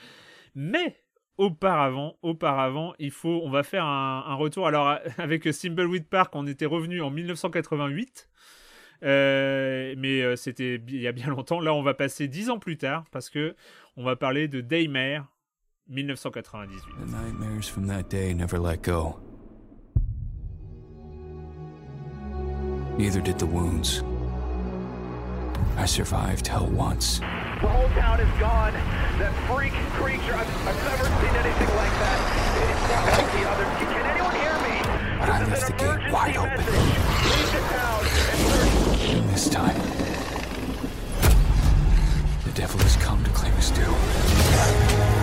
Mais 0.55 0.97
auparavant, 1.37 2.17
auparavant, 2.21 2.93
il 2.99 3.11
faut 3.11 3.41
on 3.43 3.49
va 3.49 3.63
faire 3.63 3.85
un, 3.85 4.35
retour. 4.35 4.67
Alors 4.67 4.97
avec 5.17 5.43
Thimbleweed 5.43 6.07
Park, 6.07 6.35
on 6.35 6.47
était 6.47 6.65
revenu 6.65 7.01
en 7.01 7.09
1988. 7.09 8.29
Euh, 9.03 9.95
mais 9.97 10.21
euh, 10.21 10.35
c'était 10.37 10.75
il 10.87 11.01
y 11.01 11.07
a 11.07 11.11
bien 11.11 11.27
longtemps. 11.27 11.59
Là, 11.59 11.73
on 11.73 11.83
va 11.83 11.93
passer 11.93 12.27
dix 12.27 12.49
ans 12.49 12.59
plus 12.59 12.77
tard 12.77 13.03
parce 13.11 13.29
que 13.29 13.55
on 13.97 14.03
va 14.03 14.15
parler 14.15 14.47
de 14.47 14.61
Daymare 14.61 15.27
1998. 15.89 16.79
The 16.79 17.11
nightmares 17.11 17.67
from 17.67 17.87
that 17.87 18.03
day 18.09 18.33
never 18.33 18.57
let 18.57 18.81
go. 18.81 19.19
Neither 22.97 23.21
did 23.21 23.39
the 23.39 23.45
wounds. 23.47 24.03
I 25.77 25.85
survived 25.85 26.45
hell 26.47 26.67
once. 26.67 27.19
The 27.19 27.25
whole 27.67 27.89
town 27.89 28.19
is 28.19 28.39
gone. 28.39 28.73
That 29.17 29.33
freak 29.49 29.73
creature, 29.97 30.35
I've, 30.35 30.67
I've 30.67 30.83
never 30.83 31.05
seen 31.05 31.35
anything 31.35 31.75
like 31.75 31.91
that. 31.99 32.19
It's 32.69 32.85
not 32.93 33.05
like 33.17 33.31
the 33.33 33.43
others. 33.49 33.67
Can 33.79 33.89
anyone 34.05 34.35
hear 34.35 34.55
me? 34.61 34.75
But 35.19 35.29
I 35.29 35.43
left 35.45 35.65
the 35.67 35.73
gate 35.73 36.11
wide 36.11 36.37
open. 36.37 36.65
Leave 36.65 37.51
the 37.51 37.59
town 37.73 38.05
and 38.05 38.39
search. 38.51 39.25
This 39.31 39.49
time, 39.49 39.79
the 42.45 42.51
devil 42.53 42.79
has 42.79 42.95
come 42.97 43.23
to 43.23 43.29
claim 43.31 43.53
his 43.53 43.71
due. 43.71 45.22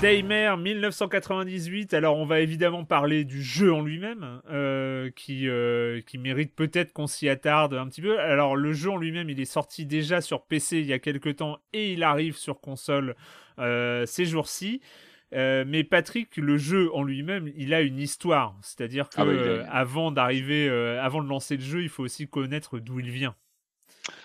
Daymare 0.00 0.56
1998. 0.56 1.92
Alors, 1.92 2.16
on 2.16 2.24
va 2.24 2.40
évidemment 2.40 2.86
parler 2.86 3.24
du 3.24 3.42
jeu 3.42 3.70
en 3.70 3.82
lui-même, 3.82 4.40
euh, 4.48 5.10
qui, 5.14 5.46
euh, 5.46 6.00
qui 6.00 6.16
mérite 6.16 6.54
peut-être 6.54 6.94
qu'on 6.94 7.06
s'y 7.06 7.28
attarde 7.28 7.74
un 7.74 7.86
petit 7.86 8.00
peu. 8.00 8.18
Alors, 8.18 8.56
le 8.56 8.72
jeu 8.72 8.90
en 8.90 8.96
lui-même, 8.96 9.28
il 9.28 9.38
est 9.38 9.44
sorti 9.44 9.84
déjà 9.84 10.22
sur 10.22 10.46
PC 10.46 10.78
il 10.78 10.86
y 10.86 10.94
a 10.94 10.98
quelques 10.98 11.36
temps 11.36 11.58
et 11.74 11.92
il 11.92 12.02
arrive 12.02 12.38
sur 12.38 12.62
console 12.62 13.14
euh, 13.58 14.06
ces 14.06 14.24
jours-ci. 14.24 14.80
mais 15.32 15.84
Patrick, 15.84 16.34
le 16.38 16.56
jeu 16.56 16.88
en 16.94 17.02
lui-même, 17.02 17.52
il 17.54 17.74
a 17.74 17.82
une 17.82 17.98
histoire. 17.98 18.56
C'est-à-dire 18.62 19.10
que 19.10 19.62
ah 19.66 19.70
avant 19.70 20.12
d'arriver, 20.12 20.70
avant 20.98 21.22
de 21.22 21.28
lancer 21.28 21.58
le 21.58 21.62
jeu, 21.62 21.82
il 21.82 21.90
faut 21.90 22.04
aussi 22.04 22.26
connaître 22.26 22.78
d'où 22.78 23.00
il 23.00 23.10
vient. 23.10 23.34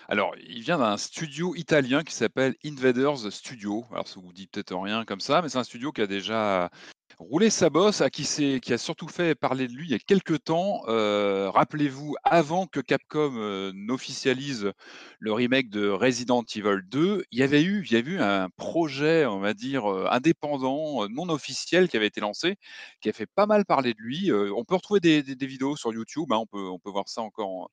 Alors, 0.08 0.34
il 0.48 0.62
vient 0.62 0.78
d'un 0.78 0.96
studio 0.96 1.54
italien 1.54 2.02
qui 2.02 2.14
s'appelle 2.14 2.54
Invaders 2.64 3.32
Studio. 3.32 3.84
Alors, 3.90 4.08
ça 4.08 4.20
vous 4.20 4.32
dit 4.32 4.46
peut-être 4.46 4.76
rien 4.76 5.04
comme 5.04 5.20
ça, 5.20 5.42
mais 5.42 5.48
c'est 5.48 5.58
un 5.58 5.64
studio 5.64 5.92
qui 5.92 6.00
a 6.00 6.06
déjà 6.06 6.70
rouler 7.18 7.50
sa 7.50 7.70
bosse, 7.70 8.00
à 8.02 8.10
qui, 8.10 8.24
qui 8.60 8.72
a 8.72 8.78
surtout 8.78 9.08
fait 9.08 9.34
parler 9.34 9.68
de 9.68 9.72
lui 9.72 9.86
il 9.86 9.90
y 9.90 9.94
a 9.94 9.98
quelques 9.98 10.44
temps. 10.44 10.82
Euh, 10.88 11.50
rappelez-vous, 11.50 12.14
avant 12.24 12.66
que 12.66 12.80
Capcom 12.80 13.34
euh, 13.36 13.72
n'officialise 13.74 14.72
le 15.18 15.32
remake 15.32 15.70
de 15.70 15.88
Resident 15.88 16.44
Evil 16.54 16.82
2, 16.84 17.24
il 17.30 17.38
y 17.38 17.42
avait 17.42 17.62
eu, 17.62 17.86
il 17.90 17.96
y 17.96 18.00
eu 18.00 18.20
un 18.20 18.48
projet, 18.56 19.24
on 19.24 19.40
va 19.40 19.54
dire, 19.54 19.90
euh, 19.90 20.06
indépendant, 20.10 21.08
non 21.08 21.28
officiel, 21.30 21.88
qui 21.88 21.96
avait 21.96 22.06
été 22.06 22.20
lancé, 22.20 22.56
qui 23.00 23.08
a 23.08 23.12
fait 23.12 23.26
pas 23.26 23.46
mal 23.46 23.64
parler 23.64 23.94
de 23.94 24.00
lui. 24.00 24.30
on 24.32 24.64
peut 24.64 24.74
retrouver 24.74 25.00
des, 25.00 25.22
vidéos 25.46 25.76
sur 25.76 25.92
YouTube, 25.92 26.32
hein, 26.32 26.38
on, 26.38 26.46
peut, 26.46 26.68
on 26.68 26.78
peut 26.78 26.90
voir 26.90 27.08
ça 27.08 27.22
encore 27.22 27.70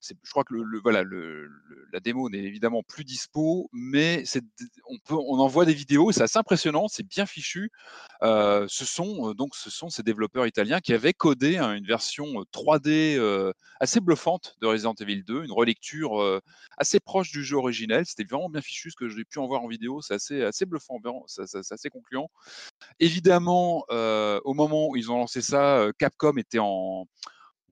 je 0.00 0.30
crois 0.30 0.44
que 0.44 0.54
la 1.92 2.00
démo 2.00 2.30
n'est 2.30 2.38
évidemment 2.38 2.82
plus 2.82 3.04
dispo, 3.04 3.68
mais 3.72 4.24
on, 4.86 4.98
peut, 4.98 5.14
en 5.14 5.46
voit 5.46 5.64
des 5.66 5.74
vidéos, 5.74 6.10
c'est 6.12 6.22
assez 6.22 6.38
impressionnant, 6.38 6.88
c'est 6.88 7.06
bien 7.06 7.26
fichu. 7.26 7.70
Euh, 8.22 8.66
ce 8.68 8.84
sont 8.84 9.30
euh, 9.30 9.34
donc 9.34 9.54
ces 9.54 10.02
développeurs 10.02 10.46
italiens 10.46 10.80
qui 10.80 10.94
avaient 10.94 11.12
codé 11.12 11.58
hein, 11.58 11.74
une 11.74 11.86
version 11.86 12.26
3D 12.52 13.16
euh, 13.16 13.52
assez 13.78 14.00
bluffante 14.00 14.56
de 14.60 14.66
Resident 14.66 14.94
Evil 15.00 15.22
2, 15.22 15.44
une 15.44 15.52
relecture 15.52 16.40
assez 16.78 17.00
proche 17.00 17.30
du 17.30 17.44
jeu 17.44 17.56
originel. 17.56 18.06
C'était 18.06 18.24
vraiment 18.24 18.48
bien 18.48 18.62
fichu 18.62 18.90
ce 18.90 18.96
que 18.96 19.08
j'ai 19.08 19.24
pu 19.24 19.38
en 19.38 19.46
voir 19.46 19.62
en 19.62 19.68
vidéo, 19.68 20.00
c'est 20.00 20.14
assez, 20.14 20.66
bluffant, 20.66 20.98
c'est 21.26 21.72
assez 21.72 21.90
concluant. 21.90 22.30
Évidemment, 23.00 23.84
au 23.90 24.54
moment 24.54 24.88
où 24.88 24.96
ils 24.96 25.10
ont 25.10 25.18
lancé 25.18 25.42
ça, 25.42 25.88
Capcom 25.98 26.36
était 26.38 26.58
en, 26.58 27.06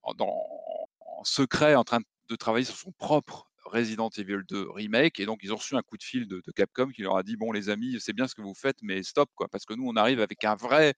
en 0.02 1.24
secret 1.24 1.74
en 1.74 1.84
train 1.84 2.00
de 2.00 2.06
de 2.28 2.36
travailler 2.36 2.64
sur 2.64 2.76
son 2.76 2.92
propre 2.92 3.48
Resident 3.64 4.10
Evil 4.16 4.42
2 4.48 4.68
remake 4.70 5.20
et 5.20 5.26
donc 5.26 5.40
ils 5.42 5.52
ont 5.52 5.56
reçu 5.56 5.76
un 5.76 5.82
coup 5.82 5.96
de 5.96 6.02
fil 6.02 6.26
de, 6.26 6.42
Capcom 6.54 6.88
qui 6.88 7.02
leur 7.02 7.16
a 7.16 7.22
dit 7.22 7.36
bon 7.36 7.52
les 7.52 7.68
amis 7.68 7.98
c'est 8.00 8.12
bien 8.12 8.26
ce 8.26 8.34
que 8.34 8.42
vous 8.42 8.54
faites 8.54 8.78
mais 8.82 9.02
stop 9.02 9.28
quoi 9.34 9.48
parce 9.48 9.64
que 9.64 9.74
nous 9.74 9.86
on 9.86 9.96
arrive 9.96 10.20
avec 10.20 10.44
un 10.44 10.54
vrai 10.54 10.94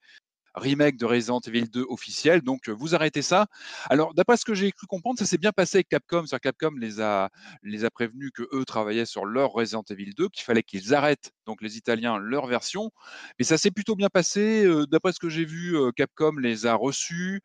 remake 0.55 0.97
de 0.97 1.07
Resident 1.07 1.41
Evil 1.47 1.69
2 1.69 1.87
officiel 1.89 2.41
donc 2.43 2.69
euh, 2.69 2.73
vous 2.73 2.95
arrêtez 2.97 3.23
ça. 3.23 3.47
Alors 3.89 4.15
d'après 4.15 4.37
ce 4.37 4.45
que 4.45 4.55
j'ai 4.55 4.73
cru 4.73 4.87
comprendre 4.87 5.19
ça 5.19 5.25
s'est 5.25 5.39
bien 5.39 5.53
passé 5.53 5.79
avec 5.79 5.89
Capcom 5.89 6.27
sur 6.27 6.41
Capcom 6.41 6.73
les 6.77 7.01
a 7.01 7.31
les 7.63 7.85
a 7.85 7.91
prévenus 7.91 8.31
que 8.35 8.43
eux 8.53 8.65
travaillaient 8.65 9.07
sur 9.07 9.25
leur 9.25 9.53
Resident 9.53 9.85
Evil 9.91 10.13
2 10.17 10.29
qu'il 10.29 10.43
fallait 10.43 10.65
qu'ils 10.65 10.95
arrêtent 10.95 11.33
donc 11.47 11.63
les 11.63 11.77
Italiens 11.77 12.19
leur 12.19 12.47
version 12.47 12.91
mais 13.39 13.45
ça 13.45 13.59
s'est 13.59 13.71
plutôt 13.71 13.95
bien 13.95 14.09
passé 14.09 14.65
euh, 14.65 14.87
d'après 14.87 15.13
ce 15.13 15.21
que 15.21 15.29
j'ai 15.29 15.45
vu 15.45 15.77
euh, 15.77 15.93
Capcom 15.93 16.37
les 16.39 16.67
a 16.67 16.75
reçus 16.75 17.43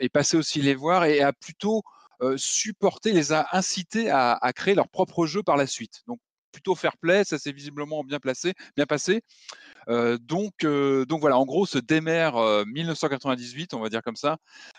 et 0.00 0.08
passé 0.08 0.36
aussi 0.36 0.62
les 0.62 0.76
voir 0.76 1.06
et 1.06 1.22
a 1.22 1.32
plutôt 1.32 1.78
euh, 1.78 2.01
supporté, 2.36 3.12
les 3.12 3.32
a 3.32 3.48
incités 3.52 4.10
à, 4.10 4.38
créer 4.54 4.74
leur 4.74 4.88
propre 4.88 5.26
jeu 5.26 5.42
par 5.42 5.56
la 5.56 5.66
suite. 5.66 6.02
Donc 6.06 6.18
plutôt 6.52 6.74
fair 6.74 6.96
play, 6.98 7.24
ça 7.24 7.38
s'est 7.38 7.52
visiblement 7.52 8.04
bien 8.04 8.20
placé, 8.20 8.52
bien 8.76 8.86
passé. 8.86 9.22
Euh, 9.88 10.18
donc, 10.18 10.64
euh, 10.64 11.04
donc 11.06 11.20
voilà, 11.20 11.38
en 11.38 11.46
gros, 11.46 11.66
ce 11.66 11.78
Demer 11.78 12.30
1998, 12.66 13.74
on 13.74 13.80
va 13.80 13.88
dire 13.88 14.02
comme 14.02 14.16
ça, 14.16 14.36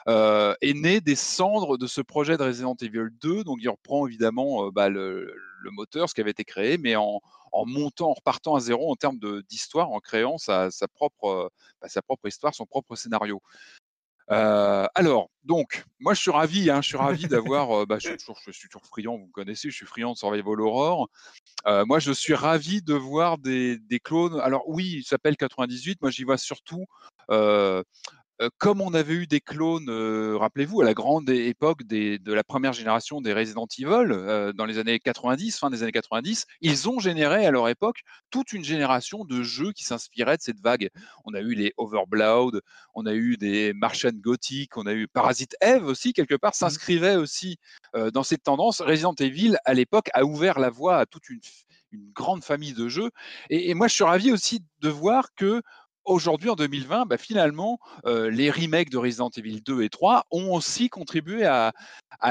est 0.07 0.73
né 0.73 1.01
des 1.01 1.15
cendres 1.15 1.77
de 1.77 1.87
ce 1.87 2.01
projet 2.01 2.37
de 2.37 2.43
Resident 2.43 2.75
Evil 2.79 3.09
2. 3.21 3.43
Donc 3.43 3.57
il 3.61 3.69
reprend 3.69 4.07
évidemment 4.07 4.69
bah, 4.69 4.89
le, 4.89 5.33
moteur, 5.71 6.09
ce 6.09 6.13
qui 6.13 6.21
avait 6.21 6.31
été 6.31 6.43
créé, 6.43 6.77
mais 6.77 6.95
en, 6.95 7.19
montant, 7.65 8.11
en 8.11 8.13
repartant 8.13 8.55
à 8.55 8.59
zéro 8.59 8.91
en 8.91 8.95
termes 8.95 9.19
d'histoire, 9.49 9.91
en 9.91 9.99
créant 9.99 10.37
bah, 10.47 10.69
sa 10.71 10.87
propre 10.87 12.27
histoire, 12.27 12.53
son 12.53 12.65
propre 12.65 12.95
scénario. 12.95 13.41
Euh, 14.31 14.85
alors, 14.95 15.29
donc, 15.43 15.83
moi 15.99 16.13
je 16.13 16.21
suis 16.21 16.31
ravi, 16.31 16.69
hein, 16.69 16.81
je 16.81 16.87
suis 16.87 16.97
ravi 16.97 17.27
d'avoir, 17.27 17.81
euh, 17.81 17.85
bah, 17.85 17.97
je, 17.99 18.09
suis 18.09 18.17
toujours, 18.17 18.39
je 18.45 18.51
suis 18.51 18.69
toujours 18.69 18.85
friand, 18.85 19.17
vous 19.17 19.27
me 19.27 19.31
connaissez, 19.31 19.69
je 19.69 19.75
suis 19.75 19.85
friand 19.85 20.13
de 20.13 20.17
Survival 20.17 20.61
Aurore. 20.61 21.09
Euh, 21.67 21.85
moi 21.85 21.99
je 21.99 22.11
suis 22.11 22.33
ravi 22.33 22.81
de 22.81 22.93
voir 22.93 23.37
des, 23.37 23.77
des 23.77 23.99
clones. 23.99 24.39
Alors 24.39 24.63
oui, 24.67 24.95
il 24.97 25.03
s'appelle 25.03 25.37
98, 25.37 26.01
moi 26.01 26.11
j'y 26.11 26.23
vois 26.23 26.37
surtout 26.37 26.85
comme 28.57 28.81
on 28.81 28.93
avait 28.93 29.13
eu 29.13 29.27
des 29.27 29.41
clones, 29.41 29.89
rappelez-vous, 29.89 30.81
à 30.81 30.85
la 30.85 30.93
grande 30.93 31.29
époque 31.29 31.83
de 31.83 32.33
la 32.33 32.43
première 32.43 32.73
génération 32.73 33.21
des 33.21 33.33
Resident 33.33 33.67
Evil, 33.77 34.53
dans 34.55 34.65
les 34.65 34.79
années 34.79 34.99
90, 34.99 35.57
fin 35.57 35.69
des 35.69 35.83
années 35.83 35.91
90, 35.91 36.45
ils 36.61 36.89
ont 36.89 36.99
généré 36.99 37.45
à 37.45 37.51
leur 37.51 37.69
époque 37.69 38.01
toute 38.29 38.53
une 38.53 38.63
génération 38.63 39.25
de 39.25 39.43
jeux 39.43 39.71
qui 39.71 39.83
s'inspiraient 39.83 40.37
de 40.37 40.41
cette 40.41 40.59
vague. 40.61 40.89
On 41.25 41.33
a 41.33 41.41
eu 41.41 41.53
les 41.53 41.73
Overblood, 41.77 42.61
on 42.93 43.05
a 43.05 43.13
eu 43.13 43.37
des 43.37 43.73
Martian 43.73 44.11
Gothic, 44.13 44.77
on 44.77 44.85
a 44.85 44.93
eu 44.93 45.07
Parasite 45.07 45.55
Eve 45.61 45.85
aussi, 45.85 46.13
quelque 46.13 46.35
part, 46.35 46.51
mmh. 46.51 46.59
s'inscrivait 46.59 47.15
aussi 47.15 47.57
dans 48.13 48.23
cette 48.23 48.43
tendance. 48.43 48.81
Resident 48.81 49.15
Evil, 49.19 49.57
à 49.65 49.73
l'époque, 49.73 50.09
a 50.13 50.23
ouvert 50.23 50.59
la 50.59 50.69
voie 50.69 50.97
à 50.97 51.05
toute 51.05 51.29
une, 51.29 51.39
grande 52.15 52.43
famille 52.43 52.73
de 52.73 52.87
jeux. 52.87 53.11
Et, 53.51 53.69
et, 53.69 53.75
moi, 53.75 53.87
je 53.87 53.93
suis 53.93 54.03
ravi 54.03 54.31
aussi 54.31 54.61
de 54.81 54.89
voir 54.89 55.35
que 55.35 55.61
aujourd'hui, 56.05 56.49
en 56.49 56.55
2020, 56.55 57.05
bah, 57.05 57.17
finalement, 57.17 57.79
les 58.05 58.49
remakes 58.49 58.89
de 58.89 58.97
Resident 58.97 59.29
Evil 59.35 59.61
2 59.61 59.83
et 59.83 59.89
3 59.89 60.25
ont 60.31 60.53
aussi 60.53 60.89
contribué 60.89 61.45
à, 61.45 61.73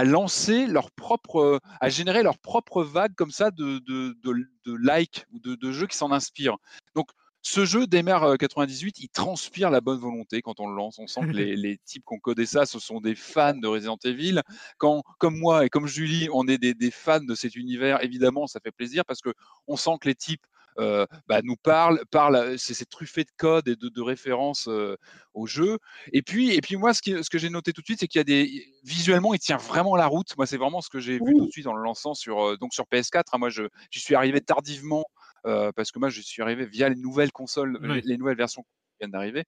lancer 0.04 0.66
leur 0.66 0.90
propre, 0.90 1.60
à 1.80 1.88
générer 1.88 2.22
leur 2.22 2.38
propre 2.38 2.82
vague 2.82 3.14
comme 3.14 3.30
ça 3.30 3.50
de, 3.50 3.78
de, 3.80 4.16
de, 4.24 4.74
likes 4.74 5.26
ou 5.32 5.38
de, 5.38 5.72
jeux 5.72 5.86
qui 5.86 5.96
s'en 5.96 6.12
inspirent. 6.12 6.56
Donc, 6.94 7.08
ce 7.44 7.64
jeu 7.64 7.88
démarre 7.88 8.38
98, 8.38 9.00
il 9.00 9.08
transpire 9.08 9.68
la 9.70 9.80
bonne 9.80 9.98
volonté 9.98 10.42
quand 10.42 10.60
on 10.60 10.68
le 10.68 10.76
lance. 10.76 11.00
On 11.00 11.08
sent 11.08 11.22
que 11.22 11.26
les, 11.56 11.78
types 11.84 12.04
qui 12.06 12.14
ont 12.14 12.20
codé 12.20 12.46
ça, 12.46 12.66
ce 12.66 12.78
sont 12.78 13.00
des 13.00 13.16
fans 13.16 13.56
de 13.56 13.66
Resident 13.66 13.98
Evil. 14.04 14.40
Quand, 14.78 15.02
comme 15.18 15.38
moi 15.38 15.66
et 15.66 15.68
comme 15.68 15.88
Julie, 15.88 16.28
on 16.32 16.46
est 16.46 16.58
des, 16.58 16.74
des 16.74 16.92
fans 16.92 17.20
de 17.20 17.34
cet 17.34 17.56
univers, 17.56 18.02
évidemment, 18.04 18.46
ça 18.46 18.60
fait 18.60 18.70
plaisir 18.70 19.04
parce 19.04 19.20
que 19.20 19.34
on 19.66 19.76
sent 19.76 19.96
que 20.00 20.08
les 20.08 20.14
types 20.14 20.46
euh, 20.78 21.06
bah, 21.28 21.40
nous 21.42 21.56
parle, 21.56 22.02
parle 22.10 22.58
c'est 22.58 22.88
truffé 22.88 23.24
de 23.24 23.30
code 23.36 23.68
et 23.68 23.76
de, 23.76 24.00
références 24.00 24.68
euh, 24.68 24.96
au 25.34 25.46
jeu. 25.46 25.78
Et 26.12 26.22
puis, 26.22 26.54
et 26.54 26.60
puis 26.60 26.76
moi, 26.76 26.94
ce, 26.94 27.22
ce 27.22 27.30
que 27.30 27.38
j'ai 27.38 27.50
noté 27.50 27.72
tout 27.72 27.82
de 27.82 27.86
suite, 27.86 28.00
c'est 28.00 28.08
qu'il 28.08 28.18
y 28.18 28.20
a 28.20 28.24
des 28.24 28.66
visuellement, 28.84 29.34
il 29.34 29.38
tient 29.38 29.58
vraiment 29.58 29.96
la 29.96 30.06
route. 30.06 30.36
Moi, 30.36 30.46
c'est 30.46 30.56
vraiment 30.56 30.80
ce 30.80 30.88
que 30.88 31.00
j'ai 31.00 31.14
vu 31.14 31.34
tout 31.36 31.46
de 31.46 31.50
suite 31.50 31.66
en 31.66 31.74
le 31.74 31.82
lançant 31.82 32.14
sur 32.14 32.40
euh, 32.42 32.56
donc 32.56 32.74
sur 32.74 32.84
PS4. 32.84 33.22
Hein. 33.32 33.38
moi, 33.38 33.50
je 33.50 33.64
j'y 33.90 34.00
suis 34.00 34.14
arrivé 34.14 34.40
tardivement 34.40 35.04
parce 35.44 35.90
que 35.90 35.98
moi, 35.98 36.08
je 36.08 36.20
suis 36.20 36.40
arrivé 36.40 36.66
via 36.66 36.88
les 36.88 36.94
nouvelles 36.94 37.32
consoles, 37.32 37.76
les 38.04 38.16
nouvelles 38.16 38.36
versions 38.36 38.62
qui 38.62 38.68
viennent 39.00 39.10
d'arriver. 39.10 39.44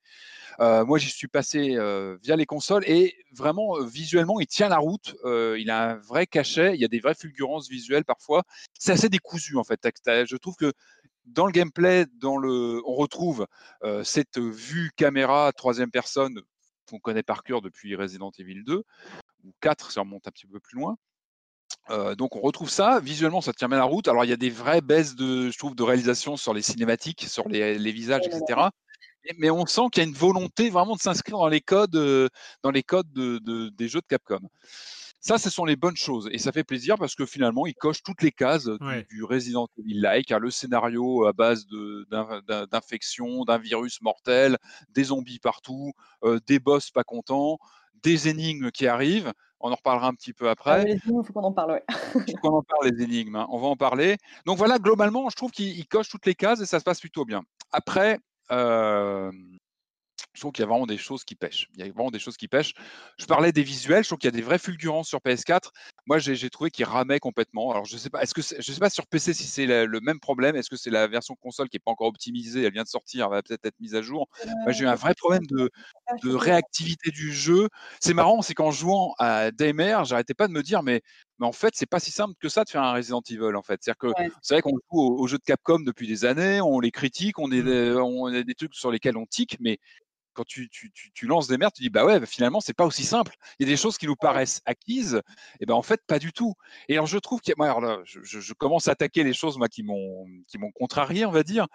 moi, 0.59 0.99
j'y 0.99 1.09
suis 1.09 1.29
passé 1.29 1.79
via 2.21 2.35
les 2.35 2.47
consoles 2.47 2.83
et 2.89 3.17
vraiment 3.33 3.81
visuellement, 3.81 4.41
il 4.41 4.49
tient 4.49 4.69
la 4.69 4.79
route. 4.79 5.15
il 5.25 5.71
a 5.71 5.91
un 5.93 5.95
vrai 5.95 6.27
cachet. 6.27 6.75
Il 6.75 6.81
y 6.81 6.85
a 6.85 6.89
des 6.89 6.99
vraies 6.99 7.15
fulgurances 7.15 7.69
visuelles 7.69 8.05
parfois. 8.05 8.43
C'est 8.77 8.91
assez 8.91 9.09
décousu 9.09 9.57
en 9.57 9.63
fait. 9.63 9.81
Je 10.07 10.37
trouve 10.37 10.57
que 10.57 10.73
dans 11.27 11.47
le 11.47 11.53
gameplay, 11.53 12.07
on 12.23 12.95
retrouve 12.95 13.47
cette 14.03 14.39
vue 14.39 14.91
caméra 14.97 15.53
troisième 15.53 15.91
personne 15.91 16.41
qu'on 16.89 16.99
connaît 16.99 17.23
par 17.23 17.43
cœur 17.43 17.63
depuis 17.63 17.97
Resident 17.97 18.31
Evil 18.39 18.63
2 18.65 18.83
ou 19.45 19.53
4 19.61 19.91
si 19.91 19.99
on 19.99 20.03
remonte 20.03 20.27
un 20.29 20.31
petit 20.31 20.47
peu 20.47 20.61
plus 20.61 20.79
loin. 20.79 20.97
donc 22.17 22.37
on 22.37 22.41
retrouve 22.41 22.71
ça, 22.71 23.01
visuellement 23.01 23.41
ça 23.41 23.53
tient 23.53 23.69
bien 23.69 23.79
la 23.79 23.85
route. 23.85 24.09
Alors 24.09 24.25
il 24.25 24.29
y 24.29 24.35
a 24.35 24.37
des 24.37 24.51
vraies 24.51 24.83
baisses 24.83 25.15
de, 25.15 25.51
je 25.51 25.59
trouve, 25.59 25.75
de 25.75 25.83
réalisation 25.83 26.37
sur 26.37 26.55
les 26.55 26.63
cinématiques, 26.63 27.27
sur 27.29 27.49
les, 27.49 27.93
visages, 27.93 28.27
etc. 28.27 28.69
Mais 29.39 29.51
on 29.51 29.65
sent 29.65 29.83
qu'il 29.93 30.03
y 30.03 30.07
a 30.07 30.09
une 30.09 30.15
volonté 30.15 30.69
vraiment 30.69 30.95
de 30.95 31.01
s'inscrire 31.01 31.39
dans 31.39 31.49
les 31.49 31.63
codes, 31.63 32.31
dans 32.63 32.71
les 32.71 32.83
codes 32.83 33.13
des 33.13 33.89
jeux 33.89 34.01
de 34.01 34.07
Capcom. 34.07 34.41
Ça, 35.27 35.39
ce 35.39 35.49
sont 35.49 35.65
les 35.65 35.75
bonnes 35.75 35.97
choses. 35.97 36.29
Et 36.33 36.39
ça 36.39 36.53
fait 36.53 36.65
plaisir 36.65 36.97
parce 36.99 37.15
que 37.15 37.25
finalement, 37.25 37.65
il 37.67 37.75
coche 37.75 38.03
toutes 38.03 38.21
les 38.21 38.31
cases 38.31 38.69
du, 39.09 39.25
Resident 39.25 39.69
Evil-like. 39.79 40.31
Hein, 40.31 40.39
le 40.39 40.51
scénario 40.51 41.25
à 41.25 41.33
base 41.33 41.65
d'infection, 42.71 43.45
d'un 43.45 43.57
virus 43.57 44.03
mortel, 44.03 44.59
des 44.91 45.05
zombies 45.05 45.39
partout, 45.39 45.93
euh, 46.25 46.41
des 46.47 46.59
boss 46.59 46.91
pas 46.91 47.05
contents, 47.05 47.57
des 48.03 48.29
énigmes 48.29 48.71
qui 48.71 48.87
arrivent. 48.87 49.33
On 49.61 49.73
en 49.73 49.77
reparlera 49.77 50.09
un 50.09 50.15
petit 50.15 50.35
peu 50.35 50.49
ah, 50.49 50.51
après. 50.51 50.85
il 50.93 51.01
faut 51.01 51.23
qu'on 51.33 51.45
en 51.45 51.53
parle, 51.53 51.81
il 51.89 52.33
faut 52.33 52.39
qu'on 52.43 52.59
en 52.59 52.63
parle, 52.63 52.91
les 52.91 53.03
énigmes. 53.03 53.37
Hein. 53.37 53.47
On 53.49 53.59
va 53.59 53.69
en 53.69 53.77
parler. 53.77 54.19
Donc 54.45 54.59
voilà, 54.59 54.79
globalement, 54.79 55.31
je 55.31 55.37
trouve 55.37 55.53
qu'il 55.53 55.89
coche 55.89 56.11
toutes 56.11 56.27
les 56.27 56.35
cases 56.35 56.61
et 56.61 56.67
ça 56.67 56.81
se 56.81 56.85
passe 56.85 57.01
plutôt 57.01 57.25
bien. 57.25 57.41
Après, 57.73 58.19
euh, 58.51 59.33
je 60.33 60.41
trouve 60.41 60.53
qu'il 60.53 60.63
y 60.63 60.67
a 60.67 60.69
vraiment 60.69 60.87
des 60.87 60.99
choses 60.99 61.25
qui 61.25 61.35
pêchent. 61.35 61.69
Il 61.75 61.85
y 61.85 61.89
a 61.89 61.93
vraiment 61.93 62.11
des 62.11 62.19
choses 62.19 62.37
qui 62.37 62.49
pêchent. 62.49 62.75
Je 63.19 63.27
parlais 63.27 63.53
des 63.53 63.63
visuels, 63.63 64.03
je 64.03 64.09
trouve 64.09 64.19
qu'il 64.19 64.29
y 64.29 64.35
a 64.35 64.37
des 64.37 64.43
vrais 64.43 64.59
fulgurances 64.59 65.09
sur 65.09 65.21
PS4. 65.21 65.71
Moi, 66.07 66.19
j'ai 66.19 66.51
trouvé 66.51 66.71
qu'il 66.71 66.85
ramait 66.85 67.21
complètement. 67.21 67.71
Alors, 67.71 67.85
je 67.85 67.97
sais 67.97 68.11
pas, 68.11 68.23
est-ce 68.23 68.35
que 68.35 68.43
je 68.43 68.73
sais 68.73 68.81
pas 68.81 68.91
sur 68.91 69.07
PC 69.07 69.33
si 69.33 69.45
c'est 69.45 69.67
le 69.67 70.01
même 70.01 70.21
problème. 70.21 70.57
Est-ce 70.57 70.71
que 70.71 70.77
c'est 70.77 70.91
la 70.91 71.07
version 71.07 71.35
console 71.37 71.69
qui 71.69 71.77
est 71.77 71.85
pas 71.85 71.93
encore 71.93 72.09
optimisée 72.09 72.63
Elle 72.63 72.73
vient 72.73 72.83
de 72.83 72.89
sortir, 72.89 73.27
elle 73.27 73.33
va 73.33 73.43
peut-être 73.43 73.65
être 73.65 73.79
mise 73.81 73.95
à 73.95 74.03
jour. 74.03 74.29
Moi, 74.65 74.73
j'ai 74.73 74.85
eu 74.85 74.89
un 74.89 74.95
vrai 74.95 75.15
problème 75.15 75.47
de, 75.47 75.71
de 76.23 76.35
réactivité 76.35 77.11
du 77.11 77.33
jeu. 77.33 77.69
C'est 78.01 78.15
marrant, 78.15 78.43
c'est 78.43 78.55
qu'en 78.55 78.71
jouant 78.71 79.15
à 79.19 79.51
Daymare, 79.51 80.05
j'arrêtais 80.05 80.35
pas 80.35 80.49
de 80.49 80.53
me 80.53 80.63
dire, 80.63 80.83
mais 80.83 81.03
mais 81.41 81.47
en 81.47 81.53
fait, 81.53 81.71
c'est 81.75 81.87
pas 81.87 81.99
si 81.99 82.13
simple 82.13 82.35
que 82.41 82.49
ça 82.49 82.65
de 82.65 82.71
faire 82.71 82.83
un 82.83 82.93
Resident 82.93 83.21
Evil. 83.29 83.57
En 83.57 83.63
fait, 83.63 83.81
c'est 83.83 83.97
que 83.97 84.07
c'est 84.41 84.55
vrai 84.55 84.63
qu'on 84.63 84.79
joue 84.93 85.01
aux, 85.01 85.27
jeux 85.27 85.39
de 85.39 85.43
Capcom 85.43 85.81
depuis 85.81 86.07
des 86.07 86.25
années, 86.25 86.61
on 86.61 86.79
les 86.79 86.93
critique, 86.93 87.39
on, 87.39 87.51
est, 87.51 87.63
mmh. 87.63 87.99
on 87.99 88.27
a 88.27 88.43
des 88.43 88.55
trucs 88.55 88.75
sur 88.75 88.91
lesquels 88.91 89.17
on 89.17 89.27
tique, 89.27 89.57
mais 89.61 89.79
quand 90.35 90.45
tu, 90.45 90.69
lances 91.23 91.49
des 91.49 91.59
merdes, 91.59 91.73
tu 91.75 91.83
dis 91.83 91.91
bah 91.91 92.05
ouais, 92.05 92.21
bah, 92.21 92.27
finalement 92.27 92.61
c'est 92.61 92.75
pas 92.75 92.85
aussi 92.85 93.05
simple. 93.05 93.35
Il 93.59 93.67
y 93.67 93.71
a 93.71 93.73
des 93.73 93.81
choses 93.81 93.99
qui 93.99 94.07
nous 94.07 94.17
paraissent 94.17 94.61
acquises, 94.67 95.21
et 95.61 95.67
ben 95.67 95.75
en 95.75 95.83
fait 95.83 96.01
pas 96.07 96.19
du 96.19 96.33
tout. 96.33 96.55
Et 96.89 96.95
alors 96.95 97.07
je 97.07 97.19
trouve 97.19 97.41
que 97.41 97.53
moi 97.57 97.67
alors 97.67 97.81
là, 97.81 97.99
je, 98.05 98.53
commence 98.55 98.89
à 98.89 98.93
attaquer 98.93 99.25
les 99.25 99.33
choses 99.33 99.59
moi 99.59 99.69
qui 99.69 99.83
m'ont 99.83 100.27
qui 100.49 100.59
m'ont 100.59 100.73
contrarié, 100.73 101.25
on 101.25 101.31
va 101.31 101.43
dire. 101.43 101.67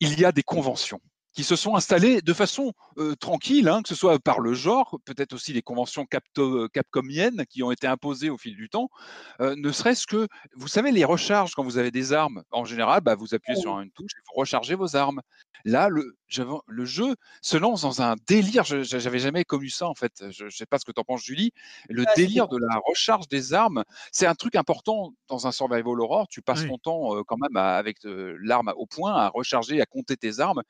Il 0.00 0.18
y 0.20 0.24
a 0.24 0.32
des 0.32 0.44
conventions. 0.44 1.00
Qui 1.32 1.44
se 1.44 1.56
sont 1.56 1.76
installés 1.76 2.20
de 2.20 2.32
façon 2.32 2.72
tranquille, 3.20 3.68
hein, 3.68 3.82
que 3.82 3.88
ce 3.88 3.94
soit 3.94 4.18
par 4.18 4.40
le 4.40 4.54
genre, 4.54 4.98
peut-être 5.04 5.32
aussi 5.34 5.52
les 5.52 5.62
conventions 5.62 6.06
capcomiennes 6.72 7.44
qui 7.48 7.62
ont 7.62 7.70
été 7.70 7.86
imposées 7.86 8.30
au 8.30 8.38
fil 8.38 8.56
du 8.56 8.68
temps, 8.68 8.88
ne 9.40 9.70
serait-ce 9.70 10.06
que, 10.06 10.26
vous 10.56 10.68
savez, 10.68 10.90
les 10.90 11.04
recharges 11.04 11.54
quand 11.54 11.62
vous 11.62 11.78
avez 11.78 11.90
des 11.90 12.12
armes, 12.12 12.42
en 12.50 12.64
général, 12.64 13.02
bah, 13.02 13.14
vous 13.14 13.34
appuyez 13.34 13.60
sur 13.60 13.78
une 13.80 13.90
touche 13.90 14.12
et 14.16 14.20
vous 14.26 14.40
rechargez 14.40 14.74
vos 14.74 14.96
armes. 14.96 15.20
Là, 15.64 15.88
le, 15.88 16.16
le 16.66 16.84
jeu 16.84 17.16
se 17.42 17.56
lance 17.56 17.82
dans 17.82 18.00
un 18.00 18.14
délire, 18.26 18.64
je 18.64 18.96
n'avais 19.04 19.18
jamais 19.18 19.44
connu 19.44 19.68
ça 19.68 19.86
en 19.88 19.94
fait, 19.94 20.30
je 20.30 20.44
ne 20.44 20.50
sais 20.50 20.66
pas 20.66 20.78
ce 20.78 20.84
que 20.84 20.92
tu 20.92 21.00
en 21.00 21.04
penses 21.04 21.22
Julie, 21.22 21.52
le 21.88 22.04
délire 22.16 22.48
de 22.48 22.56
la 22.58 22.80
recharge 22.86 23.28
des 23.28 23.54
armes, 23.54 23.82
c'est 24.12 24.26
un 24.26 24.34
truc 24.34 24.54
important 24.54 25.12
dans 25.28 25.46
un 25.46 25.52
survival 25.52 26.00
horror, 26.00 26.26
tu 26.28 26.42
passes 26.42 26.66
ton 26.66 26.78
temps 26.78 27.22
quand 27.24 27.36
même 27.38 27.56
avec 27.56 27.98
l'arme 28.04 28.72
au 28.76 28.86
point 28.86 29.14
à 29.14 29.28
recharger, 29.28 29.80
à 29.80 29.86
compter 29.86 30.16
tes 30.16 30.38
armes, 30.40 30.62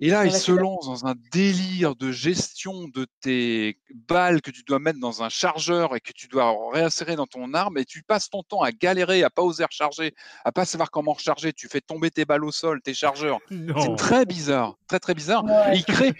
et 0.00 0.10
là, 0.10 0.26
il 0.26 0.32
se 0.32 0.50
lance 0.50 0.86
dans 0.86 1.06
un 1.06 1.14
délire 1.30 1.94
de 1.94 2.10
gestion 2.10 2.88
de 2.88 3.06
tes 3.20 3.78
balles 3.94 4.42
que 4.42 4.50
tu 4.50 4.64
dois 4.64 4.80
mettre 4.80 4.98
dans 4.98 5.22
un 5.22 5.28
chargeur 5.28 5.94
et 5.94 6.00
que 6.00 6.12
tu 6.12 6.26
dois 6.26 6.52
réinsérer 6.72 7.14
dans 7.14 7.26
ton 7.26 7.54
arme 7.54 7.78
et 7.78 7.84
tu 7.84 8.02
passes 8.02 8.28
ton 8.28 8.42
temps 8.42 8.62
à 8.62 8.72
galérer, 8.72 9.22
à 9.22 9.30
pas 9.30 9.42
oser 9.42 9.64
recharger, 9.64 10.12
à 10.44 10.50
pas 10.50 10.64
savoir 10.64 10.90
comment 10.90 11.12
recharger. 11.12 11.52
Tu 11.52 11.68
fais 11.68 11.80
tomber 11.80 12.10
tes 12.10 12.24
balles 12.24 12.44
au 12.44 12.50
sol, 12.50 12.82
tes 12.82 12.92
chargeurs. 12.92 13.38
C'est 13.48 13.96
très 13.96 14.26
bizarre, 14.26 14.76
très 14.88 14.98
très 14.98 15.14
bizarre. 15.14 15.44
Il 15.72 15.84
crée. 15.84 16.12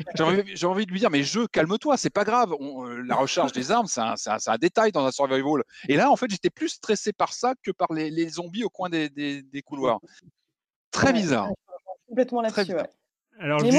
J'ai 0.54 0.66
envie, 0.66 0.86
de 0.86 0.92
lui 0.92 1.00
dire, 1.00 1.10
mais 1.10 1.24
jeu, 1.24 1.48
calme-toi, 1.48 1.96
c'est 1.96 2.10
pas 2.10 2.24
grave. 2.24 2.54
Euh, 2.60 3.02
la 3.06 3.16
recharge 3.16 3.50
des 3.52 3.72
armes, 3.72 3.88
c'est 3.88 4.00
un, 4.00 4.58
détail 4.58 4.92
dans 4.92 5.04
un 5.04 5.10
survival. 5.10 5.62
Et 5.88 5.96
là, 5.96 6.12
en 6.12 6.16
fait, 6.16 6.30
j'étais 6.30 6.50
plus 6.50 6.68
stressé 6.68 7.12
par 7.12 7.32
ça 7.32 7.54
que 7.62 7.72
par 7.72 7.92
les, 7.92 8.28
zombies 8.28 8.64
au 8.64 8.70
coin 8.70 8.88
des, 8.88 9.62
couloirs. 9.66 9.98
Très 10.92 11.12
bizarre. 11.12 11.50
Complètement 12.06 12.40
là-dessus. 12.40 12.72
Alors, 13.40 13.58
Julie, 13.60 13.78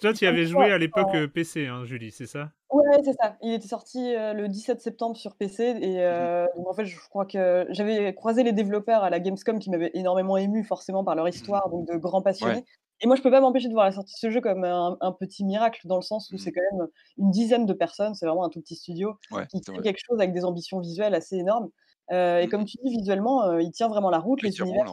toi, 0.00 0.12
tu 0.12 0.24
y 0.24 0.28
avais 0.28 0.44
joué 0.44 0.72
à 0.72 0.78
l'époque 0.78 1.14
euh, 1.14 1.28
PC, 1.28 1.66
hein, 1.66 1.84
Julie, 1.84 2.10
c'est 2.10 2.26
ça? 2.26 2.50
Ouais, 2.70 3.00
c'est 3.04 3.14
ça. 3.14 3.36
Il 3.42 3.52
était 3.52 3.68
sorti 3.68 4.14
euh, 4.14 4.32
le 4.32 4.48
17 4.48 4.80
septembre 4.80 5.16
sur 5.16 5.36
PC. 5.36 5.64
Et 5.80 5.96
mmh 5.96 6.00
euh, 6.00 6.46
en 6.66 6.74
fait, 6.74 6.84
je 6.84 6.98
crois 7.08 7.24
que 7.24 7.66
j'avais 7.70 8.14
croisé 8.14 8.42
les 8.42 8.52
développeurs 8.52 9.04
à 9.04 9.10
la 9.10 9.20
Gamescom 9.20 9.58
qui 9.58 9.70
m'avaient 9.70 9.92
énormément 9.94 10.36
ému, 10.36 10.64
forcément, 10.64 11.04
par 11.04 11.14
leur 11.14 11.26
mmh 11.26 11.28
histoire, 11.28 11.68
donc 11.70 11.86
de 11.86 11.96
grands 11.96 12.22
passionnés. 12.22 12.64
Et 13.00 13.06
moi, 13.06 13.14
je 13.14 13.22
peux 13.22 13.30
pas 13.30 13.40
m'empêcher 13.40 13.68
de 13.68 13.72
voir 13.72 13.84
la 13.84 13.92
sortie 13.92 14.14
de 14.14 14.18
ce 14.18 14.30
jeu 14.30 14.40
comme 14.40 14.64
un, 14.64 15.12
petit 15.20 15.44
miracle, 15.44 15.80
dans 15.84 15.96
le 15.96 16.02
sens 16.02 16.30
où 16.32 16.34
mmh 16.34 16.38
c'est 16.38 16.52
quand 16.52 16.62
même 16.72 16.88
une 17.18 17.30
dizaine 17.30 17.66
de 17.66 17.72
personnes, 17.72 18.14
c'est 18.14 18.26
vraiment 18.26 18.44
un 18.44 18.50
tout 18.50 18.60
petit 18.60 18.74
studio, 18.74 19.14
qui 19.50 19.62
fait 19.64 19.82
quelque 19.82 20.00
chose 20.04 20.18
avec 20.18 20.32
des 20.32 20.44
ambitions 20.44 20.80
visuelles 20.80 21.14
assez 21.14 21.36
énormes. 21.36 21.70
Euh, 22.10 22.40
et 22.40 22.46
mmh. 22.46 22.50
comme 22.50 22.64
tu 22.64 22.76
dis, 22.82 22.90
visuellement, 22.90 23.44
euh, 23.44 23.62
il 23.62 23.70
tient 23.70 23.88
vraiment 23.88 24.10
la 24.10 24.18
route. 24.18 24.42
les 24.42 24.58
univers 24.60 24.86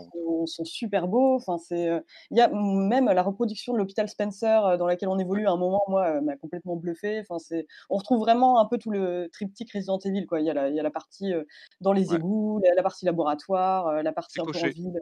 sont, 0.45 0.65
super 0.65 1.07
beaux. 1.07 1.35
Enfin, 1.35 1.57
c'est, 1.57 1.89
euh, 1.89 1.99
il 2.31 2.37
y 2.37 2.41
a 2.41 2.49
même 2.49 3.05
la 3.05 3.23
reproduction 3.23 3.73
de 3.73 3.77
l'hôpital 3.77 4.07
Spencer 4.09 4.77
dans 4.77 4.85
laquelle 4.85 5.09
on 5.09 5.17
évolue. 5.17 5.47
À 5.47 5.51
un 5.51 5.57
moment, 5.57 5.81
moi, 5.87 6.21
m'a 6.21 6.35
complètement 6.35 6.75
bluffé. 6.75 7.21
Enfin, 7.21 7.39
c'est, 7.39 7.65
on 7.89 7.97
retrouve 7.97 8.19
vraiment 8.19 8.59
un 8.59 8.65
peu 8.65 8.77
tout 8.77 8.91
le 8.91 9.29
triptyque 9.31 9.71
Resident 9.73 9.99
Evil. 9.99 10.25
Quoi. 10.25 10.41
Il 10.41 10.45
y 10.45 10.49
a 10.49 10.53
la, 10.53 10.69
il 10.69 10.75
y 10.75 10.79
a 10.79 10.83
la 10.83 10.91
partie 10.91 11.33
dans 11.81 11.93
les 11.93 12.13
égouts, 12.13 12.61
la, 12.75 12.83
partie 12.83 13.05
laboratoire, 13.05 14.03
la 14.03 14.11
partie 14.11 14.41
un 14.41 14.45
peu 14.45 14.57
en 14.57 14.67
ville. 14.67 14.99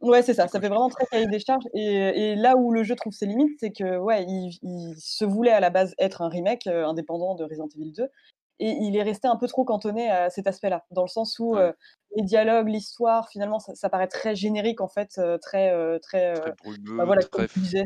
Ouais, 0.00 0.22
c'est 0.22 0.34
ça. 0.34 0.46
Ça 0.46 0.60
fait 0.60 0.68
vraiment 0.68 0.88
très 0.88 1.06
cahier 1.06 1.26
des 1.26 1.40
charges. 1.40 1.64
Et, 1.74 1.82
et, 1.82 2.36
là 2.36 2.56
où 2.56 2.70
le 2.70 2.84
jeu 2.84 2.94
trouve 2.94 3.12
ses 3.12 3.26
limites, 3.26 3.58
c'est 3.58 3.72
que 3.72 3.98
ouais, 3.98 4.24
il, 4.28 4.56
il, 4.62 4.94
se 4.96 5.24
voulait 5.24 5.50
à 5.50 5.58
la 5.58 5.70
base 5.70 5.92
être 5.98 6.22
un 6.22 6.28
remake 6.28 6.68
indépendant 6.68 7.34
de 7.34 7.42
Resident 7.42 7.68
Evil 7.74 7.92
2 7.92 8.08
et 8.60 8.70
il 8.70 8.96
est 8.96 9.02
resté 9.02 9.28
un 9.28 9.36
peu 9.36 9.46
trop 9.46 9.64
cantonné 9.64 10.10
à 10.10 10.30
cet 10.30 10.46
aspect-là, 10.46 10.84
dans 10.90 11.02
le 11.02 11.08
sens 11.08 11.38
où 11.38 11.56
euh, 11.56 11.72
les 12.16 12.22
dialogues, 12.22 12.68
l'histoire, 12.68 13.28
finalement, 13.28 13.58
ça, 13.58 13.88
paraît 13.88 14.08
très 14.08 14.34
générique 14.34 14.80
en 14.80 14.88
fait, 14.88 15.12
euh, 15.18 15.38
très, 15.38 15.70
euh, 15.72 15.98
très, 15.98 16.34
très 16.34 16.54
bah, 16.96 17.04
voilà, 17.04 17.22
comme 17.24 17.46
tu 17.46 17.60
disais, 17.60 17.84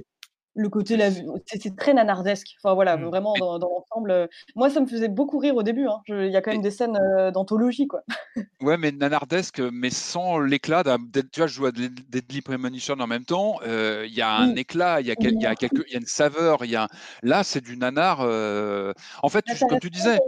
le 0.54 0.68
côté 0.68 0.96
la 0.96 1.10
c'est 1.46 1.76
très 1.76 1.94
nanardesque. 1.94 2.56
Enfin 2.62 2.74
voilà 2.74 2.96
mmh. 2.96 3.04
vraiment 3.04 3.34
dans, 3.38 3.58
l'ensemble 3.58 4.28
moi 4.54 4.70
ça 4.70 4.80
me 4.80 4.86
faisait 4.86 5.08
beaucoup 5.08 5.38
rire 5.38 5.56
au 5.56 5.62
début 5.62 5.86
hein. 5.86 6.00
il 6.08 6.30
y 6.30 6.36
a 6.36 6.42
quand 6.42 6.52
même 6.52 6.62
des 6.62 6.70
scènes 6.70 6.98
d'anthologie 7.32 7.86
quoi. 7.86 8.02
Ouais 8.60 8.76
mais 8.76 8.92
nanardesque 8.92 9.60
mais 9.72 9.90
sans 9.90 10.38
l'éclat 10.38 10.84
tu 10.84 11.40
vois 11.40 11.46
je 11.46 11.54
joue 11.54 11.66
à 11.66 11.72
Deadly 11.72 12.42
Premonition 12.42 12.94
en 12.98 13.06
même 13.06 13.24
temps 13.24 13.58
il 13.64 14.14
y 14.14 14.22
a 14.22 14.36
un 14.36 14.54
éclat 14.56 15.00
il 15.00 15.06
y 15.06 15.10
a, 15.10 15.14
il 15.18 15.42
y 15.42 15.56
quelques 15.56 15.84
il 15.88 15.92
y 15.92 15.96
a 15.96 15.98
une 15.98 16.06
saveur 16.06 16.64
il 16.64 16.70
y 16.70 16.76
a 16.76 16.88
là 17.22 17.44
c'est 17.44 17.60
du 17.60 17.76
nanar 17.76 18.20
en 18.20 19.28
fait 19.28 19.44
comme 19.68 19.80
tu 19.80 19.90
disais 19.90 20.18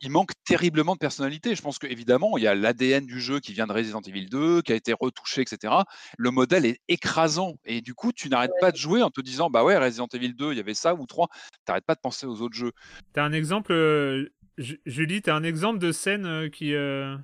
il 0.00 0.10
manque 0.10 0.32
terriblement 0.44 0.94
de 0.94 0.98
personnalité. 0.98 1.54
Je 1.54 1.62
pense 1.62 1.78
qu'évidemment, 1.78 2.38
il 2.38 2.44
y 2.44 2.46
a 2.46 2.54
l'ADN 2.54 3.06
du 3.06 3.20
jeu 3.20 3.40
qui 3.40 3.52
vient 3.52 3.66
de 3.66 3.72
Resident 3.72 4.00
Evil 4.00 4.26
2, 4.26 4.62
qui 4.62 4.72
a 4.72 4.76
été 4.76 4.92
retouché, 4.98 5.42
etc. 5.42 5.74
Le 6.16 6.30
modèle 6.30 6.64
est 6.64 6.80
écrasant. 6.88 7.54
Et 7.64 7.80
du 7.80 7.94
coup, 7.94 8.12
tu 8.12 8.28
n'arrêtes 8.28 8.52
pas 8.60 8.72
de 8.72 8.76
jouer 8.76 9.02
en 9.02 9.10
te 9.10 9.20
disant, 9.20 9.50
bah 9.50 9.64
ouais, 9.64 9.76
Resident 9.76 10.08
Evil 10.12 10.34
2, 10.34 10.52
il 10.52 10.56
y 10.56 10.60
avait 10.60 10.74
ça 10.74 10.94
ou 10.94 11.06
3. 11.06 11.28
Tu 11.30 11.58
n'arrêtes 11.68 11.84
pas 11.84 11.94
de 11.94 12.00
penser 12.00 12.26
aux 12.26 12.40
autres 12.40 12.56
jeux. 12.56 12.72
Tu 13.14 13.20
as 13.20 13.24
un 13.24 13.32
exemple, 13.32 13.72
euh, 13.72 14.28
Julie, 14.56 15.22
tu 15.22 15.30
as 15.30 15.34
un 15.34 15.44
exemple 15.44 15.78
de 15.78 15.92
scène 15.92 16.26
euh, 16.26 16.48
qui. 16.48 16.74
Euh, 16.74 17.16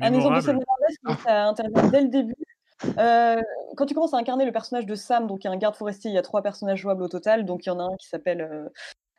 un 0.00 0.12
exemple 0.12 0.36
de 0.36 0.40
scène 0.40 0.58
qui 0.58 1.28
intervient 1.28 1.88
dès 1.88 2.02
le 2.02 2.08
début. 2.08 2.34
quand 3.76 3.86
tu 3.86 3.94
commences 3.94 4.14
à 4.14 4.18
incarner 4.18 4.44
le 4.44 4.52
personnage 4.52 4.86
de 4.86 4.94
Sam, 4.94 5.26
donc 5.26 5.44
il 5.44 5.46
y 5.46 5.50
a 5.50 5.52
un 5.52 5.56
garde 5.56 5.74
forestier, 5.74 6.10
il 6.10 6.14
y 6.14 6.18
a 6.18 6.22
trois 6.22 6.42
personnages 6.42 6.80
jouables 6.80 7.02
au 7.02 7.08
total. 7.08 7.44
Donc 7.44 7.66
il 7.66 7.70
y 7.70 7.72
en 7.72 7.80
a 7.80 7.84
un 7.84 7.96
qui 7.96 8.08
s'appelle 8.08 8.40
euh, 8.40 8.68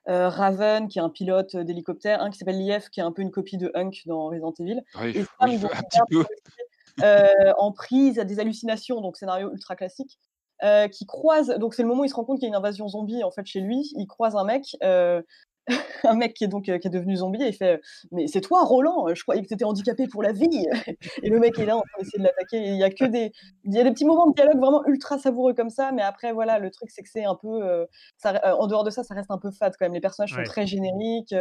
Raven, 0.08 0.88
qui 0.88 1.00
est 1.00 1.02
un 1.02 1.10
pilote 1.10 1.56
d'hélicoptère, 1.56 2.22
un 2.22 2.30
qui 2.30 2.38
s'appelle 2.38 2.60
Lief, 2.60 2.90
qui 2.90 3.00
est 3.00 3.04
un 3.04 3.12
peu 3.12 3.22
une 3.22 3.32
copie 3.32 3.58
de 3.58 3.72
Hunk 3.76 3.92
dans 4.06 4.28
Resident 4.28 4.54
Evil. 4.60 4.82
et 5.04 5.26
un 5.40 5.48
petit 5.58 6.00
peu. 6.10 6.26
Euh, 7.02 7.54
en 7.58 7.72
prise 7.72 8.20
à 8.20 8.26
des 8.26 8.40
hallucinations, 8.40 9.02
donc 9.02 9.18
scénario 9.18 9.52
ultra 9.52 9.76
classique, 9.76 10.20
euh, 10.64 10.88
qui 10.88 11.06
croise. 11.06 11.48
Donc 11.58 11.74
c'est 11.74 11.82
le 11.82 11.88
moment 11.88 12.02
où 12.02 12.06
il 12.06 12.10
se 12.10 12.16
rend 12.16 12.26
compte 12.26 12.40
qu'il 12.40 12.44
y 12.44 12.48
a 12.48 12.50
une 12.50 12.56
invasion 12.56 12.88
zombie 12.88 13.24
en 13.24 13.32
fait 13.32 13.46
chez 13.46 13.62
lui. 13.62 13.92
Il 13.96 14.08
croise 14.08 14.36
un 14.36 14.44
mec 14.44 14.76
un 16.04 16.16
mec 16.16 16.34
qui 16.34 16.44
est 16.44 16.48
donc 16.48 16.64
qui 16.64 16.72
est 16.72 16.90
devenu 16.90 17.18
zombie 17.18 17.42
et 17.44 17.50
il 17.50 17.54
fait 17.54 17.82
mais 18.12 18.28
c'est 18.28 18.42
toi 18.42 18.64
Roland 18.64 19.14
je 19.14 19.22
croyais 19.24 19.42
que 19.42 19.48
tu 19.48 19.54
étais 19.54 19.66
handicapé 19.66 20.08
pour 20.08 20.24
la 20.24 20.32
vie 20.32 20.68
et 21.24 21.30
le 21.30 21.40
mec 21.40 21.58
est 21.60 21.66
là 21.66 21.78
en 21.78 21.82
train 21.82 22.00
d'essayer 22.00 22.20
de 22.20 22.24
l'attaquer 22.24 22.58
il 22.58 22.78
y 22.78 22.84
a 22.84 22.90
que 22.90 23.06
des 23.06 23.32
il 23.64 23.74
y 23.74 23.80
a 23.80 23.84
des 23.84 23.92
petits 23.92 24.06
moments 24.06 24.28
de 24.28 24.36
dialogue 24.36 24.60
vraiment 24.60 24.86
ultra 24.86 25.18
savoureux 25.18 25.54
comme 25.54 25.70
ça 25.70 25.92
mais 25.92 26.02
après 26.02 26.34
voilà 26.34 26.60
le 26.60 26.72
truc 26.72 26.90
c'est 26.92 27.04
que 27.04 27.10
c'est 27.10 27.26
un 27.26 27.36
peu 27.36 27.88
ça, 28.18 28.58
en 28.58 28.68
dehors 28.68 28.84
de 28.84 28.90
ça 28.90 29.04
ça 29.04 29.14
reste 29.14 29.32
un 29.32 29.38
peu 29.38 29.52
fade 29.52 29.74
quand 29.78 29.86
même 29.86 29.94
les 29.94 30.02
personnages 30.02 30.34
sont 30.34 30.44
très 30.44 30.68
génériques 30.68 31.34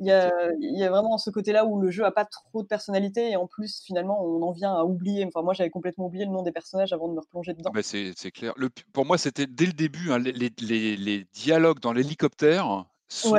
il 0.00 0.06
y, 0.06 0.12
a, 0.12 0.32
il 0.60 0.78
y, 0.78 0.84
a, 0.84 0.90
vraiment 0.90 1.18
ce 1.18 1.28
côté-là 1.28 1.64
où 1.64 1.80
le 1.80 1.90
jeu 1.90 2.04
a 2.04 2.12
pas 2.12 2.24
trop 2.24 2.62
de 2.62 2.68
personnalité 2.68 3.30
et 3.30 3.36
en 3.36 3.48
plus 3.48 3.82
finalement 3.84 4.24
on 4.24 4.42
en 4.42 4.52
vient 4.52 4.72
à 4.72 4.84
oublier. 4.84 5.24
Enfin 5.26 5.42
moi 5.42 5.54
j'avais 5.54 5.70
complètement 5.70 6.06
oublié 6.06 6.24
le 6.24 6.30
nom 6.30 6.42
des 6.42 6.52
personnages 6.52 6.92
avant 6.92 7.08
de 7.08 7.14
me 7.14 7.20
replonger 7.20 7.52
dedans. 7.52 7.72
Bah, 7.74 7.80
c'est 7.82 8.14
clair. 8.30 8.52
Le, 8.56 8.68
pour 8.92 9.06
moi 9.06 9.18
c'était 9.18 9.48
dès 9.48 9.66
le 9.66 9.72
début 9.72 10.12
hein, 10.12 10.18
les, 10.18 10.32
les, 10.32 10.96
les, 10.96 11.24
dialogues 11.32 11.80
dans 11.80 11.92
l'hélicoptère 11.92 12.86
sont 13.08 13.36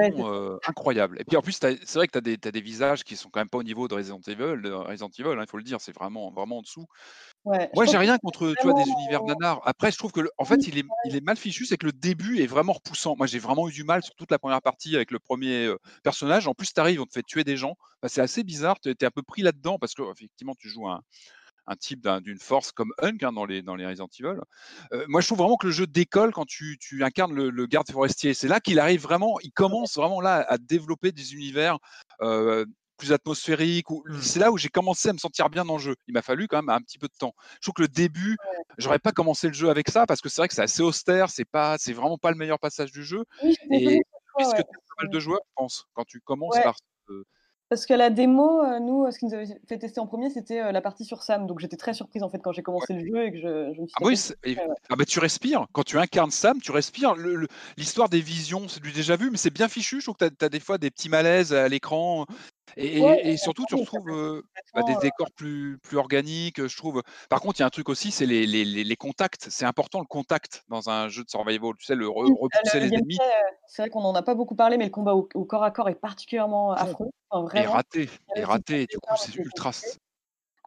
incroyables. 0.67 1.19
Et 1.19 1.23
puis 1.23 1.37
en 1.37 1.41
plus, 1.41 1.53
c'est 1.53 1.93
vrai 1.93 2.07
que 2.07 2.19
tu 2.19 2.29
as, 2.29 2.47
as, 2.47 2.51
des 2.51 2.61
visages 2.61 3.03
qui 3.03 3.15
sont 3.15 3.29
quand 3.29 3.39
même 3.39 3.49
pas 3.49 3.57
au 3.57 3.63
niveau 3.63 3.87
de 3.87 3.95
Resident 3.95 4.21
Evil, 4.27 4.61
de 4.61 4.71
Resident 4.71 5.09
Evil 5.17 5.37
hein, 5.37 5.43
il 5.45 5.49
faut 5.49 5.57
le 5.57 5.63
dire, 5.63 5.79
c'est 5.79 5.93
vraiment, 5.93 6.31
vraiment 6.31 6.57
en 6.57 6.61
dessous. 6.61 6.85
Moi, 7.45 7.85
j'ai 7.85 7.97
rien 7.97 8.17
contre 8.17 8.53
tu 8.59 8.67
vois, 8.67 8.73
des 8.73 8.89
univers 8.89 9.23
nanars. 9.23 9.61
Après, 9.65 9.91
je 9.91 9.97
trouve 9.97 10.11
que, 10.11 10.21
en 10.37 10.45
fait, 10.45 10.67
il 10.67 10.77
est, 10.77 10.85
il 11.05 11.15
est 11.15 11.23
mal 11.23 11.37
fichu, 11.37 11.65
c'est 11.65 11.77
que 11.77 11.85
le 11.85 11.91
début 11.91 12.41
est 12.41 12.47
vraiment 12.47 12.73
repoussant. 12.73 13.15
Moi, 13.17 13.27
j'ai 13.27 13.39
vraiment 13.39 13.67
eu 13.69 13.71
du 13.71 13.83
mal 13.83 14.03
sur 14.03 14.15
toute 14.15 14.31
la 14.31 14.39
première 14.39 14.61
partie 14.61 14.95
avec 14.95 15.11
le 15.11 15.19
premier 15.19 15.73
personnage. 16.03 16.47
En 16.47 16.53
plus, 16.53 16.73
tu 16.73 16.79
arrives, 16.79 17.01
on 17.01 17.05
te 17.05 17.13
fait 17.13 17.23
tuer 17.23 17.43
des 17.43 17.57
gens. 17.57 17.75
c'est 18.07 18.21
assez 18.21 18.43
bizarre, 18.43 18.79
tu 18.79 18.89
es, 18.89 19.05
un 19.05 19.11
peu 19.11 19.23
pris 19.23 19.41
là-dedans 19.41 19.77
parce 19.79 19.93
que, 19.93 20.03
effectivement, 20.11 20.55
tu 20.57 20.69
joues 20.69 20.87
un, 20.87 21.01
un 21.69 21.75
type 21.75 22.07
d'une 22.21 22.39
force 22.39 22.71
comme 22.71 22.91
Hunk 23.01 23.19
hein, 23.21 23.31
dans, 23.31 23.45
les, 23.45 23.61
dans 23.61 23.75
les 23.75 23.85
Resident 23.85 24.09
Evil. 24.19 24.39
Euh, 24.91 25.05
moi, 25.07 25.21
je 25.21 25.27
trouve 25.27 25.37
vraiment 25.37 25.55
que 25.55 25.67
le 25.67 25.71
jeu 25.71 25.87
décolle 25.87 26.33
quand 26.33 26.45
tu, 26.45 26.77
tu 26.79 27.03
incarnes 27.03 27.33
le, 27.33 27.65
garde 27.67 27.89
forestier. 27.89 28.33
C'est 28.33 28.47
là 28.47 28.59
qu'il 28.59 28.79
arrive 28.79 29.01
vraiment, 29.01 29.39
il 29.43 29.51
commence 29.51 29.95
vraiment 29.95 30.19
là 30.19 30.45
à 30.49 30.57
développer 30.57 31.11
des 31.11 31.35
univers 31.35 31.77
euh, 32.21 32.65
plus 32.97 33.13
atmosphériques. 33.13 33.89
Mmh. 33.89 34.19
C'est 34.21 34.39
là 34.39 34.51
où 34.51 34.57
j'ai 34.57 34.69
commencé 34.69 35.09
à 35.09 35.13
me 35.13 35.19
sentir 35.19 35.49
bien 35.49 35.63
dans 35.63 35.77
le 35.77 35.81
jeu. 35.81 35.95
Il 36.07 36.13
m'a 36.15 36.23
fallu 36.23 36.47
quand 36.47 36.57
même 36.57 36.69
un 36.69 36.81
petit 36.81 36.97
peu 36.97 37.07
de 37.07 37.17
temps. 37.17 37.35
Je 37.55 37.59
trouve 37.61 37.75
que 37.75 37.81
le 37.83 37.87
début, 37.87 38.35
j'aurais 38.79 38.99
pas 38.99 39.11
commencé 39.11 39.47
le 39.47 39.53
jeu 39.53 39.69
avec 39.69 39.89
ça 39.89 40.07
parce 40.07 40.21
que 40.21 40.29
c'est 40.29 40.41
vrai 40.41 40.47
que 40.47 40.55
c'est 40.55 40.63
assez 40.63 40.81
austère, 40.81 41.29
c'est 41.29 41.45
pas, 41.45 41.77
c'est 41.77 41.93
vraiment 41.93 42.17
pas 42.17 42.31
le 42.31 42.37
meilleur 42.37 42.59
passage 42.59 42.91
du 42.91 43.03
jeu. 43.03 43.23
et 43.71 44.01
puisque 44.37 44.55
tu 44.55 44.61
as 44.61 44.63
pas 44.63 45.03
mal 45.03 45.09
de 45.11 45.19
joueurs, 45.19 45.41
je 45.45 45.53
pense, 45.55 45.85
quand 45.93 46.05
tu 46.05 46.19
commences 46.21 46.59
par 46.63 46.75
parce 47.69 47.85
que 47.85 47.93
la 47.93 48.09
démo, 48.09 48.63
euh, 48.63 48.79
nous, 48.79 49.09
ce 49.11 49.19
qui 49.19 49.25
nous 49.25 49.33
avait 49.35 49.45
fait 49.67 49.77
tester 49.77 49.99
en 49.99 50.07
premier, 50.07 50.31
c'était 50.31 50.59
euh, 50.59 50.71
la 50.71 50.81
partie 50.81 51.05
sur 51.05 51.21
Sam. 51.21 51.45
Donc 51.45 51.59
j'étais 51.59 51.77
très 51.77 51.93
surprise 51.93 52.23
en 52.23 52.29
fait 52.29 52.39
quand 52.39 52.51
j'ai 52.51 52.63
commencé 52.63 52.93
le 52.93 53.05
jeu 53.05 53.25
et 53.25 53.31
que 53.31 53.37
je, 53.37 53.79
me 53.79 53.87
suis. 53.87 53.95
Ah 53.95 54.05
oui, 54.05 54.57
ah 54.89 54.95
bah, 54.95 55.05
tu 55.05 55.19
respires. 55.19 55.67
Quand 55.71 55.83
tu 55.83 55.99
incarnes 55.99 56.31
Sam, 56.31 56.59
tu 56.59 56.71
respires. 56.71 57.15
L'histoire 57.77 58.09
des 58.09 58.21
visions, 58.21 58.67
c'est 58.67 58.81
du 58.81 58.91
déjà 58.91 59.15
vu, 59.15 59.29
mais 59.29 59.37
c'est 59.37 59.53
bien 59.53 59.67
fichu. 59.67 59.99
Je 59.99 60.05
trouve 60.05 60.17
que 60.17 60.25
tu 60.25 60.45
as, 60.45 60.49
des 60.49 60.59
fois 60.59 60.79
des 60.79 60.89
petits 60.89 61.09
malaises 61.09 61.53
à 61.53 61.67
l'écran. 61.67 62.25
Et, 62.77 63.37
surtout, 63.37 63.65
tu 63.67 63.75
retrouves 63.75 64.09
euh, 64.09 64.43
bah, 64.73 64.83
des 64.83 64.95
décors 65.01 65.31
plus, 65.35 65.77
plus 65.81 65.97
organiques, 65.97 66.65
je 66.65 66.77
trouve. 66.77 67.01
Par 67.29 67.41
contre, 67.41 67.59
il 67.59 67.61
y 67.61 67.63
a 67.63 67.67
un 67.67 67.71
truc 67.71 67.89
aussi, 67.89 68.11
c'est 68.11 68.25
les, 68.25 68.45
les, 68.45 68.65
les, 68.65 68.95
contacts. 68.95 69.47
C'est 69.49 69.65
important 69.65 69.99
le 69.99 70.05
contact 70.05 70.63
dans 70.69 70.89
un 70.89 71.07
jeu 71.09 71.23
de 71.23 71.29
survival. 71.29 71.73
Tu 71.77 71.85
sais, 71.85 71.95
le 71.95 72.07
repousser 72.07 72.79
les 72.79 72.93
ennemis. 72.93 73.17
C'est 73.67 73.83
vrai 73.83 73.89
qu'on 73.89 74.01
n'en 74.01 74.15
a 74.15 74.23
pas 74.23 74.35
beaucoup 74.35 74.55
parlé, 74.55 74.77
mais 74.77 74.85
le 74.85 74.91
combat 74.91 75.13
au, 75.13 75.23
corps 75.23 75.63
à 75.63 75.71
corps 75.71 75.89
est 75.89 75.95
particulièrement 75.95 76.71
affreux. 76.71 77.09
et 77.53 77.65
raté. 77.65 78.09
Et 78.35 78.43
raté. 78.43 78.85
Du 78.87 78.97
coup, 78.97 79.15
c'est 79.17 79.35
ultra. 79.35 79.71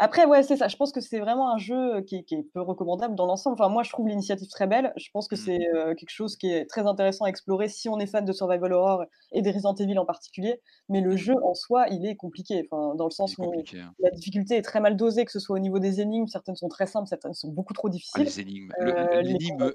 Après, 0.04 0.24
ouais, 0.26 0.42
c'est 0.42 0.56
ça. 0.56 0.66
Je 0.66 0.76
pense 0.76 0.90
que 0.90 1.00
c'est 1.00 1.20
vraiment 1.20 1.52
un 1.54 1.58
jeu 1.58 2.00
qui 2.02 2.16
est, 2.16 2.22
qui 2.24 2.34
est 2.34 2.42
peu 2.52 2.60
recommandable 2.60 3.14
dans 3.14 3.26
l'ensemble. 3.26 3.54
Enfin, 3.54 3.68
moi, 3.68 3.84
je 3.84 3.90
trouve 3.90 4.08
l'initiative 4.08 4.48
très 4.48 4.66
belle. 4.66 4.92
Je 4.96 5.08
pense 5.12 5.28
que 5.28 5.36
Mmh. 5.36 5.38
c'est 5.38 5.58
quelque 5.96 6.10
chose 6.10 6.36
qui 6.36 6.50
est 6.52 6.66
très 6.68 6.86
intéressant 6.86 7.24
à 7.24 7.28
explorer 7.28 7.68
si 7.68 7.88
on 7.88 7.98
est 8.00 8.06
fan 8.06 8.24
de 8.24 8.32
survival 8.32 8.72
horror 8.72 9.04
et 9.30 9.42
des 9.42 9.52
Resident 9.52 9.74
Evil 9.76 9.98
en 9.98 10.04
particulier. 10.04 10.60
Mais 10.88 11.00
le 11.00 11.14
Mmh. 11.14 11.16
jeu 11.18 11.34
en 11.44 11.54
soi, 11.54 11.86
il 11.90 12.04
est 12.04 12.16
compliqué. 12.16 12.66
Enfin, 12.70 12.94
dans 12.96 13.04
le 13.04 13.10
sens 13.12 13.38
où 13.38 13.44
hein. 13.44 13.92
la 14.00 14.10
difficulté 14.10 14.56
est 14.56 14.62
très 14.62 14.80
mal 14.80 14.96
dosée, 14.96 15.24
que 15.24 15.30
ce 15.32 15.38
soit 15.38 15.54
au 15.54 15.60
niveau 15.60 15.78
des 15.78 16.00
énigmes. 16.00 16.26
Certaines 16.26 16.56
sont 16.56 16.68
très 16.68 16.86
simples, 16.86 17.06
certaines 17.06 17.34
sont 17.34 17.48
beaucoup 17.48 17.72
trop 17.72 17.88
Ah, 17.88 17.92
difficiles. 17.92 18.24
les 18.24 18.40
énigmes. 18.40 18.72
Euh, 18.80 19.22
L'énigme. 19.22 19.72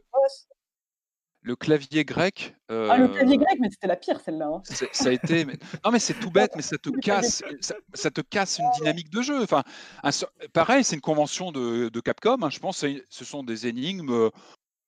Le 1.48 1.56
clavier 1.56 2.06
grec. 2.06 2.54
Ah, 2.70 2.98
le 2.98 3.08
clavier 3.08 3.36
euh, 3.38 3.44
grec, 3.44 3.58
mais 3.62 3.70
c'était 3.70 3.88
la 3.88 3.96
pire 3.96 4.20
celle-là. 4.20 4.48
hein. 4.48 4.62
ça 4.92 5.10
a 5.10 5.12
été. 5.12 5.46
mais- 5.46 5.58
Non, 5.86 5.92
mais 5.92 6.00
c'est 6.00 6.14
tout 6.20 6.30
bête, 6.30 6.52
mais 6.56 6.62
ça 6.62 6.78
te 6.78 6.90
casse, 7.02 7.42
ça, 7.62 7.76
ça 7.94 8.12
te 8.12 8.22
casse 8.22 8.60
une 8.60 8.70
dynamique 8.78 9.10
de 9.10 9.22
jeu. 9.22 9.42
Enfin, 9.42 9.64
un 10.04 10.10
pareil, 10.54 10.84
c'est 10.84 10.96
une 10.96 11.02
convention 11.02 11.52
de, 11.52 11.90
de 11.90 12.00
Capcom. 12.02 12.38
hein, 12.44 12.50
je 12.50 12.60
pense, 12.60 12.82
que 12.82 13.04
ce 13.10 13.26
sont 13.26 13.42
des 13.44 13.66
énigmes 13.68 14.12
euh, 14.12 14.30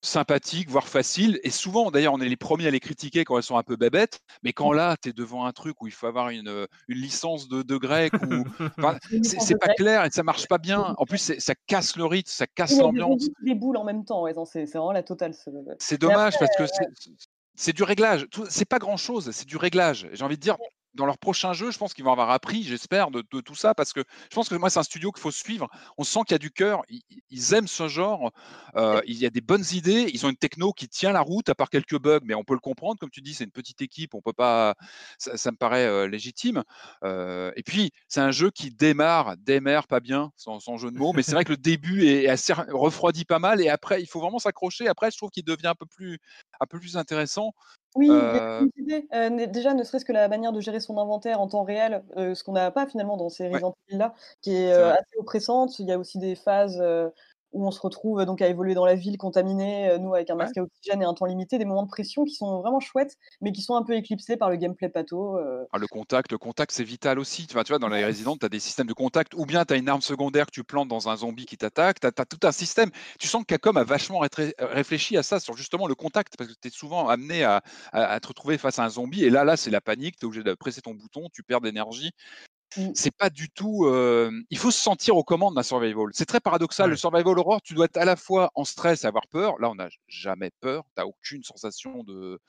sympathiques, 0.02 0.70
voire 0.70 0.88
faciles. 0.88 1.40
Et 1.44 1.50
souvent, 1.50 1.92
d'ailleurs, 1.92 2.14
on 2.14 2.22
est 2.22 2.30
les 2.30 2.38
premiers 2.38 2.68
à 2.68 2.72
les 2.72 2.80
critiquer 2.80 3.24
quand 3.26 3.38
elles 3.38 3.44
sont 3.44 3.58
un 3.58 3.64
peu 3.64 3.76
bébêtes. 3.76 4.20
Mais 4.44 4.54
quand 4.54 4.72
là, 4.72 4.96
tu 5.02 5.10
es 5.10 5.14
devant 5.14 5.46
un 5.46 5.52
truc 5.52 5.82
où 5.82 5.88
il 5.88 5.94
faut 5.94 6.08
avoir 6.08 6.30
une, 6.30 6.48
euh, 6.48 6.68
une 6.88 6.98
licence 7.00 7.48
de, 7.50 7.62
de 7.62 7.78
grec, 7.78 8.14
ou 8.14 8.44
enfin, 8.78 8.98
C'est 9.24 9.58
pas 9.60 9.74
clair 9.74 10.06
et 10.06 10.10
ça 10.12 10.24
marche 10.24 10.48
pas 10.48 10.58
bien. 10.58 10.96
En 10.98 11.06
plus, 11.06 11.34
ça 11.38 11.54
casse 11.68 11.96
le 11.96 12.06
rythme, 12.06 12.30
ça 12.30 12.48
casse 12.48 12.78
l'ambiance. 12.80 13.28
boules 13.56 13.78
en 13.78 13.84
même 13.84 14.06
temps. 14.06 14.24
Ouais, 14.24 14.34
c'est 14.46 14.66
vraiment 14.66 14.92
la 14.92 15.04
totale. 15.04 15.34
ce- 15.34 15.50
C'est 15.80 16.00
dommage 16.00 16.36
après, 16.36 16.48
parce 16.58 16.72
que 16.72 16.76
c'est- 16.96 17.12
c'est 17.56 17.74
du 17.76 17.84
réglage. 17.84 18.26
C'est 18.50 18.68
pas 18.68 18.80
grand 18.80 18.98
chose, 18.98 19.32
c'est 19.32 19.48
du 19.48 19.58
réglage. 19.58 20.08
J'ai 20.14 20.24
envie 20.24 20.38
de 20.38 20.42
dire, 20.42 20.56
dans 20.94 21.06
leur 21.06 21.18
prochain 21.18 21.54
jeu, 21.54 21.72
je 21.72 21.78
pense 21.78 21.94
qu'ils 21.94 22.04
vont 22.04 22.12
avoir 22.12 22.32
appris, 22.32 22.64
j'espère, 22.64 23.12
de, 23.12 23.24
de 23.32 23.42
tout 23.42 23.56
ça 23.56 23.74
parce 23.74 23.94
que 23.94 24.04
je 24.30 24.36
pense 24.36 24.50
que 24.50 24.56
moi, 24.56 24.70
c'est 24.70 24.80
un 24.80 24.84
studio 24.84 25.12
qu'il 25.12 25.22
faut 25.22 25.32
suivre. 25.32 25.70
On 25.98 26.04
sent 26.04 26.22
qu'il 26.28 26.34
y 26.34 26.36
a 26.36 26.40
du 26.40 26.52
cœur, 26.52 26.82
ils, 26.90 27.02
ils 27.30 27.54
aiment 27.54 27.68
ce 27.68 27.88
genre, 27.88 28.32
euh, 28.76 29.02
il 29.06 29.18
y 29.18 29.26
a 29.26 29.30
des 29.30 29.42
bonnes 29.42 29.66
idées, 29.72 30.10
ils 30.14 30.26
ont 30.26 30.30
une 30.30 30.38
techno 30.38 30.74
qui 30.74 30.88
tient 30.88 31.12
la 31.12 31.22
route 31.22 31.50
à 31.50 31.56
part 31.56 31.70
quelques 31.70 32.00
bugs, 32.00 32.20
mais 32.24 32.34
on 32.34 32.44
peut 32.44 32.54
le 32.54 32.60
comprendre. 32.60 33.00
Comme 33.00 33.10
tu 33.10 33.22
dis, 33.22 33.34
c'est 33.34 33.44
une 33.44 33.52
petite 33.52 33.82
équipe, 33.82 34.14
on 34.14 34.22
peut 34.22 34.34
pas. 34.34 34.76
Ça, 35.18 35.38
ça 35.38 35.52
me 35.52 35.58
paraît 35.58 35.86
euh, 35.86 36.08
légitime. 36.08 36.64
Euh, 37.04 37.52
et 37.56 37.64
puis, 37.64 37.92
c'est 38.08 38.22
un 38.22 38.32
jeu 38.32 38.52
qui 38.52 38.72
démarre, 38.72 39.38
démarre 39.38 39.88
pas 39.88 40.00
bien, 40.00 40.32
sans, 40.36 40.60
sans 40.60 40.78
jeu 40.78 40.92
de 40.92 40.98
mots, 40.98 41.14
mais 41.14 41.24
c'est 41.24 41.34
vrai 41.34 41.44
que 41.46 41.52
le 41.52 41.58
début 41.58 42.08
est 42.08 42.28
assez 42.28 42.54
refroidi 42.54 43.26
pas 43.26 43.40
mal 43.40 43.62
et 43.62 43.70
après, 43.70 44.02
il 44.02 44.08
faut 44.08 44.20
vraiment 44.20 44.40
s'accrocher. 44.40 44.88
Après, 44.88 45.12
je 45.12 45.18
trouve 45.18 45.30
qu'il 45.30 45.44
devient 45.44 45.68
un 45.68 45.76
peu 45.76 45.86
plus, 45.86 46.20
un 46.60 46.66
peu 46.66 46.80
plus 46.80 46.98
intéressant. 46.98 47.54
Oui, 47.96 48.08
il 48.32 48.36
y 48.36 48.38
a 48.38 48.42
Euh, 48.42 48.68
une 48.78 48.84
idée. 48.84 49.08
Euh, 49.16 49.48
déjà, 49.48 49.74
ne 49.74 49.84
serait-ce 49.84 50.06
que 50.06 50.12
la 50.12 50.28
manière 50.28 50.52
de 50.54 50.62
gérer 50.62 50.80
son 50.80 50.98
inventaire 51.00 51.42
en 51.42 51.48
temps 51.48 51.64
réel, 51.64 52.04
euh, 52.18 52.36
ce 52.36 52.44
qu'on 52.44 52.52
n'a 52.52 52.70
pas 52.70 52.86
finalement 52.86 53.18
dans 53.18 53.30
ces 53.30 53.48
Ouais. 53.52 53.62
Resident 53.62 53.76
Evil-là, 53.88 54.14
qui 54.42 54.52
est 54.56 54.72
assez 54.72 55.18
oppressante. 55.18 55.80
Il 55.80 55.88
y 55.88 55.92
a 55.92 55.98
aussi 55.98 56.20
des 56.20 56.36
phases 56.36 56.80
où 57.52 57.66
on 57.68 57.72
se 57.72 57.80
retrouve 57.82 58.20
euh, 58.22 58.26
donc 58.26 58.42
à 58.42 58.48
évoluer 58.48 58.74
dans 58.74 58.86
la 58.86 58.96
ville 58.96 59.18
contaminée, 59.18 59.90
euh, 59.90 59.98
nous 59.98 60.14
avec 60.14 60.30
un 60.30 60.36
Ouais. 60.36 60.46
masque 60.46 60.58
à 60.58 60.64
oxygène 60.64 61.02
et 61.02 61.06
un 61.06 61.14
temps 61.14 61.26
limité, 61.26 61.58
des 61.58 61.66
moments 61.66 61.84
de 61.84 61.90
pression 61.90 62.24
qui 62.26 62.34
sont 62.36 62.60
vraiment 62.62 62.80
chouettes, 62.80 63.16
mais 63.42 63.52
qui 63.52 63.62
sont 63.62 63.76
un 63.76 63.84
peu 63.84 63.94
éclipsés 63.96 64.38
par 64.38 64.50
le 64.50 64.56
gameplay 64.58 64.90
pato. 64.90 65.38
euh. 65.38 65.66
Ah, 65.72 65.78
le 65.78 65.88
contact, 65.88 66.32
le 66.32 66.38
contact, 66.40 66.72
c'est 66.72 66.84
vital 66.84 67.20
aussi. 67.20 67.46
Tu 67.46 67.54
vois, 67.54 67.64
tu 67.64 67.72
vois, 67.72 67.78
dans 67.80 67.90
les 67.90 68.04
Resident, 68.04 68.36
tu 68.38 68.46
as 68.46 68.50
des 68.50 68.60
systèmes 68.60 68.88
de 68.88 68.94
contact, 68.94 69.34
ou 69.36 69.46
bien 69.46 69.66
tu 69.66 69.74
as 69.74 69.78
une 69.78 69.88
arme 69.90 70.02
secondaire 70.02 70.48
que 70.48 70.52
tu 70.52 70.64
plantes 70.64 70.88
dans 70.88 71.10
un 71.10 71.16
zombie 71.18 71.46
qui 71.46 71.58
t'attaque. 71.58 72.00
Tu 72.00 72.08
as, 72.08 72.12
tout 72.12 72.40
un 72.48 72.52
système. 72.52 72.90
Tu 73.20 73.28
sens 73.28 73.42
que 73.42 73.48
Capcom 73.48 73.76
a 73.76 73.84
vachement 73.84 74.22
rétré- 74.22 74.54
réfléchi 74.60 75.16
à 75.18 75.24
ça, 75.24 75.40
sur 75.40 75.56
justement 75.56 75.88
le 75.88 75.96
contact, 75.96 76.36
parce 76.38 76.50
que 76.50 76.56
tu 76.60 76.68
es 76.70 76.72
souvent 76.72 77.08
amené 77.08 77.44
à, 77.44 77.62
à- 77.92 78.06
à 78.14 78.20
te 78.20 78.28
retrouver 78.28 78.58
face 78.58 78.80
à 78.80 78.84
un 78.86 78.90
zombie. 78.90 79.24
Et 79.24 79.30
là, 79.30 79.44
là 79.44 79.58
c'est 79.58 79.70
la 79.72 79.82
panique. 79.82 80.16
Tu 80.18 80.26
es 80.26 80.28
obligé 80.28 80.44
de 80.44 80.54
presser 80.56 80.82
ton 80.82 80.94
bouton, 80.96 81.28
tu 81.34 81.44
perds 81.44 81.62
d'énergie. 81.62 82.12
Mm. 82.78 82.92
C'est 82.94 83.16
pas 83.16 83.30
du 83.32 83.50
tout. 83.50 83.86
euh, 83.86 84.32
il 84.52 84.58
faut 84.58 84.70
se 84.72 84.80
sentir 84.80 85.18
aux 85.18 85.24
commandes 85.24 85.56
d'un 85.56 85.64
survival. 85.64 86.08
C'est 86.14 86.26
très 86.28 86.40
paradoxal. 86.40 86.86
Ouais. 86.86 86.92
Le 86.92 86.98
survival 86.98 87.40
horror, 87.40 87.62
tu 87.64 87.74
dois 87.74 87.86
être 87.86 87.98
à 87.98 88.06
la 88.06 88.16
fois 88.16 88.52
en 88.56 88.64
stress, 88.64 89.06
avoir 89.06 89.26
peur. 89.28 89.58
Là, 89.60 89.70
on 89.72 89.76
n'a 89.76 89.90
jamais 90.08 90.52
peur. 90.60 90.84
Tu 90.96 91.02
aucune 91.04 91.44
sensation 91.44 92.04
de, 92.04 92.40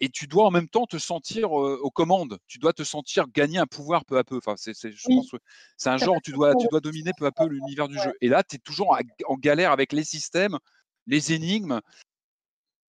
et 0.00 0.08
tu 0.08 0.26
dois 0.28 0.46
en 0.46 0.50
même 0.52 0.68
temps 0.68 0.86
te 0.86 0.98
sentir 0.98 1.58
euh, 1.60 1.78
aux 1.82 1.90
commandes. 1.90 2.38
Tu 2.46 2.58
dois 2.58 2.72
te 2.72 2.84
sentir 2.84 3.26
gagner 3.34 3.58
un 3.58 3.66
pouvoir 3.66 4.04
peu 4.04 4.18
à 4.18 4.24
peu. 4.24 4.36
Enfin, 4.38 4.54
c'est, 4.56 4.74
c'est- 4.74 4.92
je 4.92 5.02
Oui. 5.08 5.16
pense 5.16 5.30
que 5.32 5.36
c'est 5.76 5.90
un 5.90 5.96
T'as 5.96 6.04
genre 6.04 6.20
tu 6.22 6.30
dois, 6.32 6.54
tu 6.54 6.68
dois 6.70 6.80
dominer 6.80 7.10
peu 7.18 7.26
à 7.26 7.32
peu 7.32 7.46
l'univers 7.50 7.88
du 7.88 7.96
Ouais. 7.98 8.04
jeu. 8.04 8.12
Et 8.20 8.28
là, 8.28 8.44
tu 8.44 8.56
es 8.56 8.58
toujours 8.60 8.94
à- 8.94 9.00
en 9.26 9.34
galère 9.36 9.72
avec 9.72 9.92
les 9.92 10.04
systèmes, 10.04 10.58
les 11.08 11.32
énigmes. 11.32 11.80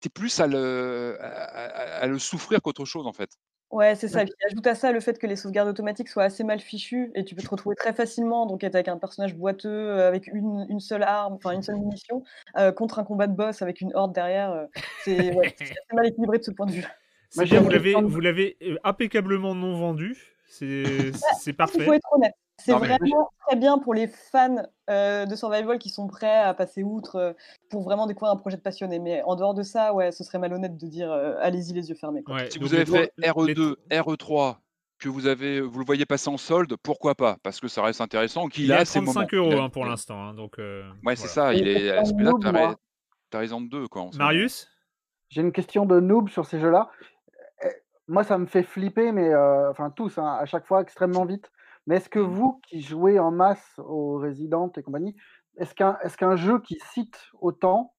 Tu 0.02 0.07
es 0.07 0.10
plus 0.10 0.39
à 0.41 0.47
le, 0.47 1.18
à, 1.22 1.26
à- 1.27 1.99
à 2.02 2.07
le 2.07 2.19
souffrir 2.19 2.61
qu'autre 2.61 2.84
chose, 2.85 3.07
en 3.07 3.14
fait. 3.14 3.30
Ouais, 3.72 3.96
c'est 3.96 4.08
ça. 4.08 4.24
Puis 4.24 4.34
ajoute 4.50 4.68
à 4.68 4.76
ça 4.76 4.92
le 4.92 5.00
fait 5.00 5.18
que 5.20 5.28
les 5.28 5.36
sauvegardes 5.36 5.68
automatiques 5.68 6.08
soient 6.08 6.24
assez 6.24 6.44
mal 6.44 6.60
fichues 6.60 7.12
et 7.16 7.26
tu 7.26 7.36
peux 7.36 7.42
te 7.42 7.50
retrouver 7.50 7.76
très 7.76 7.94
facilement 7.94 8.46
donc 8.46 8.64
être 8.64 8.76
avec 8.76 8.88
un 8.88 8.98
personnage 8.98 9.36
boiteux 9.36 9.70
euh, 9.70 10.08
avec 10.08 10.28
une, 10.28 10.66
une 10.70 10.80
seule 10.80 11.04
arme, 11.04 11.34
enfin 11.34 11.52
une 11.52 11.64
seule 11.64 11.78
munition, 11.78 12.24
euh, 12.58 12.72
contre 12.72 13.00
un 13.00 13.04
combat 13.04 13.28
de 13.28 13.36
boss 13.36 13.62
avec 13.62 13.82
une 13.82 13.92
horde 13.96 14.14
derrière. 14.14 14.52
euh, 14.52 14.66
c'est 15.04 15.34
ouais, 15.34 15.56
assez 15.60 15.74
mal 15.94 16.08
équilibré 16.08 16.38
de 16.38 16.44
ce 16.44 16.52
point 16.52 16.68
de 16.68 16.72
vue. 16.72 16.86
C'est 17.30 17.52
Moi, 17.52 18.02
vous 18.04 18.20
l'avez, 18.22 18.58
impeccablement 18.86 19.56
non 19.56 19.78
vendu. 19.78 20.16
C'est, 20.48 21.12
c'est 21.38 21.52
Il 21.52 21.56
parfait. 21.56 21.84
faut 21.84 21.92
être 21.92 22.08
honnête. 22.14 22.36
C'est 22.57 22.72
mais- 22.80 22.88
vraiment 22.88 23.30
très 23.48 23.57
bien 23.57 23.77
pour 23.77 23.94
les 23.94 24.07
fans 24.07 24.56
euh, 24.90 25.26
de 25.26 25.36
survival 25.36 25.77
qui 25.77 25.90
sont 25.90 26.07
prêts 26.07 26.40
à 26.40 26.53
passer 26.53 26.84
outre 26.84 27.15
euh, 27.18 27.34
pour 27.69 27.84
vraiment 27.84 28.07
découvrir 28.07 28.32
un 28.32 28.38
projet 28.38 28.57
de 28.57 28.61
passionné. 28.61 28.98
Mais 28.99 29.22
en 29.23 29.36
dehors 29.36 29.53
de 29.53 29.61
ça, 29.64 29.94
ouais, 29.94 30.11
ce 30.11 30.23
serait 30.23 30.40
malhonnête 30.40 30.77
de 30.77 30.88
dire 30.88 31.11
euh, 31.11 31.36
allez-y 31.41 31.73
les 31.73 31.90
yeux 31.90 31.95
fermés. 31.95 32.23
quoi. 32.23 32.36
Ouais, 32.36 32.49
Si 32.49 32.57
vous 32.60 32.73
avez 32.73 32.86
fait 32.86 33.11
les- 33.18 33.27
RE2, 33.30 33.76
RE3, 33.91 34.57
que 34.99 35.10
vous 35.10 35.27
avez, 35.27 35.60
vous 35.60 35.80
le 35.80 35.86
voyez 35.86 36.06
passer 36.06 36.30
en 36.30 36.38
solde, 36.38 36.76
pourquoi 36.82 37.14
pas? 37.15 37.38
Parce 37.44 37.60
que 37.60 37.68
ça 37.68 37.84
reste 37.84 37.99
intéressant. 37.99 38.48
Qu'il 38.48 38.64
Il 38.65 38.72
est 38.72 38.76
a 38.76 38.80
à 38.80 38.86
ses 38.86 38.99
moments. 39.02 39.11
35 39.11 39.32
Il 39.34 39.36
euros 39.38 39.61
hein, 39.61 39.69
pour 39.69 39.86
l'instant. 39.86 40.30
hein, 40.30 40.34
donc, 40.34 40.57
euh, 40.57 40.90
Ouais, 41.03 41.15
c'est 41.18 41.27
ça. 41.27 41.53
Il 41.53 41.68
est 41.68 41.90
t'as, 41.90 42.02
raison 43.40 43.60
de 43.61 43.68
deux, 43.69 43.88
quoi. 43.90 44.10
Marius? 44.18 44.69
J'ai 45.30 45.41
une 45.41 45.52
question 45.52 45.86
de 45.86 45.99
noob 45.99 46.30
sur 46.30 46.45
ces 46.45 46.60
jeux-là. 46.60 46.90
Euh, 47.65 47.69
Moi, 48.07 48.23
ça 48.23 48.38
me 48.38 48.45
fait 48.45 48.64
flipper, 48.64 49.11
mais 49.11 49.34
euh, 49.34 49.69
enfin 49.69 49.90
tous, 49.90 50.18
hein, 50.18 50.38
à 50.40 50.45
chaque 50.45 50.65
fois 50.65 50.82
extrêmement 50.82 51.26
vite. 51.26 51.52
Mais 51.88 51.98
est-ce 51.98 52.10
que 52.10 52.20
Mhm. 52.20 52.30
vous, 52.32 52.62
qui 52.68 52.82
jouez 52.82 53.20
en 53.20 53.32
masse 53.32 53.80
aux 53.80 54.20
Resident 54.20 54.72
et 54.76 54.84
compagnie, 54.84 55.16
est-ce 55.57 55.76
qu'un 55.76 55.98
qu'un 56.18 56.36
jeu 56.36 56.60
qui 56.60 56.80
cite 56.94 57.20
autant, 57.40 57.94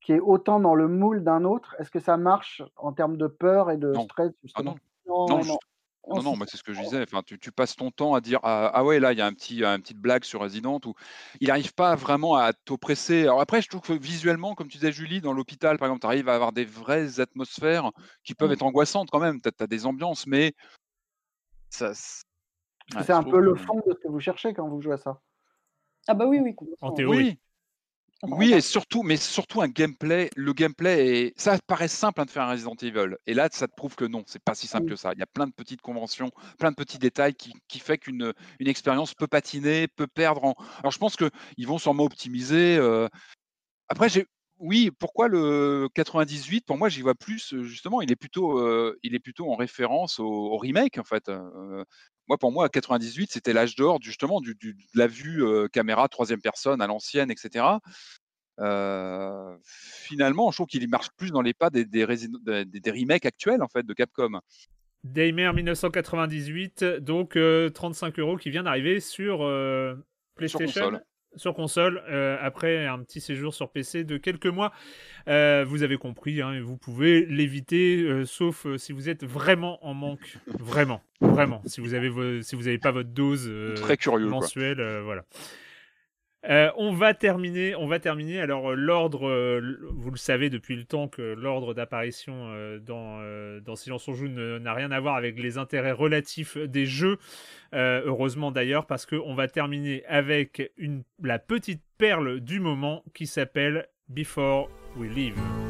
qui 0.00 0.12
est 0.12 0.20
autant 0.20 0.60
dans 0.60 0.74
le 0.74 0.88
moule 0.88 1.24
d'un 1.24 1.44
autre, 1.44 1.74
est-ce 1.78 1.90
que 1.90 2.00
ça 2.00 2.16
marche 2.16 2.62
en 2.76 2.92
termes 2.92 3.16
de 3.16 3.26
peur 3.26 3.70
et 3.70 3.76
de 3.76 3.92
Non. 3.94 4.04
stress 4.04 4.32
Ah 4.54 4.62
non, 4.62 4.76
Non, 5.06 5.28
non, 5.28 5.44
non. 5.44 6.22
non, 6.22 6.46
c'est 6.46 6.56
ce 6.56 6.62
que 6.62 6.72
je 6.72 6.80
disais. 6.80 7.02
Enfin, 7.02 7.22
tu, 7.22 7.38
tu 7.38 7.52
passes 7.52 7.76
ton 7.76 7.90
temps 7.90 8.14
à 8.14 8.20
dire 8.20 8.38
ah, 8.42 8.70
ah 8.72 8.84
ouais 8.84 9.00
là 9.00 9.12
il 9.12 9.18
y 9.18 9.20
a 9.20 9.26
un 9.26 9.32
petit, 9.34 9.62
une 9.62 9.82
petite 9.82 9.98
blague 9.98 10.24
sur 10.24 10.40
Resident 10.40 10.80
où 10.86 10.94
il 11.40 11.48
n'arrive 11.48 11.74
pas 11.74 11.96
vraiment 11.96 12.36
à 12.36 12.52
t'oppresser. 12.52 13.22
Alors 13.22 13.40
après 13.40 13.60
je 13.60 13.68
trouve 13.68 13.82
que 13.82 13.92
visuellement, 13.92 14.54
comme 14.54 14.68
tu 14.68 14.78
disais 14.78 14.92
Julie, 14.92 15.20
dans 15.20 15.32
l'hôpital 15.32 15.76
par 15.78 15.88
exemple, 15.88 16.00
tu 16.00 16.06
arrives 16.06 16.28
à 16.28 16.34
avoir 16.34 16.52
des 16.52 16.64
vraies 16.64 17.20
atmosphères 17.20 17.90
qui 18.24 18.34
peuvent 18.34 18.50
Mm. 18.50 18.52
être 18.52 18.62
angoissantes 18.62 19.10
quand 19.10 19.20
même. 19.20 19.40
Tu 19.40 19.50
as, 19.60 19.66
des 19.66 19.84
ambiances, 19.84 20.26
mais 20.26 20.54
ça. 21.70 21.92
C'est- 22.88 22.96
ouais, 22.98 23.02
C'est 23.04 23.12
un 23.12 23.22
peu 23.22 23.40
le 23.40 23.54
fond 23.54 23.76
de 23.86 23.92
ce 23.94 23.98
que 24.00 24.08
vous 24.08 24.20
cherchez 24.20 24.54
quand 24.54 24.68
vous 24.68 24.80
jouez 24.80 24.94
à 24.94 24.98
ça. 24.98 25.20
Ah 26.06 26.14
bah 26.14 26.26
oui, 26.26 26.40
oui. 26.40 26.54
En 26.80 26.92
théorie. 26.92 27.16
Oui, 27.16 27.38
Oui, 28.24 28.52
et 28.52 28.60
surtout, 28.60 29.04
mais 29.04 29.16
surtout 29.16 29.62
un 29.62 29.68
gameplay. 29.68 30.28
Le 30.34 30.52
gameplay 30.52 31.26
est, 31.28 31.40
ça 31.40 31.56
paraît 31.68 31.86
simple 31.86 32.20
hein, 32.20 32.24
de 32.24 32.30
faire 32.30 32.42
un 32.42 32.50
Resident 32.50 32.74
Evil, 32.82 33.14
et 33.28 33.34
là, 33.34 33.48
ça 33.52 33.68
te 33.68 33.74
prouve 33.76 33.94
que 33.94 34.04
non, 34.04 34.24
c'est 34.26 34.42
pas 34.42 34.54
si 34.56 34.66
simple 34.66 34.86
Oui. 34.86 34.90
que 34.90 34.96
ça. 34.96 35.12
Il 35.12 35.20
y 35.20 35.22
a 35.22 35.26
plein 35.26 35.46
de 35.46 35.52
petites 35.52 35.82
conventions, 35.82 36.32
plein 36.58 36.70
de 36.72 36.76
petits 36.76 36.98
détails 36.98 37.34
qui, 37.34 37.52
qui 37.68 37.78
fait 37.78 37.96
qu'une 37.96 38.32
une 38.58 38.66
expérience 38.68 39.14
peut 39.14 39.28
patiner, 39.28 39.86
peut 39.86 40.08
perdre. 40.08 40.44
En... 40.44 40.54
Alors, 40.80 40.90
je 40.90 40.98
pense 40.98 41.14
que 41.14 41.30
ils 41.58 41.68
vont 41.68 41.78
sûrement 41.78 42.02
optimiser. 42.04 42.76
euh, 42.78 43.06
Après, 43.88 44.08
j'ai, 44.08 44.26
oui, 44.58 44.90
pourquoi 44.98 45.28
le 45.28 45.88
98 45.94 46.66
Pour 46.66 46.76
moi, 46.76 46.88
j'y 46.88 47.02
vois 47.02 47.14
plus. 47.14 47.54
euh, 47.54 47.62
Justement, 47.62 48.00
il 48.00 48.10
est 48.10 48.16
plutôt, 48.16 48.58
euh, 48.58 48.98
il 49.04 49.14
est 49.14 49.20
plutôt 49.20 49.48
en 49.52 49.54
référence 49.54 50.18
au, 50.18 50.26
au 50.26 50.56
remake 50.56 50.98
en 50.98 51.04
fait. 51.04 51.28
Euh, 51.28 51.84
moi, 52.28 52.38
pour 52.38 52.52
moi, 52.52 52.68
98, 52.68 53.30
c'était 53.32 53.52
l'âge 53.52 53.74
d'or 53.74 53.98
justement 54.02 54.40
du, 54.40 54.54
du- 54.54 54.74
de 54.74 54.98
la 54.98 55.06
vue 55.06 55.44
euh, 55.44 55.68
caméra 55.68 56.08
troisième 56.08 56.40
personne 56.40 56.80
à 56.82 56.86
l'ancienne, 56.86 57.30
etc. 57.30 57.64
Euh, 58.60 59.56
finalement, 59.62 60.50
je 60.50 60.56
trouve 60.56 60.66
qu'il 60.66 60.88
marche 60.88 61.08
plus 61.16 61.30
dans 61.30 61.42
les 61.42 61.54
pas 61.54 61.70
des, 61.70 61.84
des, 61.84 62.04
Resident- 62.04 62.40
des- 62.44 62.80
des 62.80 62.90
remakes 62.90 63.24
actuels 63.26 63.62
en 63.62 63.68
fait 63.68 63.84
de 63.84 63.92
Capcom. 63.94 64.40
Daymare 65.04 65.54
1998, 65.54 66.84
donc 67.00 67.36
euh, 67.36 67.70
35 67.70 68.18
euros 68.18 68.36
qui 68.36 68.50
vient 68.50 68.64
d'arriver 68.64 68.98
sur 69.00 69.42
euh, 69.44 69.94
PlayStation. 70.34 70.90
Sur 71.36 71.54
console, 71.54 72.02
euh, 72.08 72.36
après 72.40 72.86
un 72.86 72.98
petit 73.00 73.20
séjour 73.20 73.54
sur 73.54 73.70
PC 73.70 74.02
de 74.04 74.16
quelques 74.16 74.46
mois. 74.46 74.72
Euh, 75.28 75.64
vous 75.66 75.82
avez 75.82 75.96
compris, 75.96 76.40
hein, 76.40 76.60
vous 76.62 76.76
pouvez 76.76 77.26
l'éviter, 77.26 78.02
euh, 78.02 78.24
sauf 78.24 78.66
si 78.76 78.92
vous 78.92 79.08
êtes 79.08 79.24
vraiment 79.24 79.84
en 79.86 79.94
manque. 79.94 80.38
Vraiment, 80.58 81.02
vraiment. 81.20 81.62
Si 81.66 81.80
vous 81.80 81.94
avez, 81.94 82.42
si 82.42 82.56
vous 82.56 82.62
n'avez 82.62 82.78
pas 82.78 82.90
votre 82.90 83.10
dose 83.10 83.50
Très 83.76 83.96
curieux. 83.96 84.28
Quoi. 84.28 84.40
mensuelle, 84.40 85.00
voilà. 85.04 85.24
Euh, 86.48 86.70
on 86.76 86.92
va 86.92 87.14
terminer. 87.14 87.74
On 87.74 87.86
va 87.86 87.98
terminer. 87.98 88.40
Alors 88.40 88.74
l'ordre, 88.74 89.60
vous 89.92 90.10
le 90.10 90.16
savez 90.16 90.50
depuis 90.50 90.76
le 90.76 90.84
temps 90.84 91.08
que 91.08 91.22
l'ordre 91.22 91.74
d'apparition 91.74 92.48
dans, 92.84 93.76
Silence 93.76 94.08
on 94.08 94.14
joue 94.14 94.28
n'a 94.28 94.74
rien 94.74 94.90
à 94.90 95.00
voir 95.00 95.16
avec 95.16 95.38
les 95.38 95.58
intérêts 95.58 95.92
relatifs 95.92 96.56
des 96.56 96.86
jeux. 96.86 97.18
heureusement 97.72 98.50
d'ailleurs 98.50 98.86
parce 98.86 99.06
qu'on 99.06 99.34
va 99.34 99.48
terminer 99.48 100.04
avec 100.06 100.72
la 101.22 101.38
petite 101.38 101.82
perle 101.98 102.40
du 102.40 102.60
moment 102.60 103.04
qui 103.14 103.26
s'appelle 103.26 103.88
Before 104.08 104.70
We 104.96 105.10
Leave. 105.10 105.67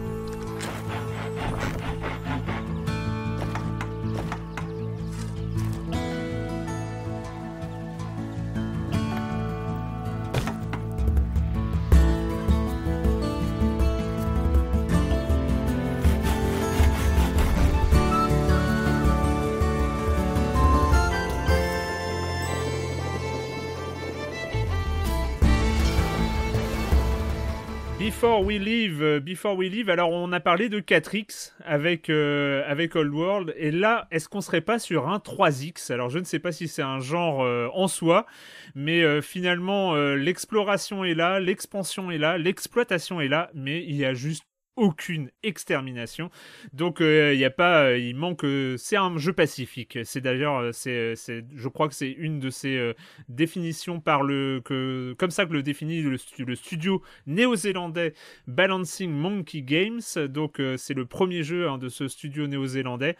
Before 28.20 28.44
We 28.44 28.58
Leave, 28.58 29.00
euh, 29.00 29.20
Before 29.20 29.56
We 29.56 29.70
Leave, 29.70 29.90
alors 29.90 30.10
on 30.10 30.32
a 30.32 30.40
parlé 30.40 30.68
de 30.68 30.80
4X 30.80 31.52
avec, 31.64 32.10
euh, 32.10 32.64
avec 32.66 32.96
Old 32.96 33.14
World, 33.14 33.54
et 33.56 33.70
là, 33.70 34.08
est-ce 34.10 34.28
qu'on 34.28 34.40
serait 34.40 34.60
pas 34.60 34.80
sur 34.80 35.08
un 35.08 35.18
3X 35.18 35.92
Alors 35.92 36.10
je 36.10 36.18
ne 36.18 36.24
sais 36.24 36.40
pas 36.40 36.50
si 36.50 36.66
c'est 36.66 36.82
un 36.82 36.98
genre 36.98 37.44
euh, 37.44 37.68
en 37.74 37.86
soi, 37.86 38.26
mais 38.74 39.22
finalement, 39.22 39.94
l'exploration 40.16 41.04
est 41.04 41.14
là, 41.14 41.38
l'expansion 41.38 42.10
est 42.10 42.18
là, 42.18 42.38
l'exploitation 42.38 43.20
est 43.20 43.28
là, 43.28 43.50
mais 43.54 43.84
il 43.84 43.94
y 43.94 44.04
a 44.04 44.14
juste 44.14 44.42
aucune 44.78 45.30
extermination. 45.42 46.30
Donc 46.72 47.00
euh, 47.00 47.34
il 47.34 47.40
y 47.40 47.44
a 47.44 47.50
pas, 47.50 47.82
euh, 47.82 47.98
il 47.98 48.14
manque. 48.14 48.44
Euh, 48.44 48.76
c'est 48.78 48.96
un 48.96 49.18
jeu 49.18 49.32
pacifique. 49.32 49.98
C'est 50.04 50.20
d'ailleurs, 50.20 50.72
c'est, 50.72 51.14
je 51.16 51.68
crois 51.68 51.88
que 51.88 51.94
c'est 51.94 52.10
une 52.10 52.38
de 52.38 52.48
ces 52.48 52.94
définitions 53.28 54.00
par 54.00 54.22
le 54.22 54.62
que, 54.64 55.14
comme 55.18 55.30
ça 55.30 55.46
que 55.46 55.52
le 55.52 55.62
définit 55.62 56.02
le, 56.02 56.16
studio 56.54 57.02
néo-zélandais 57.26 58.14
Balancing 58.46 59.10
Monkey 59.10 59.62
Games. 59.62 60.00
Donc 60.28 60.62
c'est 60.76 60.94
le 60.94 61.06
premier 61.06 61.42
jeu 61.42 61.68
hein, 61.68 61.78
de 61.78 61.88
ce 61.88 62.06
studio 62.06 62.46
néo-zélandais. 62.46 63.16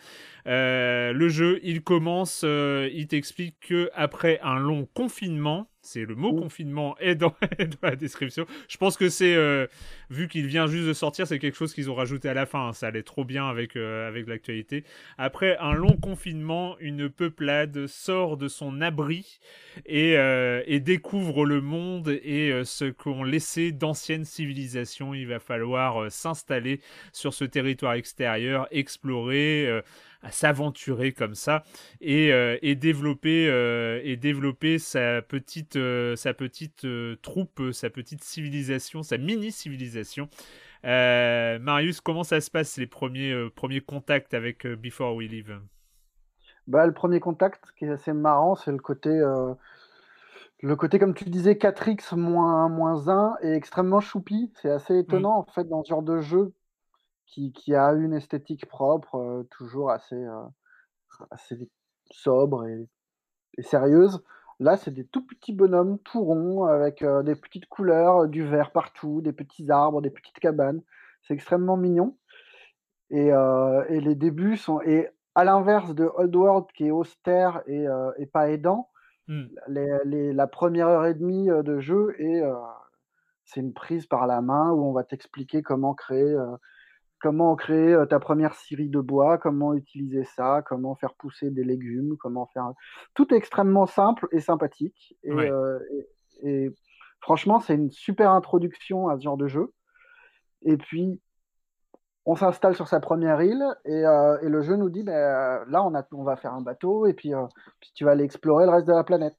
le 0.47 1.29
jeu, 1.29 1.59
il 1.65 1.83
commence, 1.83 2.45
il 2.45 3.07
t'explique 3.09 3.57
que 3.61 3.91
après 3.95 4.39
un 4.43 4.59
long 4.59 4.89
confinement 4.95 5.69
c'est 5.89 6.05
le 6.05 6.15
mot 6.15 6.33
confinement 6.35 6.97
est 7.01 7.15
dans, 7.15 7.35
la 7.83 7.97
description. 7.97 8.47
Je 8.69 8.77
pense 8.77 8.97
que 8.97 9.09
c'est, 9.09 9.35
euh, 9.35 9.67
vu 10.11 10.29
qu'il 10.29 10.47
vient 10.47 10.67
juste 10.67 10.87
de 10.87 10.93
sortir, 10.93 11.27
c'est 11.27 11.39
quelque 11.39 11.57
chose 11.57 11.73
qu'ils 11.73 11.91
ont 11.91 11.95
rajouté 11.95 12.29
à 12.29 12.35
la 12.35 12.47
fin. 12.47 12.69
Hein. 12.69 12.73
Ça 12.73 12.89
allait 12.89 13.03
trop 13.03 13.25
bien 13.25 13.49
avec, 13.49 13.77
euh, 13.77 14.07
avec 14.07 14.29
l'actualité. 14.29 14.85
Après 15.17 15.57
un 15.59 15.73
long 15.73 15.97
confinement, 15.97 16.77
une 16.81 17.09
peuplade 17.09 17.87
sort 17.87 18.37
de 18.37 18.49
son 18.49 18.81
abri 18.81 19.41
et, 19.87 20.19
euh, 20.19 20.63
et 20.67 20.81
découvre 20.81 21.47
le 21.47 21.61
monde 21.61 22.09
et 22.09 22.63
ce 22.65 22.85
qu'ont 22.85 23.25
laissé 23.25 23.73
d'anciennes 23.73 24.25
civilisations. 24.25 25.15
Il 25.15 25.27
va 25.27 25.39
falloir 25.39 26.11
s'installer 26.11 26.81
sur 27.13 27.33
ce 27.33 27.45
territoire 27.45 27.95
extérieur, 27.95 28.69
explorer 28.71 29.83
à 30.23 30.31
s'aventurer 30.31 31.13
comme 31.13 31.35
ça 31.35 31.63
et, 32.01 32.33
euh, 32.33 32.59
et 32.63 32.75
développer 32.75 33.49
euh, 33.49 34.01
et 34.03 34.17
développer 34.17 34.79
sa 34.79 35.23
petite 35.23 35.77
euh, 35.77 36.17
sa 36.17 36.35
petite 36.35 36.87
troupe, 37.23 37.63
sa 37.73 37.91
petite 37.91 38.25
civilisation, 38.25 39.03
sa 39.03 39.19
mini 39.19 39.53
civilisation. 39.53 40.29
Marius, 40.85 42.01
comment 42.01 42.25
ça 42.25 42.41
se 42.41 42.51
passe 42.51 42.77
les 42.79 42.87
premiers 42.87 43.49
premiers 43.55 43.81
contacts 43.81 44.35
avec 44.35 44.67
Before 44.67 45.15
We 45.15 45.29
Leave? 45.29 45.61
Bah, 46.67 46.87
le 46.87 46.93
premier 46.93 47.21
contact 47.21 47.65
qui 47.79 47.87
est 47.87 47.91
assez 47.91 48.13
marrant, 48.13 48.55
c'est 48.55 48.73
le 48.73 48.79
côté 48.79 49.11
le 50.61 50.75
côté, 50.75 50.99
comme 50.99 51.15
tu 51.15 51.25
disais, 51.25 51.53
4x 51.53 52.17
moins, 52.17 52.69
moins 52.69 53.09
1 53.09 53.37
est 53.43 53.55
extrêmement 53.55 54.01
choupi. 54.01 54.51
C'est 54.61 54.71
assez 54.71 54.95
mmh. 54.95 55.01
étonnant, 55.01 55.39
en 55.39 55.45
fait, 55.45 55.69
dans 55.69 55.85
ce 55.85 55.91
genre 55.91 56.03
de 56.03 56.21
jeu 56.21 56.53
qui, 57.29 57.75
a 57.75 57.93
une 57.93 58.15
esthétique 58.15 58.67
propre, 58.67 59.17
euh, 59.17 59.43
toujours 59.51 59.91
assez, 59.91 60.17
euh, 60.17 60.45
assez 61.31 61.71
sobre 62.11 62.67
et, 62.67 62.89
sérieuse. 63.61 64.23
Là, 64.61 64.77
c'est 64.77 64.91
des 64.91 65.05
tout 65.05 65.25
petits 65.27 65.53
bonhommes, 65.53 65.99
tout 66.01 66.23
ronds, 66.23 66.65
avec 66.65 67.03
euh, 67.03 67.23
des 67.23 67.37
petites 67.37 67.67
couleurs, 67.67 68.29
du 68.29 68.45
vert 68.45 68.73
partout, 68.73 69.21
des 69.21 69.33
petits 69.33 69.71
arbres, 69.71 70.01
des 70.01 70.11
petites 70.11 70.39
cabanes. 70.39 70.83
C'est 71.23 71.35
extrêmement 71.35 71.77
mignon. 71.77 72.17
Et, 73.11 73.31
les 73.89 74.15
débuts 74.15 74.57
sont. 74.57 74.81
Et 74.83 75.09
à 75.35 75.45
l'inverse 75.45 75.95
de 75.95 76.11
Old 76.17 76.35
World, 76.35 76.67
qui 76.75 76.87
est 76.89 76.91
austère 76.91 77.63
et, 77.67 77.87
pas 78.33 78.51
aidant, 78.51 78.91
mmh. 79.29 79.45
la 79.69 80.47
première 80.47 80.89
heure 80.89 81.07
et 81.07 81.15
demie 81.15 81.49
de 81.49 81.79
jeu 81.81 82.15
est. 82.19 82.43
c'est 83.45 83.61
une 83.61 83.73
prise 83.73 84.07
par 84.07 84.27
la 84.27 84.43
main 84.43 84.71
où 84.73 84.85
on 84.85 84.93
va 84.93 85.05
t'expliquer 85.05 85.63
comment 85.63 85.95
créer 85.95 86.37
comment 87.21 87.57
créer 87.57 87.97
ta 88.09 88.21
première 88.21 88.55
scierie 88.55 88.89
de 88.89 89.01
bois, 89.01 89.39
comment 89.39 89.75
utiliser 89.75 90.25
ça, 90.25 90.63
comment 90.67 90.95
faire 90.95 91.15
pousser 91.15 91.51
des 91.51 91.65
légumes, 91.65 92.17
comment 92.19 92.47
faire. 92.47 92.73
Tout 93.15 93.33
est 93.35 93.37
extrêmement 93.37 93.87
simple 93.87 94.29
et 94.33 94.41
sympathique. 94.41 95.17
Et, 96.43 96.71
franchement, 97.21 97.59
c'est 97.59 97.75
une 97.75 97.91
super 97.91 98.31
introduction 98.31 99.09
à 99.09 99.17
ce 99.19 99.25
genre 99.25 99.37
de 99.37 99.49
jeu. 99.49 99.73
Et 100.63 100.77
puis, 100.77 101.21
on 102.25 102.37
s'installe 102.37 102.77
sur 102.77 102.89
sa 102.89 103.01
première 103.01 103.43
île 103.43 103.65
et, 103.85 104.03
le 104.03 104.63
jeu 104.63 104.77
nous 104.77 104.91
dit 104.91 105.03
ben, 105.03 105.65
là, 105.69 105.83
on, 105.83 105.95
a, 105.95 106.07
on, 106.13 106.23
va 106.23 106.37
faire 106.37 106.55
un 106.55 106.61
bateau 106.61 107.07
et 107.07 107.15
puis, 107.15 107.33
puis, 107.81 107.91
tu 107.95 108.05
vas 108.05 108.13
aller 108.13 108.25
explorer 108.25 108.67
le 108.67 108.73
reste 108.73 108.87
de 108.87 108.93
la 108.93 109.05
planète. 109.05 109.37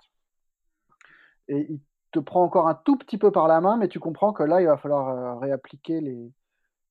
Et 1.47 1.65
il 1.69 1.81
te 2.11 2.19
prend 2.19 2.43
encore 2.43 2.67
un 2.67 2.75
tout 2.75 2.97
petit 2.97 3.17
peu 3.17 3.31
par 3.31 3.47
la 3.47 3.61
main, 3.61 3.77
mais 3.77 3.87
tu 3.87 3.99
comprends 3.99 4.33
que 4.33 4.43
là, 4.43 4.61
il 4.61 4.67
va 4.67 4.77
falloir 4.77 5.39
réappliquer 5.39 6.01
les, 6.01 6.31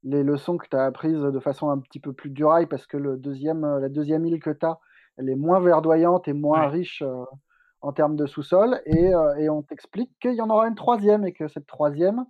les 0.04 0.22
leçons 0.22 0.56
que 0.56 0.66
tu 0.68 0.76
as 0.76 0.84
apprises 0.84 1.20
de 1.20 1.40
façon 1.40 1.70
un 1.70 1.78
petit 1.78 2.00
peu 2.00 2.12
plus 2.12 2.30
duraille 2.30 2.66
parce 2.66 2.86
que 2.86 2.96
le 2.96 3.16
deuxième, 3.16 3.64
euh, 3.64 3.80
la 3.80 3.88
deuxième 3.88 4.24
île 4.26 4.40
que 4.40 4.50
tu 4.50 4.66
as, 4.66 4.78
elle 5.16 5.28
est 5.28 5.36
moins 5.36 5.60
verdoyante 5.60 6.28
et 6.28 6.32
moins 6.32 6.68
riche 6.68 7.02
euh, 7.02 7.24
en 7.80 7.92
termes 7.92 8.16
de 8.16 8.26
sous-sol. 8.26 8.80
Et, 8.86 9.14
euh, 9.14 9.34
et, 9.36 9.48
on 9.48 9.62
t'explique 9.62 10.10
qu'il 10.20 10.34
y 10.34 10.40
en 10.40 10.50
aura 10.50 10.68
une 10.68 10.74
troisième 10.74 11.24
et 11.24 11.32
que 11.32 11.48
cette 11.48 11.66
troisième 11.66 12.24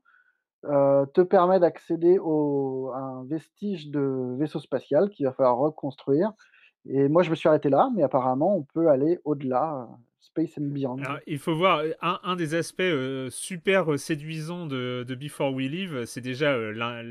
te 0.65 1.21
permet 1.21 1.61
d'accéder 1.61 2.17
à 2.19 2.99
un 2.99 3.25
vestige 3.27 3.91
de 3.91 4.35
vaisseau 4.39 4.59
spatial 4.59 5.09
qu'il 5.09 5.25
va 5.25 5.33
falloir 5.33 5.57
reconstruire. 5.57 6.33
Et 6.85 7.09
moi, 7.09 7.23
je 7.23 7.31
me 7.31 7.37
suis 7.37 7.49
arrêté 7.49 7.69
là, 7.69 7.91
mais 7.95 8.03
apparemment, 8.03 8.57
on 8.57 8.65
peut 8.65 8.89
aller 8.89 9.21
au-delà. 9.25 9.89
Il 11.27 11.39
faut 11.39 11.57
voir 11.57 11.83
un, 12.01 12.37
des 12.37 12.55
aspects 12.55 12.81
euh, 12.81 13.31
super 13.31 13.99
séduisants 13.99 14.67
de, 14.67 15.05
Before 15.19 15.53
We 15.53 15.69
Live, 15.69 16.05
c'est 16.07 16.21
déjà 16.21 16.53
euh, 16.53 17.03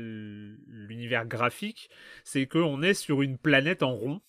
l'univers 0.66 1.26
graphique, 1.26 1.90
c'est 2.24 2.46
qu'on 2.46 2.82
est 2.82 2.94
sur 2.94 3.22
une 3.22 3.38
planète 3.38 3.82
en 3.82 3.94
rond. 3.94 4.20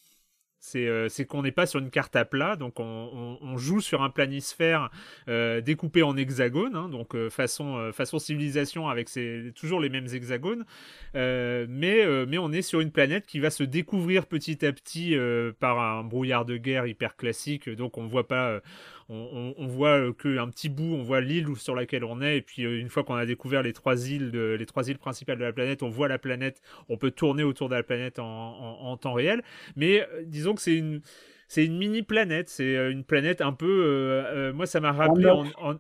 Euh, 0.76 1.08
c'est 1.10 1.26
qu'on 1.26 1.42
n'est 1.42 1.52
pas 1.52 1.66
sur 1.66 1.80
une 1.80 1.90
carte 1.90 2.16
à 2.16 2.26
plat, 2.26 2.56
donc 2.56 2.80
on, 2.80 3.58
joue 3.58 3.82
sur 3.82 4.04
un 4.04 4.10
planisphère 4.10 4.90
euh, 5.28 5.62
découpé 5.62 6.04
en 6.04 6.16
hexagones, 6.16 6.76
hein, 6.76 6.90
donc 6.90 7.16
euh, 7.16 7.30
façon, 7.30 7.92
façon 7.94 8.20
civilisation 8.20 8.88
avec 8.88 9.10
toujours 9.56 9.80
les 9.80 9.90
mêmes 9.90 10.08
hexagones, 10.14 10.66
mais, 11.14 12.26
mais 12.28 12.38
on 12.38 12.52
est 12.52 12.62
sur 12.62 12.82
une 12.82 12.92
planète 12.92 13.26
qui 13.26 13.40
va 13.40 13.50
se 13.50 13.64
découvrir 13.64 14.26
petit 14.26 14.66
à 14.66 14.72
petit 14.72 15.16
par 15.60 15.80
un 15.80 16.04
brouillard 16.04 16.46
de 16.46 16.58
guerre 16.58 16.86
hyper 16.86 17.16
classique, 17.16 17.70
donc 17.70 17.98
on 17.98 18.08
voit 18.08 18.28
pas 18.28 18.62
on, 19.10 19.56
on, 19.58 19.68
voit 19.68 20.00
euh, 20.00 20.14
qu'un 20.14 20.48
petit 20.50 20.70
bout, 20.70 20.94
on 20.94 21.02
voit 21.02 21.20
l'île 21.20 21.56
sur 21.56 21.76
laquelle 21.76 22.04
on 22.04 22.22
est, 22.22 22.38
et 22.38 22.42
puis 22.42 22.64
euh, 22.64 22.80
une 22.80 22.90
fois 22.90 23.04
qu'on 23.04 23.16
a 23.16 23.26
découvert 23.26 23.64
les 23.64 23.74
trois 23.74 24.08
îles, 24.08 24.30
les 24.30 24.66
trois 24.68 24.88
îles 24.88 25.00
principales 25.00 25.40
de 25.40 25.44
la 25.44 25.52
planète, 25.52 25.82
on 25.82 25.90
voit 25.90 26.08
la 26.08 26.20
planète, 26.20 26.62
on 26.90 26.98
peut 26.98 27.10
tourner 27.10 27.44
autour 27.44 27.70
de 27.70 27.76
la 27.76 27.84
planète 27.84 28.20
en, 28.20 28.98
temps 28.98 29.14
réel. 29.14 29.44
Mais 29.76 30.02
euh, 30.02 30.24
disons 30.26 30.54
que 30.54 30.62
c'est 30.62 30.76
une 30.76 31.02
c'est 31.48 31.66
une 31.66 31.78
mini 31.78 32.04
planète, 32.04 32.50
c'est 32.50 32.92
une 32.92 33.04
planète 33.04 33.42
un 33.42 33.54
peu. 33.54 34.52
moi, 34.54 34.68
ça 34.68 34.80
m'a 34.80 34.92
rappelé 34.92 35.28
en, 35.28 35.76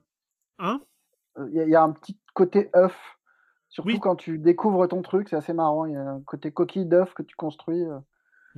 hein? 0.58 0.82
Il 1.54 1.70
y, 1.70 1.76
a 1.76 1.84
un 1.84 1.92
petit 1.92 2.18
côté 2.34 2.70
œuf, 2.76 2.98
surtout 3.70 4.00
quand 4.00 4.16
tu 4.16 4.40
découvres 4.40 4.88
ton 4.88 5.04
truc, 5.04 5.30
c'est 5.30 5.36
assez 5.36 5.54
marrant. 5.54 5.86
Il 5.86 5.94
y 5.94 5.96
a 5.96 6.02
un 6.02 6.22
côté 6.22 6.52
coquille 6.52 6.88
d'œuf 6.88 7.14
que 7.14 7.22
tu 7.22 7.36
construis. 7.36 7.84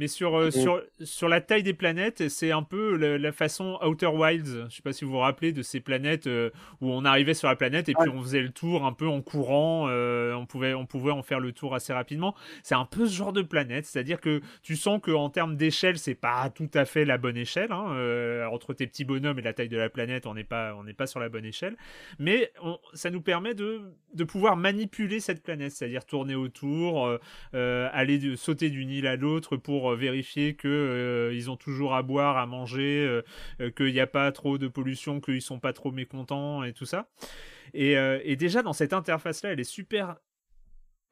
Mais 0.02 0.08
sur, 0.08 0.36
euh, 0.36 0.50
sur, 0.50 0.82
sur 1.04 1.30
la 1.30 1.42
taille 1.42 1.62
des 1.62 1.76
planètes, 1.76 2.28
c'est 2.28 2.50
un 2.50 2.64
peu 2.64 2.96
la, 2.96 3.32
façon 3.32 3.78
Outer 3.84 4.08
Wilds. 4.08 4.66
Je 4.68 4.76
sais 4.78 4.82
pas 4.82 4.94
si 4.94 5.06
vous 5.06 5.12
vous 5.12 5.20
rappelez 5.20 5.52
de 5.52 5.62
ces 5.62 5.80
planètes 5.80 6.26
euh, 6.26 6.50
où 6.82 6.90
on 6.90 7.06
arrivait 7.06 7.36
sur 7.36 7.48
la 7.48 7.56
planète 7.56 7.88
et 7.88 7.94
puis 7.94 8.10
on 8.10 8.20
faisait 8.24 8.42
le 8.42 8.50
tour 8.50 8.84
un 8.84 8.94
peu 8.94 9.08
en 9.08 9.22
courant. 9.22 9.86
Euh, 9.90 10.34
on, 10.34 10.48
pouvait, 10.48 10.74
on 10.74 10.88
pouvait 10.88 11.12
en 11.12 11.22
faire 11.22 11.40
le 11.40 11.52
tour 11.52 11.76
assez 11.76 11.94
rapidement. 11.94 12.34
C'est 12.64 12.74
un 12.74 12.86
peu 12.86 13.06
ce 13.06 13.14
genre 13.14 13.32
de 13.32 13.44
planète. 13.44 13.86
C'est-à-dire 13.86 14.20
que 14.20 14.42
tu 14.64 14.76
sens 14.76 15.00
qu'en 15.04 15.30
termes 15.30 15.56
d'échelle, 15.56 16.00
c'est 16.00 16.16
pas 16.16 16.50
tout 16.50 16.72
à 16.74 16.86
fait 16.86 17.06
la 17.06 17.20
bonne 17.20 17.38
échelle. 17.38 17.72
Hein. 17.72 18.48
entre 18.52 18.74
tes 18.74 18.88
petits 18.88 19.06
bonhommes 19.06 19.38
et 19.38 19.44
la 19.44 19.54
taille 19.54 19.70
de 19.70 19.78
la 19.78 19.90
planète, 19.90 20.26
on 20.26 20.34
n'est 20.34 20.44
pas, 20.44 20.76
on 20.76 20.92
pas 20.94 21.06
sur 21.06 21.20
la 21.20 21.30
bonne 21.30 21.46
échelle. 21.46 21.78
Mais 22.18 22.52
ça 22.96 23.12
nous 23.12 23.22
permet 23.22 23.54
de, 23.54 23.82
de 24.16 24.24
pouvoir 24.24 24.58
manipuler 24.58 25.20
cette 25.20 25.44
planète. 25.44 25.74
C'est-à-dire 25.74 26.06
tourner 26.06 26.34
autour, 26.34 27.08
aller 27.54 28.36
sauter 28.36 28.72
d'une 28.72 28.90
île 28.90 29.06
à 29.06 29.16
l'autre 29.16 29.58
pour 29.58 29.91
euh, 29.92 29.96
vérifier 29.96 30.56
que 30.56 30.68
euh, 30.68 31.34
ils 31.34 31.50
ont 31.50 31.58
toujours 31.58 31.96
à 31.96 32.04
boire, 32.04 32.38
à 32.38 32.46
manger, 32.46 33.22
euh, 33.60 33.72
qu'il 33.72 33.94
n'y 33.94 34.00
a 34.00 34.08
pas 34.08 34.32
trop 34.32 34.58
de 34.58 34.68
pollution, 34.68 35.22
qu'ils 35.22 35.42
sont 35.42 35.60
pas 35.60 35.74
trop 35.74 35.92
mécontents 35.92 36.64
et 36.64 36.74
tout 36.74 36.86
ça. 36.86 37.10
Et, 37.74 38.36
déjà 38.36 38.64
dans 38.64 38.74
cette 38.74 38.94
interface-là, 38.94 39.52
elle 39.52 39.60
est 39.60 39.64
super 39.64 40.18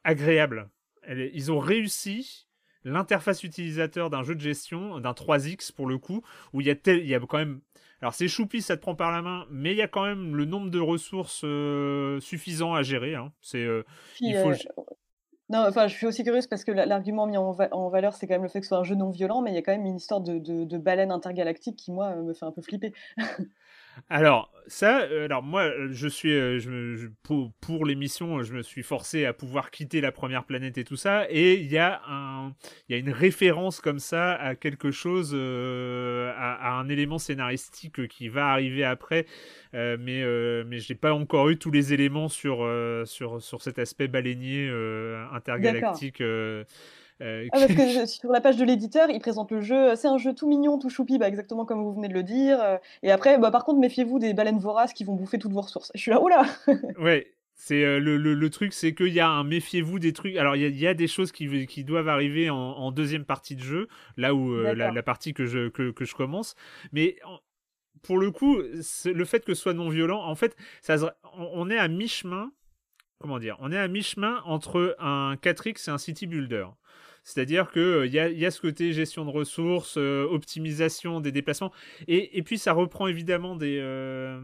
agréable. 0.03 0.69
ils 1.07 1.51
ont 1.51 1.59
réussi 1.59 2.47
l'interface 2.83 3.43
utilisateur 3.43 4.09
d'un 4.09 4.23
jeu 4.23 4.35
de 4.35 4.41
gestion, 4.41 4.99
d'un 4.99 5.11
3X 5.11 5.73
pour 5.73 5.87
le 5.87 5.97
coup, 5.97 6.23
où 6.53 6.61
il 6.61 6.67
y 6.67 6.71
a, 6.71 6.75
il 6.87 7.07
y 7.07 7.15
a 7.15 7.19
quand 7.19 7.37
même... 7.37 7.61
Alors 8.01 8.13
c'est 8.13 8.27
choupi, 8.27 8.61
ça 8.61 8.77
te 8.77 8.81
prend 8.81 8.95
par 8.95 9.11
la 9.11 9.21
main, 9.21 9.45
mais 9.51 9.71
il 9.71 9.77
y 9.77 9.81
a 9.81 9.87
quand 9.87 10.05
même 10.05 10.35
le 10.35 10.45
nombre 10.45 10.69
de 10.69 10.79
ressources 10.79 11.45
suffisant 12.23 12.73
à 12.73 12.83
gérer. 12.83 13.15
Hein. 13.15 13.31
C'est, 13.41 13.67
il 14.21 14.35
faut... 14.35 14.53
Non, 15.49 15.65
enfin, 15.67 15.87
je 15.87 15.95
suis 15.95 16.05
aussi 16.05 16.23
curieuse 16.23 16.45
parce 16.45 16.63
que 16.63 16.71
l'argument 16.71 17.25
mis 17.25 17.37
en, 17.37 17.51
valeur, 17.89 18.13
c'est 18.15 18.27
quand 18.27 18.35
même 18.35 18.43
le 18.43 18.49
fait 18.49 18.59
que 18.59 18.65
ce 18.65 18.69
soit 18.69 18.77
un 18.77 18.83
jeu 18.83 18.95
non 18.95 19.09
violent, 19.09 19.41
mais 19.41 19.51
il 19.51 19.55
y 19.55 19.57
a 19.57 19.63
quand 19.63 19.71
même 19.71 19.85
une 19.85 19.95
histoire 19.97 20.21
de, 20.21 20.37
de 20.37 20.77
baleine 20.77 21.11
intergalactique 21.11 21.75
qui, 21.75 21.91
moi, 21.91 22.15
me 22.15 22.33
fait 22.33 22.45
un 22.45 22.51
peu 22.51 22.61
flipper. 22.61 22.93
Alors, 24.09 24.51
ça, 24.69 25.01
euh, 25.01 25.25
alors 25.25 25.41
moi, 25.41 25.71
je 25.89 26.07
suis, 26.07 26.31
euh, 26.31 26.59
je, 26.59 27.07
pour, 27.23 27.51
pour 27.59 27.85
l'émission, 27.85 28.43
je 28.43 28.53
me 28.53 28.61
suis 28.61 28.83
forcé 28.83 29.25
à 29.25 29.33
pouvoir 29.33 29.71
quitter 29.71 29.99
la 29.99 30.11
première 30.11 30.45
planète 30.45 30.77
et 30.77 30.83
tout 30.83 30.95
ça, 30.95 31.25
et 31.29 31.55
il 31.55 31.71
y 31.71 31.77
a 31.77 32.01
un, 32.07 32.53
il 32.87 32.93
y 32.93 32.95
a 32.95 32.99
une 32.99 33.11
référence 33.11 33.81
comme 33.81 33.99
ça 33.99 34.33
à 34.33 34.55
quelque 34.55 34.91
chose, 34.91 35.31
euh, 35.33 36.31
à, 36.37 36.73
un 36.79 36.87
élément 36.87 37.17
scénaristique 37.17 38.07
qui 38.07 38.29
va 38.29 38.49
arriver 38.49 38.83
après, 38.83 39.25
mais 39.73 40.23
mais 40.65 40.79
j'ai 40.79 40.95
pas 40.95 41.13
encore 41.13 41.49
eu 41.49 41.57
tous 41.57 41.71
les 41.71 41.93
éléments 41.93 42.29
sur 42.29 42.67
sur 43.05 43.41
sur 43.41 43.61
cet 43.61 43.79
aspect 43.79 44.07
baleinier 44.07 44.69
intergalactique. 45.31 46.21
Euh, 47.21 47.47
ah, 47.51 47.59
parce 47.59 47.73
que 47.73 48.05
sur 48.05 48.31
la 48.31 48.41
page 48.41 48.57
de 48.57 48.65
l'éditeur, 48.65 49.09
il 49.09 49.19
présente 49.19 49.51
le 49.51 49.61
jeu. 49.61 49.95
C'est 49.95 50.07
un 50.07 50.17
jeu 50.17 50.33
tout 50.33 50.47
mignon, 50.47 50.79
tout 50.79 50.89
choupi, 50.89 51.17
bah, 51.17 51.27
exactement 51.27 51.65
comme 51.65 51.83
vous 51.83 51.93
venez 51.93 52.07
de 52.07 52.13
le 52.13 52.23
dire. 52.23 52.61
Euh, 52.61 52.77
et 53.03 53.11
après, 53.11 53.37
bah, 53.37 53.51
par 53.51 53.65
contre, 53.65 53.79
méfiez-vous 53.79 54.19
des 54.19 54.33
baleines 54.33 54.59
voraces 54.59 54.93
qui 54.93 55.03
vont 55.03 55.15
bouffer 55.15 55.39
toutes 55.39 55.53
vos 55.53 55.61
ressources. 55.61 55.91
Je 55.95 56.01
suis 56.01 56.11
là, 56.11 56.21
oula 56.21 56.43
Ouais, 56.99 57.33
c'est 57.55 57.83
euh, 57.83 57.99
le, 57.99 58.17
le, 58.17 58.49
truc, 58.49 58.73
c'est 58.73 58.93
qu'il 58.93 59.13
y 59.13 59.19
a 59.19 59.29
un 59.29 59.43
méfiez-vous 59.43 59.99
des 59.99 60.13
trucs. 60.13 60.35
Alors 60.37 60.55
il 60.55 60.77
y, 60.77 60.87
a, 60.87 60.93
des 60.93 61.07
choses 61.07 61.31
qui, 61.31 61.67
qui 61.67 61.83
doivent 61.83 62.09
arriver 62.09 62.49
en, 62.49 62.91
deuxième 62.91 63.25
partie 63.25 63.55
de 63.55 63.61
jeu, 63.61 63.87
là 64.17 64.33
où 64.33 64.53
la, 64.61 65.03
partie 65.03 65.33
que 65.33 65.45
je, 65.45 65.69
que, 65.69 65.91
que 65.91 66.05
je 66.05 66.15
commence. 66.15 66.55
Mais 66.93 67.17
pour 68.01 68.17
le 68.17 68.31
coup, 68.31 68.57
le 68.59 69.25
fait 69.25 69.43
que 69.43 69.53
ce 69.53 69.61
soit 69.61 69.73
non 69.73 69.89
violent, 69.89 70.23
en 70.23 70.35
fait, 70.35 70.55
ça, 70.81 70.95
on 71.33 71.69
est 71.69 71.77
à 71.77 71.87
mi-chemin. 71.87 72.51
Comment 73.19 73.39
dire 73.39 73.57
On 73.59 73.71
est 73.73 73.77
à 73.77 73.89
mi-chemin 73.89 74.41
entre 74.45 74.95
un 74.99 75.35
4X 75.35 75.89
et 75.89 75.91
un 75.91 75.97
City 75.97 76.25
Builder. 76.25 76.65
C'est-à-dire 77.23 77.71
qu'il 77.71 77.81
euh, 77.81 78.07
y, 78.07 78.45
a, 78.45 78.51
ce 78.51 78.61
côté 78.61 78.93
gestion 78.93 79.25
de 79.25 79.29
ressources, 79.29 79.97
euh, 79.97 80.27
optimisation 80.29 81.19
des 81.19 81.31
déplacements, 81.31 81.71
et, 82.07 82.37
et, 82.37 82.43
puis 82.43 82.57
ça 82.57 82.73
reprend 82.73 83.07
évidemment 83.07 83.55
des, 83.55 83.79
euh, 83.79 84.39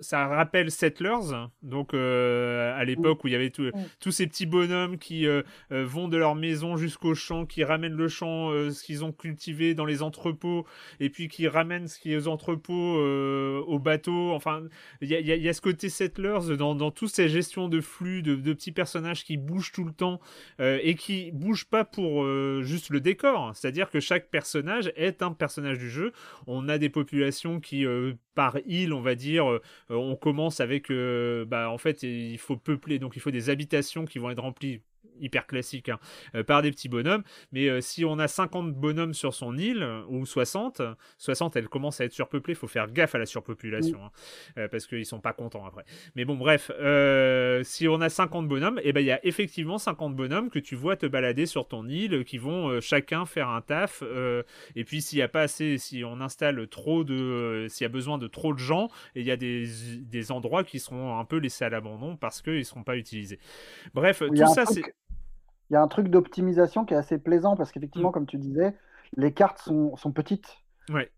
ça 0.00 0.26
rappelle 0.28 0.70
Settlers, 0.70 1.48
donc 1.62 1.94
euh, 1.94 2.78
à 2.78 2.84
l'époque 2.84 3.24
où 3.24 3.28
il 3.28 3.32
y 3.32 3.36
avait 3.36 3.50
tous 3.50 4.10
ces 4.10 4.26
petits 4.26 4.46
bonhommes 4.46 4.98
qui 4.98 5.26
euh, 5.26 5.42
euh, 5.72 5.84
vont 5.84 6.08
de 6.08 6.16
leur 6.16 6.34
maison 6.34 6.76
jusqu'au 6.76 7.14
champ, 7.14 7.46
qui 7.46 7.64
ramènent 7.64 7.96
le 7.96 8.08
champ, 8.08 8.50
ce 8.70 8.82
qu'ils 8.82 9.04
ont 9.04 9.12
cultivé 9.12 9.74
dans 9.74 9.84
les 9.84 10.02
entrepôts, 10.02 10.66
et 11.00 11.10
puis 11.10 11.28
qui 11.28 11.48
ramènent 11.48 11.88
ce 11.88 11.98
qui 11.98 12.12
est 12.12 12.16
aux 12.16 12.28
entrepôts 12.28 12.98
au 12.98 13.78
bateau. 13.78 14.32
Enfin, 14.32 14.62
il 15.00 15.08
y 15.08 15.14
a, 15.14 15.20
y 15.20 15.48
a, 15.48 15.52
ce 15.52 15.60
côté 15.60 15.88
Settlers 15.88 16.56
dans, 16.56 16.74
dans 16.74 16.90
toutes 16.90 17.10
ces 17.10 17.28
gestions 17.28 17.68
de 17.68 17.80
flux, 17.80 18.22
de, 18.22 18.34
de, 18.34 18.52
petits 18.52 18.72
personnages 18.72 19.24
qui 19.24 19.36
bougent 19.36 19.72
tout 19.72 19.84
le 19.84 19.92
temps 19.92 20.20
et 20.60 20.94
qui 20.94 21.30
bougent 21.32 21.66
pas 21.66 21.84
pour 21.84 22.24
juste 22.62 22.90
le 22.90 23.00
décor. 23.00 23.52
C'est-à-dire 23.54 23.90
que 23.90 24.00
chaque 24.00 24.30
personnage 24.30 24.92
est 24.96 25.22
un 25.22 25.32
personnage 25.32 25.78
du 25.78 25.90
jeu. 25.90 26.12
On 26.46 26.68
a 26.68 26.78
des 26.78 26.88
populations 26.88 27.60
qui, 27.60 27.84
par 28.34 28.58
île, 28.66 28.92
on 28.92 29.00
va 29.00 29.14
dire, 29.14 29.60
on 29.90 30.16
commence 30.16 30.60
avec, 30.60 30.90
euh, 30.90 31.44
bah, 31.46 31.70
en 31.70 31.78
fait, 31.78 32.02
il 32.02 32.38
faut 32.38 32.56
peupler, 32.56 32.98
donc 32.98 33.16
il 33.16 33.20
faut 33.20 33.30
des 33.30 33.50
habitations 33.50 34.04
qui 34.04 34.18
vont 34.18 34.30
être 34.30 34.42
remplies 34.42 34.82
hyper 35.20 35.46
classique, 35.46 35.88
hein, 35.88 35.98
euh, 36.34 36.42
par 36.42 36.62
des 36.62 36.70
petits 36.70 36.88
bonhommes. 36.88 37.22
Mais 37.52 37.68
euh, 37.68 37.80
si 37.80 38.04
on 38.04 38.18
a 38.18 38.28
50 38.28 38.74
bonhommes 38.74 39.14
sur 39.14 39.34
son 39.34 39.56
île, 39.56 39.86
ou 40.08 40.26
60, 40.26 40.82
60, 41.18 41.56
elle 41.56 41.68
commence 41.68 42.00
à 42.00 42.04
être 42.04 42.12
surpeuplée, 42.12 42.54
faut 42.54 42.66
faire 42.66 42.90
gaffe 42.90 43.14
à 43.14 43.18
la 43.18 43.26
surpopulation, 43.26 43.98
hein, 44.04 44.10
euh, 44.58 44.68
parce 44.68 44.86
qu'ils 44.86 45.06
sont 45.06 45.20
pas 45.20 45.32
contents 45.32 45.66
après. 45.66 45.84
Mais 46.16 46.24
bon, 46.24 46.36
bref, 46.36 46.70
si 47.64 47.88
on 47.88 48.00
a 48.00 48.08
50 48.08 48.48
bonhommes, 48.48 48.78
et 48.78 48.88
eh 48.88 48.92
ben 48.92 49.00
il 49.00 49.06
y 49.06 49.12
a 49.12 49.24
effectivement 49.24 49.78
50 49.78 50.14
bonhommes 50.14 50.50
que 50.50 50.58
tu 50.58 50.74
vois 50.74 50.96
te 50.96 51.06
balader 51.06 51.46
sur 51.46 51.68
ton 51.68 51.86
île, 51.88 52.24
qui 52.24 52.38
vont 52.38 52.80
chacun 52.80 53.26
faire 53.26 53.48
un 53.48 53.60
taf. 53.60 54.02
et 54.76 54.84
puis 54.84 55.02
s'il 55.02 55.18
y 55.18 55.22
a 55.22 55.28
pas 55.28 55.42
assez, 55.42 55.78
si 55.78 56.04
on 56.04 56.20
installe 56.20 56.66
trop 56.68 57.04
de, 57.04 57.66
s'il 57.68 57.84
y 57.84 57.86
a 57.86 57.90
besoin 57.90 58.18
de 58.18 58.26
trop 58.26 58.52
de 58.54 58.58
gens, 58.58 58.88
et 59.14 59.20
il 59.20 59.26
y 59.26 59.30
a 59.30 59.36
des, 59.36 59.66
des 60.00 60.32
endroits 60.32 60.64
qui 60.64 60.78
seront 60.78 61.18
un 61.18 61.24
peu 61.24 61.36
laissés 61.36 61.64
à 61.64 61.68
l'abandon 61.68 62.16
parce 62.16 62.42
qu'ils 62.42 62.64
seront 62.64 62.82
pas 62.82 62.96
utilisés. 62.96 63.38
Bref, 63.94 64.22
tout 64.26 64.54
ça 64.54 64.64
c'est 64.66 64.82
il 65.70 65.74
y 65.74 65.76
a 65.76 65.82
un 65.82 65.88
truc 65.88 66.08
d'optimisation 66.08 66.84
qui 66.84 66.94
est 66.94 66.96
assez 66.96 67.18
plaisant 67.18 67.56
parce 67.56 67.72
qu'effectivement, 67.72 68.10
mm. 68.10 68.12
comme 68.12 68.26
tu 68.26 68.38
disais, 68.38 68.74
les 69.16 69.32
cartes 69.32 69.58
sont, 69.58 69.96
sont 69.96 70.12
petites. 70.12 70.58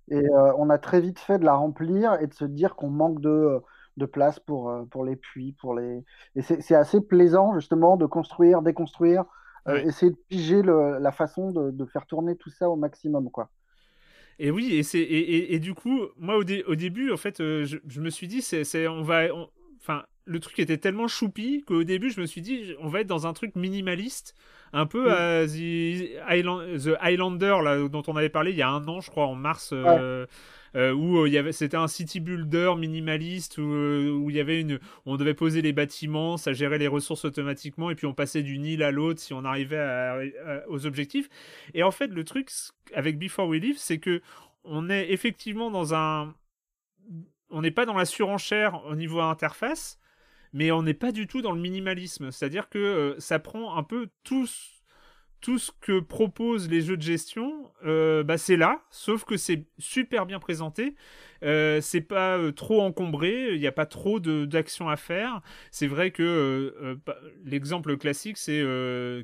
Et 0.08 0.16
euh, 0.16 0.52
on 0.58 0.68
a 0.70 0.78
très 0.78 1.00
vite 1.00 1.20
fait 1.20 1.38
de 1.38 1.44
la 1.44 1.54
remplir 1.54 2.20
et 2.20 2.26
de 2.26 2.34
se 2.34 2.44
dire 2.44 2.74
qu'on 2.74 2.90
manque 2.90 3.20
de, 3.20 3.60
de 3.96 4.06
place 4.06 4.40
pour, 4.40 4.70
euh, 4.70 4.84
pour 4.84 5.04
les 5.04 5.16
puits. 5.16 5.54
Pour 5.60 5.74
les... 5.74 6.02
Et 6.34 6.42
c'est 6.42 6.74
assez 6.74 7.00
plaisant 7.00 7.54
justement 7.54 7.96
de 7.96 8.06
construire, 8.06 8.62
déconstruire, 8.62 9.24
euh, 9.68 9.76
essayer 9.84 10.10
de 10.10 10.18
piger 10.28 10.62
le, 10.62 10.98
la 10.98 11.12
façon 11.12 11.52
de, 11.52 11.70
de, 11.70 11.84
faire 11.84 12.06
tourner 12.06 12.36
tout 12.36 12.50
ça 12.50 12.68
au 12.68 12.76
maximum. 12.76 13.30
quoi. 13.30 13.50
Et 14.38 14.50
oui, 14.50 14.74
et, 14.74 14.96
et, 14.98 15.54
et, 15.54 15.58
du 15.60 15.74
coup, 15.74 16.00
moi 16.16 16.36
au, 16.36 16.40
au, 16.40 16.74
début, 16.74 17.12
en 17.12 17.16
fait, 17.16 17.38
je, 17.38 17.76
je, 17.86 18.00
me 18.00 18.10
suis 18.10 18.26
dit, 18.26 18.40
c'est 18.42 18.88
on 18.88 19.02
va, 19.02 19.24
enfin, 19.78 20.04
le 20.30 20.38
truc 20.38 20.60
était 20.60 20.78
tellement 20.78 21.08
choupi 21.08 21.64
qu'au 21.66 21.82
début, 21.82 22.10
je 22.10 22.20
me 22.20 22.26
suis 22.26 22.40
dit, 22.40 22.74
on 22.78 22.88
va 22.88 23.00
être 23.00 23.08
dans 23.08 23.26
un 23.26 23.32
truc 23.32 23.56
minimaliste, 23.56 24.36
un 24.72 24.86
peu 24.86 25.12
à 25.12 25.44
The, 25.44 26.20
Highlander, 27.00 27.56
là, 27.64 27.88
dont 27.88 28.04
on 28.06 28.14
avait 28.14 28.28
parlé 28.28 28.52
il 28.52 28.56
y 28.56 28.62
a 28.62 28.68
un 28.68 28.86
an, 28.86 29.00
je 29.00 29.10
crois, 29.10 29.26
en 29.26 29.34
mars. 29.34 29.70
Euh, 29.72 30.26
euh, 30.76 30.92
où 30.92 31.18
euh, 31.18 31.26
il 31.26 31.34
y 31.34 31.38
avait 31.38 31.50
c'était 31.50 31.76
un 31.76 31.88
city 31.88 32.20
builder 32.20 32.74
minimaliste 32.78 33.58
où, 33.58 33.62
où 33.62 34.30
il 34.30 34.36
y 34.36 34.38
avait 34.38 34.60
une 34.60 34.78
on 35.04 35.16
devait 35.16 35.34
poser 35.34 35.62
les 35.62 35.72
bâtiments 35.72 36.36
ça 36.36 36.52
gérait 36.52 36.78
les 36.78 36.86
ressources 36.86 37.24
automatiquement 37.24 37.90
et 37.90 37.96
puis 37.96 38.06
on 38.06 38.14
passait 38.14 38.44
d'une 38.44 38.64
île 38.64 38.84
à 38.84 38.92
l'autre 38.92 39.18
si 39.18 39.34
on 39.34 39.44
arrivait 39.44 40.32
aux 40.68 40.86
objectifs 40.86 41.28
et 41.74 41.82
en 41.82 41.90
fait 41.90 42.06
le 42.06 42.22
truc 42.22 42.52
avec 42.94 43.18
Before 43.18 43.48
We 43.48 43.60
Live 43.60 43.78
c'est 43.78 43.98
que 43.98 44.22
on 44.62 44.90
est 44.90 45.10
effectivement 45.10 45.72
dans 45.72 45.92
un 45.92 46.36
on 47.50 47.62
n'est 47.62 47.72
pas 47.72 47.84
dans 47.84 47.96
la 47.96 48.04
surenchère 48.04 48.84
au 48.86 48.94
niveau 48.94 49.20
interface 49.20 49.99
mais 50.52 50.70
on 50.72 50.82
n'est 50.82 50.94
pas 50.94 51.12
du 51.12 51.26
tout 51.26 51.42
dans 51.42 51.52
le 51.52 51.60
minimalisme. 51.60 52.30
C'est-à-dire 52.30 52.68
que 52.68 52.78
euh, 52.78 53.14
ça 53.18 53.38
prend 53.38 53.76
un 53.76 53.82
peu 53.82 54.08
tout, 54.24 54.46
tout 55.40 55.58
ce 55.58 55.70
que 55.80 56.00
proposent 56.00 56.68
les 56.68 56.80
jeux 56.80 56.96
de 56.96 57.02
gestion, 57.02 57.70
euh, 57.84 58.22
bah 58.22 58.38
c'est 58.38 58.56
là, 58.56 58.82
sauf 58.90 59.24
que 59.24 59.36
c'est 59.36 59.66
super 59.78 60.26
bien 60.26 60.38
présenté. 60.38 60.94
Euh, 61.42 61.80
c'est 61.80 62.02
pas 62.02 62.38
trop 62.52 62.82
encombré, 62.82 63.54
il 63.54 63.60
n'y 63.60 63.66
a 63.66 63.72
pas 63.72 63.86
trop 63.86 64.20
d'actions 64.20 64.88
à 64.88 64.96
faire. 64.96 65.40
C'est 65.70 65.86
vrai 65.86 66.10
que 66.10 66.98
bah, 67.06 67.16
l'exemple 67.44 67.96
classique, 67.96 68.36
c'est 68.36 68.62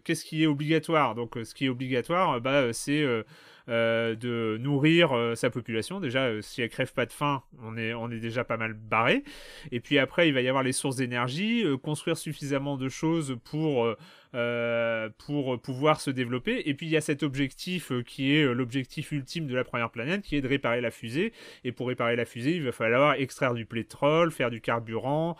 qu'est-ce 0.04 0.24
qui 0.24 0.42
est 0.42 0.46
obligatoire? 0.46 1.14
Donc, 1.14 1.36
ce 1.42 1.54
qui 1.54 1.66
est 1.66 1.68
obligatoire, 1.68 2.40
bah, 2.40 2.72
c'est 2.72 3.02
euh, 3.02 3.22
de 3.68 4.58
nourrir 4.58 5.12
euh, 5.12 5.34
sa 5.34 5.50
population. 5.50 6.00
Déjà, 6.00 6.26
euh, 6.26 6.42
si 6.42 6.62
elle 6.62 6.68
crève 6.68 6.92
pas 6.92 7.06
de 7.06 7.12
faim, 7.12 7.42
on 7.62 7.76
est, 7.76 7.94
on 7.94 8.10
est 8.10 8.20
déjà 8.20 8.44
pas 8.44 8.56
mal 8.56 8.74
barré. 8.74 9.24
Et 9.72 9.80
puis 9.80 9.98
après, 9.98 10.28
il 10.28 10.34
va 10.34 10.40
y 10.40 10.48
avoir 10.48 10.62
les 10.62 10.72
sources 10.72 10.96
d'énergie, 10.96 11.64
construire 11.82 12.16
suffisamment 12.16 12.76
de 12.76 12.88
choses 12.88 13.36
pour 13.44 13.86
euh, 14.34 15.08
pour 15.18 15.60
pouvoir 15.60 16.00
se 16.00 16.10
développer. 16.10 16.68
Et 16.68 16.74
puis 16.74 16.86
il 16.86 16.90
y 16.90 16.96
a 16.96 17.00
cet 17.00 17.22
objectif 17.22 17.92
euh, 17.92 18.02
qui 18.02 18.34
est 18.34 18.42
euh, 18.42 18.52
l'objectif 18.52 19.12
ultime 19.12 19.46
de 19.46 19.54
la 19.54 19.64
première 19.64 19.90
planète, 19.90 20.22
qui 20.22 20.36
est 20.36 20.40
de 20.40 20.48
réparer 20.48 20.80
la 20.80 20.90
fusée. 20.90 21.32
Et 21.64 21.72
pour 21.72 21.88
réparer 21.88 22.16
la 22.16 22.24
fusée, 22.24 22.56
il 22.56 22.64
va 22.64 22.72
falloir 22.72 23.14
extraire 23.14 23.54
du 23.54 23.66
pétrole, 23.66 24.30
faire 24.32 24.50
du 24.50 24.60
carburant, 24.60 25.36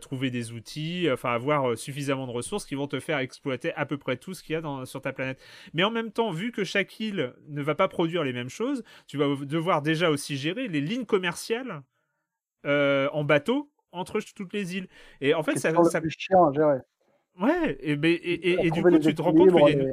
trouver 0.00 0.30
des 0.30 0.52
outils, 0.52 1.08
enfin 1.10 1.32
avoir 1.32 1.76
suffisamment 1.76 2.26
de 2.26 2.32
ressources 2.32 2.64
qui 2.64 2.74
vont 2.74 2.86
te 2.86 3.00
faire 3.00 3.18
exploiter 3.18 3.72
à 3.74 3.86
peu 3.86 3.98
près 3.98 4.16
tout 4.16 4.34
ce 4.34 4.42
qu'il 4.42 4.54
y 4.54 4.56
a 4.56 4.86
sur 4.86 5.00
ta 5.00 5.12
planète. 5.12 5.40
Mais 5.72 5.84
en 5.84 5.90
même 5.90 6.10
temps, 6.10 6.30
vu 6.30 6.52
que 6.52 6.64
chaque 6.64 6.98
île 7.00 7.34
ne 7.48 7.62
va 7.62 7.74
pas 7.74 7.88
produire 7.88 8.24
les 8.24 8.32
mêmes 8.32 8.48
choses, 8.48 8.82
tu 9.06 9.16
vas 9.16 9.26
devoir 9.44 9.82
déjà 9.82 10.10
aussi 10.10 10.36
gérer 10.36 10.68
les 10.68 10.80
lignes 10.80 11.06
commerciales 11.06 11.82
en 12.64 13.24
bateau 13.24 13.70
entre 13.92 14.20
toutes 14.34 14.52
les 14.52 14.76
îles. 14.76 14.88
Et 15.20 15.34
en 15.34 15.42
fait, 15.42 15.58
ça, 15.58 15.72
ça... 15.84 16.00
chiant 16.08 16.50
à 16.50 16.52
gérer. 16.52 16.78
Ouais, 17.40 17.76
et, 17.80 17.92
et, 17.92 18.66
et, 18.66 18.70
du 18.70 18.82
coup, 18.82 18.98
tu 18.98 19.14
te 19.14 19.22
rends 19.22 19.32
compte 19.32 19.50
qu'il 19.50 19.92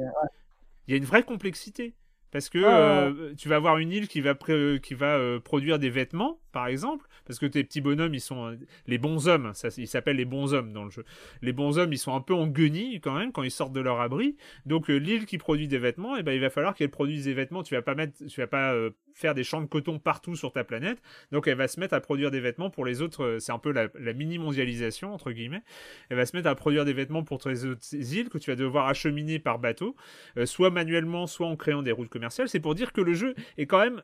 y, 0.88 0.92
a 0.92 0.96
une 0.96 1.04
vraie 1.04 1.24
complexité. 1.24 1.94
Parce 2.32 2.48
que 2.48 2.58
euh, 2.58 3.34
tu 3.36 3.48
vas 3.48 3.56
avoir 3.56 3.78
une 3.78 3.92
île 3.92 4.08
qui 4.08 4.20
va, 4.20 4.34
qui 4.34 4.94
va 4.94 5.16
euh, 5.16 5.38
produire 5.38 5.78
des 5.78 5.90
vêtements, 5.90 6.40
par 6.52 6.66
exemple, 6.66 7.06
parce 7.24 7.38
que 7.38 7.46
tes 7.46 7.64
petits 7.64 7.80
bonhommes, 7.80 8.14
ils 8.14 8.20
sont 8.20 8.46
euh, 8.46 8.56
les 8.86 8.98
bons 8.98 9.26
hommes, 9.28 9.52
ça, 9.54 9.68
ils 9.76 9.88
s'appellent 9.88 10.16
les 10.16 10.24
bons 10.24 10.52
hommes 10.54 10.72
dans 10.72 10.84
le 10.84 10.90
jeu. 10.90 11.04
Les 11.40 11.52
bons 11.52 11.78
hommes, 11.78 11.92
ils 11.92 11.98
sont 11.98 12.14
un 12.14 12.20
peu 12.20 12.34
en 12.34 12.46
guenilles 12.46 13.00
quand 13.00 13.14
même 13.14 13.32
quand 13.32 13.42
ils 13.42 13.50
sortent 13.50 13.72
de 13.72 13.80
leur 13.80 14.00
abri. 14.00 14.36
Donc 14.66 14.90
euh, 14.90 14.96
l'île 14.96 15.26
qui 15.26 15.38
produit 15.38 15.68
des 15.68 15.78
vêtements, 15.78 16.16
et 16.16 16.20
eh 16.20 16.22
ben, 16.22 16.32
il 16.32 16.40
va 16.40 16.50
falloir 16.50 16.74
qu'elle 16.74 16.90
produise 16.90 17.24
des 17.24 17.34
vêtements. 17.34 17.62
Tu 17.62 17.74
vas 17.74 17.82
pas 17.82 17.94
mettre, 17.94 18.24
tu 18.26 18.40
vas 18.40 18.46
pas 18.46 18.74
euh, 18.74 18.90
faire 19.14 19.34
des 19.34 19.44
champs 19.44 19.60
de 19.60 19.66
coton 19.66 19.98
partout 19.98 20.36
sur 20.36 20.52
ta 20.52 20.64
planète. 20.64 21.00
Donc 21.32 21.46
elle 21.46 21.56
va 21.56 21.68
se 21.68 21.80
mettre 21.80 21.94
à 21.94 22.00
produire 22.00 22.30
des 22.30 22.40
vêtements 22.40 22.70
pour 22.70 22.84
les 22.84 23.02
autres. 23.02 23.38
C'est 23.40 23.52
un 23.52 23.58
peu 23.58 23.72
la, 23.72 23.88
mini 24.12 24.38
mondialisation 24.38 25.14
entre 25.14 25.32
guillemets. 25.32 25.62
Elle 26.10 26.18
va 26.18 26.26
se 26.26 26.36
mettre 26.36 26.48
à 26.48 26.54
produire 26.54 26.84
des 26.84 26.92
vêtements 26.92 27.24
pour 27.24 27.40
les 27.46 27.64
autres 27.64 27.94
îles 27.94 28.28
que 28.28 28.38
tu 28.38 28.50
vas 28.50 28.56
devoir 28.56 28.88
acheminer 28.88 29.38
par 29.38 29.58
bateau, 29.58 29.96
soit 30.44 30.70
manuellement, 30.70 31.26
soit 31.26 31.46
en 31.46 31.56
créant 31.56 31.82
des 31.82 31.92
routes 31.92 32.08
commerciales. 32.08 32.21
C'est 32.30 32.60
pour 32.60 32.74
dire 32.74 32.92
que 32.92 33.00
le 33.00 33.14
jeu 33.14 33.34
est 33.56 33.66
quand 33.66 33.80
même 33.80 34.02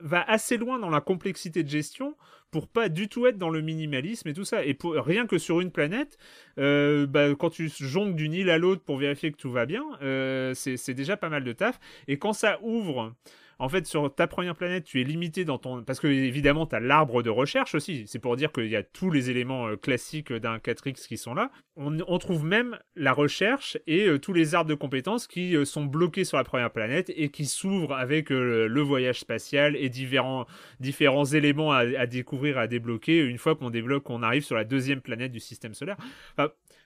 va 0.00 0.22
assez 0.22 0.56
loin 0.56 0.78
dans 0.78 0.90
la 0.90 1.00
complexité 1.00 1.62
de 1.62 1.68
gestion 1.68 2.16
pour 2.50 2.68
pas 2.68 2.88
du 2.88 3.08
tout 3.08 3.26
être 3.26 3.38
dans 3.38 3.48
le 3.48 3.62
minimalisme 3.62 4.28
et 4.28 4.32
tout 4.32 4.44
ça. 4.44 4.64
Et 4.64 4.74
pour, 4.74 4.92
rien 4.94 5.26
que 5.26 5.38
sur 5.38 5.60
une 5.60 5.70
planète, 5.70 6.18
euh, 6.58 7.06
bah, 7.06 7.34
quand 7.34 7.50
tu 7.50 7.68
jongles 7.68 8.14
d'une 8.14 8.32
île 8.32 8.50
à 8.50 8.58
l'autre 8.58 8.82
pour 8.82 8.98
vérifier 8.98 9.32
que 9.32 9.36
tout 9.36 9.50
va 9.50 9.66
bien, 9.66 9.84
euh, 10.02 10.52
c'est 10.54 10.94
déjà 10.94 11.16
pas 11.16 11.28
mal 11.28 11.42
de 11.44 11.52
taf. 11.52 11.80
Et 12.06 12.18
quand 12.18 12.32
ça 12.32 12.58
ouvre 12.62 13.14
en 13.58 13.68
fait, 13.68 13.86
sur 13.86 14.14
ta 14.14 14.26
première 14.26 14.54
planète, 14.54 14.84
tu 14.84 15.00
es 15.00 15.04
limité 15.04 15.44
dans 15.44 15.58
ton. 15.58 15.82
Parce 15.82 16.00
que, 16.00 16.06
évidemment, 16.06 16.66
tu 16.66 16.74
as 16.74 16.80
l'arbre 16.80 17.22
de 17.22 17.30
recherche 17.30 17.74
aussi. 17.74 18.04
C'est 18.06 18.18
pour 18.18 18.36
dire 18.36 18.52
qu'il 18.52 18.68
y 18.68 18.76
a 18.76 18.82
tous 18.82 19.10
les 19.10 19.30
éléments 19.30 19.68
euh, 19.68 19.76
classiques 19.76 20.32
d'un 20.32 20.58
4X 20.58 21.06
qui 21.06 21.16
sont 21.16 21.34
là. 21.34 21.50
On, 21.76 22.18
trouve 22.18 22.44
même 22.44 22.78
la 22.94 23.12
recherche 23.12 23.76
et 23.86 24.06
euh, 24.06 24.18
tous 24.18 24.32
les 24.32 24.54
arbres 24.54 24.70
de 24.70 24.74
compétences 24.74 25.26
qui 25.26 25.56
euh, 25.56 25.64
sont 25.64 25.84
bloqués 25.84 26.24
sur 26.24 26.38
la 26.38 26.44
première 26.44 26.70
planète 26.70 27.12
et 27.16 27.28
qui 27.30 27.46
s'ouvrent 27.46 27.94
avec 27.94 28.30
le 28.30 28.80
voyage 28.80 29.20
spatial 29.20 29.76
et 29.76 29.88
différents, 29.88 30.46
différents 30.80 31.24
éléments 31.24 31.72
à, 31.72 32.06
découvrir, 32.06 32.58
à 32.58 32.66
débloquer 32.66 33.18
une 33.18 33.38
fois 33.38 33.56
qu'on 33.56 33.70
débloque, 33.70 34.04
qu'on 34.04 34.22
arrive 34.22 34.44
sur 34.44 34.56
la 34.56 34.64
deuxième 34.64 35.00
planète 35.00 35.32
du 35.32 35.40
système 35.40 35.74
solaire. 35.74 35.96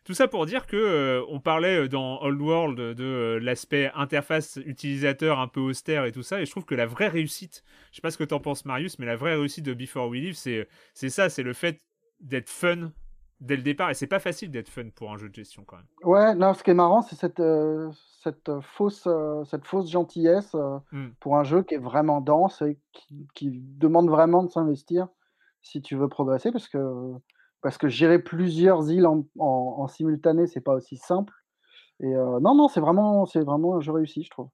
Tout 0.05 0.15
ça 0.15 0.29
pour 0.29 0.47
dire 0.47 0.67
que 0.67 0.77
euh, 0.77 1.25
on 1.29 1.41
parlait 1.41 1.85
euh, 1.85 1.89
dans 1.89 2.21
Old 2.23 2.41
World 2.41 2.79
de, 2.79 3.05
euh, 3.05 3.39
l'aspect 3.41 3.91
interface 3.95 4.59
utilisateur 4.65 5.39
un 5.39 5.49
peu 5.49 5.61
austère 5.61 6.05
et 6.05 6.13
tout 6.13 6.23
ça, 6.23 6.41
et 6.41 6.47
je 6.47 6.51
trouve 6.51 6.65
que 6.65 6.75
la 6.75 6.87
vraie 6.87 7.09
réussite, 7.09 7.63
je 7.91 7.97
sais 7.97 8.03
pas 8.03 8.11
ce 8.11 8.19
que 8.19 8.25
t'en 8.25 8.41
penses 8.41 8.65
Marius, 8.65 8.99
mais 8.99 9.07
la 9.07 9.17
vraie 9.17 9.35
réussite 9.35 9.65
de 9.65 9.75
Before 9.75 10.09
We 10.09 10.21
Live, 10.21 10.35
c'est 10.35 10.69
c'est 10.95 11.11
ça, 11.11 11.29
c'est 11.29 11.43
le 11.43 11.53
fait 11.53 11.81
d'être 12.21 12.49
fun 12.49 12.93
dès 13.41 13.57
le 13.57 13.63
départ, 13.63 13.91
et 13.91 13.95
c'est 13.95 14.07
pas 14.09 14.19
facile 14.19 14.51
d'être 14.51 14.69
fun 14.69 14.89
pour 14.95 15.13
un 15.13 15.17
jeu 15.17 15.29
de 15.29 15.35
gestion 15.35 15.63
quand 15.65 15.77
même. 15.77 15.87
Ouais, 16.03 16.35
non, 16.35 16.55
ce 16.55 16.65
qui 16.65 16.71
est 16.71 16.75
marrant, 16.75 17.03
c'est 17.03 17.17
cette 17.17 17.43
cette 18.23 18.51
fausse 18.63 19.07
cette 19.45 19.67
fausse 19.67 19.91
gentillesse 19.91 20.55
hmm. 20.93 21.09
pour 21.21 21.37
un 21.37 21.45
jeu 21.45 21.63
qui 21.63 21.75
est 21.75 21.79
vraiment 21.79 22.21
dense 22.21 22.63
et 22.63 22.79
qui, 22.93 23.29
qui 23.35 23.51
demande 23.63 24.09
vraiment 24.09 24.43
de 24.43 24.51
s'investir 24.51 25.09
si 25.63 25.83
tu 25.83 25.97
veux 25.97 26.09
progresser, 26.09 26.51
parce 26.51 26.69
que 26.69 26.79
parce 27.61 27.79
que 27.79 27.89
gérer 27.89 28.19
plusieurs 28.19 28.91
îles 28.91 29.07
en, 29.07 29.27
en, 29.39 29.87
simultané, 29.89 30.47
c'est 30.47 30.61
pas 30.61 30.75
aussi 30.75 30.97
simple. 30.97 31.33
Et 32.01 32.15
euh, 32.15 32.39
non, 32.41 32.55
non, 32.55 32.69
c'est 32.69 32.81
vraiment, 32.81 33.27
c'est 33.27 33.41
vraiment 33.41 33.77
un 33.77 33.81
jeu 33.81 33.93
réussi, 33.93 34.23
je 34.23 34.31
trouve. 34.31 34.49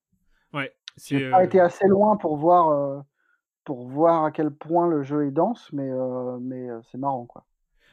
Ouais. 0.52 0.72
J'ai 0.96 1.30
pas 1.30 1.44
été 1.44 1.60
assez 1.60 1.86
loin 1.86 2.16
pour 2.16 2.36
voir, 2.36 2.68
euh, 2.68 3.00
pour 3.64 3.86
voir 3.88 4.24
à 4.24 4.30
quel 4.30 4.50
point 4.50 4.86
le 4.88 5.02
jeu 5.02 5.26
est 5.26 5.30
dense, 5.30 5.68
mais, 5.72 5.90
euh, 5.90 6.38
mais 6.40 6.68
c'est 6.90 6.98
marrant, 6.98 7.26
quoi. 7.26 7.44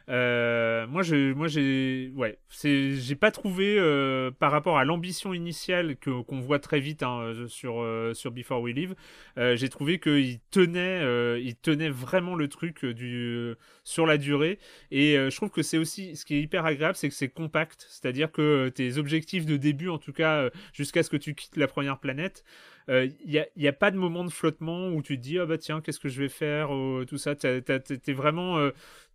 Euh, 0.09 0.87
moi, 0.87 1.03
je, 1.03 1.33
moi, 1.33 1.47
j'ai, 1.47 2.11
ouais, 2.15 2.39
j'ai 2.63 3.15
pas 3.15 3.31
trouvé 3.31 3.77
euh, 3.77 4.31
par 4.31 4.51
rapport 4.51 4.77
à 4.77 4.85
l'ambition 4.85 5.33
initiale 5.33 5.95
que 5.97 6.21
qu'on 6.21 6.39
voit 6.39 6.59
très 6.59 6.79
vite 6.79 7.03
hein, 7.03 7.33
sur 7.47 7.81
euh, 7.81 8.13
sur 8.13 8.31
Before 8.31 8.61
We 8.61 8.73
Live, 8.73 8.95
j'ai 9.37 9.69
trouvé 9.69 9.99
qu'il 9.99 10.39
tenait, 10.51 11.41
il 11.41 11.55
tenait 11.55 11.89
vraiment 11.89 12.35
le 12.35 12.47
truc 12.47 12.85
du 12.85 13.53
sur 13.83 14.05
la 14.05 14.17
durée. 14.17 14.59
Et 14.91 15.15
je 15.15 15.35
trouve 15.35 15.49
que 15.49 15.61
c'est 15.61 15.77
aussi, 15.77 16.15
ce 16.15 16.25
qui 16.25 16.35
est 16.35 16.41
hyper 16.41 16.65
agréable, 16.65 16.95
c'est 16.95 17.09
que 17.09 17.15
c'est 17.15 17.29
compact, 17.29 17.85
c'est-à-dire 17.89 18.31
que 18.31 18.69
tes 18.69 18.97
objectifs 18.97 19.45
de 19.45 19.57
début, 19.57 19.89
en 19.89 19.97
tout 19.97 20.13
cas, 20.13 20.49
jusqu'à 20.73 21.03
ce 21.03 21.09
que 21.09 21.17
tu 21.17 21.35
quittes 21.35 21.57
la 21.57 21.67
première 21.67 21.99
planète, 21.99 22.43
il 22.87 23.13
n'y 23.25 23.39
a, 23.39 23.45
y 23.55 23.67
a, 23.67 23.73
pas 23.73 23.91
de 23.91 23.97
moment 23.97 24.23
de 24.23 24.31
flottement 24.31 24.89
où 24.89 25.01
tu 25.01 25.17
te 25.17 25.21
dis 25.21 25.39
ah 25.39 25.45
bah 25.45 25.57
tiens 25.57 25.81
qu'est-ce 25.81 25.99
que 25.99 26.09
je 26.09 26.21
vais 26.21 26.29
faire 26.29 26.69
tout 27.07 27.17
ça 27.17 27.35
t'es 27.35 28.13
vraiment 28.13 28.71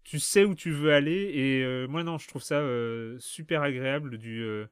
tu 0.06 0.20
sais 0.20 0.44
où 0.44 0.54
tu 0.54 0.70
veux 0.70 0.92
aller. 0.92 1.30
Et 1.34 1.64
euh, 1.64 1.86
moi, 1.88 2.04
non, 2.04 2.16
je 2.16 2.28
trouve 2.28 2.42
ça 2.42 2.60
euh, 2.60 3.16
super 3.18 3.62
agréable 3.62 4.18
du, 4.18 4.40
euh, 4.40 4.66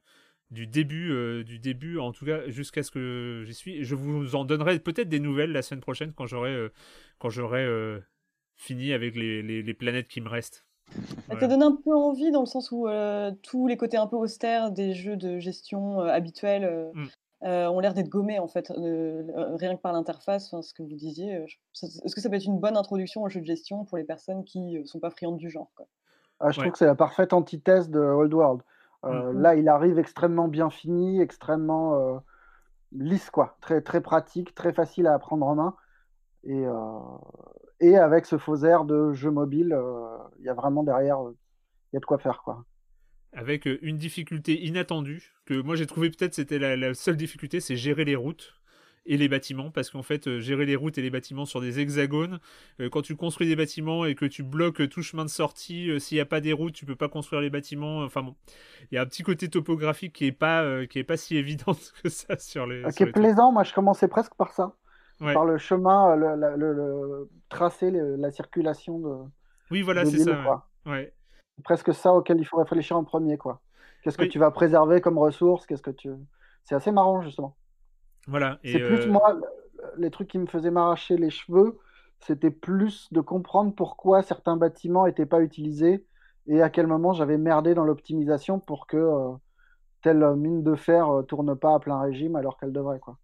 du 0.49 0.65
début, 0.65 1.43
du 1.43 1.59
début, 1.59 1.99
en 1.99 2.13
tout 2.13 2.25
cas, 2.25 2.47
jusqu'à 2.47 2.83
ce 2.83 2.89
que 2.89 3.43
j'y 3.45 3.53
suis. 3.53 3.83
Je 3.83 3.95
vous 3.95 4.35
en 4.35 4.45
donnerai 4.45 4.79
peut-être 4.79 5.09
des 5.09 5.19
nouvelles 5.19 5.51
la 5.51 5.61
semaine 5.61 5.81
prochaine 5.81 6.13
quand 6.13 6.25
j'aurai 6.25 6.69
quand 7.19 7.29
j'aurai 7.29 7.67
fini 8.55 8.93
avec 8.93 9.15
les, 9.15 9.41
les, 9.41 9.73
planètes 9.73 10.07
qui 10.07 10.21
me 10.21 10.29
restent. 10.29 10.65
Ça 11.27 11.35
te 11.35 11.45
donne 11.45 11.63
un 11.63 11.75
peu 11.83 11.93
envie 11.93 12.31
dans 12.31 12.41
le 12.41 12.45
sens 12.45 12.71
où 12.71 12.87
tous 13.43 13.67
les 13.67 13.75
côtés 13.75 13.97
un 13.97 14.07
peu 14.07 14.15
austères 14.15 14.71
des 14.71 14.93
jeux 14.93 15.17
de 15.17 15.39
gestion 15.39 15.99
habituels, 15.99 16.91
mmh. 16.93 17.05
Euh, 17.43 17.67
ont 17.67 17.79
l'air 17.79 17.93
d'être 17.93 18.09
gommés 18.09 18.39
en 18.39 18.47
fait, 18.47 18.71
euh, 18.71 19.23
rien 19.57 19.75
que 19.75 19.81
par 19.81 19.91
l'interface, 19.91 20.55
ce 20.61 20.73
que 20.73 20.81
vous 20.81 20.95
disiez. 20.95 21.35
Euh, 21.35 21.45
est-ce 21.83 22.15
que 22.15 22.21
ça 22.21 22.29
peut 22.29 22.37
être 22.37 22.45
une 22.45 22.59
bonne 22.59 22.77
introduction 22.77 23.23
au 23.23 23.29
jeu 23.29 23.41
de 23.41 23.45
gestion 23.45 23.83
pour 23.83 23.97
les 23.97 24.05
personnes 24.05 24.45
qui 24.45 24.81
sont 24.85 24.99
pas 24.99 25.09
friandes 25.09 25.37
du 25.37 25.49
genre 25.49 25.69
quoi? 25.75 25.85
Ah, 26.39 26.51
Je 26.51 26.59
trouve 26.59 26.71
que 26.71 26.77
c'est 26.77 26.85
la 26.85 26.95
parfaite 26.95 27.33
antithèse 27.33 27.89
de 27.89 27.99
Old 27.99 28.33
World. 28.33 28.61
Mmh. 29.03 29.31
Là, 29.41 29.55
il 29.55 29.69
arrive 29.69 29.99
extrêmement 29.99 30.47
bien 30.47 30.69
fini, 30.69 31.21
extrêmement 31.21 32.21
lisse, 32.91 33.29
quoi. 33.29 33.57
Très, 33.61 33.81
très 33.81 34.01
pratique, 34.01 34.55
très 34.55 34.73
facile 34.73 35.07
à 35.07 35.19
prendre 35.19 35.45
en 35.45 35.55
main. 35.55 35.75
Et, 36.43 36.65
et 37.79 37.97
avec 37.97 38.25
ce 38.25 38.37
faux 38.37 38.63
air 38.63 38.83
de 38.83 39.13
jeu 39.13 39.29
mobile, 39.29 39.77
il 40.39 40.45
y 40.45 40.49
a 40.49 40.53
vraiment 40.53 40.83
derrière, 40.83 41.19
il 41.21 41.95
y 41.95 41.97
a 41.97 41.99
de 41.99 42.05
quoi 42.05 42.17
faire, 42.17 42.41
quoi 42.43 42.65
avec 43.35 43.67
euh, 43.67 43.77
une 43.81 43.97
difficulté 43.97 44.65
inattendue, 44.65 45.33
que 45.45 45.53
moi 45.61 45.75
j'ai 45.75 45.85
trouvé 45.85 46.09
peut-être 46.09 46.33
c'était 46.33 46.57
la, 46.57 46.93
seule 46.93 47.17
difficulté, 47.17 47.59
c'est 47.59 47.75
gérer 47.75 48.05
les 48.05 48.15
routes 48.15 48.55
et 49.05 49.17
les 49.17 49.27
bâtiments, 49.27 49.69
parce 49.69 49.91
qu'en 49.91 50.01
fait, 50.01 50.27
euh, 50.27 50.39
gérer 50.39 50.65
les 50.65 50.75
routes 50.75 50.97
et 50.97 51.01
les 51.03 51.11
bâtiments 51.11 51.45
sur 51.45 51.61
des 51.61 51.79
hexagones, 51.79 52.39
euh, 52.79 52.89
quand 52.89 53.03
tu 53.03 53.15
construis 53.15 53.45
des 53.45 53.55
bâtiments 53.55 54.05
et 54.05 54.15
que 54.15 54.25
tu 54.25 54.41
bloques 54.41 54.89
tout 54.89 55.03
chemin 55.03 55.25
de 55.25 55.29
sortie, 55.29 55.91
s'il 55.99 56.15
n'y 56.15 56.21
a 56.21 56.25
pas 56.25 56.41
des 56.41 56.53
routes, 56.53 56.73
tu 56.73 56.85
peux 56.85 56.95
pas 56.95 57.09
construire 57.09 57.41
les 57.41 57.51
bâtiments. 57.51 57.99
Enfin 57.99 58.23
bon, 58.23 58.35
il 58.91 58.95
y 58.95 58.97
a 58.97 59.01
un 59.01 59.05
petit 59.05 59.21
côté 59.21 59.47
topographique 59.47 60.13
qui 60.13 60.25
est 60.25 60.31
pas, 60.31 60.87
qui 60.87 60.97
est 60.97 61.03
pas 61.03 61.17
si 61.17 61.37
évident 61.37 61.75
que 62.01 62.09
ça 62.09 62.37
sur 62.39 62.65
les. 62.65 62.83
Ah, 62.83 62.91
qui 62.91 63.03
est 63.03 63.11
plaisant, 63.11 63.51
moi 63.51 63.63
je 63.63 63.73
commençais 63.73 64.07
presque 64.07 64.33
par 64.35 64.53
ça. 64.53 64.73
Par 65.19 65.45
le 65.45 65.57
chemin, 65.57 66.15
le, 66.15 66.55
le, 66.57 67.29
tracé, 67.49 67.89
la 67.91 68.31
circulation 68.31 68.99
de. 68.99 69.29
Oui, 69.71 69.81
voilà, 69.81 70.05
c'est 70.05 70.19
ça. 70.19 70.65
ouais 70.85 71.13
presque 71.63 71.93
ça 71.93 72.13
auquel 72.13 72.39
il 72.39 72.45
faut 72.45 72.57
réfléchir 72.57 72.97
en 72.97 73.03
premier, 73.03 73.37
quoi. 73.37 73.61
Qu'est-ce 74.03 74.17
que 74.17 74.25
tu 74.25 74.37
vas 74.37 74.51
préserver 74.51 75.01
comme 75.01 75.17
ressource 75.17 75.65
Qu'est-ce 75.65 75.81
que 75.81 75.91
tu 75.91 76.11
C'est 76.63 76.75
assez 76.75 76.91
marrant 76.91 77.21
justement. 77.21 77.55
Voilà. 78.27 78.59
C'est 78.63 78.79
plus 78.79 79.07
euh, 79.07 79.11
moi 79.11 79.35
les 79.97 80.11
trucs 80.11 80.27
qui 80.27 80.39
me 80.39 80.45
faisaient 80.45 80.71
m'arracher 80.71 81.17
les 81.17 81.29
cheveux, 81.29 81.79
c'était 82.19 82.51
plus 82.51 83.11
de 83.11 83.21
comprendre 83.21 83.73
pourquoi 83.73 84.21
certains 84.23 84.57
bâtiments 84.57 85.05
n'étaient 85.05 85.25
pas 85.25 85.41
utilisés 85.41 86.05
et 86.47 86.61
à 86.61 86.69
quel 86.69 86.87
moment 86.87 87.13
j'avais 87.13 87.37
merdé 87.37 87.73
dans 87.73 87.83
l'optimisation 87.83 88.59
pour 88.59 88.87
que 88.87 88.97
euh, 88.97 89.31
telle 90.01 90.23
mine 90.35 90.63
de 90.63 90.75
fer 90.75 91.09
euh, 91.09 91.23
tourne 91.23 91.55
pas 91.55 91.75
à 91.75 91.79
plein 91.79 91.99
régime 91.99 92.35
alors 92.35 92.57
qu'elle 92.57 92.71
devrait, 92.71 92.99
quoi. 92.99 93.17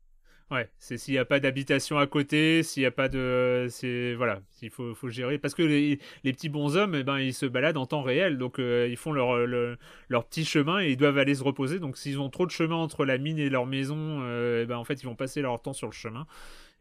Ouais, 0.51 0.69
c'est 0.79 0.97
s'il 0.97 1.13
n'y 1.13 1.17
a 1.17 1.23
pas 1.23 1.39
d'habitation 1.39 1.97
à 1.97 2.07
côté, 2.07 2.61
s'il 2.61 2.83
n'y 2.83 2.87
a 2.87 2.91
pas 2.91 3.07
de. 3.07 3.69
Voilà, 4.17 4.41
il 4.61 4.69
faut, 4.69 4.93
gérer. 5.07 5.37
Parce 5.37 5.55
que 5.55 5.63
les, 5.63 5.97
les 6.25 6.33
petits 6.33 6.49
bonshommes, 6.49 6.93
eh 6.93 7.03
ben, 7.03 7.19
ils 7.19 7.33
se 7.33 7.45
baladent 7.45 7.77
en 7.77 7.85
temps 7.85 8.01
réel. 8.01 8.37
Donc, 8.37 8.59
euh, 8.59 8.85
ils 8.89 8.97
font 8.97 9.13
leur, 9.13 9.37
leur, 9.37 10.25
petit 10.25 10.43
chemin 10.43 10.81
et 10.81 10.91
ils 10.91 10.97
doivent 10.97 11.17
aller 11.17 11.35
se 11.35 11.43
reposer. 11.43 11.79
Donc, 11.79 11.95
s'ils 11.95 12.19
ont 12.19 12.29
trop 12.29 12.45
de 12.45 12.51
chemin 12.51 12.75
entre 12.75 13.05
la 13.05 13.17
mine 13.17 13.39
et 13.39 13.49
leur 13.49 13.65
maison, 13.65 14.19
euh, 14.23 14.63
eh 14.63 14.65
ben, 14.65 14.75
en 14.75 14.83
fait, 14.83 15.01
ils 15.01 15.05
vont 15.05 15.15
passer 15.15 15.41
leur 15.41 15.61
temps 15.61 15.71
sur 15.71 15.87
le 15.87 15.93
chemin. 15.93 16.27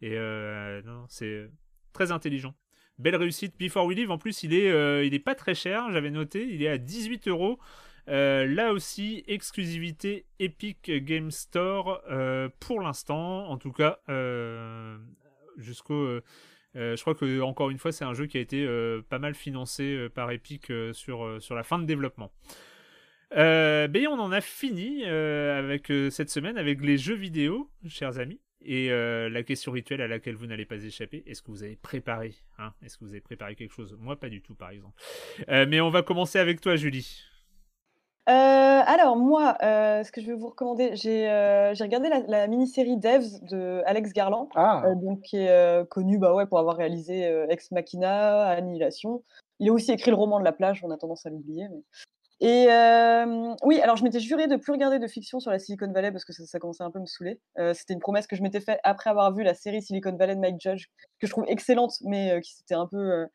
Et 0.03 0.15
euh, 0.17 0.83
non, 0.83 1.05
c'est 1.09 1.49
très 1.93 2.11
intelligent. 2.11 2.55
Belle 2.99 3.17
réussite. 3.17 3.55
Before 3.57 3.87
We 3.87 3.97
Live, 3.97 4.11
en 4.11 4.19
plus, 4.19 4.43
il 4.43 4.53
est, 4.53 5.07
il 5.07 5.23
pas 5.23 5.37
très 5.37 5.55
cher. 5.55 5.93
J'avais 5.93 6.11
noté, 6.11 6.45
il 6.51 6.65
est 6.65 6.69
à 6.69 6.77
18 6.77 7.29
euros. 7.29 7.61
Là 8.11 8.73
aussi, 8.73 9.25
exclusivité 9.27 10.27
Epic 10.39 10.91
Game 11.05 11.31
Store 11.31 12.03
pour 12.61 12.81
l'instant, 12.81 13.49
en 13.49 13.57
tout 13.57 13.73
cas 13.73 13.99
jusqu'au 15.57 16.21
euh, 16.77 16.97
je 16.97 17.01
crois 17.01 17.15
que 17.15 17.41
encore 17.41 17.71
une 17.71 17.79
fois, 17.79 17.93
c'est 17.93 18.05
un 18.05 18.15
jeu 18.15 18.27
qui 18.27 18.39
a 18.39 18.41
été 18.41 18.65
euh, 18.65 19.03
pas 19.09 19.19
mal 19.19 19.35
financé 19.35 19.83
euh, 19.83 20.09
par 20.09 20.31
Epic 20.31 20.73
sur, 20.93 21.43
sur 21.43 21.55
la 21.55 21.63
fin 21.63 21.79
de 21.79 21.85
développement. 21.85 22.33
ben, 23.33 24.07
on 24.09 24.19
en 24.19 24.33
a 24.33 24.41
fini 24.41 25.05
avec 25.05 25.93
cette 26.11 26.31
semaine 26.31 26.59
avec 26.59 26.81
les 26.81 26.99
jeux 26.99 27.15
vidéo, 27.15 27.71
chers 27.89 28.19
amis. 28.19 28.41
Et 28.63 28.91
la 28.91 29.43
question 29.43 29.73
rituelle 29.73 30.03
à 30.03 30.09
laquelle 30.09 30.35
vous 30.35 30.47
n'allez 30.47 30.67
pas 30.67 30.83
échapper, 30.85 31.23
est-ce 31.27 31.41
que 31.43 31.51
vous 31.51 31.63
avez 31.63 31.77
préparé 31.77 32.35
hein? 32.59 32.75
Est-ce 32.85 32.99
que 32.99 33.05
vous 33.05 33.13
avez 33.13 33.23
préparé 33.23 33.55
quelque 33.55 33.73
chose? 33.73 33.97
Moi, 33.99 34.17
pas 34.17 34.29
du 34.29 34.43
tout, 34.43 34.55
par 34.55 34.71
exemple. 34.71 35.01
mais 35.49 35.81
on 35.81 35.91
va 35.91 36.03
commencer 36.03 36.39
avec 36.39 36.61
toi, 36.61 36.77
Julie. 36.77 37.30
Euh, 38.31 38.83
alors 38.87 39.17
moi, 39.17 39.57
euh, 39.63 40.05
ce 40.05 40.13
que 40.13 40.21
je 40.21 40.27
vais 40.27 40.35
vous 40.35 40.49
recommander, 40.49 40.95
j'ai 40.95 41.29
euh, 41.29 41.73
regardé 41.81 42.09
la 42.29 42.47
mini-série 42.47 42.97
Devs 42.97 43.41
de 43.43 43.83
Alex 43.87 44.13
Garland, 44.13 44.49
Ah! 44.55 44.85
donc 44.95 45.23
qui 45.23 45.39
est, 45.39 45.89
connu, 45.89 46.19
bah, 46.19 46.33
ouais, 46.33 46.47
pour 46.47 46.61
avoir 46.61 46.77
réalisé, 46.77 47.23
Ex 47.49 47.73
Machina, 47.73 48.47
Annihilation. 48.51 49.25
Il 49.59 49.69
a 49.69 49.73
aussi 49.73 49.91
écrit 49.91 50.11
le 50.11 50.17
roman 50.17 50.39
de 50.39 50.45
la 50.45 50.53
plage, 50.53 50.81
on 50.85 50.91
a 50.91 50.97
tendance 50.97 51.27
à 51.27 51.31
l'oublier, 51.31 51.67
et 52.43 52.69
oui, 53.65 53.81
alors 53.81 53.97
je 53.97 54.05
m'étais 54.05 54.21
juré 54.21 54.47
de 54.47 54.57
plus 54.57 54.73
regarder 54.73 55.01
de 55.01 55.09
fiction 55.09 55.41
sur 55.41 55.51
la 55.51 55.59
Silicon 55.59 55.91
Valley 55.93 56.13
parce 56.13 56.25
que 56.25 56.33
ça 56.33 56.59
commençait 56.59 56.85
un 56.85 56.91
peu 56.91 56.99
à 56.99 57.03
me 57.03 57.07
saouler. 57.07 57.41
c'était 57.75 57.95
une 57.95 58.01
promesse 58.01 58.29
que 58.29 58.37
je 58.37 58.43
m'étais 58.43 58.61
faite 58.61 58.79
après 58.85 59.11
avoir 59.11 59.35
vu 59.35 59.43
la 59.43 59.55
série 59.55 59.83
Silicon 59.83 60.17
Valley 60.17 60.37
de 60.37 60.41
Mike 60.41 60.61
Judge, 60.61 60.87
que 61.19 61.27
je 61.27 61.33
trouve 61.33 61.45
excellente, 61.49 61.95
mais 62.03 62.41
qui 62.43 62.53
s'était 62.55 62.77
un 62.77 62.87
peu, 62.87 63.27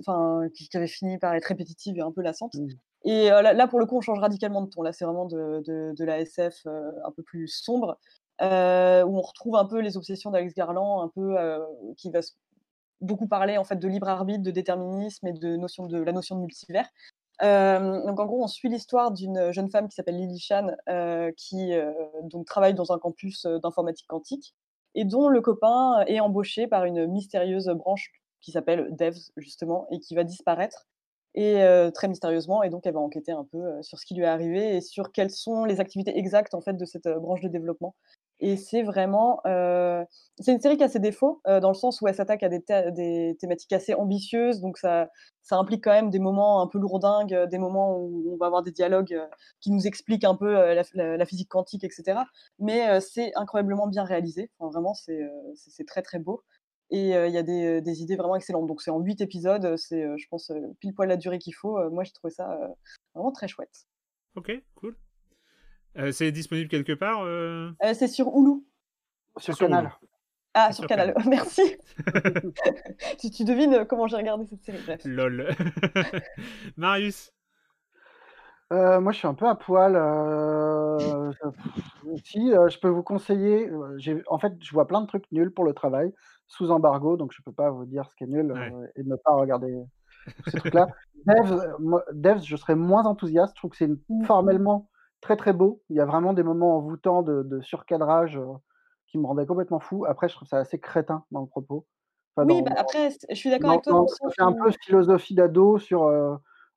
enfin, 0.00 0.48
qui 0.54 0.74
avait 0.74 0.86
fini 0.86 1.18
par 1.18 1.34
être 1.34 1.44
répétitive 1.44 1.98
et 1.98 2.02
un 2.02 2.12
peu 2.12 2.22
lassante. 2.22 2.54
Mmh. 2.54 2.68
Et 3.04 3.28
là, 3.30 3.66
pour 3.66 3.78
le 3.78 3.86
coup, 3.86 3.96
on 3.96 4.00
change 4.00 4.18
radicalement 4.18 4.62
de 4.62 4.68
ton. 4.68 4.82
Là, 4.82 4.92
c'est 4.92 5.04
vraiment 5.04 5.26
de, 5.26 6.04
la 6.04 6.20
SF 6.20 6.66
un 6.66 7.10
peu 7.12 7.22
plus 7.22 7.48
sombre, 7.48 7.98
où 8.40 8.44
on 8.44 9.20
retrouve 9.20 9.56
un 9.56 9.64
peu 9.64 9.80
les 9.80 9.96
obsessions 9.96 10.30
d'Alex 10.30 10.54
Garland, 10.54 11.02
un 11.02 11.08
peu 11.08 11.36
qui 11.96 12.10
va 12.10 12.20
beaucoup 13.00 13.26
parler 13.26 13.56
en 13.56 13.64
fait 13.64 13.76
de 13.76 13.88
libre 13.88 14.08
arbitre, 14.08 14.42
de 14.42 14.50
déterminisme 14.50 15.26
et 15.26 15.32
de 15.32 15.48
la 15.48 16.12
notion 16.12 16.36
de 16.36 16.40
multivers. 16.40 16.88
donc 17.40 18.20
en 18.20 18.26
gros, 18.26 18.44
on 18.44 18.48
suit 18.48 18.68
l'histoire 18.68 19.12
d'une 19.12 19.50
jeune 19.50 19.70
femme 19.70 19.88
qui 19.88 19.94
s'appelle 19.94 20.16
Lily 20.16 20.38
Chan, 20.38 20.68
qui 21.36 21.72
donc 22.24 22.46
travaille 22.46 22.74
dans 22.74 22.92
un 22.92 22.98
campus 22.98 23.46
d'informatique 23.46 24.06
quantique 24.08 24.54
et 24.94 25.04
dont 25.04 25.28
le 25.28 25.40
copain 25.40 26.04
est 26.06 26.20
embauché 26.20 26.66
par 26.66 26.84
une 26.84 27.06
mystérieuse 27.06 27.68
branche 27.68 28.10
qui 28.40 28.52
s'appelle 28.52 28.88
Devs 28.96 29.30
justement 29.36 29.86
et 29.90 30.00
qui 30.00 30.14
va 30.14 30.24
disparaître 30.24 30.86
et 31.34 31.62
très 31.94 32.08
mystérieusement. 32.08 32.62
Et 32.62 32.70
donc, 32.70 32.86
elle 32.86 32.94
va 32.94 33.00
enquêter 33.00 33.32
un 33.32 33.44
peu 33.44 33.82
sur 33.82 33.98
ce 33.98 34.06
qui 34.06 34.14
lui 34.14 34.24
est 34.24 34.26
arrivé 34.26 34.76
et 34.76 34.80
sur 34.80 35.12
quelles 35.12 35.30
sont 35.30 35.64
les 35.64 35.80
activités 35.80 36.16
exactes 36.18 36.54
en 36.54 36.60
fait 36.60 36.74
de 36.74 36.84
cette 36.84 37.08
branche 37.08 37.40
de 37.40 37.48
développement. 37.48 37.94
Et 38.40 38.56
c'est 38.56 38.82
vraiment, 38.82 39.40
c'est 39.44 40.52
une 40.52 40.60
série 40.60 40.76
qui 40.76 40.82
a 40.82 40.88
ses 40.88 40.98
défauts 40.98 41.40
dans 41.44 41.68
le 41.68 41.74
sens 41.74 42.00
où 42.00 42.08
elle 42.08 42.14
s'attaque 42.14 42.42
à 42.42 42.48
des, 42.48 43.36
thématiques 43.38 43.72
assez 43.72 43.94
ambitieuses. 43.94 44.60
Donc 44.60 44.78
ça, 44.78 45.08
implique 45.50 45.84
quand 45.84 45.92
même 45.92 46.10
des 46.10 46.18
moments 46.18 46.62
un 46.62 46.66
peu 46.66 46.78
lourdingues, 46.78 47.48
des 47.50 47.58
moments 47.58 47.96
où 47.98 48.32
on 48.32 48.36
va 48.36 48.46
avoir 48.46 48.62
des 48.62 48.72
dialogues 48.72 49.20
qui 49.60 49.70
nous 49.70 49.86
expliquent 49.86 50.24
un 50.24 50.36
peu 50.36 50.74
la, 50.74 51.26
physique 51.26 51.48
quantique, 51.48 51.84
etc. 51.84 52.20
Mais 52.58 53.00
c'est 53.00 53.32
incroyablement 53.36 53.86
bien 53.86 54.04
réalisé. 54.04 54.50
Vraiment, 54.58 54.94
c'est 54.94 55.86
très 55.86 56.02
très 56.02 56.18
beau. 56.18 56.42
Et 56.90 57.10
il 57.10 57.32
y 57.32 57.38
a 57.38 57.42
des, 57.42 58.02
idées 58.02 58.16
vraiment 58.16 58.36
excellentes. 58.36 58.66
Donc 58.66 58.82
c'est 58.82 58.90
en 58.90 58.98
8 58.98 59.20
épisodes, 59.20 59.76
c'est, 59.76 60.02
je 60.16 60.26
pense, 60.28 60.52
pile 60.80 60.94
poil 60.94 61.08
la 61.08 61.16
durée 61.16 61.38
qu'il 61.38 61.54
faut. 61.54 61.78
moi, 61.90 62.02
j'ai 62.04 62.12
trouvé 62.12 62.32
ça 62.32 62.58
vraiment 63.14 63.30
très 63.30 63.46
chouette. 63.46 63.86
Ok, 64.34 64.52
cool. 64.74 64.96
c'est 66.12 66.32
disponible 66.32 66.68
quelque 66.68 66.92
part 66.92 67.24
C'est 67.94 68.08
sur 68.08 68.28
Hulu. 68.28 68.64
Sur, 69.36 69.56
Canal. 69.56 69.92
Ah, 70.54 70.72
sur, 70.72 70.86
Canal. 70.88 71.14
merci. 71.26 71.62
tu, 73.20 73.30
tu, 73.30 73.44
devines 73.44 73.84
comment 73.86 74.08
j'ai 74.08 74.16
regardé 74.16 74.46
cette 74.46 74.64
série. 74.64 74.80
Bref. 74.84 75.00
Lol. 75.04 75.54
Marius? 76.76 77.32
Moi, 78.72 79.12
je 79.12 79.18
suis 79.18 79.28
un 79.28 79.34
peu 79.34 79.46
à 79.46 79.54
poil. 79.54 79.94
si, 82.24 82.50
je 82.50 82.78
peux 82.80 82.88
vous 82.88 83.02
conseiller. 83.04 83.70
en 84.26 84.38
fait, 84.38 84.52
je 84.60 84.72
vois 84.72 84.88
plein 84.88 85.00
de 85.00 85.06
trucs 85.06 85.30
nuls 85.30 85.52
pour 85.52 85.64
le 85.64 85.72
travail 85.72 86.12
sous 86.50 86.72
embargo, 86.72 87.16
donc 87.16 87.32
je 87.32 87.40
peux 87.42 87.52
pas 87.52 87.70
vous 87.70 87.86
dire 87.86 88.08
ce 88.10 88.16
qui 88.16 88.24
est 88.24 88.26
nul 88.26 88.50
euh, 88.50 88.86
et 88.96 89.04
ne 89.04 89.14
pas 89.14 89.32
regarder 89.32 89.72
ces 90.48 90.58
trucs-là. 90.58 90.88
Devs, 92.12 92.42
je 92.44 92.56
serais 92.56 92.74
moins 92.74 93.04
enthousiaste. 93.04 93.54
Je 93.54 93.60
trouve 93.60 93.70
que 93.70 93.76
c'est 93.76 93.88
mmh. 93.88 94.24
formellement 94.24 94.90
très 95.20 95.36
très 95.36 95.52
beau. 95.52 95.80
Il 95.90 95.96
y 95.96 96.00
a 96.00 96.04
vraiment 96.04 96.32
des 96.32 96.42
moments 96.42 96.76
envoûtants 96.76 97.22
de, 97.22 97.44
de 97.44 97.60
surcadrage 97.60 98.36
euh, 98.36 98.52
qui 99.06 99.18
me 99.18 99.26
rendaient 99.26 99.46
complètement 99.46 99.78
fou. 99.78 100.04
Après, 100.06 100.28
je 100.28 100.34
trouve 100.34 100.48
ça 100.48 100.58
assez 100.58 100.80
crétin 100.80 101.24
dans 101.30 101.40
le 101.40 101.46
propos. 101.46 101.86
oui, 102.36 102.62
bah, 102.62 102.72
après, 102.76 103.10
je 103.28 103.34
suis 103.34 103.50
d'accord 103.50 103.70
avec 103.70 103.82
toi. 103.82 104.04
C'est 104.08 104.42
un 104.42 104.52
peu 104.52 104.72
philosophie 104.82 105.36
d'ado 105.36 105.78
sur 105.78 106.02
euh, 106.02 106.34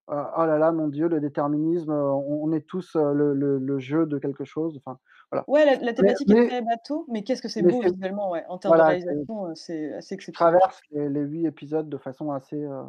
oh 0.08 0.46
là 0.46 0.60
là, 0.60 0.72
mon 0.72 0.88
Dieu, 0.88 1.08
le 1.08 1.20
déterminisme, 1.20 1.92
on, 1.92 2.52
est 2.52 2.68
tous 2.68 2.96
le, 2.96 3.34
le, 3.34 3.80
jeu 3.80 4.06
de 4.06 4.20
quelque 4.20 4.44
chose. 4.44 4.78
Enfin, 4.78 5.00
Ouais, 5.48 5.80
la, 5.80 5.94
thématique 5.94 6.30
est 6.30 6.48
très 6.48 6.62
bateau, 6.62 7.06
mais 7.10 7.24
qu'est-ce 7.24 7.42
que 7.42 7.48
c'est 7.48 7.62
beau 7.62 7.82
visuellement, 7.82 8.30
ouais. 8.30 8.46
En 8.48 8.58
termes 8.58 8.78
de 8.78 8.82
réalisation, 8.82 9.48
euh, 9.48 9.56
c'est 9.56 9.94
assez 9.94 10.16
exceptionnel. 10.16 10.60
traverse 10.60 10.82
les, 10.92 11.22
huit 11.22 11.46
épisodes 11.46 11.90
de 11.90 11.98
façon 11.98 12.32
assez, 12.32 12.62
euh, 12.62 12.84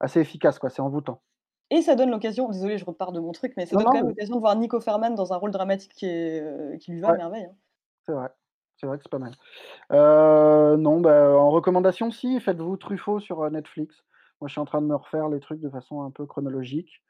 assez 0.00 0.20
efficace, 0.20 0.58
quoi. 0.58 0.70
C'est 0.70 0.82
envoûtant. 0.82 1.22
Et 1.70 1.82
ça 1.82 1.94
donne 1.94 2.10
l'occasion, 2.10 2.48
désolé, 2.48 2.78
je 2.78 2.84
repars 2.84 3.12
de 3.12 3.20
mon 3.20 3.32
truc, 3.32 3.52
mais 3.56 3.66
ça 3.66 3.76
donne 3.76 3.84
quand 3.84 3.92
même 3.92 4.08
l'occasion 4.08 4.34
de 4.34 4.40
voir 4.40 4.56
Nico 4.56 4.80
Ferman 4.80 5.14
dans 5.14 5.32
un 5.32 5.36
rôle 5.36 5.50
dramatique 5.50 5.92
qui, 5.94 6.06
est, 6.06 6.40
euh, 6.40 6.76
qui 6.78 6.92
lui 6.92 7.00
va 7.00 7.10
à 7.10 7.16
merveille. 7.16 7.44
Hein. 7.44 7.56
C'est 8.06 8.12
vrai. 8.12 8.28
C'est 8.76 8.86
vrai 8.86 8.96
que 8.96 9.02
c'est 9.02 9.10
pas 9.10 9.18
mal. 9.18 9.32
non, 10.78 11.00
bah, 11.00 11.36
en 11.36 11.50
recommandation, 11.50 12.10
si, 12.10 12.40
faites-vous 12.40 12.76
Truffaut 12.76 13.20
sur 13.20 13.50
Netflix. 13.50 14.04
Moi, 14.40 14.46
je 14.46 14.52
suis 14.52 14.60
en 14.60 14.64
train 14.64 14.80
de 14.80 14.86
me 14.86 14.94
refaire 14.94 15.28
les 15.28 15.40
trucs 15.40 15.60
de 15.60 15.68
façon 15.68 16.02
un 16.02 16.10
peu 16.10 16.24
chronologique. 16.24 17.02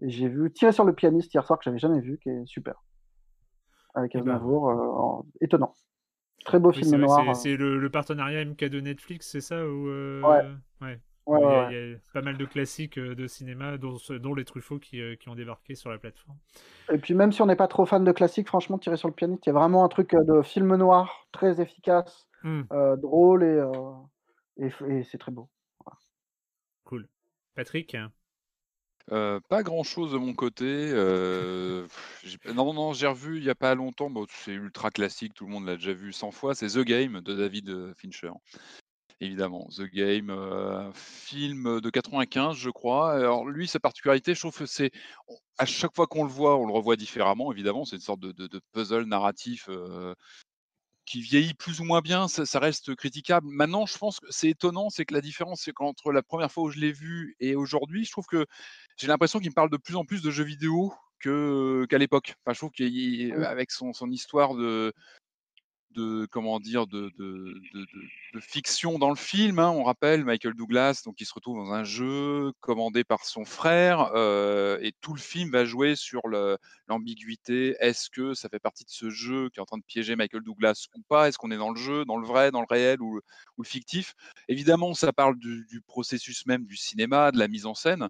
Et 0.00 0.10
j'ai 0.10 0.28
vu 0.28 0.52
Tirer 0.52 0.72
sur 0.72 0.84
le 0.84 0.92
pianiste 0.92 1.32
hier 1.32 1.44
soir 1.46 1.58
que 1.58 1.64
j'avais 1.64 1.78
jamais 1.78 2.00
vu, 2.00 2.18
qui 2.18 2.28
est 2.28 2.44
super 2.46 2.82
avec 3.94 4.14
Aznavour. 4.16 4.70
Euh, 4.70 5.22
étonnant. 5.40 5.74
Très 6.44 6.58
beau 6.58 6.72
film 6.72 6.96
noir. 6.96 7.34
C'est 7.34 7.56
le, 7.56 7.88
partenariat 7.88 8.44
MK 8.44 8.64
de 8.64 8.80
Netflix, 8.80 9.30
c'est 9.30 9.40
ça 9.40 9.54
euh, 9.54 10.20
ouais. 10.20 10.42
Ouais. 10.82 11.00
il, 11.70 11.90
y 11.90 11.94
a, 11.94 11.98
pas 12.12 12.20
mal 12.20 12.36
de 12.36 12.44
classiques 12.44 12.98
euh, 12.98 13.14
de 13.14 13.26
cinéma, 13.26 13.78
dont, 13.78 13.96
dont 14.20 14.34
les 14.34 14.44
Truffaut 14.44 14.78
qui, 14.78 15.00
qui, 15.16 15.28
ont 15.30 15.34
débarqué 15.34 15.74
sur 15.74 15.90
la 15.90 15.96
plateforme. 15.96 16.36
Et 16.92 16.98
puis 16.98 17.14
même 17.14 17.32
si 17.32 17.40
on 17.40 17.46
n'est 17.46 17.56
pas 17.56 17.68
trop 17.68 17.86
fan 17.86 18.04
de 18.04 18.12
classiques, 18.12 18.48
franchement, 18.48 18.78
tirer 18.78 18.98
sur 18.98 19.08
le 19.08 19.14
pianiste, 19.14 19.46
il 19.46 19.50
y 19.50 19.52
a 19.52 19.58
vraiment 19.58 19.84
un 19.84 19.88
truc 19.88 20.10
de 20.10 20.42
film 20.42 20.76
noir 20.76 21.26
très 21.32 21.62
efficace, 21.62 22.28
hmm. 22.42 22.62
drôle 22.98 23.42
et, 23.42 24.68
et, 24.88 25.02
c'est 25.04 25.18
très 25.18 25.32
beau. 25.32 25.48
Cool. 26.84 27.08
Patrick 27.54 27.96
pas 29.08 29.62
grand-chose 29.62 30.12
de 30.12 30.18
mon 30.18 30.34
côté. 30.34 30.92
non, 32.54 32.72
non, 32.72 32.92
j'ai 32.92 33.06
revu 33.06 33.38
il 33.38 33.44
y 33.44 33.50
a 33.50 33.54
pas 33.54 33.74
longtemps, 33.74 34.10
c'est 34.28 34.52
ultra 34.52 34.90
classique, 34.90 35.34
tout 35.34 35.46
le 35.46 35.52
monde 35.52 35.66
l'a 35.66 35.76
déjà 35.76 35.92
vu 35.92 36.12
100 36.12 36.30
fois, 36.30 36.54
c'est 36.54 36.68
The 36.68 36.80
Game 36.80 37.20
de 37.20 37.34
David, 37.34 37.94
Fincher. 37.96 38.32
Évidemment, 39.20 39.68
The 39.76 39.82
Game, 39.82 40.92
film 40.94 41.80
de 41.80 41.90
95, 41.90 42.56
je 42.56 42.70
crois. 42.70 43.12
Alors 43.12 43.46
lui, 43.46 43.68
sa 43.68 43.78
particularité, 43.80 44.34
je 44.34 44.40
trouve 44.40 44.58
que 44.58 44.66
c'est 44.66 44.90
à 45.56 45.66
chaque 45.66 45.94
fois 45.94 46.06
qu'on 46.06 46.24
le 46.24 46.30
voit, 46.30 46.56
on 46.56 46.66
le 46.66 46.72
revoit 46.72 46.96
différemment, 46.96 47.52
évidemment. 47.52 47.84
C'est 47.84 47.96
une 47.96 48.02
sorte 48.02 48.20
de 48.20 48.60
puzzle 48.72 49.04
narratif, 49.04 49.68
qui 51.06 51.20
vieillit 51.20 51.54
plus 51.54 51.80
ou 51.80 51.84
moins 51.84 52.00
bien, 52.00 52.28
ça, 52.28 52.58
reste 52.58 52.94
critiquable. 52.94 53.46
Maintenant, 53.48 53.86
je 53.86 53.98
pense 53.98 54.20
que 54.20 54.26
c'est 54.30 54.48
étonnant, 54.48 54.90
c'est 54.90 55.04
que 55.04 55.14
la 55.14 55.20
différence, 55.20 55.62
c'est 55.62 55.72
qu'entre 55.72 56.12
la 56.12 56.22
première 56.22 56.50
fois 56.50 56.64
où 56.64 56.70
je 56.70 56.78
l'ai 56.78 56.92
vu 56.92 57.36
et 57.40 57.54
aujourd'hui, 57.56 58.04
je 58.04 58.10
trouve 58.10 58.26
que 58.26 58.46
j'ai 58.96 59.06
l'impression 59.06 59.38
qu'il 59.38 59.50
me 59.50 59.54
parle 59.54 59.70
de 59.70 59.76
plus 59.76 59.96
en 59.96 60.04
plus 60.04 60.22
de 60.22 60.30
jeux 60.30 60.44
vidéo 60.44 60.92
qu'à 61.20 61.98
l'époque. 61.98 62.34
Enfin, 62.44 62.52
je 62.52 62.58
trouve 62.58 62.70
qu'avec 62.70 63.70
son, 63.70 63.92
son 63.92 64.10
histoire 64.10 64.54
de, 64.54 64.92
de 65.94 66.26
comment 66.30 66.60
dire 66.60 66.86
de, 66.86 67.10
de, 67.18 67.60
de, 67.72 68.40
fiction 68.40 68.98
dans 68.98 69.10
le 69.10 69.16
film. 69.16 69.58
Hein. 69.58 69.70
On 69.70 69.84
rappelle 69.84 70.24
Michael 70.24 70.54
Douglas, 70.54 71.02
donc 71.04 71.20
il 71.20 71.24
se 71.24 71.32
retrouve 71.34 71.56
dans 71.56 71.72
un 71.72 71.84
jeu 71.84 72.52
commandé 72.60 73.04
par 73.04 73.24
son 73.24 73.44
frère, 73.44 74.10
euh, 74.14 74.78
et 74.82 74.92
tout 75.00 75.14
le 75.14 75.20
film 75.20 75.50
va 75.50 75.64
jouer 75.64 75.94
sur 75.96 76.22
l'ambiguïté. 76.88 77.76
Est-ce 77.80 78.10
que 78.10 78.34
ça 78.34 78.48
fait 78.48 78.58
partie 78.58 78.84
de 78.84 78.90
ce 78.90 79.08
jeu 79.08 79.50
qui 79.50 79.60
est 79.60 79.62
en 79.62 79.66
train 79.66 79.78
de 79.78 79.84
piéger 79.84 80.16
Michael 80.16 80.42
Douglas 80.42 80.86
ou 80.96 81.02
pas? 81.08 81.28
Est-ce 81.28 81.38
qu'on 81.38 81.50
est 81.50 81.56
dans 81.56 81.70
le 81.70 81.80
jeu, 81.80 82.04
dans 82.04 82.18
le 82.18 82.26
vrai, 82.26 82.50
dans 82.50 82.60
le 82.60 82.66
réel 82.68 83.00
ou, 83.00 83.20
ou 83.56 83.62
le 83.62 83.68
fictif? 83.68 84.14
Évidemment, 84.48 84.94
ça 84.94 85.12
parle 85.12 85.38
du, 85.38 85.64
du, 85.68 85.80
processus 85.80 86.46
même 86.46 86.64
du 86.64 86.76
cinéma, 86.76 87.30
de 87.30 87.38
la 87.38 87.48
mise 87.48 87.66
en 87.66 87.74
scène. 87.74 88.08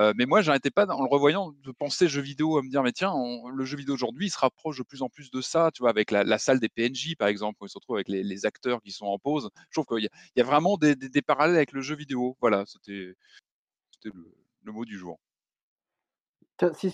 Euh, 0.00 0.12
mais 0.16 0.26
moi, 0.26 0.42
j'arrêtais 0.42 0.70
pas, 0.70 0.86
en 0.86 1.02
le 1.02 1.08
revoyant, 1.08 1.52
de 1.62 1.72
penser 1.72 2.08
jeu 2.08 2.22
vidéo, 2.22 2.58
à 2.58 2.62
me 2.62 2.68
dire, 2.68 2.82
mais 2.82 2.92
tiens, 2.92 3.12
le 3.52 3.64
jeu 3.64 3.76
vidéo 3.76 3.94
aujourd'hui, 3.94 4.26
il 4.26 4.30
se 4.30 4.38
rapproche 4.38 4.78
de 4.78 4.82
plus 4.82 5.02
en 5.02 5.08
plus 5.08 5.30
de 5.30 5.40
ça, 5.40 5.70
tu 5.72 5.82
vois, 5.82 5.90
avec 5.90 6.10
la, 6.10 6.38
salle 6.38 6.60
des 6.60 6.68
PNJ, 6.68 7.16
par 7.16 7.28
exemple, 7.28 7.58
où 7.60 7.66
il 7.66 7.68
se 7.68 7.78
retrouve 7.78 7.96
avec 7.96 8.08
les, 8.08 8.46
acteurs 8.46 8.80
qui 8.82 8.92
sont 8.92 9.06
en 9.06 9.18
pause. 9.18 9.50
Je 9.70 9.80
trouve 9.80 9.98
qu'il 9.98 10.08
y, 10.36 10.40
a 10.40 10.44
vraiment 10.44 10.76
des, 10.76 11.22
parallèles 11.22 11.56
avec 11.56 11.72
le 11.72 11.80
jeu 11.80 11.96
vidéo. 11.96 12.36
Voilà, 12.40 12.64
c'était 12.66 13.14
le, 14.04 14.72
mot 14.72 14.84
du 14.84 14.98
jour. 14.98 15.18
Si, 16.74 16.92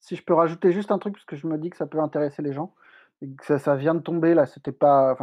si 0.00 0.16
je 0.16 0.22
peux 0.22 0.34
rajouter 0.34 0.72
juste 0.72 0.90
un 0.90 0.98
truc, 0.98 1.14
parce 1.14 1.24
que 1.24 1.36
je 1.36 1.46
me 1.46 1.58
dis 1.58 1.70
que 1.70 1.76
ça 1.76 1.86
peut 1.86 2.00
intéresser 2.00 2.42
les 2.42 2.52
gens, 2.52 2.74
et 3.22 3.28
que 3.28 3.58
ça, 3.58 3.76
vient 3.76 3.94
de 3.94 4.00
tomber 4.00 4.34
là, 4.34 4.46
c'était 4.46 4.72
pas, 4.72 5.16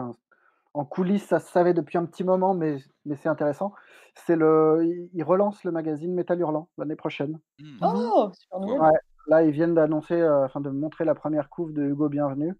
en 0.74 0.86
coulisses, 0.86 1.26
ça 1.26 1.40
se 1.40 1.52
savait 1.52 1.74
depuis 1.74 1.98
un 1.98 2.06
petit 2.06 2.24
moment, 2.24 2.54
mais, 2.54 2.78
mais 3.06 3.16
c'est 3.16 3.30
intéressant. 3.30 3.74
C'est 4.16 4.36
le, 4.36 5.08
ils 5.14 5.24
relancent 5.24 5.64
le 5.64 5.72
magazine 5.72 6.14
Métal 6.14 6.40
Hurlant 6.40 6.70
l'année 6.78 6.95
prochaine. 6.95 7.40
Mmh. 7.60 7.78
Oh, 7.82 8.32
super 8.34 8.60
ouais, 8.60 8.98
là, 9.28 9.44
ils 9.44 9.52
viennent 9.52 9.76
d'annoncer, 9.76 10.16
euh, 10.16 10.45
enfin, 10.45 10.62
de 10.62 10.70
montrer 10.70 11.06
la 11.06 11.16
première 11.16 11.50
couve 11.50 11.74
de 11.74 11.84
Hugo 11.84 12.10
Bienvenu. 12.10 12.54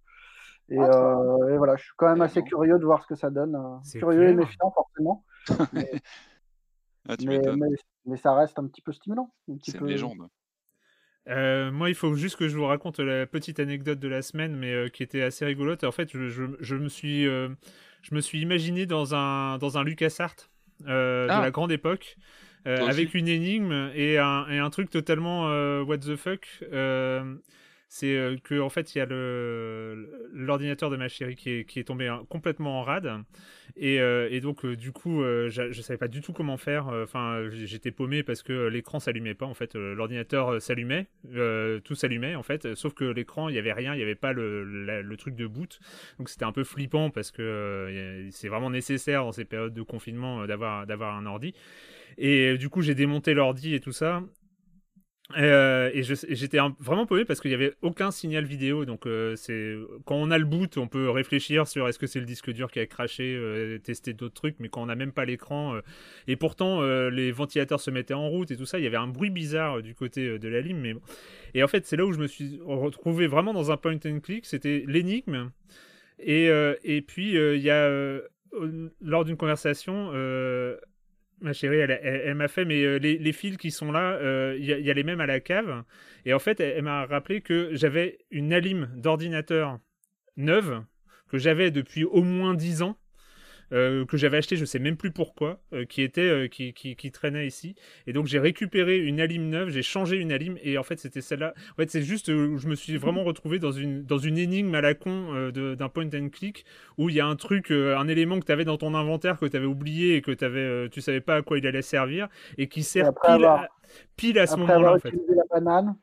Et, 0.70 0.78
ah, 0.80 0.84
euh, 0.84 1.54
et, 1.54 1.58
voilà, 1.58 1.76
je 1.76 1.84
suis 1.84 1.94
quand 1.98 2.08
même 2.08 2.22
assez 2.22 2.42
curieux 2.44 2.80
de 2.80 2.86
voir 2.86 3.02
ce 3.02 3.08
que 3.08 3.16
ça 3.16 3.30
donne. 3.30 3.56
Euh, 3.56 4.00
curieux 4.00 4.30
et 4.30 4.34
méfiant, 4.34 4.72
forcément. 4.72 5.24
mais, 5.74 6.02
ah, 7.10 7.16
mais, 7.26 7.42
mais, 8.06 8.18
ça 8.18 8.34
reste 8.34 8.58
un 8.60 8.68
petit 8.68 8.82
peu 8.82 8.94
stimulant. 8.94 9.34
C'est 9.62 9.80
une 9.80 9.88
légende. 9.88 10.28
Euh, 11.30 11.72
moi, 11.72 11.90
il 11.90 11.96
faut 11.96 12.16
juste 12.16 12.36
que 12.36 12.48
je 12.48 12.58
vous 12.58 12.66
raconte 12.66 13.00
la 13.00 13.26
petite 13.26 13.60
anecdote 13.60 14.00
de 14.00 14.08
la 14.08 14.22
semaine, 14.22 14.56
mais 14.56 14.74
euh, 14.74 14.90
qui 14.90 15.04
était 15.04 15.22
assez 15.22 15.46
rigolote. 15.46 15.84
En 15.84 15.92
fait, 15.92 16.10
je, 16.14 16.30
je, 16.30 16.44
je 16.60 16.76
me 16.76 16.90
suis, 16.90 17.28
euh, 17.28 17.50
je 18.02 18.14
me 18.16 18.22
suis 18.22 18.42
imaginé 18.42 18.86
dans 18.86 19.16
un 19.16 19.58
dans 19.58 19.78
un 19.78 19.84
LucasArts 19.84 20.50
de 20.82 21.28
ah. 21.30 21.42
la 21.42 21.52
grande 21.52 21.72
époque, 21.72 22.18
avec 22.66 23.14
une 23.14 23.28
énigme 23.28 23.92
et 23.96 24.18
un, 24.18 24.48
et 24.50 24.58
un 24.58 24.70
truc 24.70 24.90
totalement 24.90 25.44
what 25.84 26.00
the 26.00 26.16
fuck 26.16 26.46
c'est 27.94 28.18
euh, 28.18 28.38
que 28.44 28.60
en 28.60 28.70
fait 28.70 28.96
il 28.96 28.98
y 28.98 29.02
a 29.02 29.06
l'ordinateur 30.34 30.90
de 30.90 30.98
ma 30.98 31.10
chérie 31.10 31.36
qui 31.36 31.52
est, 31.52 31.66
qui 31.66 31.80
est 31.80 31.84
tombé 31.84 32.08
hein, 32.08 32.26
complètement 32.28 32.80
en 32.80 32.84
rade. 32.84 33.08
Et, 33.76 34.00
euh, 34.02 34.28
et 34.32 34.42
donc 34.42 34.66
euh, 34.66 34.76
du 34.76 34.92
coup 34.92 35.22
je, 35.22 35.72
je 35.72 35.82
savais 35.84 36.00
pas 36.00 36.08
du 36.08 36.22
tout 36.22 36.34
comment 36.34 36.58
faire. 36.58 36.88
Enfin 36.88 37.48
j'étais 37.52 37.92
paumé 37.92 38.24
parce 38.24 38.42
que 38.42 38.66
l'écran 38.66 39.00
s'allumait 39.00 39.36
pas 39.36 39.46
en 39.46 39.54
fait. 39.54 39.76
L'ordinateur 39.76 40.60
s'allumait. 40.60 41.06
Tout 41.84 41.94
s'allumait 41.94 42.34
en 42.34 42.42
fait. 42.42 42.74
Sauf 42.74 42.96
que 42.96 43.04
l'écran 43.04 43.48
il 43.48 43.56
y 43.56 43.60
avait 43.60 43.74
rien. 43.74 43.94
Il 43.94 44.00
y 44.00 44.04
avait 44.04 44.16
pas 44.16 44.34
le, 44.34 44.64
le, 44.64 45.18
truc 45.18 45.36
de 45.36 45.46
boot. 45.46 45.80
Donc 46.18 46.30
c'était 46.30 46.46
un 46.46 46.52
peu 46.52 46.64
flippant 46.64 47.12
parce 47.12 47.30
que 47.30 48.28
c'est 48.32 48.48
vraiment 48.48 48.72
nécessaire 48.72 49.24
dans 49.24 49.32
ces 49.32 49.46
périodes 49.46 49.76
de 49.76 49.84
confinement 49.84 50.48
d'avoir 50.48 50.88
d'avoir 50.88 51.16
un 51.16 51.28
ordi. 51.28 51.54
Et 52.18 52.58
du 52.58 52.70
coup 52.70 52.82
j'ai 52.82 52.96
démonté 52.96 53.36
l'ordi 53.36 53.76
et 53.76 53.80
tout 53.80 53.92
ça 53.92 54.24
euh, 55.38 55.90
et 55.94 56.04
j'étais 56.04 56.60
vraiment 56.80 57.06
paumé 57.06 57.26
parce 57.26 57.40
qu'il 57.40 57.50
n'y 57.50 57.56
avait 57.56 57.74
aucun 57.82 58.12
signal 58.12 58.44
vidéo. 58.44 58.86
Donc, 58.86 59.08
euh, 59.08 59.36
quand 60.06 60.16
on 60.16 60.30
a 60.32 60.38
le 60.38 60.46
boot, 60.46 60.78
on 60.78 60.88
peut 60.88 61.10
réfléchir 61.10 61.68
sur 61.68 61.88
est-ce 61.88 61.98
que 61.98 62.08
c'est 62.08 62.20
le 62.20 62.26
disque 62.26 62.52
dur 62.52 62.70
qui 62.70 62.80
a 62.80 62.86
craché, 62.86 63.36
euh, 63.36 63.80
tester 63.80 64.14
d'autres 64.14 64.36
trucs. 64.36 64.58
Mais 64.60 64.70
quand 64.70 64.84
on 64.84 64.88
n'a 64.88 64.96
même 64.96 65.12
pas 65.12 65.26
l'écran, 65.26 65.80
et 66.28 66.36
pourtant 66.36 66.82
les 67.10 67.32
ventilateurs 67.32 67.80
se 67.80 67.90
mettaient 67.90 68.14
en 68.14 68.30
route 68.30 68.52
et 68.52 68.58
tout 68.58 68.66
ça, 68.66 68.80
il 68.80 68.84
y 68.84 68.88
avait 68.88 68.98
un 68.98 69.08
bruit 69.08 69.30
bizarre 69.30 69.82
du 69.82 69.96
côté 69.96 70.38
de 70.38 70.48
la 70.48 70.62
lime. 70.62 70.80
Mais 70.80 70.96
et 71.54 71.64
en 71.64 71.68
fait, 71.68 71.86
c'est 71.86 71.96
là 71.96 72.06
où 72.06 72.12
je 72.12 72.20
me 72.20 72.28
suis 72.28 72.60
retrouvé 72.66 73.28
vraiment 73.28 73.54
dans 73.54 73.72
un 73.72 73.78
point 73.78 73.98
and 74.06 74.20
click. 74.20 74.46
C'était 74.46 74.84
l'énigme. 74.88 75.52
Et, 76.20 76.48
et 76.84 77.02
puis 77.02 77.34
il 77.34 77.62
y 77.62 77.70
a 77.70 78.20
lors 79.02 79.26
d'une 79.26 79.38
conversation 79.38 80.12
Ma 81.44 81.52
chérie, 81.52 81.80
elle, 81.80 82.36
m'a 82.36 82.48
fait, 82.48 82.64
mais 82.64 82.82
euh, 82.86 82.98
les, 83.00 83.34
fils 83.34 83.58
qui 83.58 83.70
sont 83.70 83.92
là, 83.92 84.14
euh, 84.14 84.56
il 84.58 84.66
y, 84.66 84.90
a 84.90 84.94
les 84.94 85.04
mêmes 85.04 85.20
à 85.20 85.26
la 85.26 85.42
cave. 85.42 85.84
Et 86.24 86.34
en 86.34 86.40
fait, 86.40 86.62
elle, 86.62 86.84
m'a 86.84 87.06
rappelé 87.06 87.42
que 87.42 87.76
j'avais 87.76 88.20
une 88.32 88.54
Alim 88.54 88.90
d'ordinateur 88.96 89.78
neuve, 90.38 90.82
que 91.28 91.38
j'avais 91.38 91.70
depuis 91.70 92.06
au 92.06 92.24
moins 92.24 92.54
10 92.54 92.84
ans, 92.84 92.98
euh, 93.72 94.06
que 94.06 94.18
j'avais 94.18 94.38
acheté, 94.38 94.56
je 94.56 94.66
sais 94.66 94.80
même 94.80 94.98
plus 94.98 95.12
pourquoi, 95.12 95.60
euh, 95.74 95.86
qui 95.86 96.02
était 96.02 96.22
euh, 96.22 96.48
qui, 96.48 96.74
qui, 96.74 96.96
qui, 96.96 97.12
traînait 97.12 97.48
ici. 97.48 97.76
Et 98.08 98.14
donc 98.14 98.28
j'ai 98.28 98.40
récupéré 98.40 98.98
une 98.98 99.20
alim 99.20 99.50
neuve, 99.50 99.70
j'ai 99.70 99.82
changé 99.82 100.18
une 100.18 100.32
alim 100.32 100.58
et 100.64 100.78
en 100.78 100.84
fait 100.84 101.00
c'était 101.00 101.22
celle-là. 101.22 101.54
En 101.72 101.76
fait 101.76 101.90
c'est 101.90 102.04
juste 102.04 102.28
où 102.30 102.58
je 102.58 102.68
me 102.68 102.76
suis 102.76 102.98
vraiment 102.98 103.24
retrouvé 103.24 103.60
dans 103.60 103.72
une 103.72 104.04
dans 104.04 104.18
une 104.18 104.38
énigme 104.38 104.74
à 104.76 104.82
la 104.82 104.94
con 104.94 105.52
d'un 105.54 105.90
point 105.90 106.10
and 106.14 106.30
click 106.30 106.66
où 106.98 107.10
il 107.10 107.16
y 107.16 107.20
a 107.20 107.26
un 107.26 107.36
truc, 107.36 107.72
un 107.72 108.08
élément 108.08 108.40
que 108.40 108.46
tu 108.46 108.52
avais 108.52 108.66
dans 108.66 108.78
ton 108.78 108.94
inventaire 108.94 109.38
que 109.38 109.46
tu 109.46 109.58
avais 109.58 109.66
oublié 109.66 110.16
et 110.16 110.22
que 110.22 110.32
avais, 110.44 110.90
tu 110.90 111.02
savais 111.02 111.22
pas 111.22 111.38
à 111.38 111.42
quoi 111.42 111.58
il 111.58 111.68
allait 111.68 111.82
servir 111.82 112.28
et 112.58 112.68
qui 112.68 112.84
sert 112.84 113.12
pile, 113.14 113.46
à, 113.46 113.70
pile, 114.16 114.40
à, 114.40 114.48
ce 114.48 114.58
moment-là 114.58 114.94
en 114.94 115.00
fait. 115.00 115.14
La 115.30 115.44
banane. 115.50 115.96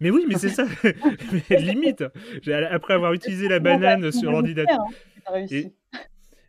Mais 0.00 0.10
oui, 0.10 0.24
mais 0.28 0.36
c'est 0.36 0.48
ça. 0.48 0.64
limite. 1.50 2.04
Après 2.70 2.94
avoir 2.94 3.12
utilisé 3.12 3.48
la 3.48 3.60
banane 3.60 4.10
sur 4.12 4.30
l'ordinateur. 4.30 4.78
Hein, 5.26 5.46
et 5.50 5.72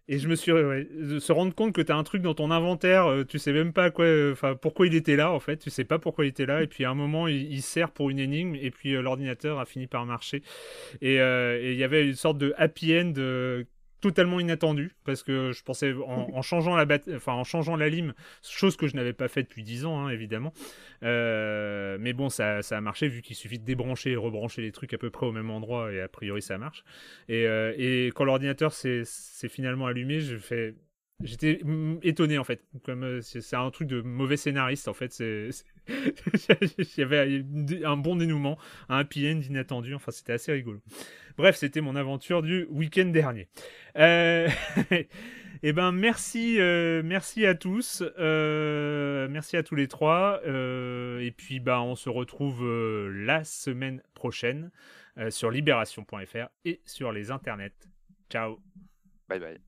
je 0.08 0.28
me 0.28 0.36
suis 0.36 0.52
se 0.52 1.32
rendre 1.32 1.54
compte 1.56 1.74
que 1.74 1.82
tu 1.82 1.92
as 1.92 1.96
un 1.96 2.04
truc 2.04 2.22
dans 2.22 2.36
ton 2.36 2.52
inventaire, 2.52 3.08
euh, 3.08 3.24
tu 3.24 3.40
sais 3.40 3.52
même 3.52 3.74
pas 3.74 3.90
quoi, 3.90 4.06
euh, 4.06 4.34
enfin 4.34 4.56
pourquoi 4.56 4.86
il 4.86 4.96
était 4.96 5.16
là 5.16 5.32
en 5.32 5.40
fait, 5.40 5.58
tu 5.58 5.70
sais 5.70 5.84
pas 5.84 5.98
pourquoi 5.98 6.26
il 6.26 6.30
était 6.30 6.46
là, 6.46 6.62
et 6.62 6.68
puis 6.68 6.86
à 6.86 6.92
un 6.92 6.96
moment 6.96 7.28
il, 7.28 7.62
sert 7.62 7.92
pour 7.92 8.10
une 8.12 8.20
énigme, 8.20 8.56
et 8.56 8.70
puis 8.70 8.96
euh, 8.96 9.02
l'ordinateur 9.02 9.60
a 9.60 9.66
fini 9.66 9.88
par 9.88 10.06
marcher. 10.06 10.44
Et 11.02 11.16
il 11.16 11.76
y 11.76 11.84
avait 11.84 12.08
une 12.08 12.16
sorte 12.16 12.38
de 12.38 12.54
happy 12.58 12.98
end 12.98 13.14
totalement 14.02 14.40
inattendu 14.40 14.92
parce 15.04 15.24
que 15.24 15.52
je 15.52 15.64
pensais 15.64 15.94
en, 15.94 16.42
changeant 16.42 16.76
la 16.76 16.86
enfin 17.16 17.34
en 17.34 17.44
changeant 17.44 17.76
la 17.76 17.90
lime, 17.90 18.14
chose 18.42 18.76
que 18.76 18.88
je 18.88 18.96
n'avais 18.96 19.14
pas 19.14 19.28
fait 19.28 19.44
depuis 19.44 19.64
10 19.64 19.86
ans 19.86 20.00
hein, 20.00 20.10
évidemment. 20.10 20.54
Euh, 21.04 21.98
mais 22.00 22.14
bon, 22.14 22.30
ça, 22.30 22.60
a 22.60 22.82
marché 22.82 23.08
vu 23.08 23.22
qu'il 23.22 23.36
suffit 23.36 23.60
de 23.60 23.66
débrancher 23.66 24.12
et 24.12 24.16
rebrancher 24.16 24.62
les 24.62 24.72
trucs 24.72 24.94
à 24.94 24.98
peu 24.98 25.10
près 25.10 25.26
au 25.26 25.32
même 25.32 25.50
endroit 25.50 25.92
et 25.92 26.02
a 26.02 26.08
priori 26.08 26.42
ça 26.42 26.58
marche. 26.58 26.84
Et, 27.30 27.48
euh, 27.48 28.10
quand 28.14 28.26
l'ordinateur 28.26 28.74
s'est 28.74 29.04
finalement 29.50 29.88
allumé, 29.88 30.20
J'étais 31.24 31.62
étonné 32.04 32.38
en 32.38 32.44
fait, 32.44 32.62
comme 32.84 33.04
euh, 33.04 33.22
c'est 33.22 33.56
un 33.56 33.72
truc 33.72 33.88
de 33.88 34.02
mauvais 34.02 34.36
scénariste 34.36 34.90
en 34.90 34.94
fait. 34.94 35.18
Il 35.20 35.54
y 36.98 37.02
avait 37.02 37.46
un 37.86 37.96
bon 37.96 38.18
dénouement, 38.18 38.58
un 38.90 38.98
happy 38.98 39.26
end 39.32 39.40
inattendu. 39.40 39.96
Enfin, 39.96 40.12
c'était 40.12 40.34
assez 40.34 40.52
rigolo. 40.52 40.82
Bref, 41.38 41.58
c'était 41.58 41.82
mon 41.82 41.96
aventure 41.96 42.42
du 42.42 42.66
week-end 42.70 43.08
dernier. 43.08 43.48
Euh, 43.98 44.48
eh 45.64 45.74
ben 45.74 45.92
merci, 45.92 46.60
euh, 46.60 47.02
merci 47.04 47.46
à 47.46 47.56
tous, 47.56 48.04
euh, 48.18 49.28
merci 49.30 49.58
à 49.58 49.64
tous 49.64 49.76
les 49.76 49.88
trois, 49.88 50.42
et 50.46 51.34
puis 51.36 51.60
bah, 51.60 51.82
on 51.82 51.96
se 51.96 52.10
retrouve 52.10 52.66
la 53.12 53.44
semaine 53.44 54.02
prochaine 54.14 54.72
sur 55.30 55.52
libération.fr 55.52 56.48
et 56.66 56.82
sur 56.86 57.12
les 57.12 57.32
internets. 57.32 57.72
Ciao. 58.30 58.60
Bye 59.28 59.40
bye. 59.40 59.60